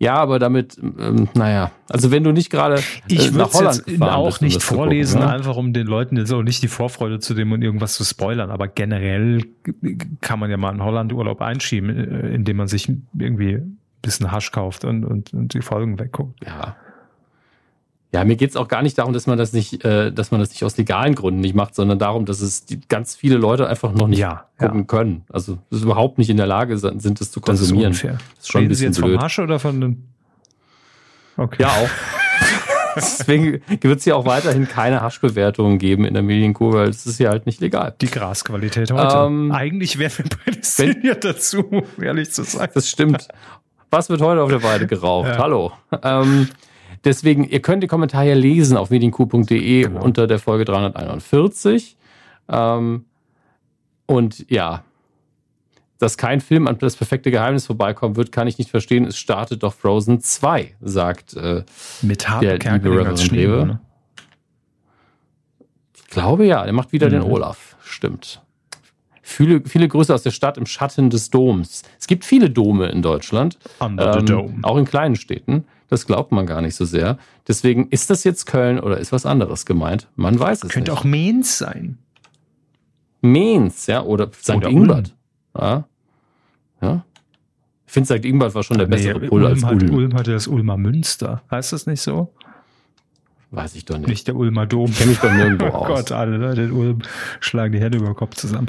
Ja, 0.00 0.14
aber 0.14 0.38
damit, 0.38 0.78
ähm, 0.78 1.28
naja, 1.34 1.72
also 1.88 2.12
wenn 2.12 2.22
du 2.22 2.30
nicht 2.30 2.50
gerade 2.50 2.80
Ich 3.08 3.18
äh, 3.18 3.24
würde 3.32 3.38
nach 3.38 3.52
Holland 3.52 3.82
jetzt 3.86 4.02
auch 4.02 4.26
bist, 4.26 4.42
nicht 4.42 4.62
vorlesen, 4.62 5.14
gucken, 5.20 5.28
ne? 5.28 5.34
einfach 5.34 5.56
um 5.56 5.72
den 5.72 5.88
Leuten 5.88 6.16
jetzt 6.16 6.32
auch 6.32 6.42
nicht 6.42 6.62
die 6.62 6.68
Vorfreude 6.68 7.18
zu 7.18 7.34
dem 7.34 7.50
und 7.50 7.62
irgendwas 7.62 7.94
zu 7.94 8.04
spoilern. 8.04 8.50
Aber 8.50 8.68
generell 8.68 9.42
kann 10.20 10.38
man 10.38 10.50
ja 10.50 10.56
mal 10.56 10.70
einen 10.70 10.84
Holland-Urlaub 10.84 11.40
einschieben, 11.40 11.90
äh, 11.90 12.28
indem 12.28 12.58
man 12.58 12.68
sich 12.68 12.88
irgendwie 13.18 13.54
ein 13.54 13.78
bisschen 14.00 14.30
Hasch 14.30 14.52
kauft 14.52 14.84
und, 14.84 15.04
und, 15.04 15.34
und 15.34 15.54
die 15.54 15.62
Folgen 15.62 15.98
wegguckt. 15.98 16.44
Ja. 16.44 16.76
Ja, 18.10 18.24
mir 18.24 18.36
geht's 18.36 18.56
auch 18.56 18.68
gar 18.68 18.80
nicht 18.82 18.96
darum, 18.96 19.12
dass 19.12 19.26
man 19.26 19.36
das 19.36 19.52
nicht, 19.52 19.84
äh, 19.84 20.10
dass 20.10 20.30
man 20.30 20.40
das 20.40 20.48
nicht 20.50 20.64
aus 20.64 20.76
legalen 20.78 21.14
Gründen 21.14 21.40
nicht 21.40 21.54
macht, 21.54 21.74
sondern 21.74 21.98
darum, 21.98 22.24
dass 22.24 22.40
es 22.40 22.64
die, 22.64 22.80
ganz 22.88 23.14
viele 23.14 23.36
Leute 23.36 23.66
einfach 23.68 23.92
noch 23.92 24.08
nicht 24.08 24.18
Ja, 24.18 24.46
gucken 24.58 24.80
ja. 24.80 24.84
können. 24.86 25.24
Also 25.30 25.58
sie 25.70 25.82
überhaupt 25.82 26.16
nicht 26.16 26.30
in 26.30 26.38
der 26.38 26.46
Lage 26.46 26.78
sind, 26.78 27.20
es 27.20 27.30
zu 27.30 27.40
Das 27.40 27.56
ist 27.60 27.68
konsumieren. 27.68 27.92
unfair. 27.92 28.12
Das 28.36 28.44
ist 28.44 28.50
schon 28.50 28.60
ein 28.60 28.62
Reden 28.64 28.74
Sie 28.74 28.84
bisschen 28.86 28.92
jetzt 28.92 29.02
blöd. 29.02 29.14
vom 29.16 29.22
Hasch 29.24 29.38
oder 29.40 29.58
von 29.58 29.80
dem? 29.80 30.04
Okay. 31.36 31.62
Ja, 31.62 31.68
auch. 31.68 31.88
Deswegen 32.96 33.60
wird 33.82 33.98
es 33.98 34.04
hier 34.04 34.16
auch 34.16 34.24
weiterhin 34.24 34.66
keine 34.66 35.02
Haschbewertungen 35.02 35.78
geben 35.78 36.04
in 36.04 36.14
der 36.14 36.22
Medienkur, 36.22 36.72
weil 36.72 36.86
das 36.88 37.06
ist 37.06 37.20
ja 37.20 37.28
halt 37.30 37.46
nicht 37.46 37.60
legal. 37.60 37.94
Die 38.00 38.06
Grasqualität 38.10 38.90
heute. 38.90 39.16
Ähm, 39.18 39.52
Eigentlich 39.52 39.98
wären 39.98 40.12
wir 40.16 40.24
prädestiniert 40.24 41.24
dazu, 41.24 41.60
um 41.64 41.84
ehrlich 42.02 42.32
zu 42.32 42.42
sein. 42.42 42.68
Das 42.74 42.88
stimmt. 42.88 43.28
Was 43.90 44.08
wird 44.10 44.20
heute 44.20 44.42
auf 44.42 44.48
der 44.50 44.62
Weide 44.64 44.86
geraucht? 44.86 45.28
Ja. 45.28 45.38
Hallo. 45.38 45.72
Ähm, 46.02 46.48
deswegen, 47.04 47.44
ihr 47.44 47.60
könnt 47.62 47.82
die 47.82 47.86
Kommentare 47.86 48.34
lesen 48.34 48.76
auf 48.76 48.90
medienku.de 48.90 49.82
Genau. 49.82 50.02
unter 50.02 50.26
der 50.26 50.38
Folge 50.38 50.64
341. 50.64 51.96
Ähm, 52.48 53.04
und 54.06 54.50
ja, 54.50 54.82
dass 55.98 56.16
kein 56.16 56.40
Film 56.40 56.66
an 56.68 56.78
das 56.78 56.96
perfekte 56.96 57.30
Geheimnis 57.30 57.66
vorbeikommen 57.66 58.16
wird, 58.16 58.30
kann 58.32 58.46
ich 58.46 58.56
nicht 58.58 58.70
verstehen. 58.70 59.04
Es 59.04 59.18
startet 59.18 59.62
doch 59.64 59.74
Frozen 59.74 60.20
2, 60.20 60.74
sagt, 60.80 61.34
äh, 61.34 61.64
Mit 62.02 62.22
Der 62.22 62.30
Harpe 62.30 62.46
liebe 62.46 62.58
Kerkeling 62.58 62.98
Reverend 62.98 63.32
Rewe. 63.32 63.66
Ne? 63.66 63.80
ich 65.96 66.06
glaube 66.06 66.46
ja, 66.46 66.64
der 66.64 66.72
macht 66.72 66.92
wieder 66.92 67.10
den 67.10 67.20
Mhm. 67.22 67.32
Olaf. 67.32 67.76
Stimmt. 67.82 68.40
Viele, 69.22 69.60
viele 69.66 69.88
Grüße 69.88 70.14
aus 70.14 70.22
der 70.22 70.30
Stadt 70.30 70.56
im 70.56 70.64
Schatten 70.64 71.10
des 71.10 71.28
Doms. 71.30 71.82
Es 71.98 72.06
gibt 72.06 72.24
viele 72.24 72.48
Dome 72.48 72.88
in 72.88 73.02
Deutschland. 73.02 73.58
Under 73.78 74.12
the 74.14 74.18
Ähm, 74.20 74.26
Dome. 74.26 74.54
Auch 74.62 74.78
in 74.78 74.86
kleinen 74.86 75.16
Städten. 75.16 75.64
Das 75.88 76.06
glaubt 76.06 76.32
man 76.32 76.46
gar 76.46 76.60
nicht 76.60 76.74
so 76.74 76.84
sehr. 76.84 77.18
Deswegen 77.46 77.88
ist 77.88 78.10
das 78.10 78.24
jetzt 78.24 78.44
Köln 78.46 78.78
oder 78.78 78.98
ist 78.98 79.10
was 79.12 79.24
anderes 79.26 79.64
gemeint? 79.66 80.08
Man 80.16 80.38
weiß 80.38 80.64
es 80.64 80.70
Könnte 80.70 80.90
nicht. 80.90 81.00
auch 81.00 81.04
Mainz 81.04 81.58
sein. 81.58 81.98
Mainz, 83.20 83.86
ja, 83.86 84.02
oder 84.02 84.30
St. 84.32 84.50
Oder 84.50 84.68
Ingbert. 84.68 85.14
Ja. 85.58 85.88
ja. 86.82 87.04
Ich 87.86 87.92
finde, 87.92 88.18
St. 88.18 88.24
Ingbert 88.24 88.54
war 88.54 88.62
schon 88.62 88.78
der 88.78 88.86
bessere 88.86 89.18
Nee, 89.18 89.28
Pull 89.28 89.46
als 89.46 89.64
hat, 89.64 89.72
Ulm. 89.82 89.94
Ulm 89.94 90.14
hatte 90.14 90.32
das 90.32 90.46
Ulmer 90.46 90.76
Münster. 90.76 91.42
Heißt 91.50 91.72
das 91.72 91.86
nicht 91.86 92.02
so? 92.02 92.32
Weiß 93.50 93.74
ich 93.74 93.86
doch 93.86 93.96
nicht. 93.96 94.08
Nicht 94.08 94.28
der 94.28 94.36
Ulmer 94.36 94.66
Dom. 94.66 94.90
Ich 94.90 94.98
kenne 94.98 95.10
mich 95.10 95.18
doch 95.20 95.32
nirgendwo 95.32 95.66
Oh 95.72 95.76
aus. 95.78 95.86
Gott, 95.88 96.12
alle 96.12 96.36
Leute 96.36 96.62
in 96.62 96.72
Ulm 96.72 96.98
schlagen 97.40 97.72
die 97.72 97.80
Hände 97.80 97.96
über 97.98 98.08
den 98.08 98.14
Kopf 98.14 98.34
zusammen. 98.36 98.68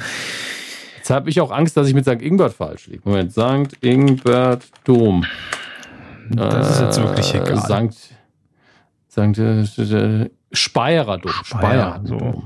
Jetzt 0.97 1.09
habe 1.09 1.29
ich 1.29 1.41
auch 1.41 1.51
Angst, 1.51 1.75
dass 1.75 1.87
ich 1.89 1.93
mit 1.93 2.05
St. 2.05 2.21
Ingbert 2.21 2.53
falsch 2.53 2.87
liege. 2.87 3.01
Moment, 3.03 3.33
St. 3.33 3.75
Ingbert 3.81 4.67
Dom. 4.85 5.25
Das 6.35 6.71
ist 6.71 6.81
jetzt 6.81 7.01
wirklich 7.01 7.33
Äh, 7.33 7.39
egal. 7.39 7.57
Sankt, 7.67 7.95
Sankt 9.07 9.37
äh, 9.39 10.29
Speyerer 10.51 11.17
Dom. 11.17 11.31
Speyer, 11.43 12.01
Speyer 12.01 12.01
so. 12.05 12.43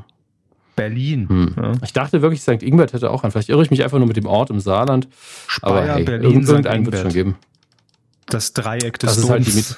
Berlin. 0.76 1.30
Hm. 1.30 1.56
Ja. 1.56 1.72
Ich 1.84 1.94
dachte 1.94 2.22
wirklich, 2.22 2.42
St. 2.42 2.64
Ingbert 2.64 2.94
hätte 2.94 3.12
auch 3.12 3.24
einen. 3.24 3.32
Vielleicht 3.32 3.50
irre 3.50 3.62
ich 3.64 3.70
mich 3.72 3.84
einfach 3.84 4.00
nur 4.00 4.08
mit 4.08 4.18
dem 4.18 4.26
Ort 4.26 4.50
im 4.50 4.60
Saarland. 4.60 5.08
Aber 5.62 5.82
Speyer, 5.84 5.96
hey, 5.96 6.04
Berlin, 6.04 6.42
irgendeinen 6.44 6.86
wird 6.86 6.96
es 6.96 7.02
schon 7.02 7.12
geben. 7.14 7.36
Das 8.28 8.54
Dreieck 8.54 8.98
des 9.00 9.16
Das 9.16 9.18
ist 9.24 9.30
halt 9.30 9.46
die. 9.48 9.54
Met 9.54 9.78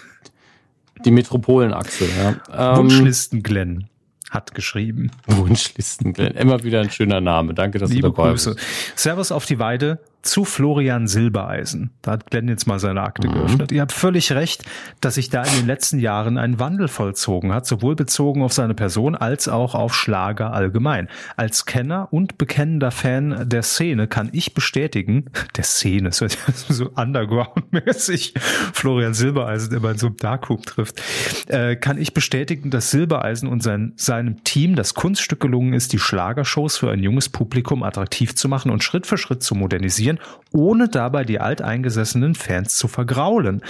die 1.03 1.11
Metropolenachse. 1.11 2.05
Ja. 2.17 2.71
Ähm, 2.71 2.77
Wunschlisten 2.77 3.43
Glenn 3.43 3.89
hat 4.29 4.55
geschrieben. 4.55 5.11
Wunschlisten. 5.27 6.13
Glenn. 6.13 6.33
Immer 6.33 6.63
wieder 6.63 6.79
ein 6.81 6.89
schöner 6.89 7.19
Name. 7.21 7.53
Danke, 7.53 7.77
dass 7.79 7.89
Liebe 7.89 8.09
du 8.09 8.15
dabei 8.15 8.29
Grüße. 8.31 8.55
bist. 8.55 8.65
Servus 8.95 9.31
auf 9.31 9.45
die 9.45 9.59
Weide 9.59 9.99
zu 10.27 10.43
Florian 10.45 11.07
Silbereisen. 11.07 11.91
Da 12.01 12.11
hat 12.13 12.29
Glenn 12.31 12.47
jetzt 12.47 12.67
mal 12.67 12.79
seine 12.79 13.01
Akte 13.01 13.27
Mhm. 13.27 13.33
geöffnet. 13.33 13.71
Ihr 13.71 13.81
habt 13.81 13.91
völlig 13.91 14.31
recht, 14.31 14.63
dass 15.01 15.15
sich 15.15 15.29
da 15.29 15.43
in 15.43 15.55
den 15.59 15.67
letzten 15.67 15.99
Jahren 15.99 16.37
ein 16.37 16.59
Wandel 16.59 16.87
vollzogen 16.87 17.53
hat, 17.53 17.65
sowohl 17.65 17.95
bezogen 17.95 18.41
auf 18.43 18.53
seine 18.53 18.73
Person 18.73 19.15
als 19.15 19.47
auch 19.47 19.75
auf 19.75 19.93
Schlager 19.95 20.53
allgemein. 20.53 21.07
Als 21.37 21.65
Kenner 21.65 22.07
und 22.11 22.37
bekennender 22.37 22.91
Fan 22.91 23.47
der 23.49 23.63
Szene 23.63 24.07
kann 24.07 24.29
ich 24.31 24.53
bestätigen, 24.53 25.25
der 25.57 25.63
Szene, 25.63 26.11
so, 26.11 26.27
so 26.69 26.89
underground-mäßig, 26.95 28.33
Florian 28.73 29.13
Silbereisen 29.13 29.75
immer 29.75 29.91
in 29.91 29.97
so 29.97 30.07
einem 30.07 30.17
Darkroom 30.17 30.61
trifft, 30.63 31.01
äh, 31.47 31.75
kann 31.75 31.97
ich 31.97 32.13
bestätigen, 32.13 32.69
dass 32.69 32.91
Silbereisen 32.91 33.47
und 33.47 33.63
sein, 33.63 33.93
seinem 33.95 34.43
Team 34.43 34.75
das 34.75 34.93
Kunststück 34.93 35.39
gelungen 35.39 35.73
ist, 35.73 35.93
die 35.93 35.99
Schlagershows 35.99 36.77
für 36.77 36.91
ein 36.91 37.03
junges 37.03 37.29
Publikum 37.29 37.83
attraktiv 37.83 38.35
zu 38.35 38.47
machen 38.49 38.71
und 38.71 38.83
Schritt 38.83 39.05
für 39.07 39.17
Schritt 39.17 39.43
zu 39.43 39.55
modernisieren, 39.55 40.14
präsentieren, 40.15 40.45
ohne 40.51 40.87
dabei 40.87 41.25
die 41.25 41.39
alteingesessenen 41.39 42.33
Fans 42.33 42.77
zu 42.77 42.87
vergraulen. 42.87 43.61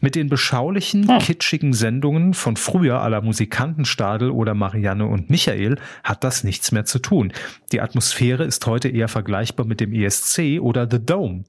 Mit 0.00 0.14
den 0.14 0.28
beschaulichen, 0.28 1.08
hm. 1.08 1.18
kitschigen 1.18 1.72
Sendungen 1.72 2.34
von 2.34 2.56
früher 2.56 3.00
aller 3.00 3.22
Musikantenstadel 3.22 4.30
oder 4.30 4.54
Marianne 4.54 5.06
und 5.06 5.30
Michael 5.30 5.78
hat 6.02 6.22
das 6.22 6.44
nichts 6.44 6.70
mehr 6.70 6.84
zu 6.84 6.98
tun. 6.98 7.32
Die 7.72 7.80
Atmosphäre 7.80 8.44
ist 8.44 8.66
heute 8.66 8.88
eher 8.88 9.08
vergleichbar 9.08 9.66
mit 9.66 9.80
dem 9.80 9.92
ESC 9.92 10.60
oder 10.60 10.86
The 10.90 11.04
Dome. 11.04 11.44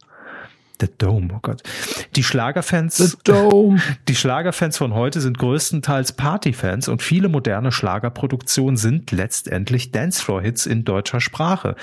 The 0.80 0.88
Dome, 0.97 1.30
oh 1.34 1.39
Gott. 1.41 1.64
Die 2.15 2.23
Schlagerfans, 2.23 2.97
The 2.97 3.18
Dome. 3.23 3.81
die 4.07 4.15
Schlagerfans 4.15 4.77
von 4.77 4.93
heute 4.93 5.22
sind 5.22 5.38
größtenteils 5.38 6.14
Partyfans 6.14 6.88
und 6.88 7.02
viele 7.02 7.30
moderne 7.30 7.72
Schlagerproduktionen 7.72 8.77
sind 8.77 9.11
letztendlich 9.11 9.91
Dancefloor-Hits 9.91 10.65
in 10.65 10.84
deutscher 10.84 11.22
Sprache. 11.22 11.76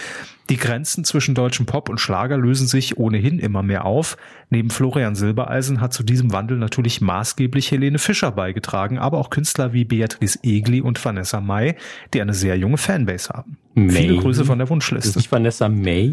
Die 0.50 0.56
Grenzen 0.56 1.04
zwischen 1.04 1.34
deutschem 1.34 1.66
Pop 1.66 1.88
und 1.88 1.98
Schlager 1.98 2.36
lösen 2.36 2.66
sich 2.66 2.98
ohnehin 2.98 3.38
immer 3.38 3.62
mehr 3.62 3.84
auf. 3.84 4.16
Neben 4.50 4.70
Florian 4.70 5.14
Silbereisen 5.14 5.80
hat 5.80 5.94
zu 5.94 6.02
diesem 6.02 6.32
Wandel 6.32 6.58
natürlich 6.58 7.00
maßgeblich 7.00 7.70
Helene 7.70 7.98
Fischer 7.98 8.32
beigetragen, 8.32 8.98
aber 8.98 9.18
auch 9.18 9.30
Künstler 9.30 9.72
wie 9.72 9.84
Beatrice 9.84 10.38
Egli 10.42 10.80
und 10.80 11.02
Vanessa 11.02 11.40
May, 11.40 11.76
die 12.12 12.20
eine 12.20 12.34
sehr 12.34 12.58
junge 12.58 12.76
Fanbase 12.76 13.30
haben. 13.30 13.56
May. 13.74 13.92
Viele 13.92 14.16
Grüße 14.16 14.44
von 14.44 14.58
der 14.58 14.68
Wunschliste. 14.68 15.10
Ist 15.10 15.16
nicht 15.16 15.32
Vanessa 15.32 15.68
May? 15.68 16.12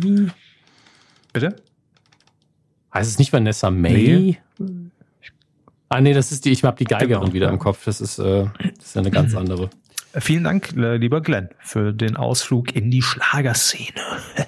Bitte? 1.33 1.55
Heißt 2.93 3.09
es 3.09 3.19
nicht 3.19 3.31
Vanessa 3.33 3.69
May? 3.69 4.37
Nee. 4.59 4.81
Ah, 5.89 6.01
nee, 6.01 6.13
das 6.13 6.31
ist 6.31 6.45
die, 6.45 6.51
ich 6.51 6.63
habe 6.63 6.77
die 6.77 6.85
Geigerin 6.85 7.21
genau. 7.21 7.33
wieder 7.33 7.49
im 7.49 7.59
Kopf. 7.59 7.85
Das 7.85 7.99
ist, 7.99 8.19
äh, 8.19 8.45
das 8.77 8.85
ist 8.85 8.97
eine 8.97 9.09
ganz 9.09 9.35
andere. 9.35 9.69
Vielen 10.13 10.43
Dank, 10.43 10.75
äh, 10.75 10.97
lieber 10.97 11.21
Glenn, 11.21 11.49
für 11.59 11.93
den 11.93 12.17
Ausflug 12.17 12.75
in 12.75 12.89
die 12.89 13.03
Schlagerszene. 13.03 14.01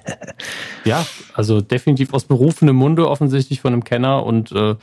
ja, 0.86 1.06
also 1.36 1.62
definitiv 1.62 2.14
aus 2.14 2.24
berufenem 2.24 2.76
Munde, 2.76 3.08
offensichtlich 3.08 3.62
von 3.62 3.74
einem 3.74 3.84
Kenner 3.84 4.26
und 4.26 4.52
äh, 4.52 4.76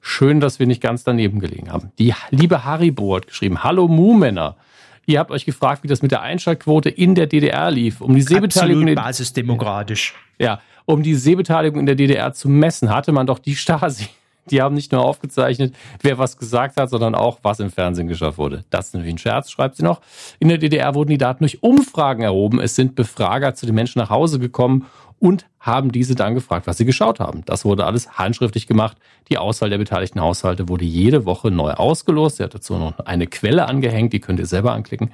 schön, 0.00 0.38
dass 0.38 0.60
wir 0.60 0.68
nicht 0.68 0.80
ganz 0.80 1.02
daneben 1.02 1.40
gelegen 1.40 1.72
haben. 1.72 1.90
Die 1.98 2.14
liebe 2.30 2.64
Haribo 2.64 3.16
hat 3.16 3.26
geschrieben: 3.26 3.64
Hallo 3.64 3.88
Mu-Männer. 3.88 4.56
Ihr 5.06 5.18
habt 5.18 5.30
euch 5.30 5.44
gefragt, 5.44 5.82
wie 5.82 5.88
das 5.88 6.02
mit 6.02 6.12
der 6.12 6.22
Einschaltquote 6.22 6.88
in 6.88 7.14
der 7.14 7.26
DDR 7.26 7.70
lief. 7.70 8.00
Um 8.00 8.14
die 8.14 8.22
Sehbeteiligung. 8.22 8.82
Absolut 8.82 9.04
basisdemokratisch. 9.04 10.14
Ja, 10.38 10.60
um 10.84 11.02
die 11.02 11.14
Sehbeteiligung 11.14 11.80
in 11.80 11.86
der 11.86 11.94
DDR 11.94 12.32
zu 12.32 12.48
messen, 12.48 12.90
hatte 12.90 13.12
man 13.12 13.26
doch 13.26 13.38
die 13.38 13.56
Stasi. 13.56 14.08
Die 14.46 14.62
haben 14.62 14.74
nicht 14.74 14.92
nur 14.92 15.04
aufgezeichnet, 15.04 15.74
wer 16.02 16.18
was 16.18 16.36
gesagt 16.36 16.80
hat, 16.80 16.90
sondern 16.90 17.14
auch, 17.14 17.38
was 17.42 17.60
im 17.60 17.70
Fernsehen 17.70 18.08
geschafft 18.08 18.38
wurde. 18.38 18.64
Das 18.70 18.88
ist 18.88 18.94
natürlich 18.94 19.14
ein 19.14 19.18
Scherz, 19.18 19.50
schreibt 19.50 19.76
sie 19.76 19.82
noch. 19.82 20.00
In 20.38 20.48
der 20.48 20.58
DDR 20.58 20.94
wurden 20.94 21.10
die 21.10 21.18
Daten 21.18 21.44
durch 21.44 21.62
Umfragen 21.62 22.22
erhoben. 22.22 22.60
Es 22.60 22.74
sind 22.74 22.94
Befrager 22.94 23.54
zu 23.54 23.66
den 23.66 23.74
Menschen 23.74 24.00
nach 24.00 24.10
Hause 24.10 24.38
gekommen 24.38 24.86
und 25.20 25.46
haben 25.60 25.92
diese 25.92 26.14
dann 26.14 26.34
gefragt, 26.34 26.66
was 26.66 26.78
sie 26.78 26.86
geschaut 26.86 27.20
haben. 27.20 27.44
Das 27.44 27.64
wurde 27.64 27.84
alles 27.84 28.12
handschriftlich 28.12 28.66
gemacht. 28.66 28.96
Die 29.28 29.36
Auswahl 29.36 29.68
der 29.68 29.78
beteiligten 29.78 30.20
Haushalte 30.20 30.68
wurde 30.68 30.86
jede 30.86 31.26
Woche 31.26 31.50
neu 31.50 31.72
ausgelost. 31.72 32.38
Sie 32.38 32.42
hat 32.42 32.54
dazu 32.54 32.76
noch 32.76 32.98
eine 33.00 33.26
Quelle 33.26 33.66
angehängt, 33.66 34.14
die 34.14 34.20
könnt 34.20 34.40
ihr 34.40 34.46
selber 34.46 34.72
anklicken. 34.72 35.12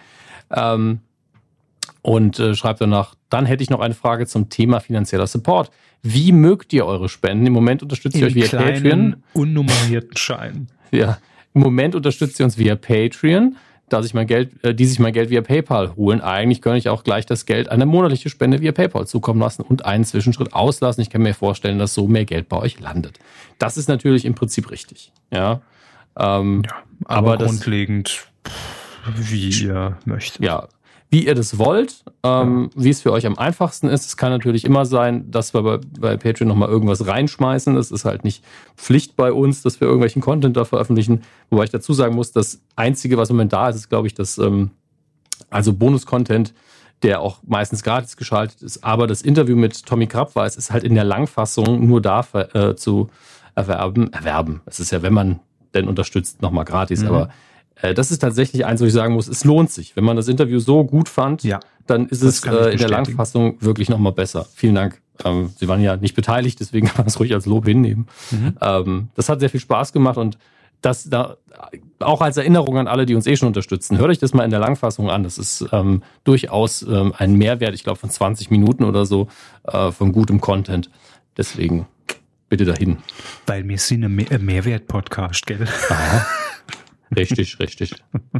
Ähm, 0.50 1.00
und 2.06 2.38
äh, 2.38 2.54
schreibt 2.54 2.80
danach, 2.80 3.16
dann 3.30 3.46
hätte 3.46 3.64
ich 3.64 3.70
noch 3.70 3.80
eine 3.80 3.94
Frage 3.94 4.28
zum 4.28 4.48
Thema 4.48 4.78
finanzieller 4.78 5.26
Support. 5.26 5.72
Wie 6.04 6.30
mögt 6.30 6.72
ihr 6.72 6.86
eure 6.86 7.08
Spenden? 7.08 7.44
Im 7.44 7.52
Moment 7.52 7.82
unterstützt 7.82 8.16
ihr 8.16 8.26
euch 8.26 8.36
via 8.36 8.46
kleinen, 8.46 8.74
Patreon. 8.74 9.16
unnummerierten 9.32 10.16
Schein. 10.16 10.68
Ja, 10.92 11.18
im 11.52 11.62
Moment 11.62 11.96
unterstützt 11.96 12.38
ihr 12.38 12.44
uns 12.44 12.58
via 12.58 12.76
Patreon, 12.76 13.56
da 13.88 14.04
sich 14.04 14.14
mein 14.14 14.28
Geld, 14.28 14.52
äh, 14.62 14.72
die 14.72 14.86
sich 14.86 15.00
mein 15.00 15.12
Geld 15.12 15.30
via 15.30 15.40
PayPal 15.40 15.96
holen. 15.96 16.20
Eigentlich 16.20 16.62
könnte 16.62 16.78
ich 16.78 16.88
auch 16.88 17.02
gleich 17.02 17.26
das 17.26 17.44
Geld 17.44 17.68
eine 17.70 17.86
monatliche 17.86 18.30
Spende 18.30 18.60
via 18.60 18.70
PayPal 18.70 19.08
zukommen 19.08 19.40
lassen 19.40 19.62
und 19.62 19.84
einen 19.84 20.04
Zwischenschritt 20.04 20.54
auslassen. 20.54 21.00
Ich 21.00 21.10
kann 21.10 21.22
mir 21.22 21.34
vorstellen, 21.34 21.80
dass 21.80 21.92
so 21.92 22.06
mehr 22.06 22.24
Geld 22.24 22.48
bei 22.48 22.56
euch 22.56 22.78
landet. 22.78 23.18
Das 23.58 23.76
ist 23.76 23.88
natürlich 23.88 24.24
im 24.24 24.36
Prinzip 24.36 24.70
richtig. 24.70 25.10
Ja, 25.32 25.60
ähm, 26.16 26.62
ja 26.64 26.72
aber, 27.06 27.32
aber 27.32 27.44
grundlegend, 27.46 28.28
wie 29.16 29.50
ihr 29.50 29.98
möchtet. 30.04 30.44
Ja, 30.44 30.68
wie 31.08 31.26
ihr 31.26 31.34
das 31.34 31.58
wollt, 31.58 32.04
ähm, 32.24 32.70
wie 32.74 32.90
es 32.90 33.02
für 33.02 33.12
euch 33.12 33.26
am 33.26 33.38
einfachsten 33.38 33.88
ist. 33.88 34.06
Es 34.06 34.16
kann 34.16 34.30
natürlich 34.30 34.64
immer 34.64 34.86
sein, 34.86 35.30
dass 35.30 35.54
wir 35.54 35.62
bei, 35.62 35.78
bei 36.00 36.16
Patreon 36.16 36.48
nochmal 36.48 36.68
irgendwas 36.68 37.06
reinschmeißen. 37.06 37.74
Das 37.76 37.90
ist 37.90 38.04
halt 38.04 38.24
nicht 38.24 38.44
Pflicht 38.76 39.14
bei 39.14 39.32
uns, 39.32 39.62
dass 39.62 39.80
wir 39.80 39.86
irgendwelchen 39.86 40.20
Content 40.20 40.56
da 40.56 40.64
veröffentlichen. 40.64 41.22
Wobei 41.50 41.64
ich 41.64 41.70
dazu 41.70 41.92
sagen 41.92 42.14
muss, 42.16 42.32
das 42.32 42.60
Einzige, 42.74 43.16
was 43.18 43.30
im 43.30 43.36
Moment 43.36 43.52
da 43.52 43.68
ist, 43.68 43.76
ist, 43.76 43.88
glaube 43.88 44.08
ich, 44.08 44.14
das, 44.14 44.38
ähm, 44.38 44.70
also 45.48 45.72
Bonus-Content, 45.72 46.54
der 47.02 47.20
auch 47.20 47.38
meistens 47.46 47.84
gratis 47.84 48.16
geschaltet 48.16 48.62
ist. 48.62 48.82
Aber 48.82 49.06
das 49.06 49.22
Interview 49.22 49.54
mit 49.54 49.86
Tommy 49.86 50.08
Krabweis 50.08 50.56
ist 50.56 50.72
halt 50.72 50.82
in 50.82 50.94
der 50.94 51.04
Langfassung 51.04 51.86
nur 51.86 52.00
da 52.00 52.26
äh, 52.32 52.74
zu 52.74 53.10
erwerben. 53.54 54.12
Erwerben. 54.12 54.60
Es 54.66 54.80
ist 54.80 54.90
ja, 54.90 55.02
wenn 55.02 55.12
man 55.12 55.40
denn 55.72 55.86
unterstützt, 55.86 56.42
nochmal 56.42 56.64
gratis. 56.64 57.02
Mhm. 57.02 57.08
Aber 57.08 57.28
das 57.82 58.10
ist 58.10 58.20
tatsächlich 58.20 58.64
eins, 58.64 58.80
wo 58.80 58.86
ich 58.86 58.92
sagen 58.92 59.14
muss, 59.14 59.28
es 59.28 59.44
lohnt 59.44 59.70
sich. 59.70 59.96
Wenn 59.96 60.04
man 60.04 60.16
das 60.16 60.28
Interview 60.28 60.58
so 60.58 60.84
gut 60.84 61.08
fand, 61.08 61.44
ja, 61.44 61.60
dann 61.86 62.08
ist 62.08 62.22
es 62.22 62.44
äh, 62.44 62.72
in 62.72 62.78
der 62.78 62.88
Langfassung 62.88 63.56
wirklich 63.60 63.88
nochmal 63.88 64.12
besser. 64.12 64.46
Vielen 64.54 64.74
Dank. 64.74 65.00
Ähm, 65.24 65.50
Sie 65.56 65.68
waren 65.68 65.80
ja 65.80 65.96
nicht 65.96 66.14
beteiligt, 66.14 66.60
deswegen 66.60 66.86
kann 66.88 66.98
man 66.98 67.06
es 67.06 67.20
ruhig 67.20 67.34
als 67.34 67.46
Lob 67.46 67.66
hinnehmen. 67.66 68.08
Mhm. 68.30 68.56
Ähm, 68.60 69.08
das 69.14 69.28
hat 69.28 69.40
sehr 69.40 69.50
viel 69.50 69.60
Spaß 69.60 69.92
gemacht 69.92 70.16
und 70.16 70.38
das 70.82 71.08
da 71.08 71.36
auch 72.00 72.20
als 72.20 72.36
Erinnerung 72.36 72.76
an 72.78 72.86
alle, 72.86 73.06
die 73.06 73.14
uns 73.14 73.26
eh 73.26 73.36
schon 73.36 73.48
unterstützen. 73.48 73.98
Hört 73.98 74.10
euch 74.10 74.18
das 74.18 74.34
mal 74.34 74.44
in 74.44 74.50
der 74.50 74.60
Langfassung 74.60 75.10
an. 75.10 75.22
Das 75.22 75.38
ist 75.38 75.66
ähm, 75.72 76.02
durchaus 76.24 76.82
ähm, 76.82 77.14
ein 77.16 77.34
Mehrwert, 77.34 77.74
ich 77.74 77.82
glaube 77.82 77.98
von 77.98 78.10
20 78.10 78.50
Minuten 78.50 78.84
oder 78.84 79.06
so 79.06 79.28
äh, 79.64 79.90
von 79.90 80.12
gutem 80.12 80.40
Content. 80.40 80.90
Deswegen 81.36 81.86
bitte 82.48 82.64
dahin. 82.64 82.98
Weil 83.46 83.66
wir 83.66 83.78
sind 83.78 84.04
ein 84.04 84.18
äh, 84.18 84.38
Mehrwert-Podcast, 84.38 85.46
gell? 85.46 85.66
Aha. 85.88 86.26
Richtig, 87.14 87.58
richtig. 87.60 87.94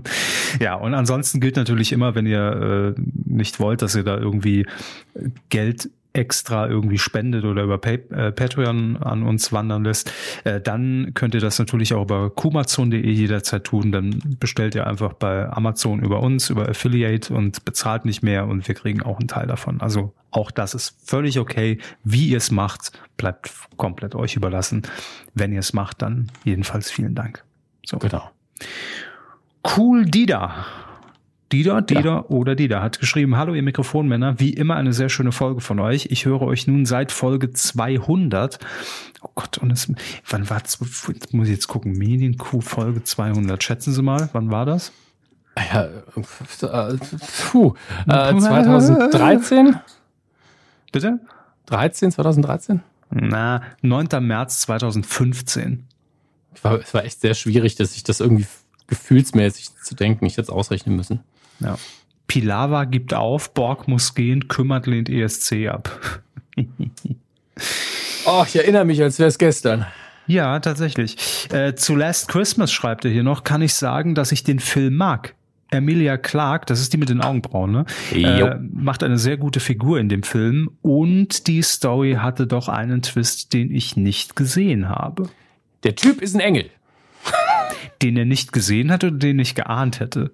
ja, 0.60 0.74
und 0.74 0.94
ansonsten 0.94 1.40
gilt 1.40 1.56
natürlich 1.56 1.93
immer, 1.93 2.14
wenn 2.14 2.26
ihr 2.26 2.94
äh, 2.97 3.01
nicht 3.24 3.60
wollt, 3.60 3.82
dass 3.82 3.94
ihr 3.94 4.02
da 4.02 4.18
irgendwie 4.18 4.66
Geld 5.48 5.90
extra 6.16 6.66
irgendwie 6.66 6.98
spendet 6.98 7.44
oder 7.44 7.64
über 7.64 7.78
Pay 7.78 7.97
äh, 8.10 8.32
Patreon 8.32 8.97
an 8.97 9.22
uns 9.22 9.52
wandern 9.52 9.84
lässt, 9.84 10.10
äh, 10.44 10.60
dann 10.60 11.12
könnt 11.14 11.34
ihr 11.34 11.40
das 11.40 11.59
natürlich 11.59 11.93
auch 11.93 12.02
über 12.02 12.30
kumazon.de 12.30 12.98
jederzeit 12.98 13.64
tun. 13.64 13.93
Dann 13.93 14.36
bestellt 14.40 14.74
ihr 14.74 14.86
einfach 14.86 15.12
bei 15.12 15.48
Amazon 15.51 16.01
über 16.01 16.20
uns, 16.20 16.48
über 16.48 16.68
Affiliate 16.68 17.32
und 17.34 17.64
bezahlt 17.64 18.06
nicht 18.06 18.22
mehr 18.22 18.47
und 18.47 18.66
wir 18.66 18.74
kriegen 18.74 19.02
auch 19.02 19.18
einen 19.18 19.28
Teil 19.28 19.47
davon. 19.47 19.80
Also 19.80 20.14
auch 20.30 20.51
das 20.51 20.74
ist 20.74 20.97
völlig 21.05 21.38
okay. 21.38 21.78
Wie 22.02 22.28
ihr 22.28 22.38
es 22.38 22.51
macht, 22.51 22.98
bleibt 23.18 23.52
komplett 23.76 24.14
euch 24.14 24.36
überlassen. 24.36 24.82
Wenn 25.34 25.52
ihr 25.52 25.60
es 25.60 25.74
macht, 25.74 26.01
dann 26.01 26.32
jedenfalls 26.44 26.90
vielen 26.90 27.14
Dank. 27.14 27.44
So. 27.84 27.98
Genau. 27.98 28.30
Cool 29.65 30.05
Dida. 30.05 30.66
Dida, 31.53 31.81
Dida 31.81 32.01
ja. 32.01 32.24
oder 32.24 32.57
Dida 32.57 32.83
hat 32.83 32.99
geschrieben, 32.99 33.37
hallo 33.37 33.55
ihr 33.55 33.62
Mikrofonmänner, 33.62 34.41
wie 34.41 34.51
immer 34.51 34.74
eine 34.74 34.93
sehr 34.93 35.09
schöne 35.09 35.31
Folge 35.31 35.61
von 35.61 35.78
euch. 35.78 36.07
Ich 36.11 36.24
höre 36.24 36.43
euch 36.43 36.66
nun 36.66 36.87
seit 36.87 37.12
Folge 37.12 37.53
200. 37.53 38.59
Oh 39.23 39.28
Gott, 39.35 39.59
und 39.59 39.70
es, 39.70 39.93
wann 40.28 40.51
war, 40.51 40.59
jetzt 40.59 40.81
muss 41.33 41.47
ich 41.47 41.55
jetzt 41.55 41.69
gucken, 41.69 41.93
Medienkuh 41.93 42.61
Folge 42.61 43.05
200. 43.05 43.62
Schätzen 43.62 43.93
Sie 43.93 44.03
mal, 44.03 44.28
wann 44.33 44.51
war 44.51 44.66
das? 44.66 44.93
Ja, 45.57 45.85
äh, 45.85 45.91
puh, 47.51 47.74
äh, 48.09 48.37
2013? 48.37 49.77
Bitte? 50.91 51.20
13, 51.66 52.11
2013? 52.11 52.83
Na, 53.11 53.62
9. 53.83 54.09
März 54.20 54.61
2015 54.62 55.87
war, 56.65 56.81
es 56.81 56.95
war 56.95 57.05
echt 57.05 57.20
sehr 57.20 57.35
schwierig, 57.35 57.77
dass 57.77 57.97
ich 57.97 58.05
das 58.05 58.20
irgendwie 58.20 58.47
gefühlsmäßig 58.87 59.69
zu 59.83 59.95
denken. 59.95 60.27
Ich 60.27 60.35
hätte 60.35 60.43
es 60.43 60.51
ausrechnen 60.51 60.97
müssen. 60.97 61.20
Ja. 61.61 61.77
Pilawa 62.27 62.85
gibt 62.85 63.15
auf, 63.15 63.55
Borg 63.55 63.89
muss 63.89 64.15
gehen, 64.15 64.49
kümmert 64.49 64.87
lehnt 64.87 65.09
ESC 65.09 65.69
ab. 65.69 66.23
oh, 68.27 68.45
ich 68.47 68.57
erinnere 68.57 68.85
mich, 68.85 69.03
als 69.03 69.19
wäre 69.19 69.28
es 69.28 69.39
gestern. 69.39 69.87
Ja, 70.27 70.59
tatsächlich. 70.59 71.16
Äh, 71.53 71.74
zu 71.77 71.95
Last 71.95 72.28
Christmas 72.28 72.73
schreibt 72.73 73.05
er 73.05 73.12
hier 73.12 73.23
noch, 73.23 73.45
kann 73.45 73.62
ich 73.62 73.74
sagen, 73.74 74.15
dass 74.15 74.33
ich 74.33 74.43
den 74.43 74.59
Film 74.59 74.97
mag. 74.97 75.35
Emilia 75.70 76.16
Clark, 76.16 76.66
das 76.66 76.81
ist 76.81 76.93
die 76.93 76.97
mit 76.97 77.09
den 77.09 77.20
Augenbrauen, 77.20 77.73
ne? 77.73 77.87
Äh, 78.12 78.57
macht 78.61 79.03
eine 79.03 79.19
sehr 79.19 79.37
gute 79.37 79.59
Figur 79.59 79.99
in 79.99 80.09
dem 80.09 80.23
Film 80.23 80.70
und 80.81 81.49
die 81.49 81.62
Story 81.62 82.19
hatte 82.20 82.47
doch 82.47 82.69
einen 82.69 83.03
Twist, 83.03 83.53
den 83.53 83.74
ich 83.74 83.97
nicht 83.97 84.37
gesehen 84.37 84.89
habe. 84.89 85.28
Der 85.86 85.94
Typ 85.94 86.20
ist 86.20 86.34
ein 86.34 86.40
Engel. 86.40 86.68
den 88.02 88.16
er 88.16 88.24
nicht 88.24 88.52
gesehen 88.52 88.90
hat 88.90 89.04
oder 89.04 89.16
den 89.16 89.38
ich 89.38 89.54
geahnt 89.54 90.00
hätte. 90.00 90.32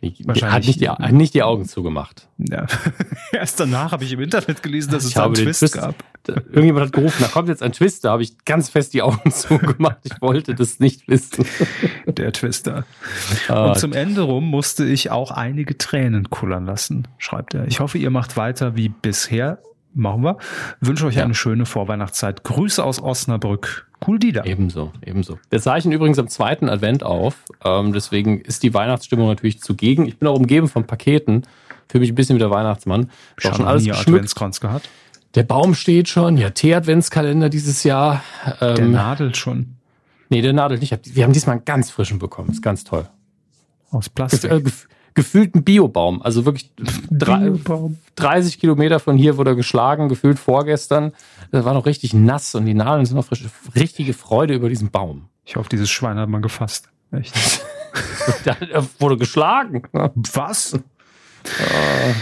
Wahrscheinlich 0.00 0.42
hat 0.42 0.66
nicht 0.66 0.80
die, 0.80 0.88
hat 0.88 1.12
nicht 1.12 1.34
die 1.34 1.42
Augen 1.44 1.66
zugemacht. 1.66 2.28
Ja. 2.38 2.66
Erst 3.32 3.60
danach 3.60 3.92
habe 3.92 4.02
ich 4.02 4.12
im 4.12 4.20
Internet 4.20 4.62
gelesen, 4.62 4.90
dass 4.90 5.04
es 5.04 5.12
da 5.12 5.26
einen 5.26 5.34
Twist, 5.34 5.60
Twist, 5.60 5.74
gab. 5.74 5.94
Irgendjemand 6.26 6.86
hat 6.86 6.92
gerufen, 6.92 7.18
da 7.20 7.28
kommt 7.28 7.48
jetzt 7.48 7.62
ein 7.62 7.72
Twist, 7.72 8.04
da 8.04 8.12
habe 8.12 8.22
ich 8.22 8.44
ganz 8.44 8.68
fest 8.70 8.94
die 8.94 9.02
Augen 9.02 9.30
zugemacht. 9.30 9.98
Ich 10.04 10.20
wollte 10.20 10.54
das 10.54 10.80
nicht 10.80 11.06
wissen. 11.08 11.44
Der 12.06 12.32
Twister. 12.32 12.84
Ah, 13.48 13.66
Und 13.66 13.78
zum 13.78 13.92
Ende 13.92 14.22
rum 14.22 14.48
musste 14.48 14.84
ich 14.84 15.10
auch 15.10 15.30
einige 15.30 15.76
Tränen 15.78 16.30
kullern 16.30 16.64
lassen, 16.64 17.06
schreibt 17.18 17.54
er. 17.54 17.68
Ich 17.68 17.80
hoffe, 17.80 17.98
ihr 17.98 18.10
macht 18.10 18.36
weiter 18.36 18.74
wie 18.74 18.88
bisher 18.88 19.58
Machen 19.94 20.22
wir. 20.22 20.38
Wünsche 20.80 21.06
euch 21.06 21.16
ja. 21.16 21.24
eine 21.24 21.34
schöne 21.34 21.66
Vorweihnachtszeit. 21.66 22.44
Grüße 22.44 22.82
aus 22.82 23.02
Osnabrück. 23.02 23.86
Cool 24.06 24.18
Dieter. 24.18 24.46
Ebenso, 24.46 24.92
ebenso. 25.04 25.38
Wir 25.50 25.60
zeichnen 25.60 25.92
übrigens 25.92 26.18
am 26.18 26.28
zweiten 26.28 26.68
Advent 26.68 27.02
auf. 27.02 27.44
Ähm, 27.64 27.92
deswegen 27.92 28.40
ist 28.40 28.62
die 28.62 28.74
Weihnachtsstimmung 28.74 29.28
natürlich 29.28 29.60
zugegen. 29.60 30.06
Ich 30.06 30.18
bin 30.18 30.28
auch 30.28 30.36
umgeben 30.36 30.68
von 30.68 30.86
Paketen. 30.86 31.42
Fühle 31.88 32.00
mich 32.00 32.12
ein 32.12 32.14
bisschen 32.14 32.36
wie 32.36 32.40
der 32.40 32.50
Weihnachtsmann. 32.50 33.10
Ich 33.38 33.44
schon 33.44 33.66
alles 33.66 33.84
geschmückt. 33.84 34.08
Adventskranz 34.08 34.60
gehabt. 34.60 34.88
Der 35.34 35.44
Baum 35.44 35.74
steht 35.74 36.08
schon. 36.08 36.36
Ja, 36.36 36.50
Tee-Adventskalender 36.50 37.48
dieses 37.48 37.84
Jahr. 37.84 38.22
Ähm, 38.60 38.74
der 38.74 38.86
nadelt 38.86 39.36
schon. 39.36 39.76
Nee, 40.30 40.40
der 40.40 40.52
nadelt 40.52 40.80
nicht. 40.80 41.14
Wir 41.14 41.24
haben 41.24 41.32
diesmal 41.32 41.56
einen 41.56 41.64
ganz 41.64 41.90
frischen 41.90 42.18
bekommen. 42.18 42.50
Ist 42.50 42.62
ganz 42.62 42.84
toll. 42.84 43.08
Aus 43.90 44.08
Plastik. 44.08 44.50
Äh, 44.50 44.62
gefühlt 45.14 45.54
ein 45.54 45.64
Biobaum. 45.64 46.22
Also 46.22 46.44
wirklich 46.44 46.70
Biobaum. 47.10 47.98
30 48.16 48.58
Kilometer 48.58 49.00
von 49.00 49.16
hier 49.16 49.36
wurde 49.36 49.50
er 49.50 49.56
geschlagen, 49.56 50.08
gefühlt 50.08 50.38
vorgestern. 50.38 51.12
Das 51.50 51.64
war 51.64 51.74
noch 51.74 51.86
richtig 51.86 52.14
nass 52.14 52.54
und 52.54 52.66
die 52.66 52.74
Nadeln 52.74 53.04
sind 53.04 53.16
noch 53.16 53.24
frisch. 53.24 53.44
Richtige 53.74 54.14
Freude 54.14 54.54
über 54.54 54.68
diesen 54.68 54.90
Baum. 54.90 55.28
Ich 55.44 55.56
hoffe, 55.56 55.68
dieses 55.68 55.90
Schwein 55.90 56.18
hat 56.18 56.28
man 56.28 56.42
gefasst. 56.42 56.88
Echt. 57.10 57.64
er 58.44 58.86
wurde 58.98 59.16
geschlagen. 59.16 59.82
Was? 59.92 60.74
Äh, 60.74 62.14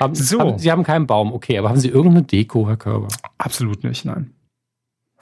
haben, 0.00 0.14
so. 0.14 0.38
Haben, 0.38 0.58
Sie 0.58 0.70
haben 0.70 0.84
keinen 0.84 1.06
Baum, 1.06 1.32
okay, 1.32 1.58
aber 1.58 1.68
haben 1.68 1.80
Sie 1.80 1.88
irgendeine 1.88 2.22
Deko, 2.22 2.66
Herr 2.68 2.76
Körber? 2.76 3.08
Absolut 3.38 3.84
nicht, 3.84 4.04
nein. 4.04 4.32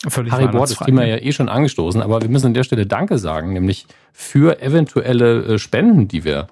Völlig 0.09 0.33
Harry 0.33 0.49
Bord, 0.49 0.71
das 0.71 0.79
Thema 0.79 1.05
ja 1.05 1.17
eh 1.17 1.33
schon 1.33 1.49
angestoßen, 1.49 2.03
aber 2.03 2.21
wir 2.21 2.29
müssen 2.29 2.49
an 2.49 2.55
der 2.55 2.65
Stelle 2.65 2.87
Danke 2.87 3.19
sagen, 3.19 3.53
nämlich 3.55 3.87
für 4.13 4.61
eventuelle 4.61 5.45
äh, 5.45 5.59
Spenden, 5.59 6.09
die 6.09 6.25
wir 6.25 6.49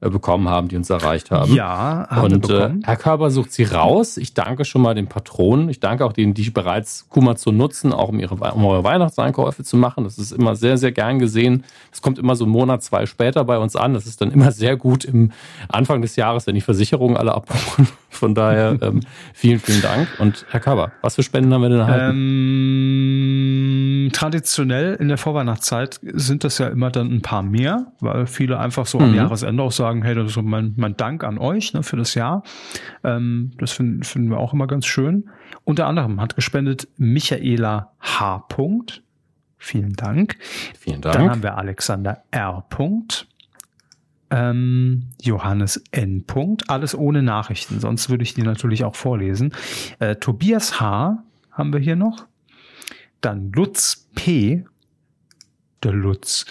bekommen 0.00 0.48
haben, 0.48 0.68
die 0.68 0.76
uns 0.76 0.90
erreicht 0.90 1.30
haben. 1.30 1.54
Ja, 1.54 2.06
haben 2.10 2.34
Und 2.34 2.50
äh, 2.50 2.70
Herr 2.82 2.96
Körber 2.96 3.30
sucht 3.30 3.52
sie 3.52 3.64
raus. 3.64 4.18
Ich 4.18 4.34
danke 4.34 4.64
schon 4.64 4.82
mal 4.82 4.94
den 4.94 5.06
Patronen. 5.06 5.70
Ich 5.70 5.80
danke 5.80 6.04
auch 6.04 6.12
denen, 6.12 6.34
die 6.34 6.50
bereits 6.50 7.08
Kumazon 7.08 7.56
nutzen, 7.56 7.92
auch 7.92 8.10
um 8.10 8.20
ihre 8.20 8.34
um 8.34 8.64
eure 8.64 8.84
Weihnachtseinkäufe 8.84 9.64
zu 9.64 9.76
machen. 9.78 10.04
Das 10.04 10.18
ist 10.18 10.32
immer 10.32 10.54
sehr, 10.54 10.76
sehr 10.76 10.92
gern 10.92 11.18
gesehen. 11.18 11.64
Das 11.90 12.02
kommt 12.02 12.18
immer 12.18 12.36
so 12.36 12.44
einen 12.44 12.52
Monat, 12.52 12.82
zwei 12.82 13.06
später 13.06 13.44
bei 13.44 13.58
uns 13.58 13.74
an. 13.74 13.94
Das 13.94 14.06
ist 14.06 14.20
dann 14.20 14.30
immer 14.30 14.52
sehr 14.52 14.76
gut 14.76 15.04
im 15.04 15.32
Anfang 15.68 16.02
des 16.02 16.16
Jahres, 16.16 16.46
wenn 16.46 16.54
die 16.54 16.60
Versicherungen 16.60 17.16
alle 17.16 17.34
abbuchen. 17.34 17.88
Von 18.16 18.34
daher 18.34 18.78
ähm, 18.82 19.00
vielen, 19.32 19.58
vielen 19.58 19.82
Dank. 19.82 20.08
Und 20.18 20.46
Herr 20.50 20.60
Körber, 20.60 20.92
was 21.00 21.16
für 21.16 21.22
Spenden 21.22 21.52
haben 21.52 21.62
wir 21.62 21.70
denn 21.70 21.80
erhalten? 21.80 22.16
Ähm, 24.04 24.10
traditionell 24.12 24.94
in 24.94 25.08
der 25.08 25.18
Vorweihnachtszeit 25.18 25.98
sind 26.02 26.44
das 26.44 26.58
ja 26.58 26.68
immer 26.68 26.90
dann 26.90 27.10
ein 27.12 27.22
paar 27.22 27.42
mehr, 27.42 27.86
weil 28.00 28.26
viele 28.26 28.58
einfach 28.58 28.86
so 28.86 28.98
am 28.98 29.10
mhm. 29.10 29.16
Jahresende 29.16 29.62
auch 29.62 29.72
sagen, 29.72 29.96
sagen, 29.96 30.02
hey, 30.02 30.14
das 30.14 30.26
ist 30.26 30.34
so 30.34 30.42
mein, 30.42 30.74
mein 30.76 30.96
Dank 30.96 31.24
an 31.24 31.38
euch 31.38 31.72
ne, 31.72 31.82
für 31.82 31.96
das 31.96 32.14
Jahr. 32.14 32.42
Ähm, 33.04 33.52
das 33.58 33.72
finden, 33.72 34.02
finden 34.02 34.30
wir 34.30 34.38
auch 34.38 34.52
immer 34.52 34.66
ganz 34.66 34.86
schön. 34.86 35.30
Unter 35.64 35.86
anderem 35.86 36.20
hat 36.20 36.34
gespendet 36.34 36.88
Michaela 36.96 37.92
H. 38.00 38.46
Vielen 39.58 39.94
Dank. 39.94 40.36
Vielen 40.78 41.00
Dank. 41.00 41.14
Dann 41.14 41.30
haben 41.30 41.42
wir 41.42 41.56
Alexander 41.56 42.22
R. 42.30 42.64
Ähm, 44.30 45.10
Johannes 45.20 45.82
N. 45.92 46.24
Alles 46.66 46.94
ohne 46.94 47.22
Nachrichten, 47.22 47.80
sonst 47.80 48.10
würde 48.10 48.24
ich 48.24 48.34
die 48.34 48.42
natürlich 48.42 48.84
auch 48.84 48.96
vorlesen. 48.96 49.52
Äh, 49.98 50.16
Tobias 50.16 50.80
H. 50.80 51.22
haben 51.52 51.72
wir 51.72 51.80
hier 51.80 51.96
noch. 51.96 52.26
Dann 53.20 53.52
Lutz 53.52 54.08
P. 54.14 54.64
Der 55.82 55.92
Lutz. 55.92 56.46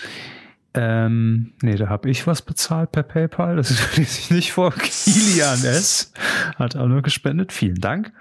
Ähm, 0.74 1.54
nee, 1.62 1.76
da 1.76 1.88
habe 1.88 2.10
ich 2.10 2.28
was 2.28 2.42
bezahlt 2.42 2.92
per 2.92 3.04
PayPal. 3.04 3.56
Das 3.56 3.70
lese 3.98 4.20
ich 4.20 4.32
nicht 4.32 4.52
vor. 4.52 4.72
Kilian 4.72 5.64
S. 5.64 6.12
hat 6.58 6.76
auch 6.76 6.88
nur 6.88 7.02
gespendet. 7.02 7.54
Vielen 7.54 7.80
Dank. 7.80 8.12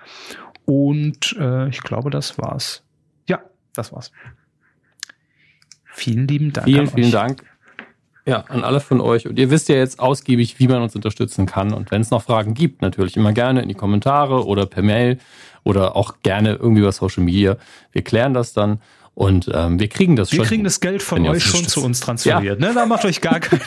Und 0.64 1.36
äh, 1.38 1.68
ich 1.68 1.80
glaube, 1.82 2.10
das 2.10 2.38
war's. 2.38 2.82
Ja, 3.28 3.42
das 3.74 3.92
war's. 3.92 4.12
Vielen 5.84 6.26
lieben 6.26 6.52
Dank. 6.52 6.66
Vielen, 6.66 6.86
vielen 6.88 7.12
Dank. 7.12 7.44
Ja, 8.26 8.44
an 8.48 8.64
alle 8.64 8.80
von 8.80 9.00
euch. 9.00 9.26
Und 9.26 9.38
ihr 9.38 9.50
wisst 9.50 9.68
ja 9.68 9.76
jetzt 9.76 10.00
ausgiebig, 10.00 10.58
wie 10.58 10.66
man 10.66 10.80
uns 10.80 10.94
unterstützen 10.94 11.44
kann. 11.44 11.74
Und 11.74 11.90
wenn 11.90 12.00
es 12.00 12.10
noch 12.10 12.22
Fragen 12.22 12.54
gibt, 12.54 12.80
natürlich 12.80 13.16
immer 13.16 13.32
gerne 13.32 13.60
in 13.62 13.68
die 13.68 13.74
Kommentare 13.74 14.46
oder 14.46 14.64
per 14.64 14.82
Mail 14.82 15.18
oder 15.62 15.94
auch 15.94 16.16
gerne 16.22 16.54
irgendwie 16.54 16.80
über 16.80 16.92
Social 16.92 17.22
Media. 17.22 17.56
Wir 17.92 18.02
klären 18.02 18.32
das 18.32 18.54
dann. 18.54 18.80
Und 19.14 19.50
ähm, 19.52 19.78
wir 19.78 19.88
kriegen 19.88 20.16
das 20.16 20.32
wir 20.32 20.36
schon. 20.36 20.44
Wir 20.44 20.48
kriegen 20.48 20.64
das 20.64 20.80
Geld 20.80 21.02
von 21.02 21.26
euch 21.28 21.44
schon 21.44 21.66
zu 21.66 21.84
uns 21.84 22.00
transferiert. 22.00 22.60
Ja. 22.60 22.68
Ne? 22.68 22.74
Da 22.74 22.86
macht 22.86 23.04
euch 23.04 23.20
gar 23.20 23.40
keine 23.40 23.60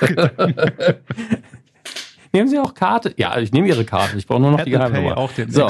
Gedanken. 0.00 0.54
Nehmen 2.32 2.48
Sie 2.48 2.58
auch 2.58 2.74
Karte? 2.74 3.14
Ja, 3.16 3.38
ich 3.38 3.52
nehme 3.52 3.68
Ihre 3.68 3.84
Karte. 3.84 4.16
Ich 4.16 4.26
brauche 4.26 4.40
nur 4.40 4.52
noch 4.52 4.58
Apple 4.58 4.72
die 4.72 4.78
Geheimnummer. 4.78 5.14
Pay 5.14 5.22
auch 5.22 5.32
den 5.32 5.50
so. 5.50 5.68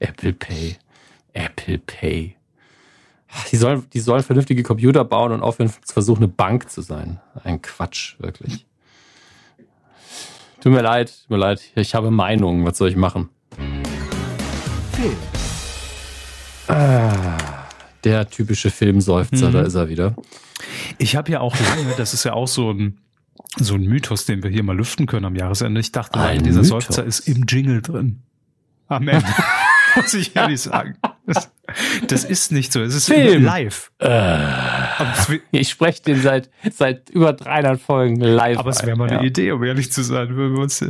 Apple 0.00 0.32
Pay. 0.32 0.76
Apple 1.34 1.78
Pay. 1.78 2.37
Die 3.50 3.56
sollen, 3.56 3.84
die 3.92 4.00
sollen 4.00 4.22
vernünftige 4.22 4.62
Computer 4.62 5.04
bauen 5.04 5.32
und 5.32 5.42
aufhören 5.42 5.70
zu 5.70 5.92
versuchen, 5.92 6.24
eine 6.24 6.28
Bank 6.28 6.70
zu 6.70 6.80
sein. 6.80 7.20
Ein 7.44 7.60
Quatsch, 7.60 8.16
wirklich. 8.18 8.66
Tut 10.60 10.72
mir 10.72 10.82
leid, 10.82 11.12
tut 11.22 11.30
mir 11.30 11.36
leid. 11.36 11.60
Ich 11.74 11.94
habe 11.94 12.10
Meinungen. 12.10 12.64
Was 12.64 12.78
soll 12.78 12.88
ich 12.88 12.96
machen? 12.96 13.28
Film. 14.92 15.16
Ah. 16.68 17.38
Der 18.04 18.28
typische 18.28 18.70
Filmseufzer, 18.70 19.48
mhm. 19.48 19.52
da 19.52 19.62
ist 19.62 19.74
er 19.74 19.88
wieder. 19.88 20.14
Ich 20.98 21.16
habe 21.16 21.30
ja 21.30 21.40
auch 21.40 21.54
lange, 21.58 21.94
das 21.96 22.14
ist 22.14 22.24
ja 22.24 22.32
auch 22.32 22.48
so 22.48 22.70
ein, 22.72 22.98
so 23.56 23.74
ein 23.74 23.82
Mythos, 23.82 24.24
den 24.26 24.42
wir 24.42 24.50
hier 24.50 24.62
mal 24.62 24.76
lüften 24.76 25.06
können 25.06 25.24
am 25.24 25.36
Jahresende. 25.36 25.80
Ich 25.80 25.92
dachte, 25.92 26.18
dieser 26.40 26.62
Mythos. 26.62 26.68
Seufzer 26.68 27.04
ist 27.04 27.20
im 27.28 27.44
Jingle 27.46 27.82
drin. 27.82 28.22
Am 28.88 29.06
Ende. 29.06 29.26
Muss 29.96 30.14
ich 30.14 30.34
ehrlich 30.34 30.60
sagen. 30.60 30.96
Das, 31.28 31.50
das, 32.08 32.24
ist 32.24 32.52
nicht 32.52 32.72
so. 32.72 32.80
Es 32.80 32.94
ist 32.94 33.06
Film. 33.06 33.44
live. 33.44 33.90
Äh, 33.98 34.38
ich 35.50 35.68
spreche 35.68 36.02
den 36.02 36.22
seit, 36.22 36.48
seit 36.72 37.10
über 37.10 37.34
300 37.34 37.80
Folgen 37.80 38.16
live. 38.16 38.58
Aber 38.58 38.70
es 38.70 38.84
wäre 38.84 38.96
mal 38.96 39.08
eine 39.08 39.18
ja. 39.18 39.22
Idee, 39.22 39.52
um 39.52 39.62
ehrlich 39.62 39.92
zu 39.92 40.02
sein, 40.02 40.28
wenn 40.30 40.54
wir 40.54 40.60
uns 40.60 40.82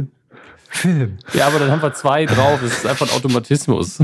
Film. 0.71 1.19
Ja, 1.33 1.47
aber 1.47 1.59
dann 1.59 1.71
haben 1.71 1.83
wir 1.83 1.95
zwei 1.95 2.27
drauf. 2.27 2.63
Es 2.63 2.79
ist 2.79 2.87
einfach 2.87 3.11
ein 3.11 3.17
Automatismus. 3.17 3.99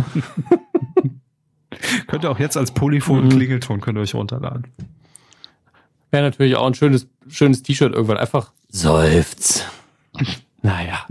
könnt 2.07 2.25
ihr 2.25 2.31
auch 2.31 2.39
jetzt 2.39 2.57
als 2.57 2.73
Polyphon 2.73 3.25
mhm. 3.25 3.31
Klingelton 3.31 3.81
könnt 3.81 3.99
ihr 3.99 4.03
euch 4.03 4.15
runterladen. 4.15 4.69
Wäre 6.11 6.25
natürlich 6.25 6.57
auch 6.57 6.67
ein 6.67 6.75
schönes, 6.75 7.09
schönes 7.29 7.63
T-Shirt 7.63 7.93
irgendwann. 7.93 8.17
Einfach 8.17 8.53
Seufz. 8.69 9.65
naja. 10.63 11.07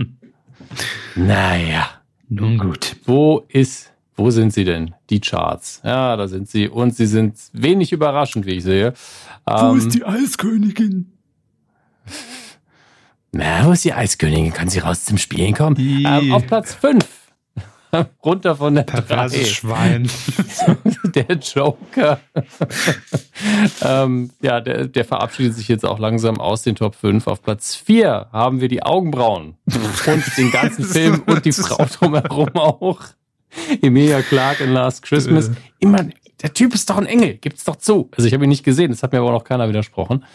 naja. 1.15 1.89
Nun 2.29 2.57
gut. 2.57 2.95
Wo 3.05 3.45
ist, 3.47 3.92
wo 4.15 4.29
sind 4.29 4.53
sie 4.53 4.63
denn? 4.63 4.93
Die 5.09 5.19
Charts. 5.19 5.81
Ja, 5.83 6.15
da 6.15 6.27
sind 6.27 6.49
sie. 6.49 6.67
Und 6.67 6.95
sie 6.95 7.07
sind 7.07 7.35
wenig 7.53 7.91
überraschend, 7.91 8.45
wie 8.45 8.55
ich 8.55 8.63
sehe. 8.63 8.93
Wo 9.45 9.71
ähm, 9.71 9.77
ist 9.77 9.93
die 9.93 10.05
Eiskönigin? 10.05 11.11
Na, 13.31 13.65
wo 13.65 13.71
ist 13.71 13.83
die 13.83 13.93
Eiskönigin? 13.93 14.53
Kann 14.53 14.69
sie 14.69 14.79
raus 14.79 15.05
zum 15.05 15.17
Spielen 15.17 15.53
kommen? 15.55 15.75
Ähm, 15.79 16.31
auf 16.33 16.45
Platz 16.45 16.75
5 16.75 17.03
runter 18.23 18.55
von 18.55 18.75
der 18.75 18.83
Perverses 18.83 19.49
Schwein. 19.49 20.09
der 21.15 21.35
Joker. 21.37 22.19
ähm, 23.81 24.31
ja, 24.41 24.61
der, 24.61 24.87
der 24.87 25.05
verabschiedet 25.05 25.55
sich 25.55 25.67
jetzt 25.67 25.85
auch 25.85 25.99
langsam 25.99 26.39
aus 26.39 26.61
den 26.61 26.75
Top 26.75 26.95
5. 26.95 27.27
Auf 27.27 27.41
Platz 27.41 27.75
4 27.75 28.27
haben 28.31 28.61
wir 28.61 28.67
die 28.67 28.83
Augenbrauen. 28.83 29.55
und 29.65 30.37
den 30.37 30.51
ganzen 30.51 30.85
Film 30.85 31.23
und 31.25 31.45
die 31.45 31.51
Frau 31.51 31.85
drumherum 31.85 32.55
auch. 32.55 33.01
Emilia 33.81 34.21
Clark 34.21 34.59
in 34.59 34.73
Last 34.73 35.03
Christmas. 35.03 35.51
Immer, 35.79 36.07
der 36.41 36.53
Typ 36.53 36.73
ist 36.73 36.89
doch 36.89 36.97
ein 36.97 37.05
Engel, 37.05 37.35
gibt's 37.35 37.63
doch 37.63 37.77
zu. 37.77 38.09
Also 38.15 38.27
ich 38.27 38.33
habe 38.33 38.43
ihn 38.43 38.49
nicht 38.49 38.63
gesehen, 38.63 38.91
das 38.91 39.03
hat 39.03 39.11
mir 39.11 39.19
aber 39.19 39.31
noch 39.31 39.43
keiner 39.43 39.69
widersprochen. 39.69 40.25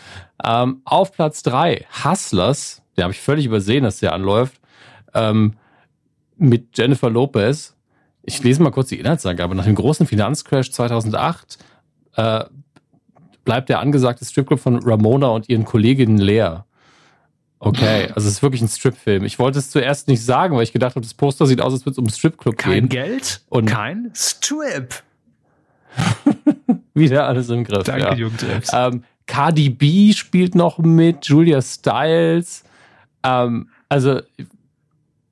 Ähm, 0.44 0.80
auf 0.84 1.12
Platz 1.12 1.42
3, 1.42 1.86
Hustlers, 2.04 2.82
der 2.96 3.04
habe 3.04 3.12
ich 3.12 3.20
völlig 3.20 3.46
übersehen, 3.46 3.84
dass 3.84 3.98
der 3.98 4.12
anläuft. 4.12 4.60
Ähm, 5.14 5.54
mit 6.36 6.76
Jennifer 6.78 7.10
Lopez. 7.10 7.74
Ich 8.22 8.42
lese 8.42 8.62
mal 8.62 8.70
kurz 8.70 8.88
die 8.88 9.00
Inhaltsangabe. 9.00 9.54
Nach 9.54 9.64
dem 9.64 9.74
großen 9.74 10.06
Finanzcrash 10.06 10.70
2008 10.70 11.58
äh, 12.16 12.44
bleibt 13.44 13.68
der 13.68 13.80
angesagte 13.80 14.24
Stripclub 14.24 14.60
von 14.60 14.82
Ramona 14.82 15.28
und 15.28 15.48
ihren 15.48 15.64
Kolleginnen 15.64 16.18
leer. 16.18 16.66
Okay, 17.60 18.04
also 18.14 18.28
es 18.28 18.34
ist 18.34 18.42
wirklich 18.42 18.62
ein 18.62 18.68
Stripfilm. 18.68 19.24
Ich 19.24 19.38
wollte 19.38 19.58
es 19.58 19.70
zuerst 19.70 20.06
nicht 20.06 20.24
sagen, 20.24 20.56
weil 20.56 20.62
ich 20.62 20.72
gedacht 20.72 20.94
habe, 20.94 21.04
das 21.04 21.14
Poster 21.14 21.46
sieht 21.46 21.60
aus, 21.60 21.72
als 21.72 21.82
würde 21.82 21.92
es 21.92 21.98
um 21.98 22.04
einen 22.04 22.14
Stripclub 22.14 22.56
gehen. 22.56 22.72
Kein 22.72 22.88
Geld 22.88 23.40
und 23.48 23.66
kein 23.66 24.10
Strip. 24.14 25.02
Wieder 26.94 27.26
alles 27.26 27.50
im 27.50 27.64
Griff. 27.64 27.84
Danke, 27.84 28.02
ja. 28.02 28.14
Jungs. 28.14 28.44
Ähm, 28.72 29.02
Cardi 29.26 29.70
B 29.70 30.12
spielt 30.12 30.54
noch 30.54 30.78
mit, 30.78 31.26
Julia 31.26 31.60
Stiles. 31.60 32.64
Ähm, 33.24 33.68
also 33.88 34.20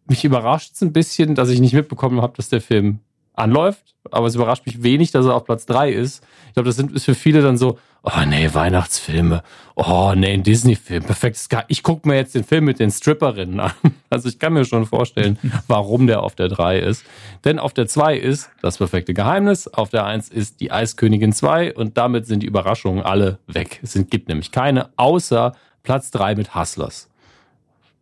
mich 0.09 0.25
überrascht 0.25 0.73
es 0.75 0.83
ein 0.83 0.93
bisschen, 0.93 1.35
dass 1.35 1.49
ich 1.49 1.61
nicht 1.61 1.75
mitbekommen 1.75 2.21
habe, 2.21 2.37
dass 2.37 2.49
der 2.49 2.61
Film 2.61 3.01
anläuft. 3.35 3.95
Aber 4.11 4.27
es 4.27 4.35
überrascht 4.35 4.67
mich 4.67 4.83
wenig, 4.83 5.11
dass 5.11 5.27
er 5.27 5.35
auf 5.35 5.45
Platz 5.45 5.67
drei 5.67 5.91
ist. 5.91 6.25
Ich 6.49 6.55
glaube, 6.55 6.69
das 6.69 6.79
ist 6.79 7.05
für 7.05 7.15
viele 7.15 7.43
dann 7.43 7.57
so, 7.57 7.79
oh 8.07 8.25
nee, 8.27 8.53
Weihnachtsfilme. 8.53 9.43
Oh 9.75 10.15
nee, 10.17 10.33
ein 10.33 10.43
Disney-Film. 10.43 11.05
Perfekt. 11.05 11.39
Ich 11.69 11.83
gucke 11.83 12.09
mir 12.09 12.15
jetzt 12.15 12.35
den 12.35 12.45
Film 12.45 12.65
mit 12.65 12.79
den 12.79 12.91
Stripperinnen 12.91 13.61
an. 13.61 13.73
Also 14.09 14.29
ich 14.29 14.39
kann 14.39 14.53
mir 14.53 14.65
schon 14.65 14.87
vorstellen, 14.87 15.37
warum 15.67 16.07
der 16.07 16.23
auf 16.23 16.35
der 16.37 16.49
3 16.49 16.79
ist. 16.79 17.05
Denn 17.45 17.59
auf 17.59 17.75
der 17.75 17.87
2 17.87 18.17
ist 18.17 18.51
das 18.63 18.79
perfekte 18.79 19.13
Geheimnis, 19.13 19.67
auf 19.67 19.91
der 19.91 20.07
1 20.07 20.29
ist 20.29 20.61
die 20.61 20.71
Eiskönigin 20.71 21.33
2 21.33 21.75
und 21.75 21.99
damit 21.99 22.27
sind 22.27 22.43
die 22.43 22.47
Überraschungen 22.47 23.03
alle 23.03 23.41
weg. 23.47 23.81
Es 23.83 23.99
gibt 24.09 24.29
nämlich 24.29 24.53
keine, 24.53 24.89
außer 24.97 25.55
Platz 25.83 26.13
3 26.13 26.37
mit 26.37 26.55
Hustlers. 26.55 27.11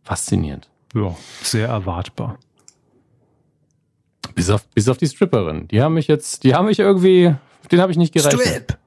Faszinierend. 0.03 0.69
Ja, 0.93 1.15
sehr 1.41 1.67
erwartbar. 1.67 2.37
Bis 4.35 4.49
auf, 4.49 4.65
bis 4.67 4.87
auf 4.87 4.97
die 4.97 5.07
Stripperin. 5.07 5.67
Die 5.67 5.81
haben 5.81 5.95
mich 5.95 6.07
jetzt, 6.07 6.43
die 6.43 6.53
haben 6.55 6.67
mich 6.67 6.79
irgendwie, 6.79 7.35
den 7.71 7.81
habe 7.81 7.91
ich 7.91 7.97
nicht 7.97 8.13
gerechnet. 8.13 8.41
Strip! 8.41 8.77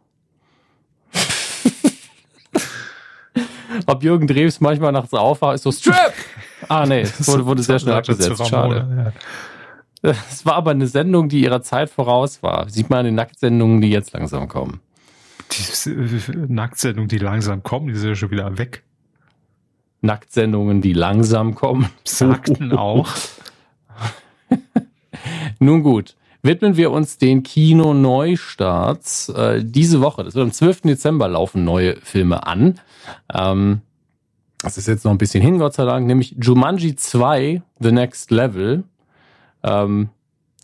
Ob 3.86 4.02
Jürgen 4.02 4.26
Drews 4.26 4.60
manchmal 4.60 4.92
nachts 4.92 5.12
aufwacht, 5.14 5.56
ist 5.56 5.62
so 5.62 5.72
Strip! 5.72 6.12
Ah, 6.68 6.86
nee, 6.86 7.02
es 7.02 7.26
wurde, 7.28 7.46
wurde 7.46 7.62
sehr 7.62 7.78
schnell 7.78 7.94
abgesetzt. 7.94 8.46
Schade. 8.48 9.12
Es 10.02 10.46
war 10.46 10.54
aber 10.54 10.70
eine 10.70 10.86
Sendung, 10.86 11.28
die 11.28 11.40
ihrer 11.42 11.62
Zeit 11.62 11.90
voraus 11.90 12.42
war. 12.42 12.68
Sieht 12.68 12.88
man 12.90 13.00
an 13.00 13.04
den 13.06 13.14
Nacktsendungen, 13.16 13.80
die 13.80 13.90
jetzt 13.90 14.12
langsam 14.12 14.48
kommen. 14.48 14.80
Die 15.50 16.46
Nacktsendungen, 16.48 17.08
die 17.08 17.18
langsam 17.18 17.62
kommen, 17.62 17.88
die 17.88 17.94
sind 17.94 18.10
ja 18.10 18.14
schon 18.14 18.30
wieder 18.30 18.58
weg. 18.58 18.84
Nacktsendungen, 20.00 20.80
die 20.82 20.92
langsam 20.92 21.54
kommen. 21.54 21.88
Sagten 22.04 22.72
auch. 22.72 23.08
Nun 25.58 25.82
gut, 25.82 26.14
widmen 26.42 26.76
wir 26.76 26.90
uns 26.90 27.18
den 27.18 27.42
Kino-Neustarts. 27.42 29.28
Äh, 29.30 29.64
diese 29.64 30.00
Woche, 30.00 30.24
das 30.24 30.34
wird 30.34 30.44
am 30.44 30.52
12. 30.52 30.82
Dezember 30.82 31.28
laufen 31.28 31.64
neue 31.64 31.96
Filme 31.96 32.46
an. 32.46 32.80
Ähm, 33.32 33.82
das 34.60 34.76
ist 34.76 34.88
jetzt 34.88 35.04
noch 35.04 35.12
ein 35.12 35.18
bisschen 35.18 35.42
hin, 35.42 35.58
Gott 35.58 35.74
sei 35.74 35.84
Dank, 35.84 36.06
nämlich 36.06 36.34
Jumanji 36.40 36.96
2, 36.96 37.62
The 37.78 37.92
Next 37.92 38.30
Level. 38.30 38.84
Ähm, 39.62 40.08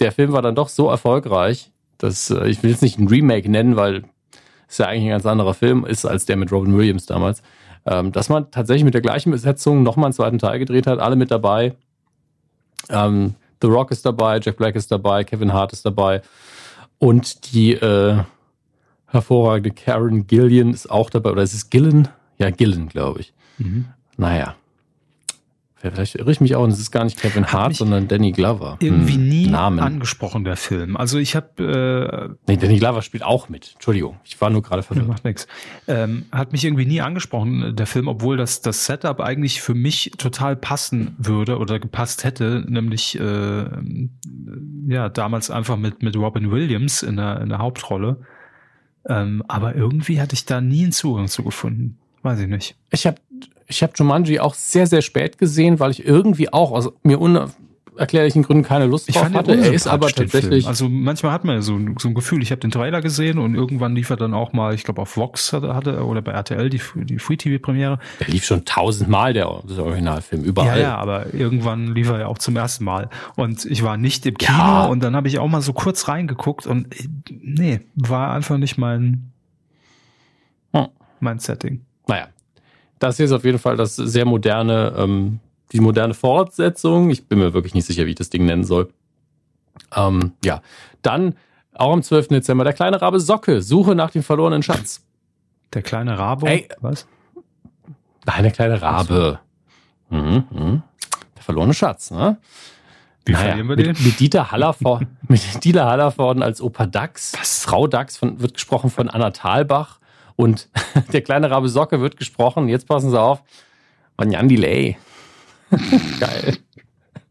der 0.00 0.12
Film 0.12 0.32
war 0.32 0.42
dann 0.42 0.54
doch 0.54 0.68
so 0.68 0.88
erfolgreich, 0.88 1.70
dass 1.98 2.30
äh, 2.30 2.48
ich 2.48 2.62
will 2.62 2.70
jetzt 2.70 2.82
nicht 2.82 2.98
ein 2.98 3.08
Remake 3.08 3.48
nennen, 3.48 3.76
weil 3.76 4.04
es 4.68 4.78
ja 4.78 4.86
eigentlich 4.86 5.04
ein 5.04 5.10
ganz 5.10 5.26
anderer 5.26 5.54
Film 5.54 5.84
ist 5.84 6.04
als 6.04 6.26
der 6.26 6.36
mit 6.36 6.50
Robin 6.50 6.76
Williams 6.76 7.06
damals, 7.06 7.42
ähm, 7.86 8.10
dass 8.10 8.28
man 8.28 8.50
tatsächlich 8.50 8.84
mit 8.84 8.94
der 8.94 9.00
gleichen 9.00 9.30
Besetzung 9.30 9.82
nochmal 9.82 10.06
einen 10.06 10.14
zweiten 10.14 10.38
Teil 10.38 10.58
gedreht 10.58 10.86
hat, 10.86 10.98
alle 10.98 11.16
mit 11.16 11.30
dabei. 11.30 11.74
Ähm, 12.90 13.34
The 13.64 13.70
Rock 13.70 13.92
ist 13.92 14.04
dabei, 14.04 14.40
Jack 14.40 14.58
Black 14.58 14.76
ist 14.76 14.92
dabei, 14.92 15.24
Kevin 15.24 15.54
Hart 15.54 15.72
ist 15.72 15.86
dabei 15.86 16.20
und 16.98 17.54
die 17.54 17.72
äh, 17.72 18.22
hervorragende 19.06 19.70
Karen 19.70 20.26
Gillian 20.26 20.74
ist 20.74 20.90
auch 20.90 21.08
dabei, 21.08 21.30
oder 21.30 21.42
ist 21.42 21.54
es 21.54 21.70
Gillen? 21.70 22.08
Ja, 22.36 22.50
Gillen, 22.50 22.90
glaube 22.90 23.20
ich. 23.20 23.32
Mhm. 23.56 23.86
Naja, 24.18 24.54
Vielleicht 25.92 26.14
irre 26.16 26.30
ich 26.30 26.40
mich 26.40 26.54
auch 26.56 26.64
und 26.64 26.70
es 26.70 26.78
ist 26.78 26.90
gar 26.90 27.04
nicht 27.04 27.20
Kevin 27.20 27.46
Hart, 27.46 27.74
sondern 27.76 28.08
Danny 28.08 28.32
Glover. 28.32 28.76
Irgendwie 28.80 29.14
hm, 29.14 29.28
nie 29.28 29.46
Namen. 29.46 29.80
angesprochen, 29.80 30.44
der 30.44 30.56
Film. 30.56 30.96
Also 30.96 31.18
ich 31.18 31.36
habe... 31.36 32.34
Äh, 32.46 32.50
nee, 32.50 32.56
Danny 32.56 32.78
Glover 32.78 33.02
spielt 33.02 33.24
auch 33.24 33.48
mit. 33.48 33.72
Entschuldigung, 33.74 34.18
ich 34.24 34.40
war 34.40 34.50
nur 34.50 34.62
gerade 34.62 34.82
verwirrt. 34.82 35.08
Macht 35.08 35.24
nichts. 35.24 35.46
Ähm, 35.86 36.26
hat 36.32 36.52
mich 36.52 36.64
irgendwie 36.64 36.86
nie 36.86 37.00
angesprochen, 37.00 37.76
der 37.76 37.86
Film, 37.86 38.08
obwohl 38.08 38.36
das, 38.36 38.60
das 38.60 38.86
Setup 38.86 39.20
eigentlich 39.20 39.60
für 39.60 39.74
mich 39.74 40.12
total 40.18 40.56
passen 40.56 41.14
würde 41.18 41.58
oder 41.58 41.78
gepasst 41.78 42.24
hätte, 42.24 42.64
nämlich 42.68 43.18
äh, 43.18 43.64
ja 44.88 45.08
damals 45.08 45.50
einfach 45.50 45.76
mit, 45.76 46.02
mit 46.02 46.16
Robin 46.16 46.50
Williams 46.50 47.02
in 47.02 47.16
der, 47.16 47.40
in 47.40 47.48
der 47.48 47.58
Hauptrolle. 47.58 48.18
Ähm, 49.06 49.42
aber 49.48 49.74
irgendwie 49.74 50.20
hatte 50.20 50.34
ich 50.34 50.46
da 50.46 50.60
nie 50.60 50.84
einen 50.84 50.92
Zugang 50.92 51.28
zu 51.28 51.42
gefunden. 51.42 51.98
Weiß 52.22 52.40
ich 52.40 52.48
nicht. 52.48 52.74
Ich 52.90 53.06
habe 53.06 53.18
ich 53.66 53.82
habe 53.82 53.92
Jumanji 53.96 54.40
auch 54.40 54.54
sehr, 54.54 54.86
sehr 54.86 55.02
spät 55.02 55.38
gesehen, 55.38 55.80
weil 55.80 55.90
ich 55.90 56.04
irgendwie 56.04 56.52
auch, 56.52 56.72
also 56.72 56.94
mir 57.02 57.18
unerklärlichen 57.20 58.42
Gründen 58.42 58.62
keine 58.62 58.86
Lust 58.86 59.08
ich 59.08 59.14
drauf 59.14 59.32
hatte. 59.32 59.54
Er 59.54 59.72
ist 59.72 59.86
aber 59.86 60.08
tatsächlich. 60.08 60.66
Also 60.66 60.88
manchmal 60.88 61.32
hat 61.32 61.44
man 61.44 61.56
ja 61.56 61.62
so, 61.62 61.78
so 61.98 62.08
ein 62.08 62.14
Gefühl, 62.14 62.42
ich 62.42 62.50
habe 62.50 62.60
den 62.60 62.70
Trailer 62.70 63.00
gesehen 63.00 63.38
und 63.38 63.54
irgendwann 63.54 63.94
lief 63.94 64.10
er 64.10 64.16
dann 64.16 64.34
auch 64.34 64.52
mal, 64.52 64.74
ich 64.74 64.84
glaube 64.84 65.00
auf 65.02 65.16
Vox 65.16 65.52
hatte, 65.52 65.74
hatte 65.74 66.04
oder 66.04 66.20
bei 66.20 66.32
RTL 66.32 66.68
die, 66.68 66.80
die 66.94 67.18
Free 67.18 67.36
TV 67.36 67.62
Premiere. 67.62 67.98
Der 68.20 68.28
lief 68.28 68.44
schon 68.44 68.64
tausendmal 68.64 69.32
der, 69.32 69.62
der 69.64 69.84
Originalfilm 69.84 70.44
überall. 70.44 70.78
Ja, 70.78 70.82
ja, 70.82 70.96
aber 70.96 71.32
irgendwann 71.32 71.94
lief 71.94 72.10
er 72.10 72.20
ja 72.20 72.26
auch 72.26 72.38
zum 72.38 72.56
ersten 72.56 72.84
Mal 72.84 73.08
und 73.36 73.64
ich 73.64 73.82
war 73.82 73.96
nicht 73.96 74.26
im 74.26 74.36
Kino 74.36 74.58
ja. 74.58 74.84
und 74.84 75.02
dann 75.02 75.16
habe 75.16 75.28
ich 75.28 75.38
auch 75.38 75.48
mal 75.48 75.62
so 75.62 75.72
kurz 75.72 76.08
reingeguckt 76.08 76.66
und 76.66 76.88
nee, 77.30 77.80
war 77.94 78.32
einfach 78.32 78.58
nicht 78.58 78.76
mein 78.76 79.32
hm. 80.74 80.88
mein 81.20 81.38
Setting. 81.38 81.80
Naja, 82.06 82.28
das 82.98 83.16
hier 83.16 83.26
ist 83.26 83.32
auf 83.32 83.44
jeden 83.44 83.58
Fall 83.58 83.76
das 83.76 83.96
sehr 83.96 84.24
moderne, 84.24 84.94
ähm, 84.96 85.40
die 85.72 85.80
moderne 85.80 86.14
Fortsetzung. 86.14 87.10
Ich 87.10 87.26
bin 87.26 87.38
mir 87.38 87.52
wirklich 87.52 87.74
nicht 87.74 87.86
sicher, 87.86 88.06
wie 88.06 88.10
ich 88.10 88.16
das 88.16 88.30
Ding 88.30 88.44
nennen 88.44 88.64
soll. 88.64 88.90
Ähm, 89.94 90.32
ja, 90.44 90.62
dann 91.02 91.34
auch 91.74 91.92
am 91.92 92.02
12. 92.02 92.28
Dezember 92.28 92.64
der 92.64 92.72
kleine 92.72 93.00
Rabe 93.02 93.20
Socke, 93.20 93.62
Suche 93.62 93.94
nach 93.94 94.10
dem 94.10 94.22
verlorenen 94.22 94.62
Schatz. 94.62 95.04
Der 95.72 95.82
kleine 95.82 96.18
Rabe? 96.18 96.48
Ey, 96.48 96.68
was? 96.80 97.06
Nein, 98.26 98.42
der 98.44 98.52
kleine 98.52 98.80
Rabe. 98.80 99.40
Mhm, 100.08 100.44
mh. 100.50 100.82
Der 101.36 101.42
verlorene 101.42 101.74
Schatz, 101.74 102.10
ne? 102.10 102.38
Wie 103.24 103.32
naja, 103.32 103.46
verlieren 103.46 103.68
wir 103.68 103.76
mit, 103.76 103.86
den? 103.86 104.04
Mit 104.04 104.20
Dieter 104.20 104.50
Hallervorden, 104.50 105.16
mit 105.28 105.64
Dieter 105.64 105.86
Hallervorden 105.86 106.42
als 106.42 106.60
Opa 106.60 106.86
Dax. 106.86 107.32
Was? 107.38 107.64
Frau 107.64 107.86
Dax 107.86 108.16
von, 108.16 108.40
wird 108.40 108.54
gesprochen 108.54 108.90
von 108.90 109.08
Anna 109.08 109.30
Thalbach. 109.30 109.98
Und 110.36 110.68
der 111.12 111.22
kleine 111.22 111.50
Rabe 111.50 111.68
Socke 111.68 112.00
wird 112.00 112.16
gesprochen, 112.16 112.68
jetzt 112.68 112.86
passen 112.86 113.10
Sie 113.10 113.20
auf, 113.20 113.42
von 114.16 114.30
Jan 114.30 114.48
Delay. 114.48 114.96
Geil. 116.20 116.58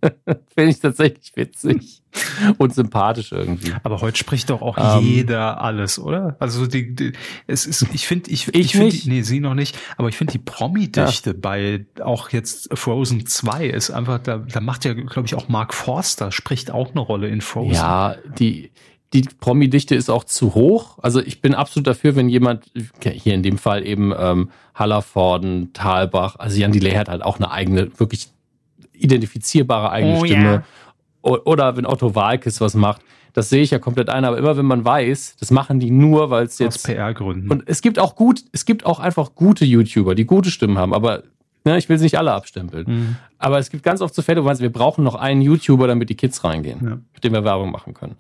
Finde 0.56 0.72
ich 0.72 0.80
tatsächlich 0.80 1.32
witzig 1.36 2.02
und 2.58 2.74
sympathisch 2.74 3.32
irgendwie. 3.32 3.74
Aber 3.84 4.02
heute 4.02 4.18
spricht 4.18 4.50
doch 4.50 4.62
auch 4.62 4.78
ähm, 4.78 5.06
jeder 5.06 5.62
alles, 5.62 5.98
oder? 6.00 6.36
Also 6.40 6.68
die, 6.68 6.94
die, 6.94 7.14
es 7.48 7.66
ist, 7.66 7.86
ich 7.94 8.08
finde, 8.08 8.30
ich, 8.30 8.48
ich, 8.50 8.56
ich 8.56 8.72
finde, 8.74 8.96
nee, 9.06 9.22
sie 9.22 9.40
noch 9.40 9.54
nicht, 9.54 9.78
aber 9.98 10.10
ich 10.10 10.18
finde 10.18 10.34
die 10.34 10.40
Promi-Dichte 10.40 11.32
ja. 11.32 11.36
bei 11.40 11.86
auch 12.02 12.30
jetzt 12.30 12.78
Frozen 12.78 13.26
2 13.26 13.68
ist 13.68 13.92
einfach, 13.92 14.20
da, 14.20 14.38
da 14.38 14.60
macht 14.60 14.86
ja, 14.86 14.94
glaube 14.94 15.26
ich, 15.26 15.36
auch 15.36 15.48
Mark 15.48 15.74
Forster 15.74 16.32
spricht 16.32 16.72
auch 16.72 16.92
eine 16.92 17.00
Rolle 17.00 17.30
in 17.30 17.42
Frozen. 17.42 17.76
Ja, 17.76 18.16
die, 18.38 18.72
die 19.14 19.22
Promi-Dichte 19.22 19.96
ist 19.96 20.10
auch 20.10 20.24
zu 20.24 20.56
hoch. 20.56 20.98
Also 21.02 21.22
ich 21.22 21.40
bin 21.40 21.54
absolut 21.54 21.88
dafür, 21.88 22.16
wenn 22.16 22.30
jemand, 22.30 22.72
hier 23.02 23.34
in 23.34 23.44
dem 23.44 23.58
Fall 23.58 23.86
eben 23.86 24.14
ähm, 24.18 24.50
Hallervorden, 24.74 25.72
Talbach, 25.74 26.38
also 26.40 26.60
Jan 26.60 26.72
Delay 26.72 26.94
hat 26.94 27.10
halt 27.10 27.22
auch 27.22 27.38
eine 27.38 27.52
eigene, 27.52 27.92
wirklich 28.00 28.30
identifizierbare 28.94 29.92
eigene 29.92 30.20
oh, 30.20 30.26
Stimme. 30.26 30.64
Yeah. 31.26 31.42
Oder 31.46 31.78
wenn 31.78 31.86
Otto 31.86 32.16
Walkes 32.16 32.60
was 32.60 32.74
macht. 32.74 33.02
Das 33.34 33.50
sehe 33.50 33.64
ich 33.64 33.72
ja 33.72 33.80
komplett 33.80 34.10
ein, 34.10 34.26
aber 34.26 34.38
immer 34.38 34.58
wenn 34.58 34.66
man 34.66 34.86
weiß, 34.86 35.38
das 35.40 35.50
machen 35.50 35.80
die 35.80 35.90
nur, 35.90 36.30
weil 36.30 36.46
es 36.46 36.60
jetzt. 36.60 36.78
Aus 36.78 36.84
PR-Gründen. 36.84 37.50
Und 37.50 37.64
es 37.66 37.82
gibt 37.82 37.98
auch 37.98 38.16
gut, 38.16 38.44
es 38.52 38.66
gibt 38.66 38.86
auch 38.86 39.00
einfach 39.00 39.34
gute 39.34 39.66
YouTuber, 39.66 40.14
die 40.14 40.26
gute 40.26 40.52
Stimmen 40.52 40.78
haben, 40.78 40.94
aber 40.94 41.24
ne, 41.64 41.78
ich 41.78 41.90
will 41.90 41.98
sie 41.98 42.04
nicht 42.04 42.18
alle 42.18 42.34
abstempeln. 42.34 42.86
Mhm. 42.88 43.16
Aber 43.40 43.58
es 43.58 43.72
gibt 43.72 43.84
ganz 43.84 44.02
oft 44.02 44.14
so 44.14 44.22
Fälle, 44.22 44.42
wo 44.42 44.46
man 44.46 44.56
sagt, 44.56 44.62
wir 44.62 44.72
brauchen 44.72 45.04
noch 45.04 45.16
einen 45.16 45.42
YouTuber, 45.42 45.88
damit 45.88 46.10
die 46.10 46.16
Kids 46.16 46.44
reingehen, 46.44 46.80
ja. 46.84 46.98
mit 47.14 47.24
dem 47.24 47.34
wir 47.34 47.44
Werbung 47.44 47.72
machen 47.72 47.96
können. 47.96 48.18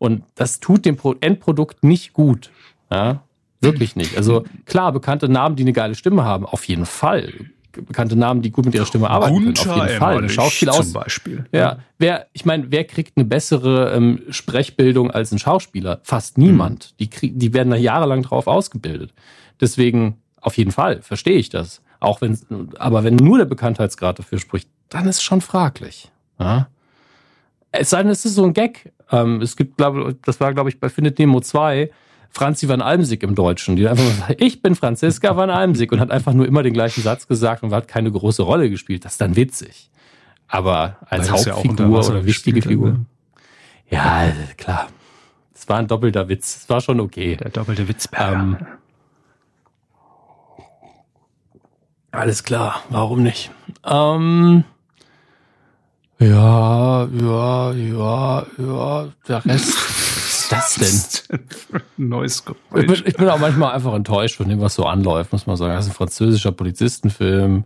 Und 0.00 0.22
das 0.34 0.60
tut 0.60 0.86
dem 0.86 0.96
Endprodukt 1.20 1.84
nicht 1.84 2.14
gut. 2.14 2.50
Ja, 2.90 3.22
wirklich 3.60 3.96
nicht. 3.96 4.16
Also 4.16 4.44
klar, 4.64 4.92
bekannte 4.92 5.28
Namen, 5.28 5.56
die 5.56 5.62
eine 5.62 5.74
geile 5.74 5.94
Stimme 5.94 6.24
haben, 6.24 6.46
auf 6.46 6.64
jeden 6.64 6.86
Fall. 6.86 7.34
Bekannte 7.72 8.16
Namen, 8.16 8.40
die 8.40 8.50
gut 8.50 8.64
mit 8.64 8.74
ihrer 8.74 8.86
Stimme 8.86 9.10
arbeiten 9.10 9.36
können, 9.36 9.58
auf 9.58 9.76
jeden 9.76 9.98
Fall. 9.98 10.16
Eine 10.16 10.30
Schauspiel 10.30 10.70
aus, 10.70 10.90
zum 10.90 10.94
Beispiel. 10.94 11.44
Ja, 11.52 11.80
wer, 11.98 12.28
ich 12.32 12.46
meine, 12.46 12.72
wer 12.72 12.84
kriegt 12.84 13.18
eine 13.18 13.26
bessere 13.26 13.92
ähm, 13.92 14.22
Sprechbildung 14.30 15.10
als 15.10 15.32
ein 15.32 15.38
Schauspieler? 15.38 16.00
Fast 16.02 16.38
niemand. 16.38 16.92
Mhm. 16.92 16.96
Die, 16.98 17.10
krieg, 17.10 17.32
die 17.38 17.52
werden 17.52 17.70
da 17.70 17.76
jahrelang 17.76 18.22
drauf 18.22 18.46
ausgebildet. 18.46 19.12
Deswegen, 19.60 20.16
auf 20.40 20.56
jeden 20.56 20.72
Fall, 20.72 21.02
verstehe 21.02 21.36
ich 21.36 21.50
das. 21.50 21.82
Auch 22.00 22.22
wenn, 22.22 22.38
aber 22.78 23.04
wenn 23.04 23.16
nur 23.16 23.36
der 23.36 23.44
Bekanntheitsgrad 23.44 24.18
dafür 24.18 24.38
spricht, 24.38 24.70
dann 24.88 25.06
ist 25.06 25.16
es 25.16 25.22
schon 25.22 25.42
fraglich. 25.42 26.10
Ja? 26.38 26.68
Es 27.72 27.90
sei 27.90 28.02
denn, 28.02 28.10
es 28.10 28.24
ist 28.24 28.34
so 28.34 28.44
ein 28.44 28.52
Gag. 28.52 28.92
Ähm, 29.10 29.40
es 29.40 29.56
gibt, 29.56 29.76
glaube 29.76 30.16
das 30.22 30.40
war, 30.40 30.52
glaube 30.54 30.70
ich, 30.70 30.80
bei 30.80 30.88
Findet 30.88 31.18
Nemo 31.18 31.40
2, 31.40 31.90
Franzi 32.30 32.68
van 32.68 32.80
Almsig 32.80 33.22
im 33.22 33.34
Deutschen, 33.34 33.76
die 33.76 33.88
einfach 33.88 34.04
mal 34.04 34.14
sagt, 34.28 34.40
ich 34.40 34.62
bin 34.62 34.74
Franziska 34.74 35.36
van 35.36 35.50
Almsig 35.50 35.92
und 35.92 36.00
hat 36.00 36.10
einfach 36.10 36.32
nur 36.32 36.46
immer 36.46 36.62
den 36.62 36.72
gleichen 36.72 37.02
Satz 37.02 37.26
gesagt 37.26 37.62
und 37.62 37.72
hat 37.72 37.88
keine 37.88 38.10
große 38.10 38.42
Rolle 38.42 38.70
gespielt. 38.70 39.04
Das 39.04 39.12
ist 39.12 39.20
dann 39.20 39.36
witzig. 39.36 39.90
Aber 40.48 40.96
als 41.06 41.30
Hauptfigur 41.30 42.02
ja 42.02 42.08
oder 42.08 42.24
wichtige 42.24 42.62
Figur. 42.62 42.90
Ne? 42.90 43.06
Ja, 43.88 44.32
klar. 44.56 44.88
Es 45.54 45.68
war 45.68 45.78
ein 45.78 45.86
doppelter 45.86 46.28
Witz. 46.28 46.56
Es 46.56 46.68
war 46.68 46.80
schon 46.80 47.00
okay. 47.00 47.36
Der 47.36 47.50
doppelte 47.50 47.86
Witzberger. 47.88 48.34
Ähm, 48.34 48.56
alles 52.12 52.42
klar, 52.42 52.82
warum 52.88 53.22
nicht? 53.22 53.50
Ähm, 53.84 54.64
ja, 56.20 57.04
ja, 57.06 57.72
ja, 57.72 58.46
ja, 58.58 59.08
der 59.26 59.44
Rest 59.46 59.74
ist 59.74 60.48
das 60.52 60.74
denn? 61.28 61.40
Neues 61.96 62.44
ich 62.76 62.86
bin, 62.86 63.02
ich 63.06 63.14
bin 63.16 63.28
auch 63.28 63.38
manchmal 63.38 63.72
einfach 63.72 63.94
enttäuscht 63.94 64.36
von 64.36 64.48
dem, 64.48 64.60
was 64.60 64.74
so 64.74 64.84
anläuft, 64.84 65.32
muss 65.32 65.46
man 65.46 65.56
sagen. 65.56 65.74
Das 65.74 65.86
ist 65.86 65.92
ein 65.92 65.94
französischer 65.94 66.52
Polizistenfilm. 66.52 67.64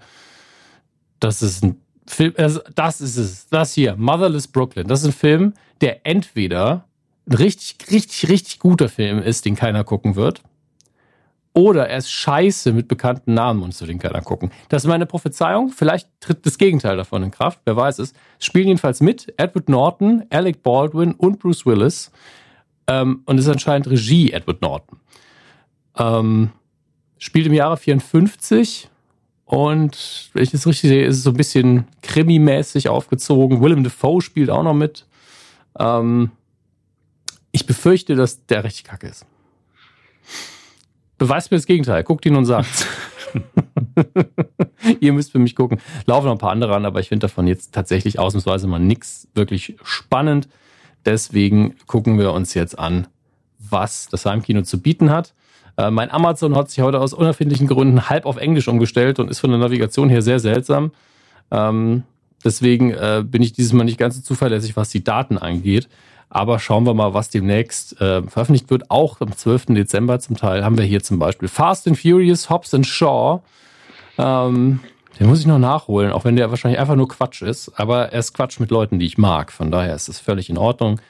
Das 1.19 1.43
ist 1.43 1.65
ein 1.65 1.81
Film, 2.07 2.35
das 2.37 3.01
ist 3.01 3.17
es. 3.17 3.49
Das 3.49 3.75
hier, 3.75 3.97
Motherless 3.97 4.47
Brooklyn. 4.47 4.87
Das 4.87 5.01
ist 5.01 5.07
ein 5.07 5.13
Film, 5.13 5.55
der 5.81 6.07
entweder 6.07 6.85
ein 7.27 7.37
richtig, 7.37 7.91
richtig, 7.91 8.29
richtig 8.31 8.59
guter 8.61 8.89
Film 8.89 9.19
ist, 9.19 9.47
den 9.47 9.57
keiner 9.57 9.83
gucken 9.83 10.15
wird, 10.15 10.43
oder 11.55 11.89
er 11.89 11.99
ist 11.99 12.11
scheiße 12.11 12.73
mit 12.73 12.89
bekannten 12.89 13.33
Namen 13.33 13.63
und 13.63 13.73
zu 13.73 13.87
den 13.87 13.99
keiner 13.99 14.21
gucken. 14.21 14.51
Das 14.69 14.85
ist 14.85 14.89
meine 14.89 15.07
Prophezeiung. 15.07 15.71
Vielleicht 15.71 16.09
tritt 16.21 16.45
das 16.45 16.59
Gegenteil 16.59 16.97
davon 16.97 17.23
in 17.23 17.31
Kraft. 17.31 17.61
Wer 17.65 17.77
weiß 17.77 18.01
es. 18.01 18.13
Spielen 18.41 18.67
jedenfalls 18.67 19.01
mit 19.01 19.33
Edward 19.37 19.69
Norton, 19.69 20.25
Alec 20.31 20.63
Baldwin 20.63 21.13
und 21.13 21.39
Bruce 21.39 21.65
Willis. 21.65 22.11
Ähm, 22.89 23.23
und 23.25 23.39
ist 23.39 23.49
anscheinend 23.49 23.89
Regie 23.89 24.33
Edward 24.33 24.61
Norton. 24.61 24.99
Ähm, 25.97 26.51
spielt 27.19 27.47
im 27.47 27.55
Jahre 27.55 27.77
54 27.77 28.91
und 29.45 30.31
wenn 30.33 30.43
ich 30.43 30.51
das 30.51 30.67
richtig 30.67 30.91
sehe, 30.91 31.07
ist 31.07 31.19
es 31.19 31.23
so 31.23 31.31
ein 31.31 31.37
bisschen 31.37 31.87
krimi-mäßig 32.03 32.89
aufgezogen. 32.89 33.63
Willem 33.63 33.85
Dafoe 33.85 34.21
spielt 34.21 34.51
auch 34.51 34.63
noch 34.63 34.75
mit. 34.75 35.07
Ähm, 35.79 36.33
ich 37.53 37.67
befürchte, 37.67 38.17
dass 38.17 38.45
der 38.47 38.65
richtig 38.65 38.85
kacke 38.85 39.07
ist. 39.07 39.25
Beweist 41.19 41.51
mir 41.51 41.57
das 41.57 41.67
Gegenteil. 41.67 42.03
Guckt 42.03 42.27
ihn 42.27 42.37
und 42.37 42.45
sagt. 42.45 42.87
Ihr 45.01 45.13
müsst 45.13 45.33
für 45.33 45.39
mich 45.39 45.55
gucken. 45.57 45.79
Laufen 46.07 46.27
noch 46.27 46.33
ein 46.33 46.39
paar 46.39 46.51
andere 46.51 46.75
an, 46.75 46.85
aber 46.85 47.01
ich 47.01 47.09
finde 47.09 47.27
davon 47.27 47.47
jetzt 47.47 47.73
tatsächlich 47.73 48.19
ausnahmsweise 48.19 48.67
mal 48.67 48.79
nichts 48.79 49.29
wirklich 49.35 49.77
spannend. 49.83 50.49
Deswegen 51.05 51.77
gucken 51.87 52.19
wir 52.19 52.33
uns 52.33 52.55
jetzt 52.55 52.79
an, 52.79 53.07
was 53.59 54.09
das 54.09 54.27
Heimkino 54.27 54.63
zu 54.63 54.81
bieten 54.81 55.11
hat. 55.11 55.35
Äh, 55.77 55.91
mein 55.91 56.11
Amazon 56.11 56.57
hat 56.57 56.71
sich 56.71 56.83
heute 56.83 57.01
aus 57.01 57.13
unerfindlichen 57.13 57.67
Gründen 57.67 58.09
halb 58.09 58.27
auf 58.27 58.37
Englisch 58.37 58.69
umgestellt 58.69 59.19
und 59.19 59.31
ist 59.31 59.41
von 59.41 59.51
der 59.51 59.59
Navigation 59.59 60.09
her 60.09 60.23
sehr 60.23 60.39
seltsam. 60.39 60.93
Ähm, 61.51 62.05
deswegen 62.45 62.93
äh, 62.93 63.25
bin 63.27 63.43
ich 63.43 63.53
dieses 63.53 63.73
Mal 63.73 63.85
nicht 63.85 63.99
ganz 63.99 64.17
so 64.17 64.23
zuverlässig, 64.23 64.77
was 64.77 64.91
die 64.91 65.05
Daten 65.05 65.39
angeht. 65.39 65.89
Aber 66.35 66.59
schauen 66.59 66.85
wir 66.85 66.95
mal, 66.95 67.15
was 67.15 67.31
demnächst 67.31 68.01
äh, 68.01 68.21
veröffentlicht 68.25 68.69
wird. 68.69 68.91
Auch 68.91 69.21
am 69.21 69.37
12. 69.37 69.67
Dezember 69.67 70.19
zum 70.19 70.37
Teil 70.37 70.65
haben 70.65 70.77
wir 70.77 70.85
hier 70.85 71.01
zum 71.01 71.21
Beispiel 71.21 71.47
Fast 71.47 71.87
and 71.87 71.97
Furious, 71.97 72.51
Hobbs 72.51 72.75
and 72.75 72.85
Shaw. 72.85 73.41
Ähm, 74.19 74.81
den 75.21 75.29
muss 75.29 75.39
ich 75.39 75.47
noch 75.47 75.61
nachholen, 75.61 76.11
auch 76.11 76.25
wenn 76.25 76.35
der 76.35 76.51
wahrscheinlich 76.51 76.81
einfach 76.81 76.97
nur 76.97 77.09
Quatsch 77.09 77.43
ist. 77.43 77.71
Aber 77.79 78.13
er 78.13 78.19
ist 78.19 78.35
Quatsch 78.35 78.59
mit 78.59 78.73
Leuten, 78.73 78.99
die 78.99 79.07
ich 79.07 79.17
mag. 79.17 79.53
Von 79.53 79.71
daher 79.71 79.95
ist 79.95 80.09
es 80.09 80.19
völlig 80.19 80.51
in 80.51 80.59
Ordnung. 80.59 81.01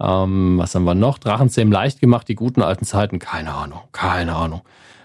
Ähm, 0.00 0.56
was 0.56 0.74
haben 0.74 0.84
wir 0.84 0.94
noch? 0.94 1.18
Drachenzähm 1.18 1.70
leicht 1.70 2.00
gemacht, 2.00 2.26
die 2.28 2.34
guten 2.34 2.62
alten 2.62 2.86
Zeiten. 2.86 3.18
Keine 3.18 3.52
Ahnung, 3.52 3.80
keine 3.92 4.34
Ahnung. 4.34 4.62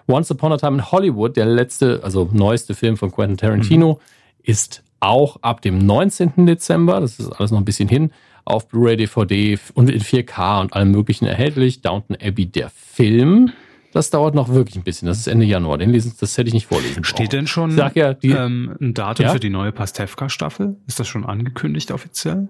Once 0.08 0.32
Upon 0.32 0.54
a 0.54 0.58
Time 0.58 0.78
in 0.78 0.92
Hollywood, 0.94 1.36
der 1.36 1.46
letzte, 1.46 2.00
also 2.04 2.30
neueste 2.32 2.74
Film 2.74 2.96
von 2.96 3.12
Quentin 3.12 3.36
Tarantino, 3.36 3.96
mhm. 3.96 4.44
ist 4.44 4.82
auch 5.02 5.40
ab 5.42 5.62
dem 5.62 5.86
19. 5.86 6.46
Dezember, 6.46 7.02
das 7.02 7.20
ist 7.20 7.30
alles 7.34 7.52
noch 7.52 7.60
ein 7.60 7.66
bisschen 7.66 7.90
hin, 7.90 8.14
auf 8.48 8.68
Blu-ray, 8.68 8.98
DVD 8.98 9.60
und 9.74 9.90
in 9.90 10.02
4K 10.02 10.62
und 10.62 10.74
allem 10.74 10.92
möglichen 10.92 11.26
erhältlich. 11.26 11.82
Downton 11.82 12.18
Abbey, 12.22 12.46
der 12.46 12.70
Film. 12.70 13.52
Das 13.94 14.10
dauert 14.10 14.36
noch 14.36 14.50
wirklich 14.50 14.76
ein 14.76 14.84
bisschen. 14.84 15.08
Das 15.08 15.18
ist 15.18 15.28
Ende 15.28 15.46
Januar. 15.46 15.78
Den 15.78 15.92
lesen, 15.92 16.14
das 16.20 16.38
hätte 16.38 16.48
ich 16.50 16.54
nicht 16.54 16.68
vorlesen. 16.68 17.04
Steht 17.04 17.34
denn 17.34 17.48
schon 17.48 17.72
Sag 17.72 17.96
ja, 17.96 18.14
die, 18.14 18.30
ähm, 18.30 18.76
ein 18.80 18.94
Datum 18.94 19.26
ja? 19.26 19.34
für 19.34 19.40
die 19.40 19.50
neue 19.50 19.72
Pastewka-Staffel? 19.72 20.76
Ist 20.88 21.00
das 21.00 21.08
schon 21.08 21.26
angekündigt 21.26 21.92
offiziell? 21.92 22.48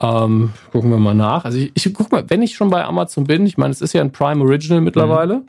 Ähm, 0.00 0.52
gucken 0.72 0.90
wir 0.90 0.98
mal 0.98 1.14
nach. 1.14 1.44
Also 1.44 1.58
ich, 1.58 1.72
ich 1.74 1.92
guck 1.92 2.10
mal, 2.10 2.24
wenn 2.28 2.42
ich 2.42 2.54
schon 2.54 2.70
bei 2.70 2.84
Amazon 2.84 3.24
bin, 3.24 3.44
ich 3.46 3.58
meine, 3.58 3.72
es 3.72 3.80
ist 3.80 3.92
ja 3.92 4.00
ein 4.00 4.12
Prime 4.12 4.42
Original 4.42 4.80
mittlerweile, 4.80 5.36
mhm. 5.36 5.48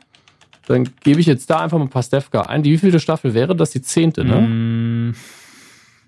dann 0.66 0.88
gebe 1.02 1.20
ich 1.20 1.26
jetzt 1.26 1.48
da 1.48 1.60
einfach 1.60 1.78
mal 1.78 1.88
Pastewka 1.88 2.42
ein. 2.42 2.62
Die 2.62 2.72
wievielte 2.72 3.00
Staffel 3.00 3.34
wäre 3.34 3.56
das? 3.56 3.70
Die 3.70 3.80
zehnte, 3.80 4.24
ne? 4.24 4.40
Mhm. 4.42 5.14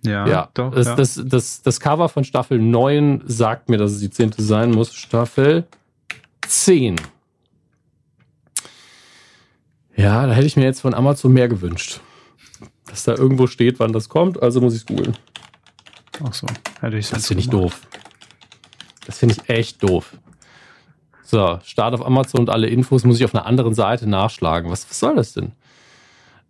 Ja, 0.04 0.26
ja, 0.26 0.48
doch. 0.54 0.74
Das, 0.74 0.86
ja. 0.86 0.96
Das, 0.96 1.20
das, 1.24 1.62
das, 1.62 1.80
Cover 1.80 2.08
von 2.08 2.24
Staffel 2.24 2.58
9 2.58 3.22
sagt 3.26 3.68
mir, 3.68 3.78
dass 3.78 3.92
es 3.92 4.00
die 4.00 4.10
zehnte 4.10 4.42
sein 4.42 4.70
muss. 4.70 4.94
Staffel 4.94 5.64
10. 6.46 6.96
Ja, 9.96 10.26
da 10.26 10.32
hätte 10.32 10.46
ich 10.46 10.56
mir 10.56 10.64
jetzt 10.64 10.80
von 10.80 10.94
Amazon 10.94 11.32
mehr 11.32 11.48
gewünscht. 11.48 12.00
Dass 12.86 13.04
da 13.04 13.14
irgendwo 13.14 13.46
steht, 13.46 13.80
wann 13.80 13.92
das 13.92 14.08
kommt, 14.08 14.42
also 14.42 14.60
muss 14.60 14.74
ich 14.74 14.80
es 14.80 14.86
googeln. 14.86 15.16
Ach 16.22 16.34
so, 16.34 16.46
hätte 16.80 16.98
ich 16.98 17.08
Das 17.08 17.26
finde 17.26 17.40
ich 17.40 17.48
doof. 17.48 17.80
Das 19.06 19.18
finde 19.18 19.36
ich 19.36 19.48
echt 19.48 19.82
doof. 19.82 20.16
So, 21.22 21.58
Start 21.64 21.94
auf 21.94 22.04
Amazon 22.04 22.42
und 22.42 22.50
alle 22.50 22.68
Infos 22.68 23.04
muss 23.04 23.18
ich 23.18 23.24
auf 23.24 23.34
einer 23.34 23.46
anderen 23.46 23.74
Seite 23.74 24.08
nachschlagen. 24.08 24.70
Was, 24.70 24.88
was 24.88 24.98
soll 24.98 25.16
das 25.16 25.32
denn? 25.32 25.52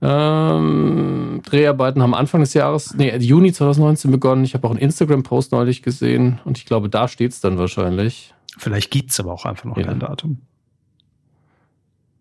Ähm, 0.06 1.40
Dreharbeiten 1.46 2.02
haben 2.02 2.14
Anfang 2.14 2.42
des 2.42 2.52
Jahres, 2.52 2.94
nee, 2.94 3.16
Juni 3.16 3.54
2019 3.54 4.10
begonnen. 4.10 4.44
Ich 4.44 4.52
habe 4.52 4.66
auch 4.66 4.70
einen 4.70 4.80
Instagram-Post 4.80 5.52
neulich 5.52 5.82
gesehen 5.82 6.40
und 6.44 6.58
ich 6.58 6.66
glaube, 6.66 6.90
da 6.90 7.08
steht 7.08 7.32
es 7.32 7.40
dann 7.40 7.56
wahrscheinlich. 7.56 8.34
Vielleicht 8.58 8.90
gibt 8.90 9.12
es 9.12 9.20
aber 9.20 9.32
auch 9.32 9.46
einfach 9.46 9.64
noch 9.64 9.78
ja. 9.78 9.84
kein 9.84 10.00
Datum. 10.00 10.42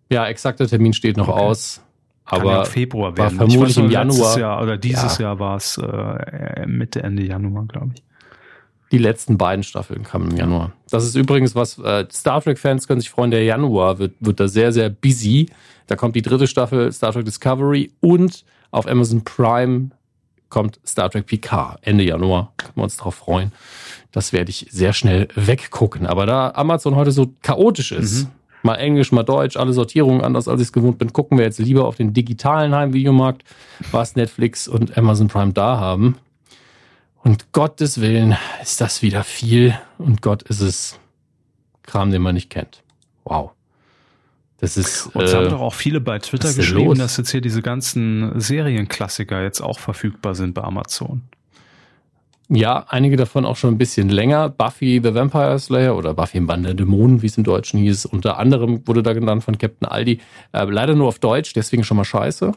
Ja, 0.10 0.28
exakter 0.28 0.66
Termin 0.66 0.94
steht 0.94 1.18
noch 1.18 1.28
okay. 1.28 1.42
aus. 1.42 1.82
Aber 2.24 2.52
ja 2.52 2.64
Februar 2.64 3.18
werden. 3.18 3.38
War 3.38 3.48
vermutlich 3.48 3.78
im 3.78 3.92
Januar. 3.92 4.40
Jahr 4.40 4.62
oder 4.62 4.78
dieses 4.78 5.18
ja. 5.18 5.26
Jahr 5.26 5.40
war 5.40 5.58
es 5.58 5.78
äh, 5.78 6.66
Mitte, 6.66 7.04
Ende 7.04 7.24
Januar, 7.24 7.66
glaube 7.66 7.92
ich. 7.96 8.04
Die 8.94 8.98
letzten 8.98 9.38
beiden 9.38 9.64
Staffeln 9.64 10.04
kamen 10.04 10.32
im 10.32 10.38
Januar. 10.38 10.72
Das 10.90 11.04
ist 11.04 11.16
übrigens 11.16 11.54
was, 11.54 11.80
äh, 11.80 12.06
Star 12.12 12.42
Trek-Fans 12.42 12.88
können 12.88 13.02
sich 13.02 13.10
freuen, 13.10 13.32
der 13.32 13.44
Januar 13.44 14.00
wird, 14.00 14.14
wird 14.22 14.40
da 14.40 14.48
sehr, 14.48 14.72
sehr 14.72 14.90
busy. 14.90 15.50
Da 15.88 15.96
kommt 15.96 16.16
die 16.16 16.22
dritte 16.22 16.48
Staffel 16.48 16.92
Star 16.92 17.12
Trek 17.12 17.26
Discovery 17.26 17.92
und 18.00 18.44
auf 18.72 18.88
Amazon 18.88 19.24
Prime 19.24 19.90
kommt 20.50 20.80
Star 20.86 21.10
Trek 21.10 21.26
Picard 21.26 21.80
Ende 21.82 22.04
Januar. 22.04 22.54
Können 22.58 22.74
wir 22.76 22.84
uns 22.84 22.98
darauf 22.98 23.16
freuen. 23.16 23.52
Das 24.12 24.34
werde 24.34 24.52
ich 24.52 24.68
sehr 24.70 24.94
schnell 24.94 25.28
weggucken. 25.36 26.06
Aber 26.06 26.26
da 26.26 26.52
Amazon 26.52 26.96
heute 26.96 27.12
so 27.12 27.34
chaotisch 27.42 27.92
ist, 27.92 28.26
mhm. 28.26 28.32
mal 28.62 28.76
Englisch, 28.76 29.12
mal 29.12 29.24
Deutsch, 29.24 29.58
alle 29.58 29.74
Sortierungen 29.74 30.22
anders, 30.22 30.48
als 30.48 30.62
ich 30.62 30.68
es 30.68 30.74
gewohnt 30.74 31.00
bin, 31.00 31.12
gucken 31.12 31.38
wir 31.38 31.46
jetzt 31.46 31.60
lieber 31.60 31.86
auf 31.86 31.96
den 31.96 32.14
digitalen 32.14 32.76
Heimvideomarkt, 32.76 33.44
was 33.92 34.16
Netflix 34.16 34.68
und 34.68 34.98
Amazon 34.98 35.28
Prime 35.28 35.54
da 35.54 35.80
haben. 35.80 36.18
Und 37.24 37.52
Gottes 37.54 38.02
Willen 38.02 38.38
ist 38.62 38.82
das 38.82 39.02
wieder 39.02 39.24
viel 39.24 39.78
und 39.98 40.22
Gott 40.22 40.44
ist 40.44 40.60
es 40.60 41.00
Kram, 41.84 42.12
den 42.12 42.22
man 42.22 42.36
nicht 42.36 42.50
kennt. 42.50 42.84
Wow. 43.24 43.52
Das 44.64 44.78
ist. 44.78 45.08
Und 45.08 45.24
es 45.24 45.34
äh, 45.34 45.36
haben 45.36 45.50
doch 45.50 45.60
auch 45.60 45.74
viele 45.74 46.00
bei 46.00 46.20
Twitter 46.20 46.54
geschrieben, 46.54 46.86
los? 46.86 46.98
dass 46.98 47.18
jetzt 47.18 47.32
hier 47.32 47.42
diese 47.42 47.62
ganzen 47.62 48.40
Serienklassiker 48.40 49.44
jetzt 49.44 49.60
auch 49.60 49.78
verfügbar 49.78 50.36
sind 50.36 50.54
bei 50.54 50.64
Amazon. 50.64 51.24
Ja, 52.48 52.86
einige 52.88 53.18
davon 53.18 53.46
auch 53.46 53.58
schon 53.58 53.74
ein 53.74 53.78
bisschen 53.78 54.08
länger. 54.08 54.48
Buffy 54.48 55.02
the 55.04 55.14
Vampire 55.14 55.60
Slayer 55.60 55.98
oder 55.98 56.14
Buffy 56.14 56.38
im 56.38 56.48
Band 56.48 56.66
der 56.66 56.76
Dämonen, 56.76 57.22
wie 57.22 57.26
es 57.26 57.38
im 57.38 57.44
Deutschen 57.44 57.78
hieß. 57.82 58.06
Unter 58.06 58.40
anderem 58.40 58.88
wurde 58.88 59.04
da 59.04 59.12
genannt 59.12 59.44
von 59.44 59.58
Captain 59.58 59.86
Aldi. 59.86 60.22
Äh, 60.54 60.64
leider 60.64 60.96
nur 60.96 61.10
auf 61.10 61.20
Deutsch, 61.20 61.52
deswegen 61.52 61.84
schon 61.84 61.98
mal 61.98 62.06
scheiße. 62.06 62.54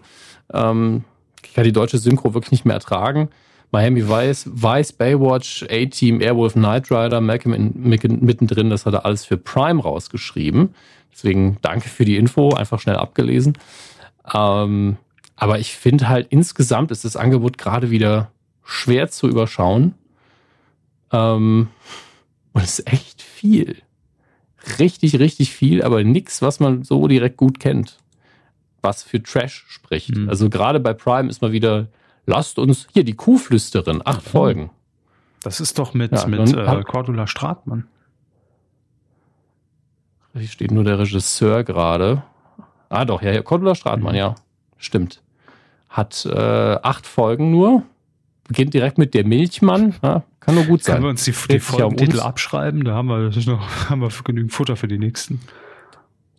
Ähm, 0.53 1.03
ich 1.45 1.55
kann 1.55 1.65
die 1.65 1.73
deutsche 1.73 1.99
Synchro 1.99 2.35
wirklich 2.35 2.53
nicht 2.53 2.65
mehr 2.65 2.75
ertragen. 2.75 3.31
Miami 3.73 4.09
Vice, 4.09 4.49
Vice, 4.53 4.93
Baywatch, 4.93 5.65
A-Team, 5.69 6.21
Airwolf, 6.21 6.53
Knight 6.53 6.89
Rider, 6.89 7.21
Malcolm 7.21 7.53
in, 7.53 7.73
mittendrin, 7.75 8.71
das 8.71 8.87
hat 8.87 8.95
er 8.95 9.05
alles 9.05 9.25
für 9.25 9.37
Prime 9.37 9.83
rausgeschrieben. 9.83 10.73
Deswegen 11.17 11.57
danke 11.63 11.89
für 11.89 12.05
die 12.05 12.19
Info, 12.19 12.51
einfach 12.51 12.79
schnell 12.79 12.97
abgelesen. 12.97 13.57
Ähm, 14.35 14.99
aber 15.35 15.59
ich 15.59 15.75
finde 15.75 16.11
halt 16.11 16.27
insgesamt 16.29 16.91
ist 16.91 17.07
das 17.07 17.17
Angebot 17.17 17.57
gerade 17.57 17.91
wieder 17.91 18.31
schwer 18.65 19.09
zu 19.09 19.27
überschauen. 19.27 19.95
Ähm, 21.13 21.69
und 22.53 22.63
es 22.63 22.81
ist 22.81 22.93
echt 22.93 23.23
viel. 23.23 23.79
Richtig, 24.79 25.19
richtig 25.19 25.53
viel, 25.53 25.83
aber 25.83 26.05
nichts, 26.05 26.43
was 26.43 26.61
man 26.61 26.85
so 26.85 27.09
direkt 27.09 27.39
gut 27.39 27.61
kennt. 27.61 27.99
Was 28.83 29.03
für 29.03 29.23
Trash 29.23 29.65
spricht. 29.69 30.15
Mhm. 30.15 30.29
Also 30.29 30.51
gerade 30.51 30.81
bei 30.81 30.93
Prime 30.93 31.31
ist 31.31 31.41
mal 31.41 31.53
wieder 31.53 31.89
lasst 32.27 32.59
uns 32.59 32.87
hier 32.93 33.05
die 33.05 33.15
Kuhflüsterin, 33.15 34.03
acht 34.05 34.27
mhm. 34.27 34.31
Folgen. 34.31 34.71
Das 35.43 35.61
ist 35.61 35.79
doch 35.79 35.95
mit, 35.95 36.13
ja, 36.13 36.27
mit 36.27 36.53
äh, 36.55 36.83
Cordula 36.83 37.27
Stratmann. 37.27 37.87
Hier 40.37 40.49
steht 40.49 40.71
nur 40.71 40.85
der 40.85 40.99
Regisseur 40.99 41.65
gerade. 41.65 42.23
Ah, 42.89 43.05
doch, 43.05 43.23
ja, 43.23 43.41
Cordula 43.43 43.75
Stratmann, 43.75 44.13
mhm. 44.13 44.19
ja. 44.19 44.35
Stimmt. 44.79 45.23
Hat 45.89 46.27
äh, 46.27 46.79
acht 46.83 47.07
Folgen 47.07 47.51
nur. 47.51 47.83
Beginnt 48.47 48.75
direkt 48.75 48.99
mit 48.99 49.15
der 49.15 49.25
Milchmann. 49.25 49.95
Ja, 50.03 50.23
kann 50.41 50.55
nur 50.55 50.65
gut 50.65 50.85
sein. 50.85 50.97
Können 50.97 51.05
wir 51.07 51.11
uns 51.11 51.25
die, 51.25 51.33
die 51.51 51.59
Folgentitel 51.59 52.19
um 52.19 52.23
abschreiben? 52.23 52.85
Da 52.85 52.95
haben 52.95 53.09
wir, 53.09 53.31
noch, 53.47 53.69
haben 53.91 54.01
wir 54.01 54.11
genügend 54.25 54.53
Futter 54.53 54.77
für 54.77 54.89
die 54.89 54.99
nächsten 54.99 55.41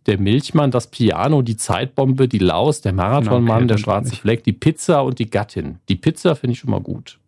der 0.08 0.20
Milchmann, 0.20 0.72
das 0.72 0.88
Piano, 0.88 1.42
die 1.42 1.58
Zeitbombe, 1.58 2.28
die 2.28 2.40
Laus, 2.40 2.82
der 2.82 2.94
Marathonmann, 2.94 3.64
okay, 3.64 3.68
der 3.68 3.78
schwarze 3.78 4.16
Fleck, 4.16 4.44
die 4.46 4.54
Pizza 4.54 5.04
und 5.04 5.20
die 5.20 5.30
Gattin. 5.30 5.80
Die 5.90 5.98
Pizza 5.98 6.36
finde 6.36 6.54
ich 6.54 6.60
schon 6.60 6.72
mal 6.72 6.82
gut. 6.82 7.20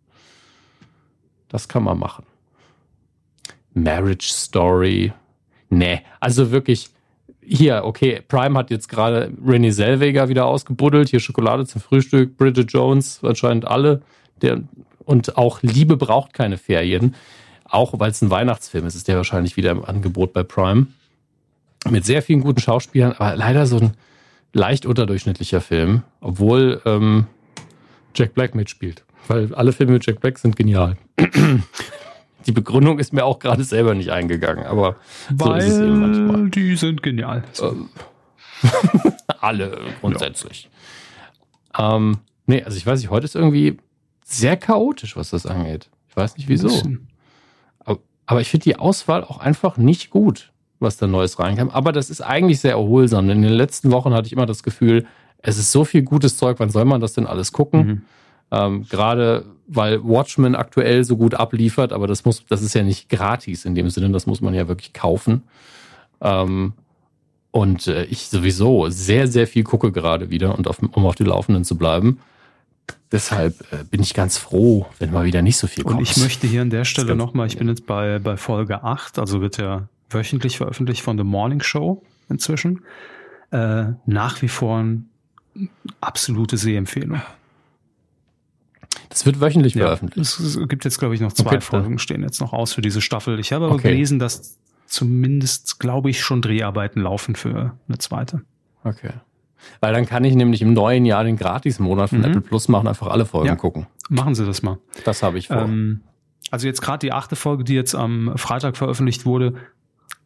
Das 1.48 1.68
kann 1.68 1.84
man 1.84 1.98
machen. 1.98 2.24
Marriage 3.74 4.30
Story, 4.30 5.12
Nee, 5.70 6.02
also 6.18 6.50
wirklich, 6.50 6.90
hier, 7.40 7.82
okay, 7.84 8.20
Prime 8.26 8.58
hat 8.58 8.70
jetzt 8.70 8.88
gerade 8.88 9.32
Renée 9.44 9.72
Zellweger 9.72 10.28
wieder 10.28 10.46
ausgebuddelt, 10.46 11.08
hier 11.08 11.20
Schokolade 11.20 11.64
zum 11.64 11.80
Frühstück, 11.80 12.36
Bridget 12.36 12.72
Jones, 12.72 13.20
anscheinend 13.22 13.66
alle. 13.66 14.02
Der, 14.42 14.62
und 15.04 15.36
auch 15.38 15.62
Liebe 15.62 15.96
braucht 15.96 16.34
keine 16.34 16.58
Ferien. 16.58 17.14
Auch 17.64 17.98
weil 17.98 18.10
es 18.10 18.20
ein 18.20 18.30
Weihnachtsfilm 18.30 18.84
ist, 18.86 18.96
ist 18.96 19.06
der 19.06 19.16
wahrscheinlich 19.16 19.56
wieder 19.56 19.70
im 19.70 19.84
Angebot 19.84 20.32
bei 20.32 20.42
Prime. 20.42 20.88
Mit 21.88 22.04
sehr 22.04 22.20
vielen 22.20 22.40
guten 22.40 22.60
Schauspielern, 22.60 23.12
aber 23.12 23.36
leider 23.36 23.66
so 23.66 23.78
ein 23.78 23.92
leicht 24.52 24.86
unterdurchschnittlicher 24.86 25.60
Film, 25.60 26.02
obwohl 26.20 26.82
ähm, 26.84 27.26
Jack 28.14 28.34
Black 28.34 28.54
mitspielt. 28.54 29.04
Weil 29.28 29.54
alle 29.54 29.72
Filme 29.72 29.92
mit 29.92 30.04
Jack 30.04 30.20
Black 30.20 30.38
sind 30.38 30.56
genial. 30.56 30.96
Die 32.46 32.52
Begründung 32.52 32.98
ist 32.98 33.12
mir 33.12 33.24
auch 33.24 33.38
gerade 33.38 33.64
selber 33.64 33.94
nicht 33.94 34.10
eingegangen, 34.10 34.64
aber 34.64 34.96
Weil 35.30 35.60
so 35.60 35.66
ist 35.66 35.72
es 35.74 35.80
eben 35.80 36.00
manchmal. 36.00 36.50
Die 36.50 36.76
sind 36.76 37.02
genial. 37.02 37.44
Ähm, 37.60 37.88
alle 39.40 39.78
grundsätzlich. 40.00 40.68
Ja. 41.76 41.96
Ähm, 41.96 42.18
nee, 42.46 42.62
also 42.62 42.76
ich 42.76 42.86
weiß 42.86 43.00
nicht, 43.00 43.10
heute 43.10 43.24
ist 43.24 43.34
irgendwie 43.34 43.78
sehr 44.24 44.56
chaotisch, 44.56 45.16
was 45.16 45.30
das 45.30 45.46
angeht. 45.46 45.90
Ich 46.08 46.16
weiß 46.16 46.36
nicht 46.36 46.48
wieso. 46.48 46.70
Aber, 47.80 47.98
aber 48.26 48.40
ich 48.40 48.48
finde 48.48 48.64
die 48.64 48.76
Auswahl 48.76 49.24
auch 49.24 49.38
einfach 49.38 49.76
nicht 49.76 50.10
gut, 50.10 50.52
was 50.78 50.96
da 50.96 51.06
Neues 51.06 51.38
reinkam. 51.38 51.70
Aber 51.70 51.92
das 51.92 52.10
ist 52.10 52.20
eigentlich 52.20 52.60
sehr 52.60 52.72
erholsam. 52.72 53.28
Denn 53.28 53.38
in 53.38 53.44
den 53.44 53.52
letzten 53.52 53.90
Wochen 53.90 54.12
hatte 54.12 54.26
ich 54.26 54.32
immer 54.32 54.46
das 54.46 54.62
Gefühl, 54.62 55.06
es 55.38 55.58
ist 55.58 55.72
so 55.72 55.84
viel 55.84 56.02
gutes 56.02 56.36
Zeug, 56.36 56.58
wann 56.60 56.70
soll 56.70 56.84
man 56.84 57.00
das 57.00 57.14
denn 57.14 57.26
alles 57.26 57.52
gucken? 57.52 57.86
Mhm. 57.86 58.02
Ähm, 58.50 58.86
Gerade 58.88 59.44
weil 59.72 60.02
Watchmen 60.02 60.56
aktuell 60.56 61.04
so 61.04 61.16
gut 61.16 61.34
abliefert, 61.34 61.92
aber 61.92 62.08
das 62.08 62.24
muss, 62.24 62.44
das 62.46 62.60
ist 62.62 62.74
ja 62.74 62.82
nicht 62.82 63.08
gratis 63.08 63.64
in 63.64 63.76
dem 63.76 63.88
Sinne, 63.88 64.10
das 64.10 64.26
muss 64.26 64.40
man 64.40 64.52
ja 64.52 64.66
wirklich 64.66 64.92
kaufen. 64.92 65.44
Ähm, 66.20 66.72
und 67.52 67.86
äh, 67.86 68.04
ich 68.04 68.28
sowieso 68.28 68.88
sehr, 68.88 69.28
sehr 69.28 69.46
viel 69.46 69.62
gucke 69.62 69.92
gerade 69.92 70.30
wieder 70.30 70.56
und 70.58 70.66
auf, 70.66 70.80
um 70.80 71.06
auf 71.06 71.14
die 71.14 71.24
Laufenden 71.24 71.64
zu 71.64 71.76
bleiben. 71.76 72.18
Deshalb 73.12 73.60
äh, 73.72 73.84
bin 73.84 74.02
ich 74.02 74.14
ganz 74.14 74.38
froh, 74.38 74.86
wenn 74.98 75.12
mal 75.12 75.24
wieder 75.24 75.42
nicht 75.42 75.56
so 75.56 75.66
viel 75.66 75.84
kommt. 75.84 75.98
Und 75.98 76.02
ich 76.02 76.16
möchte 76.16 76.46
hier 76.46 76.62
an 76.62 76.70
der 76.70 76.84
Stelle 76.84 77.14
nochmal, 77.14 77.46
ich 77.46 77.58
bin 77.58 77.68
jetzt 77.68 77.86
bei, 77.86 78.18
bei 78.18 78.36
Folge 78.36 78.82
8, 78.82 79.18
also 79.18 79.40
wird 79.40 79.58
ja 79.58 79.88
wöchentlich 80.10 80.58
veröffentlicht 80.58 81.02
von 81.02 81.16
The 81.16 81.24
Morning 81.24 81.62
Show 81.62 82.02
inzwischen. 82.28 82.82
Äh, 83.52 83.84
nach 84.06 84.42
wie 84.42 84.48
vor 84.48 84.78
eine 84.78 85.02
absolute 86.00 86.56
Sehempfehlung. 86.56 87.20
Das 89.08 89.26
wird 89.26 89.40
wöchentlich 89.40 89.74
ja, 89.74 89.84
veröffentlicht. 89.84 90.38
Es, 90.38 90.58
gibt 90.68 90.84
jetzt, 90.84 90.98
glaube 90.98 91.14
ich, 91.14 91.20
noch 91.20 91.32
zwei 91.32 91.56
okay, 91.56 91.60
Folgen, 91.60 91.98
stehen 91.98 92.22
jetzt 92.22 92.40
noch 92.40 92.52
aus 92.52 92.72
für 92.72 92.82
diese 92.82 93.00
Staffel. 93.00 93.38
Ich 93.38 93.52
habe 93.52 93.66
aber 93.66 93.74
okay. 93.74 93.90
gelesen, 93.90 94.18
dass 94.18 94.58
zumindest, 94.86 95.78
glaube 95.78 96.10
ich, 96.10 96.20
schon 96.20 96.42
Dreharbeiten 96.42 97.00
laufen 97.00 97.36
für 97.36 97.76
eine 97.88 97.98
zweite. 97.98 98.42
Okay. 98.84 99.12
Weil 99.80 99.92
dann 99.92 100.06
kann 100.06 100.24
ich 100.24 100.34
nämlich 100.34 100.62
im 100.62 100.72
neuen 100.72 101.04
Jahr 101.04 101.24
den 101.24 101.36
Gratis-Monat 101.36 102.10
von 102.10 102.18
mhm. 102.18 102.24
Apple 102.24 102.40
Plus 102.40 102.68
machen, 102.68 102.88
einfach 102.88 103.08
alle 103.08 103.26
Folgen 103.26 103.48
ja, 103.48 103.56
gucken. 103.56 103.86
Machen 104.08 104.34
Sie 104.34 104.44
das 104.44 104.62
mal. 104.62 104.78
Das 105.04 105.22
habe 105.22 105.38
ich 105.38 105.48
vor. 105.48 105.62
Ähm, 105.62 106.00
also 106.50 106.66
jetzt 106.66 106.80
gerade 106.80 106.98
die 106.98 107.12
achte 107.12 107.36
Folge, 107.36 107.64
die 107.64 107.74
jetzt 107.74 107.94
am 107.94 108.32
Freitag 108.36 108.76
veröffentlicht 108.76 109.26
wurde, 109.26 109.54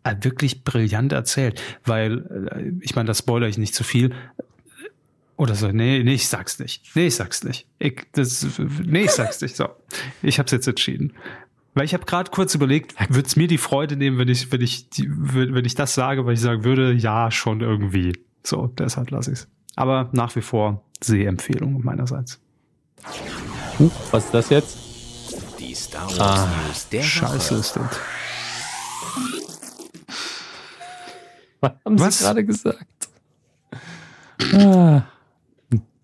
äh, 0.05 0.15
wirklich 0.21 0.65
brillant 0.65 1.13
erzählt, 1.13 1.61
weil 1.85 2.49
äh, 2.53 2.73
ich 2.81 2.95
meine, 2.95 3.07
das 3.07 3.19
spoilere 3.19 3.49
ich 3.49 3.59
nicht 3.59 3.75
zu 3.75 3.85
viel. 3.85 4.13
Oder 5.45 5.57
so, 5.57 5.69
nee, 5.69 6.03
nee, 6.03 6.15
ich 6.15 6.27
sag's 6.27 6.59
nicht. 6.59 6.97
Nee, 6.97 7.09
ich 7.09 7.17
sag's 7.17 7.45
nicht. 7.45 7.67
Ich, 7.79 8.07
das, 8.13 8.47
nee, 8.83 9.03
ich 9.03 9.11
sag's 9.11 9.43
nicht. 9.43 9.57
So, 9.57 9.69
ich 10.23 10.39
hab's 10.39 10.53
jetzt 10.53 10.67
entschieden. 10.67 11.13
Weil 11.75 11.85
ich 11.85 11.93
habe 11.93 12.07
gerade 12.07 12.31
kurz 12.31 12.55
überlegt, 12.55 12.95
würde 13.11 13.27
es 13.27 13.37
mir 13.37 13.47
die 13.47 13.59
Freude 13.59 13.97
nehmen, 13.97 14.17
wenn 14.17 14.29
ich, 14.29 14.51
wenn 14.53 14.63
ich, 14.63 14.87
wenn 14.97 15.67
ich 15.67 15.75
das 15.75 15.95
sage, 15.95 16.25
weil 16.25 16.33
ich 16.33 16.41
sagen 16.41 16.65
würde, 16.65 16.95
ja, 16.95 17.31
schon 17.31 17.61
irgendwie. 17.61 18.15
So, 18.43 18.69
deshalb 18.69 19.11
lasse 19.11 19.33
ich's. 19.33 19.47
Aber 19.77 20.09
nach 20.13 20.35
wie 20.35 20.41
vor 20.41 20.83
Sehempfehlung 21.03 21.85
meinerseits. 21.85 22.41
Huch, 23.79 23.93
was 24.13 24.25
ist 24.25 24.33
das 24.33 24.49
jetzt? 24.49 24.79
Die 25.59 25.75
Star 25.75 26.07
Wars 26.07 26.21
ah, 26.21 26.49
News 26.67 26.89
der 26.89 27.03
Scheiße 27.03 27.55
ist 27.57 27.77
das. 27.77 28.01
Was 31.61 31.73
haben 31.85 32.01
was? 32.01 32.19
Sie 32.19 32.25
gerade 32.25 32.45
gesagt? 32.47 32.87
Ah. 34.55 35.05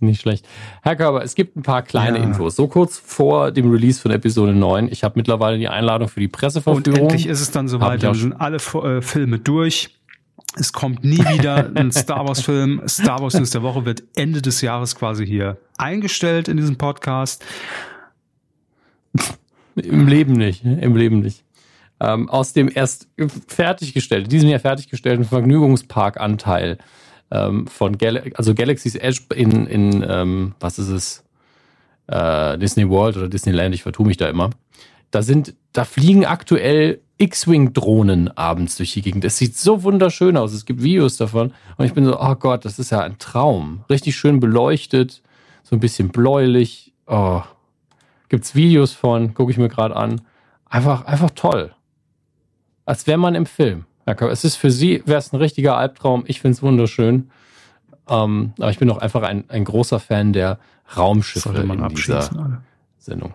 Nicht 0.00 0.22
schlecht. 0.22 0.46
Herr 0.82 0.96
Körber, 0.96 1.22
es 1.22 1.34
gibt 1.34 1.56
ein 1.56 1.62
paar 1.62 1.82
kleine 1.82 2.18
ja. 2.18 2.24
Infos. 2.24 2.56
So 2.56 2.68
kurz 2.68 2.98
vor 2.98 3.50
dem 3.50 3.70
Release 3.70 4.00
von 4.00 4.10
Episode 4.10 4.54
9. 4.54 4.88
Ich 4.90 5.04
habe 5.04 5.14
mittlerweile 5.16 5.58
die 5.58 5.68
Einladung 5.68 6.08
für 6.08 6.20
die 6.20 6.28
Presseverführung. 6.28 6.86
Und 6.86 6.96
endlich 6.96 7.26
ist 7.26 7.42
es 7.42 7.50
dann 7.50 7.68
soweit. 7.68 8.02
Dann 8.02 8.14
sind 8.14 8.32
alle 8.32 8.56
äh, 8.56 9.02
Filme 9.02 9.38
durch. 9.38 9.90
Es 10.56 10.72
kommt 10.72 11.04
nie 11.04 11.18
wieder 11.18 11.70
ein 11.74 11.92
Star 11.92 12.26
Wars 12.26 12.40
Film. 12.40 12.80
Star 12.88 13.20
Wars 13.20 13.34
News 13.34 13.50
der 13.50 13.62
Woche 13.62 13.84
wird 13.84 14.02
Ende 14.16 14.40
des 14.40 14.62
Jahres 14.62 14.96
quasi 14.96 15.26
hier 15.26 15.58
eingestellt 15.76 16.48
in 16.48 16.56
diesem 16.56 16.78
Podcast. 16.78 17.44
Im 19.76 20.08
Leben 20.08 20.32
nicht. 20.32 20.64
Im 20.64 20.96
Leben 20.96 21.20
nicht. 21.20 21.44
Ähm, 22.00 22.30
aus 22.30 22.54
dem 22.54 22.70
erst 22.74 23.08
fertiggestellten, 23.48 24.30
diesem 24.30 24.48
Jahr 24.48 24.60
fertiggestellten 24.60 25.26
Vergnügungsparkanteil 25.26 26.78
ähm, 27.30 27.66
von 27.66 27.98
Gal 27.98 28.32
also 28.34 28.54
Galaxy's 28.54 28.96
Edge 28.96 29.22
in, 29.34 29.66
in 29.66 30.04
ähm, 30.08 30.54
was 30.60 30.78
ist 30.78 30.88
es? 30.88 31.24
Äh, 32.06 32.58
Disney 32.58 32.88
World 32.88 33.16
oder 33.16 33.28
Disneyland, 33.28 33.74
ich 33.74 33.84
vertue 33.84 34.06
mich 34.06 34.16
da 34.16 34.28
immer. 34.28 34.50
Da 35.10 35.22
sind, 35.22 35.54
da 35.72 35.84
fliegen 35.84 36.24
aktuell 36.24 37.00
X-Wing-Drohnen 37.18 38.36
abends 38.36 38.76
durch 38.76 38.94
die 38.94 39.02
Gegend. 39.02 39.24
Es 39.24 39.36
sieht 39.36 39.56
so 39.56 39.82
wunderschön 39.82 40.36
aus. 40.36 40.52
Es 40.52 40.64
gibt 40.64 40.82
Videos 40.82 41.18
davon. 41.18 41.52
Und 41.76 41.84
ich 41.84 41.92
bin 41.92 42.04
so, 42.04 42.18
oh 42.18 42.34
Gott, 42.34 42.64
das 42.64 42.78
ist 42.78 42.90
ja 42.90 43.00
ein 43.00 43.18
Traum. 43.18 43.84
Richtig 43.90 44.16
schön 44.16 44.40
beleuchtet, 44.40 45.22
so 45.62 45.76
ein 45.76 45.80
bisschen 45.80 46.08
bläulich. 46.08 46.94
Oh. 47.06 47.42
Gibt's 48.28 48.54
Videos 48.54 48.92
von, 48.92 49.34
gucke 49.34 49.52
ich 49.52 49.58
mir 49.58 49.68
gerade 49.68 49.96
an. 49.96 50.22
Einfach, 50.64 51.04
einfach 51.04 51.30
toll. 51.30 51.74
Als 52.86 53.06
wäre 53.06 53.18
man 53.18 53.34
im 53.34 53.46
Film. 53.46 53.84
Es 54.30 54.44
ist 54.44 54.56
für 54.56 54.70
sie, 54.70 55.02
wäre 55.06 55.18
es 55.18 55.32
ein 55.32 55.36
richtiger 55.36 55.76
Albtraum. 55.76 56.24
Ich 56.26 56.40
finde 56.40 56.56
es 56.56 56.62
wunderschön. 56.62 57.30
Ähm, 58.08 58.52
aber 58.58 58.70
ich 58.70 58.78
bin 58.78 58.90
auch 58.90 58.98
einfach 58.98 59.22
ein, 59.22 59.44
ein 59.48 59.64
großer 59.64 60.00
Fan 60.00 60.32
der 60.32 60.58
Raumschiffe 60.96 61.50
in 61.50 61.88
dieser 61.94 62.30
alle. 62.32 62.62
Sendung. 62.98 63.34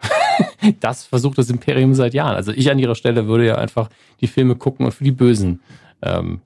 das 0.80 1.04
versucht 1.04 1.38
das 1.38 1.50
Imperium 1.50 1.94
seit 1.94 2.14
Jahren. 2.14 2.34
Also 2.34 2.52
ich 2.52 2.70
an 2.70 2.78
ihrer 2.78 2.94
Stelle 2.94 3.26
würde 3.26 3.46
ja 3.46 3.54
einfach 3.56 3.88
die 4.20 4.26
Filme 4.26 4.56
gucken 4.56 4.86
und 4.86 4.92
für 4.92 5.04
die 5.04 5.12
Bösen 5.12 5.60
ähm, 6.02 6.40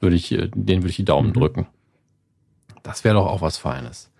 würde 0.00 0.16
ich, 0.16 0.32
äh, 0.32 0.48
denen 0.54 0.82
würde 0.82 0.90
ich 0.90 0.96
die 0.96 1.04
Daumen 1.04 1.28
mhm. 1.28 1.34
drücken. 1.34 1.66
Das 2.82 3.04
wäre 3.04 3.14
doch 3.14 3.26
auch 3.26 3.42
was 3.42 3.58
Feines. 3.58 4.10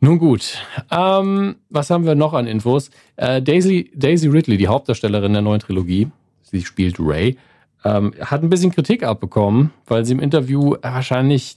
Nun 0.00 0.18
gut, 0.18 0.58
ähm, 0.90 1.56
was 1.70 1.90
haben 1.90 2.04
wir 2.04 2.16
noch 2.16 2.34
an 2.34 2.48
Infos? 2.48 2.90
Äh, 3.14 3.40
Daisy, 3.40 3.92
Daisy 3.94 4.26
Ridley, 4.26 4.56
die 4.56 4.66
Hauptdarstellerin 4.66 5.32
der 5.32 5.42
neuen 5.42 5.60
Trilogie, 5.60 6.10
sie 6.42 6.64
spielt 6.64 6.96
Ray, 6.98 7.38
ähm, 7.84 8.12
hat 8.20 8.42
ein 8.42 8.50
bisschen 8.50 8.72
Kritik 8.72 9.02
abbekommen, 9.02 9.72
weil 9.86 10.04
sie 10.04 10.12
im 10.12 10.20
Interview 10.20 10.76
wahrscheinlich 10.82 11.54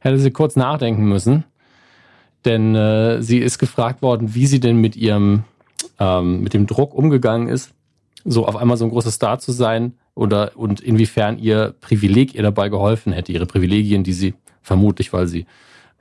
hätte 0.00 0.18
sie 0.18 0.30
kurz 0.30 0.56
nachdenken 0.56 1.04
müssen. 1.04 1.44
Denn 2.44 2.74
äh, 2.74 3.22
sie 3.22 3.38
ist 3.38 3.58
gefragt 3.58 4.00
worden, 4.02 4.34
wie 4.34 4.46
sie 4.46 4.60
denn 4.60 4.76
mit 4.76 4.96
ihrem, 4.96 5.44
ähm, 5.98 6.42
mit 6.42 6.54
dem 6.54 6.66
Druck 6.66 6.94
umgegangen 6.94 7.48
ist, 7.48 7.72
so 8.24 8.46
auf 8.46 8.56
einmal 8.56 8.76
so 8.76 8.84
ein 8.84 8.90
großer 8.90 9.10
Star 9.10 9.38
zu 9.38 9.52
sein 9.52 9.94
oder 10.14 10.52
und 10.56 10.80
inwiefern 10.80 11.38
ihr 11.38 11.74
Privileg 11.80 12.34
ihr 12.34 12.42
dabei 12.42 12.68
geholfen 12.68 13.12
hätte, 13.12 13.32
ihre 13.32 13.46
Privilegien, 13.46 14.04
die 14.04 14.12
sie 14.12 14.34
vermutlich, 14.62 15.12
weil 15.12 15.26
sie 15.26 15.46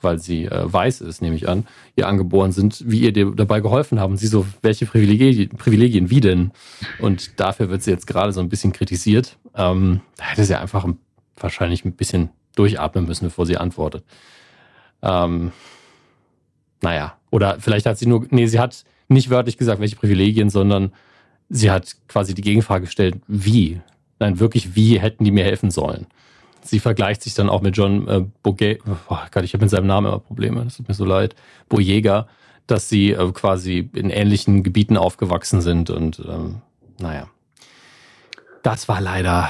weil 0.02 0.20
sie 0.20 0.46
äh, 0.46 0.72
weiß 0.72 1.02
ist, 1.02 1.22
nehme 1.22 1.36
ich 1.36 1.48
an, 1.48 1.68
ihr 1.96 2.08
angeboren 2.08 2.52
sind, 2.52 2.84
wie 2.86 3.02
ihr 3.02 3.12
dir 3.12 3.32
dabei 3.32 3.60
geholfen 3.60 4.00
haben. 4.00 4.18
Sie 4.18 4.28
so, 4.28 4.46
welche 4.62 4.86
Privilegien, 4.86 5.50
Privilegien, 5.50 6.10
wie 6.10 6.22
denn? 6.22 6.52
Und 7.00 7.40
dafür 7.40 7.70
wird 7.70 7.84
sie 7.84 7.92
jetzt 7.92 8.08
gerade 8.08 8.32
so 8.32 8.40
ein 8.40 8.50
bisschen 8.50 8.74
kritisiert. 8.74 9.38
Ähm, 9.56 10.02
da 10.18 10.26
hätte 10.26 10.46
sie 10.46 10.60
einfach 10.60 10.88
wahrscheinlich 11.38 11.86
ein 11.86 11.94
bisschen 11.94 12.30
durchatmen 12.56 13.06
müssen, 13.06 13.26
bevor 13.26 13.46
sie 13.46 13.58
antwortet. 13.58 14.04
Ähm, 15.02 15.52
naja, 16.82 17.18
oder 17.30 17.60
vielleicht 17.60 17.86
hat 17.86 17.98
sie 17.98 18.06
nur, 18.06 18.26
nee, 18.30 18.48
sie 18.48 18.60
hat 18.60 18.86
nicht 19.08 19.30
wörtlich 19.30 19.58
gesagt, 19.58 19.82
welche 19.82 19.96
Privilegien, 19.96 20.50
sondern 20.50 20.92
sie 21.50 21.72
hat 21.72 21.96
quasi 22.08 22.34
die 22.34 22.42
Gegenfrage 22.42 22.86
gestellt, 22.86 23.16
wie? 23.28 23.82
Nein, 24.20 24.40
wirklich, 24.40 24.76
wie 24.76 25.00
hätten 25.00 25.24
die 25.24 25.32
mir 25.32 25.44
helfen 25.44 25.72
sollen? 25.72 26.08
Sie 26.61 26.80
vergleicht 26.80 27.23
sich 27.23 27.34
dann 27.34 27.49
auch 27.49 27.61
mit 27.61 27.77
John 27.77 28.07
äh, 28.07 28.26
Boge 28.44 28.80
oh 29.10 29.18
Gott, 29.31 29.44
ich 29.44 29.53
habe 29.53 29.64
mit 29.64 29.69
seinem 29.69 29.88
Namen 29.88 30.07
immer 30.07 30.19
Probleme, 30.19 30.64
das 30.64 30.77
tut 30.77 30.88
mir 30.88 30.94
so 30.94 31.06
leid, 31.06 31.36
Boyega, 31.68 32.27
dass 32.68 32.90
sie 32.90 33.11
äh, 33.11 33.31
quasi 33.31 33.90
in 33.94 34.10
ähnlichen 34.10 34.64
Gebieten 34.64 34.98
aufgewachsen 34.98 35.61
sind 35.61 35.90
und 35.90 36.19
ähm, 36.27 36.61
naja. 36.99 37.27
Das 38.64 38.88
war 38.90 38.99
leider, 38.99 39.49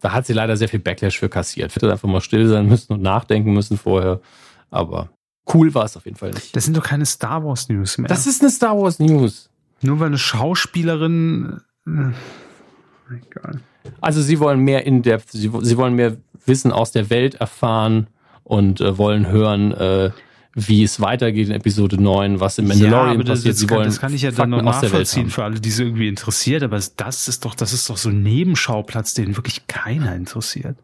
da 0.00 0.12
hat 0.12 0.26
sie 0.26 0.32
leider 0.32 0.56
sehr 0.56 0.68
viel 0.68 0.80
Backlash 0.80 1.18
für 1.18 1.28
kassiert. 1.28 1.74
Hätte 1.74 1.90
einfach 1.90 2.08
mal 2.08 2.22
still 2.22 2.48
sein 2.48 2.66
müssen 2.66 2.94
und 2.94 3.02
nachdenken 3.02 3.52
müssen 3.52 3.76
vorher, 3.76 4.20
aber 4.70 5.10
cool 5.52 5.74
war 5.74 5.84
es 5.84 5.96
auf 5.96 6.06
jeden 6.06 6.16
Fall 6.16 6.30
nicht. 6.30 6.56
Das 6.56 6.64
sind 6.64 6.76
doch 6.76 6.84
keine 6.84 7.06
Star 7.06 7.44
Wars 7.44 7.68
News 7.68 7.98
mehr. 7.98 8.08
Das 8.08 8.26
ist 8.26 8.40
eine 8.40 8.50
Star 8.50 8.78
Wars 8.78 8.98
News. 8.98 9.50
Nur 9.82 10.00
weil 10.00 10.06
eine 10.06 10.18
Schauspielerin. 10.18 11.60
Äh, 11.86 12.12
egal. 13.10 13.60
Also 14.00 14.22
sie 14.22 14.40
wollen 14.40 14.60
mehr 14.60 14.86
in 14.86 15.02
depth, 15.02 15.30
sie, 15.30 15.50
sie 15.60 15.76
wollen 15.76 15.94
mehr 15.94 16.16
Wissen 16.46 16.72
aus 16.72 16.92
der 16.92 17.10
Welt 17.10 17.36
erfahren 17.36 18.08
und 18.44 18.80
äh, 18.80 18.98
wollen 18.98 19.28
hören, 19.28 19.72
äh, 19.72 20.10
wie 20.54 20.82
es 20.82 21.00
weitergeht 21.00 21.48
in 21.48 21.54
Episode 21.54 22.00
9, 22.00 22.40
was 22.40 22.58
im 22.58 22.68
Mandalorian 22.68 23.20
ja, 23.20 23.24
passiert. 23.24 23.54
Das, 23.54 23.60
Sie 23.60 23.66
kann, 23.66 23.76
wollen 23.78 23.86
das 23.86 24.00
kann 24.00 24.14
ich 24.14 24.22
ja 24.22 24.30
dann 24.30 24.50
noch 24.50 24.62
nachvollziehen 24.62 25.30
für 25.30 25.44
alle, 25.44 25.60
die 25.60 25.70
es 25.70 25.78
irgendwie 25.78 26.08
interessiert, 26.08 26.62
aber 26.62 26.78
das 26.96 27.28
ist 27.28 27.44
doch, 27.44 27.54
das 27.54 27.72
ist 27.72 27.88
doch 27.88 27.96
so 27.96 28.10
ein 28.10 28.22
Nebenschauplatz, 28.22 29.14
den 29.14 29.36
wirklich 29.36 29.66
keiner 29.66 30.14
interessiert. 30.14 30.76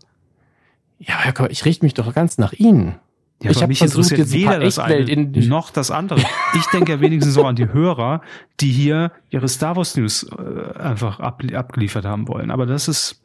Ja, 0.98 1.18
Herr 1.18 1.32
Körber, 1.32 1.50
ich 1.50 1.64
richte 1.64 1.84
mich 1.84 1.94
doch 1.94 2.12
ganz 2.14 2.38
nach 2.38 2.52
Ihnen. 2.52 2.96
Ja, 3.42 3.50
ich 3.52 3.58
habe 3.58 3.68
mich 3.68 3.80
interessiert 3.80 4.18
jetzt 4.18 4.32
weder 4.32 4.58
das 4.58 4.78
eine 4.80 5.04
noch 5.46 5.70
das 5.70 5.90
andere. 5.90 6.20
Ich 6.54 6.66
denke 6.72 6.92
ja 6.92 7.00
wenigstens 7.00 7.34
so 7.34 7.44
an 7.44 7.54
die 7.54 7.72
Hörer, 7.72 8.20
die 8.58 8.70
hier 8.70 9.12
ihre 9.30 9.48
Star 9.48 9.76
Wars 9.76 9.96
News 9.96 10.24
äh, 10.24 10.78
einfach 10.78 11.20
ab, 11.20 11.42
abgeliefert 11.52 12.04
haben 12.04 12.26
wollen. 12.26 12.50
Aber 12.50 12.66
das 12.66 12.88
ist, 12.88 13.22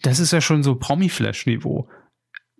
das 0.00 0.18
ist 0.18 0.32
ja 0.32 0.40
schon 0.40 0.62
so 0.62 0.76
Promi-Flash-Niveau 0.76 1.88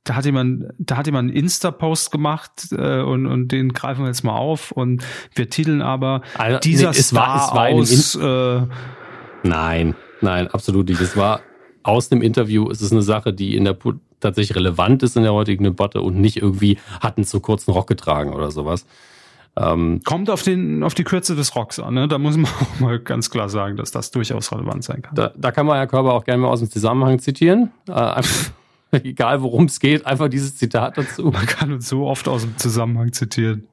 da 0.04 0.16
hat 0.16 0.24
jemand, 0.24 0.64
da 0.78 0.96
hat 0.96 1.06
jemand 1.06 1.28
einen 1.28 1.36
Insta-Post 1.36 2.10
gemacht 2.10 2.68
äh, 2.72 3.00
und, 3.00 3.26
und 3.26 3.52
den 3.52 3.72
greifen 3.72 4.02
wir 4.02 4.08
jetzt 4.08 4.24
mal 4.24 4.36
auf 4.36 4.72
und 4.72 5.04
wir 5.34 5.50
titeln 5.50 5.82
aber 5.82 6.22
also, 6.38 6.58
dieser 6.58 6.90
nee, 6.90 6.96
es 6.98 7.08
Star 7.08 7.28
war, 7.28 7.36
es 7.36 7.54
war 7.54 7.68
aus. 7.68 8.14
Äh, 8.14 8.66
nein, 9.46 9.94
nein, 10.20 10.48
absolut 10.48 10.88
nicht. 10.88 11.00
Es 11.00 11.16
war 11.16 11.40
aus 11.82 12.08
dem 12.08 12.22
Interview. 12.22 12.70
Es 12.70 12.80
ist 12.80 12.92
eine 12.92 13.02
Sache, 13.02 13.32
die 13.32 13.56
in 13.56 13.64
der 13.64 13.74
tatsächlich 14.20 14.56
relevant 14.56 15.02
ist 15.02 15.16
in 15.16 15.22
der 15.22 15.32
heutigen 15.32 15.64
Debatte 15.64 16.00
und 16.02 16.20
nicht 16.20 16.36
irgendwie 16.36 16.78
hatten 17.00 17.24
zu 17.24 17.40
kurzen 17.40 17.72
Rock 17.72 17.86
getragen 17.86 18.32
oder 18.32 18.50
sowas. 18.50 18.86
Ähm, 19.56 20.00
Kommt 20.04 20.30
auf 20.30 20.42
den 20.42 20.82
auf 20.82 20.94
die 20.94 21.04
Kürze 21.04 21.34
des 21.34 21.56
Rocks 21.56 21.78
an. 21.78 21.94
Ne? 21.94 22.08
Da 22.08 22.18
muss 22.18 22.36
man 22.36 22.50
auch 22.60 22.80
mal 22.80 22.98
ganz 22.98 23.30
klar 23.30 23.48
sagen, 23.48 23.76
dass 23.76 23.90
das 23.90 24.10
durchaus 24.10 24.52
relevant 24.52 24.84
sein 24.84 25.02
kann. 25.02 25.14
Da, 25.14 25.32
da 25.36 25.50
kann 25.50 25.66
man 25.66 25.76
Herr 25.76 25.86
Körper 25.86 26.12
auch 26.12 26.24
gerne 26.24 26.42
mal 26.42 26.48
aus 26.48 26.60
dem 26.60 26.70
Zusammenhang 26.70 27.18
zitieren. 27.18 27.70
Äh, 27.88 27.92
einfach 27.92 28.50
egal 28.92 29.42
worum 29.42 29.64
es 29.64 29.80
geht, 29.80 30.06
einfach 30.06 30.28
dieses 30.28 30.56
Zitat 30.56 30.98
dazu. 30.98 31.24
Man 31.24 31.46
kann 31.46 31.72
uns 31.72 31.88
so 31.88 32.06
oft 32.06 32.28
aus 32.28 32.42
dem 32.42 32.56
Zusammenhang 32.56 33.12
zitieren. 33.12 33.66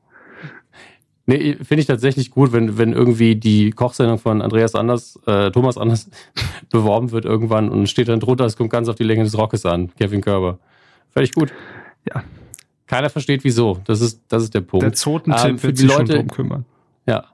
Nee, 1.29 1.57
finde 1.61 1.81
ich 1.81 1.87
tatsächlich 1.87 2.31
gut, 2.31 2.53
wenn, 2.53 2.77
wenn 2.77 2.93
irgendwie 2.93 3.35
die 3.35 3.71
Kochsendung 3.71 4.17
von 4.17 4.41
Andreas 4.41 4.75
Anders, 4.75 5.19
äh, 5.27 5.51
Thomas 5.51 5.77
Anders 5.77 6.09
beworben 6.71 7.11
wird 7.11 7.25
irgendwann 7.25 7.69
und 7.69 7.87
steht 7.87 8.07
dann 8.07 8.21
drunter, 8.21 8.45
es 8.45 8.55
kommt 8.55 8.69
ganz 8.69 8.87
auf 8.87 8.95
die 8.95 9.03
Länge 9.03 9.25
des 9.25 9.37
Rockes 9.37 9.65
an, 9.65 9.91
Kevin 9.97 10.21
Körber. 10.21 10.57
Völlig 11.11 11.33
gut. 11.33 11.51
Ja. 12.07 12.23
Keiner 12.87 13.09
versteht 13.09 13.43
wieso. 13.43 13.81
Das 13.83 13.99
ist, 13.99 14.21
das 14.29 14.43
ist 14.43 14.53
der 14.53 14.61
Punkt. 14.61 14.85
Der 14.85 14.93
Zotentipp 14.93 15.49
ähm, 15.49 15.63
wird 15.63 15.77
sich 15.77 15.89
Leute, 15.89 16.13
schon 16.13 16.15
drum 16.15 16.27
kümmern. 16.29 16.65
Ja. 17.05 17.25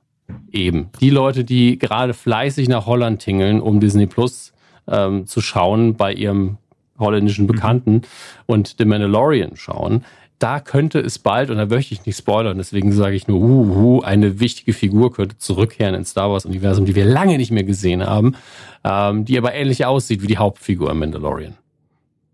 Eben. 0.52 0.90
Die 0.99 1.11
Leute, 1.11 1.44
die 1.44 1.78
gerade 1.78 2.15
fleißig 2.15 2.68
nach 2.70 2.88
Holland 2.88 3.22
tingeln, 3.22 3.61
um 3.61 3.80
Disney 3.80 4.07
Plus 4.07 4.53
ähm, 4.88 5.28
zu 5.28 5.40
schauen 5.40 5.95
bei 5.95 6.11
ihrem 6.11 6.57
holländischen 6.98 7.45
Bekannten 7.45 7.94
mhm. 7.94 8.02
und 8.48 8.76
The 8.80 8.86
Mandalorian 8.86 9.56
schauen, 9.56 10.03
da 10.44 10.60
könnte 10.60 10.99
es 10.99 11.20
bald, 11.20 11.49
und 11.49 11.56
da 11.56 11.65
möchte 11.68 11.94
ich 11.94 12.06
nicht 12.06 12.18
spoilern, 12.18 12.57
deswegen 12.57 12.91
sage 12.91 13.15
ich 13.15 13.30
nur, 13.30 13.40
uh, 13.40 13.99
uh, 13.99 14.02
eine 14.02 14.41
wichtige 14.41 14.74
Figur 14.74 15.14
könnte 15.14 15.38
zurückkehren 15.38 15.95
ins 15.95 16.10
Star 16.10 16.30
Wars-Universum, 16.30 16.84
die 16.84 16.95
wir 16.95 17.06
lange 17.06 17.38
nicht 17.38 17.52
mehr 17.52 17.64
gesehen 17.64 18.06
haben, 18.06 18.36
ähm, 18.84 19.24
die 19.24 19.38
aber 19.38 19.53
ähnlich 19.53 19.86
aussieht 19.86 20.22
wie 20.22 20.28
die 20.28 20.38
Hauptfigur 20.38 20.91
im 20.91 20.99
Mandalorian. 20.99 21.56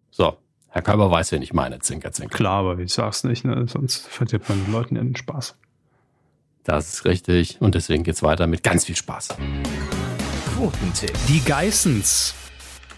So, 0.09 0.37
Herr 0.69 0.81
Körber 0.81 1.11
weiß, 1.11 1.33
wen 1.33 1.43
ich 1.43 1.53
meine, 1.53 1.77
Zinker, 1.81 2.11
Zinker. 2.11 2.35
Klar, 2.35 2.61
aber 2.61 2.79
ich 2.79 2.91
sag's 2.91 3.23
nicht, 3.23 3.45
ne? 3.45 3.67
sonst 3.67 4.07
verdirbt 4.07 4.49
man 4.49 4.65
den 4.65 4.71
Leuten 4.71 4.95
ja 4.95 5.03
den 5.03 5.15
Spaß. 5.15 5.55
Das 6.63 6.91
ist 6.91 7.05
richtig. 7.05 7.61
Und 7.61 7.75
deswegen 7.75 8.03
geht's 8.03 8.23
weiter 8.23 8.47
mit 8.47 8.63
ganz 8.63 8.85
viel 8.85 8.95
Spaß. 8.95 9.29
Quotentipp. 10.55 11.13
Die 11.27 11.41
Geissens 11.41 12.33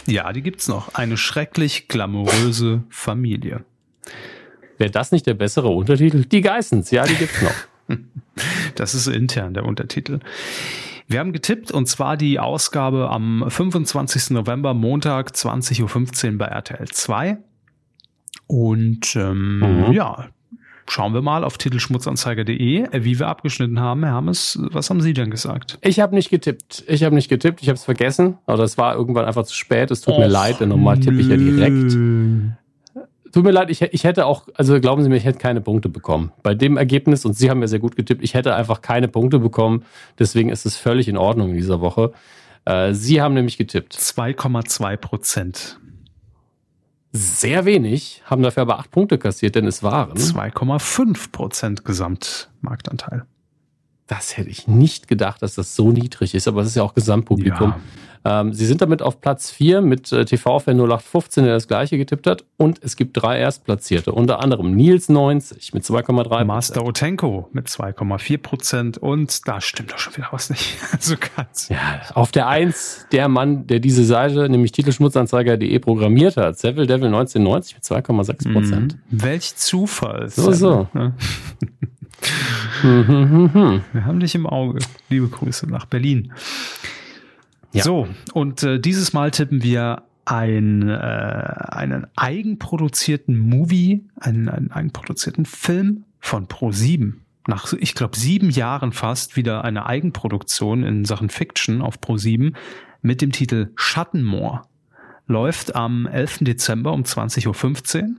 ja, 0.07 0.33
die 0.33 0.41
gibt's 0.41 0.67
noch. 0.67 0.95
Eine 0.95 1.15
schrecklich 1.15 1.87
glamouröse 1.87 2.83
Familie. 2.89 3.63
Wäre 4.81 4.89
das 4.89 5.11
nicht 5.11 5.27
der 5.27 5.35
bessere 5.35 5.67
Untertitel? 5.67 6.25
Die 6.25 6.41
Geissens, 6.41 6.89
ja, 6.89 7.05
die 7.05 7.13
gibt's 7.13 7.39
noch. 7.43 7.97
das 8.75 8.95
ist 8.95 9.05
intern 9.05 9.53
der 9.53 9.63
Untertitel. 9.63 10.21
Wir 11.07 11.19
haben 11.19 11.33
getippt 11.33 11.71
und 11.71 11.85
zwar 11.85 12.17
die 12.17 12.39
Ausgabe 12.39 13.11
am 13.11 13.45
25. 13.47 14.31
November, 14.31 14.73
Montag, 14.73 15.33
20.15 15.35 16.31
Uhr 16.31 16.37
bei 16.39 16.45
RTL 16.45 16.87
2. 16.87 17.37
Und 18.47 19.15
ähm, 19.15 19.59
mhm. 19.59 19.93
ja, 19.93 20.29
Schauen 20.89 21.13
wir 21.13 21.21
mal 21.21 21.45
auf 21.45 21.57
titelschmutzanzeiger.de, 21.57 22.83
äh, 22.83 23.05
wie 23.05 23.17
wir 23.17 23.27
abgeschnitten 23.27 23.79
haben. 23.79 24.03
Herr 24.03 24.13
Hammes, 24.13 24.59
was 24.71 24.89
haben 24.89 24.99
Sie 24.99 25.13
denn 25.13 25.29
gesagt? 25.29 25.77
Ich 25.81 25.99
habe 25.99 26.15
nicht 26.15 26.31
getippt. 26.31 26.83
Ich 26.87 27.03
habe 27.03 27.15
nicht 27.15 27.29
getippt. 27.29 27.61
Ich 27.61 27.69
habe 27.69 27.77
es 27.77 27.85
vergessen. 27.85 28.39
Oder 28.47 28.63
es 28.63 28.77
war 28.77 28.95
irgendwann 28.95 29.25
einfach 29.25 29.45
zu 29.45 29.55
spät. 29.55 29.91
Es 29.91 30.01
tut 30.01 30.15
Och, 30.15 30.19
mir 30.19 30.27
leid, 30.27 30.59
denn 30.59 30.67
normal 30.67 30.99
tippe 30.99 31.21
ich 31.21 31.27
ja 31.27 31.37
direkt. 31.37 31.95
Tut 33.31 33.43
mir 33.43 33.51
leid, 33.51 33.69
ich, 33.69 33.81
ich 33.81 34.03
hätte 34.03 34.25
auch, 34.25 34.47
also 34.55 34.79
glauben 34.79 35.03
Sie 35.03 35.09
mir, 35.09 35.15
ich 35.15 35.25
hätte 35.25 35.39
keine 35.39 35.61
Punkte 35.61 35.89
bekommen. 35.89 36.31
Bei 36.43 36.53
dem 36.53 36.77
Ergebnis, 36.77 37.25
und 37.25 37.33
Sie 37.33 37.49
haben 37.49 37.61
ja 37.61 37.67
sehr 37.67 37.79
gut 37.79 37.95
getippt, 37.95 38.23
ich 38.23 38.33
hätte 38.33 38.55
einfach 38.55 38.81
keine 38.81 39.07
Punkte 39.07 39.39
bekommen. 39.39 39.85
Deswegen 40.19 40.49
ist 40.49 40.65
es 40.65 40.75
völlig 40.75 41.07
in 41.07 41.17
Ordnung 41.17 41.51
in 41.51 41.57
dieser 41.57 41.79
Woche. 41.81 42.11
Äh, 42.65 42.93
Sie 42.93 43.21
haben 43.21 43.33
nämlich 43.33 43.57
getippt. 43.57 43.93
2,2 43.93 44.97
Prozent 44.97 45.79
sehr 47.13 47.65
wenig, 47.65 48.21
haben 48.25 48.41
dafür 48.41 48.61
aber 48.61 48.79
acht 48.79 48.91
Punkte 48.91 49.17
kassiert, 49.17 49.55
denn 49.55 49.67
es 49.67 49.83
waren 49.83 50.13
2,5 50.13 51.31
Prozent 51.31 51.83
Gesamtmarktanteil. 51.83 53.25
Das 54.07 54.37
hätte 54.37 54.49
ich 54.49 54.67
nicht 54.67 55.07
gedacht, 55.07 55.41
dass 55.41 55.55
das 55.55 55.75
so 55.75 55.91
niedrig 55.91 56.35
ist, 56.35 56.47
aber 56.47 56.61
es 56.61 56.69
ist 56.69 56.75
ja 56.75 56.83
auch 56.83 56.93
Gesamtpublikum. 56.93 57.69
Ja. 57.69 57.79
Ähm, 58.23 58.53
sie 58.53 58.65
sind 58.65 58.81
damit 58.81 59.01
auf 59.01 59.19
Platz 59.19 59.49
4 59.49 59.81
mit 59.81 60.11
äh, 60.11 60.25
TV-Fan 60.25 60.77
0815, 60.77 61.43
der 61.43 61.53
das 61.53 61.67
gleiche 61.67 61.97
getippt 61.97 62.27
hat. 62.27 62.43
Und 62.57 62.79
es 62.83 62.95
gibt 62.95 63.21
drei 63.21 63.39
Erstplatzierte, 63.39 64.11
unter 64.11 64.39
anderem 64.39 64.75
Nils 64.75 65.09
90 65.09 65.73
mit 65.73 65.83
2,3% 65.83 66.43
Master 66.45 66.85
Otenko 66.85 67.49
mit 67.51 67.67
2,4 67.67 68.37
Prozent. 68.37 68.97
Und 68.99 69.47
da 69.47 69.59
stimmt 69.59 69.91
doch 69.91 69.97
schon 69.97 70.15
wieder 70.15 70.27
was 70.31 70.49
nicht. 70.49 70.77
Also 70.91 71.15
ganz. 71.35 71.69
Ja, 71.69 72.01
auf 72.13 72.31
der 72.31 72.47
1 72.47 73.07
der 73.11 73.27
Mann, 73.27 73.65
der 73.65 73.79
diese 73.79 74.03
Seite, 74.03 74.49
nämlich 74.49 74.71
Titelschmutzanzeiger.de 74.71 75.79
programmiert 75.79 76.37
hat. 76.37 76.59
Seville 76.59 76.85
Devil 76.85 77.07
1990 77.07 77.75
mit 77.75 77.83
2,6 77.83 78.53
Prozent. 78.53 78.97
Mhm. 79.09 79.23
Welch 79.23 79.55
Zufall. 79.55 80.29
So, 80.29 80.51
so. 80.51 80.87
Ja. 82.83 82.93
Wir 83.93 84.05
haben 84.05 84.19
dich 84.19 84.35
im 84.35 84.45
Auge. 84.45 84.79
Liebe 85.09 85.27
Grüße 85.27 85.67
nach 85.67 85.85
Berlin. 85.85 86.31
Ja. 87.73 87.83
So, 87.83 88.07
und 88.33 88.63
äh, 88.63 88.79
dieses 88.79 89.13
Mal 89.13 89.31
tippen 89.31 89.63
wir 89.63 90.03
ein, 90.25 90.87
äh, 90.89 90.93
einen 90.93 92.07
eigenproduzierten 92.15 93.37
Movie, 93.37 94.05
einen, 94.19 94.49
einen 94.49 94.71
eigenproduzierten 94.71 95.45
Film 95.45 96.03
von 96.19 96.47
Pro7. 96.47 97.13
Nach, 97.47 97.73
ich 97.73 97.95
glaube, 97.95 98.17
sieben 98.17 98.49
Jahren 98.49 98.91
fast 98.91 99.35
wieder 99.35 99.63
eine 99.63 99.85
Eigenproduktion 99.85 100.83
in 100.83 101.05
Sachen 101.05 101.29
Fiction 101.29 101.81
auf 101.81 101.97
Pro7 101.99 102.53
mit 103.01 103.21
dem 103.21 103.31
Titel 103.31 103.71
Schattenmoor. 103.75 104.67
Läuft 105.27 105.75
am 105.75 106.05
11. 106.05 106.39
Dezember 106.41 106.93
um 106.93 107.03
20.15 107.03 108.01
Uhr. 108.03 108.15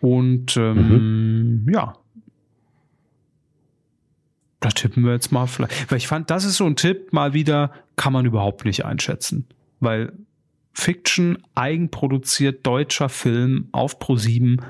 Und 0.00 0.56
ähm, 0.56 1.62
mhm. 1.64 1.72
ja, 1.72 1.94
da 4.62 4.70
tippen 4.70 5.04
wir 5.04 5.12
jetzt 5.12 5.32
mal 5.32 5.46
vielleicht. 5.46 5.90
Weil 5.90 5.98
ich 5.98 6.06
fand, 6.06 6.30
das 6.30 6.44
ist 6.44 6.56
so 6.56 6.64
ein 6.64 6.76
Tipp, 6.76 7.12
mal 7.12 7.34
wieder, 7.34 7.72
kann 7.96 8.12
man 8.12 8.24
überhaupt 8.24 8.64
nicht 8.64 8.84
einschätzen. 8.84 9.46
Weil 9.80 10.12
Fiction, 10.72 11.38
eigenproduziert, 11.54 12.66
deutscher 12.66 13.08
Film 13.08 13.68
auf 13.72 13.98
Pro 13.98 14.16
7 14.16 14.60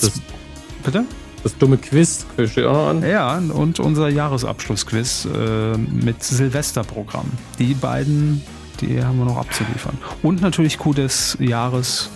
Bitte? 0.82 1.04
Das 1.42 1.58
dumme 1.58 1.76
Quiz 1.76 2.24
steht 2.46 2.64
auch 2.66 2.72
noch 2.72 2.88
an. 2.88 3.02
Ja, 3.02 3.36
und 3.36 3.80
unser 3.80 4.08
Jahresabschlussquiz 4.08 5.26
äh, 5.26 5.76
mit 5.76 6.22
Silvesterprogramm. 6.22 7.26
Die 7.58 7.74
beiden, 7.74 8.42
die 8.80 9.02
haben 9.02 9.18
wir 9.18 9.24
noch 9.24 9.38
abzuliefern. 9.38 9.98
Und 10.22 10.40
natürlich 10.40 10.78
Coup 10.78 10.94
des 10.94 11.36
Jahres. 11.40 12.10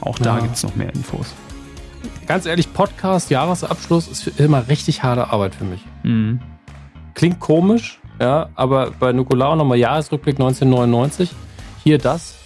Auch 0.00 0.18
da 0.18 0.36
ja. 0.36 0.42
gibt 0.42 0.56
es 0.56 0.62
noch 0.62 0.74
mehr 0.74 0.92
Infos. 0.94 1.34
Ganz 2.26 2.46
ehrlich, 2.46 2.72
Podcast, 2.72 3.30
Jahresabschluss 3.30 4.08
ist 4.08 4.40
immer 4.40 4.68
richtig 4.68 5.02
harte 5.02 5.30
Arbeit 5.30 5.54
für 5.54 5.64
mich. 5.64 5.84
Mhm. 6.02 6.40
Klingt 7.14 7.40
komisch, 7.40 8.00
ja, 8.18 8.48
aber 8.54 8.90
bei 8.92 9.12
Nukular 9.12 9.54
nochmal 9.54 9.78
Jahresrückblick 9.78 10.36
1999. 10.36 11.30
Hier 11.84 11.98
das. 11.98 12.36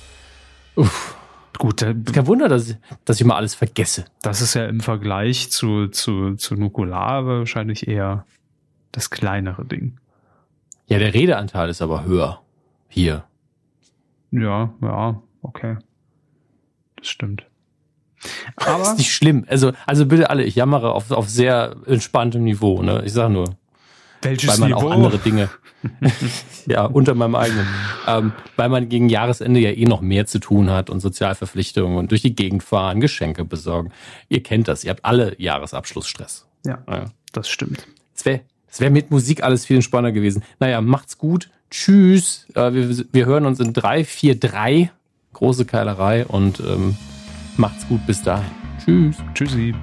Uff. 0.75 1.15
Gut, 1.59 1.83
äh, 1.83 1.95
kein 2.13 2.27
Wunder, 2.27 2.49
dass 2.49 2.71
ich, 2.71 2.77
dass 3.05 3.21
ich 3.21 3.27
mal 3.27 3.37
alles 3.37 3.55
vergesse. 3.55 4.05
Das 4.23 4.41
ist 4.41 4.55
ja 4.55 4.67
im 4.67 4.81
Vergleich 4.81 5.51
zu, 5.51 5.89
zu, 5.89 6.35
zu 6.35 6.55
Nukular 6.55 7.27
wahrscheinlich 7.27 7.89
eher 7.89 8.27
das 8.93 9.11
kleinere 9.11 9.65
Ding. 9.65 9.99
Ja, 10.87 10.99
der 10.99 11.15
Redeanteil 11.15 11.69
ist 11.69 11.83
aber 11.83 12.05
höher. 12.05 12.41
Hier. 12.89 13.25
Ja, 14.31 14.73
ja, 14.81 15.23
okay. 15.43 15.77
Das 16.97 17.09
stimmt. 17.09 17.47
Aber 18.57 18.79
das 18.79 18.93
ist 18.93 18.99
nicht 18.99 19.13
schlimm. 19.13 19.45
Also, 19.49 19.73
also 19.87 20.07
bitte 20.07 20.31
alle, 20.31 20.45
ich 20.45 20.55
jammere 20.55 20.93
auf, 20.93 21.11
auf 21.11 21.29
sehr 21.29 21.77
entspanntem 21.87 22.45
Niveau, 22.45 22.83
ne? 22.83 23.03
Ich 23.05 23.13
sag 23.13 23.31
nur. 23.31 23.57
Welches 24.31 24.51
weil 24.51 24.59
man 24.59 24.69
Niveau? 24.71 24.89
auch 24.89 24.93
andere 24.93 25.19
Dinge. 25.19 25.51
ja, 26.67 26.85
unter 26.85 27.15
meinem 27.15 27.35
eigenen. 27.35 27.67
Ähm, 28.07 28.33
weil 28.57 28.69
man 28.69 28.89
gegen 28.89 29.09
Jahresende 29.09 29.61
ja 29.61 29.71
eh 29.71 29.85
noch 29.85 30.01
mehr 30.01 30.27
zu 30.27 30.39
tun 30.39 30.71
hat 30.71 30.91
und 30.91 31.01
Sozialverpflichtungen 31.01 31.97
und 31.97 32.11
durch 32.11 32.23
die 32.23 32.35
Gegend 32.35 32.63
fahren, 32.63 33.01
Geschenke 33.01 33.45
besorgen. 33.45 33.93
Ihr 34.29 34.43
kennt 34.43 34.69
das, 34.69 34.85
ihr 34.85 34.91
habt 34.91 35.05
alle 35.05 35.41
Jahresabschlussstress. 35.41 36.47
Ja, 36.65 36.79
ja. 36.89 37.05
das 37.33 37.49
stimmt. 37.49 37.87
Es 38.15 38.25
wäre 38.25 38.41
wär 38.79 38.91
mit 38.91 39.11
Musik 39.11 39.43
alles 39.43 39.65
viel 39.65 39.77
entspannter 39.77 40.13
gewesen. 40.13 40.43
Naja, 40.59 40.81
macht's 40.81 41.19
gut. 41.19 41.51
Tschüss. 41.71 42.47
Äh, 42.55 42.73
wir, 42.73 43.05
wir 43.13 43.27
hören 43.27 43.47
uns 43.47 43.61
in 43.61 43.73
3, 43.73 44.05
4, 44.05 44.39
3. 44.39 44.91
Große 45.33 45.67
Keilerei 45.67 46.25
und 46.27 46.61
ähm, 46.61 46.97
macht's 47.57 47.87
gut 47.89 48.07
bis 48.07 48.23
dahin. 48.23 48.51
Tschüss. 48.83 49.17
Tschüssi. 49.35 49.75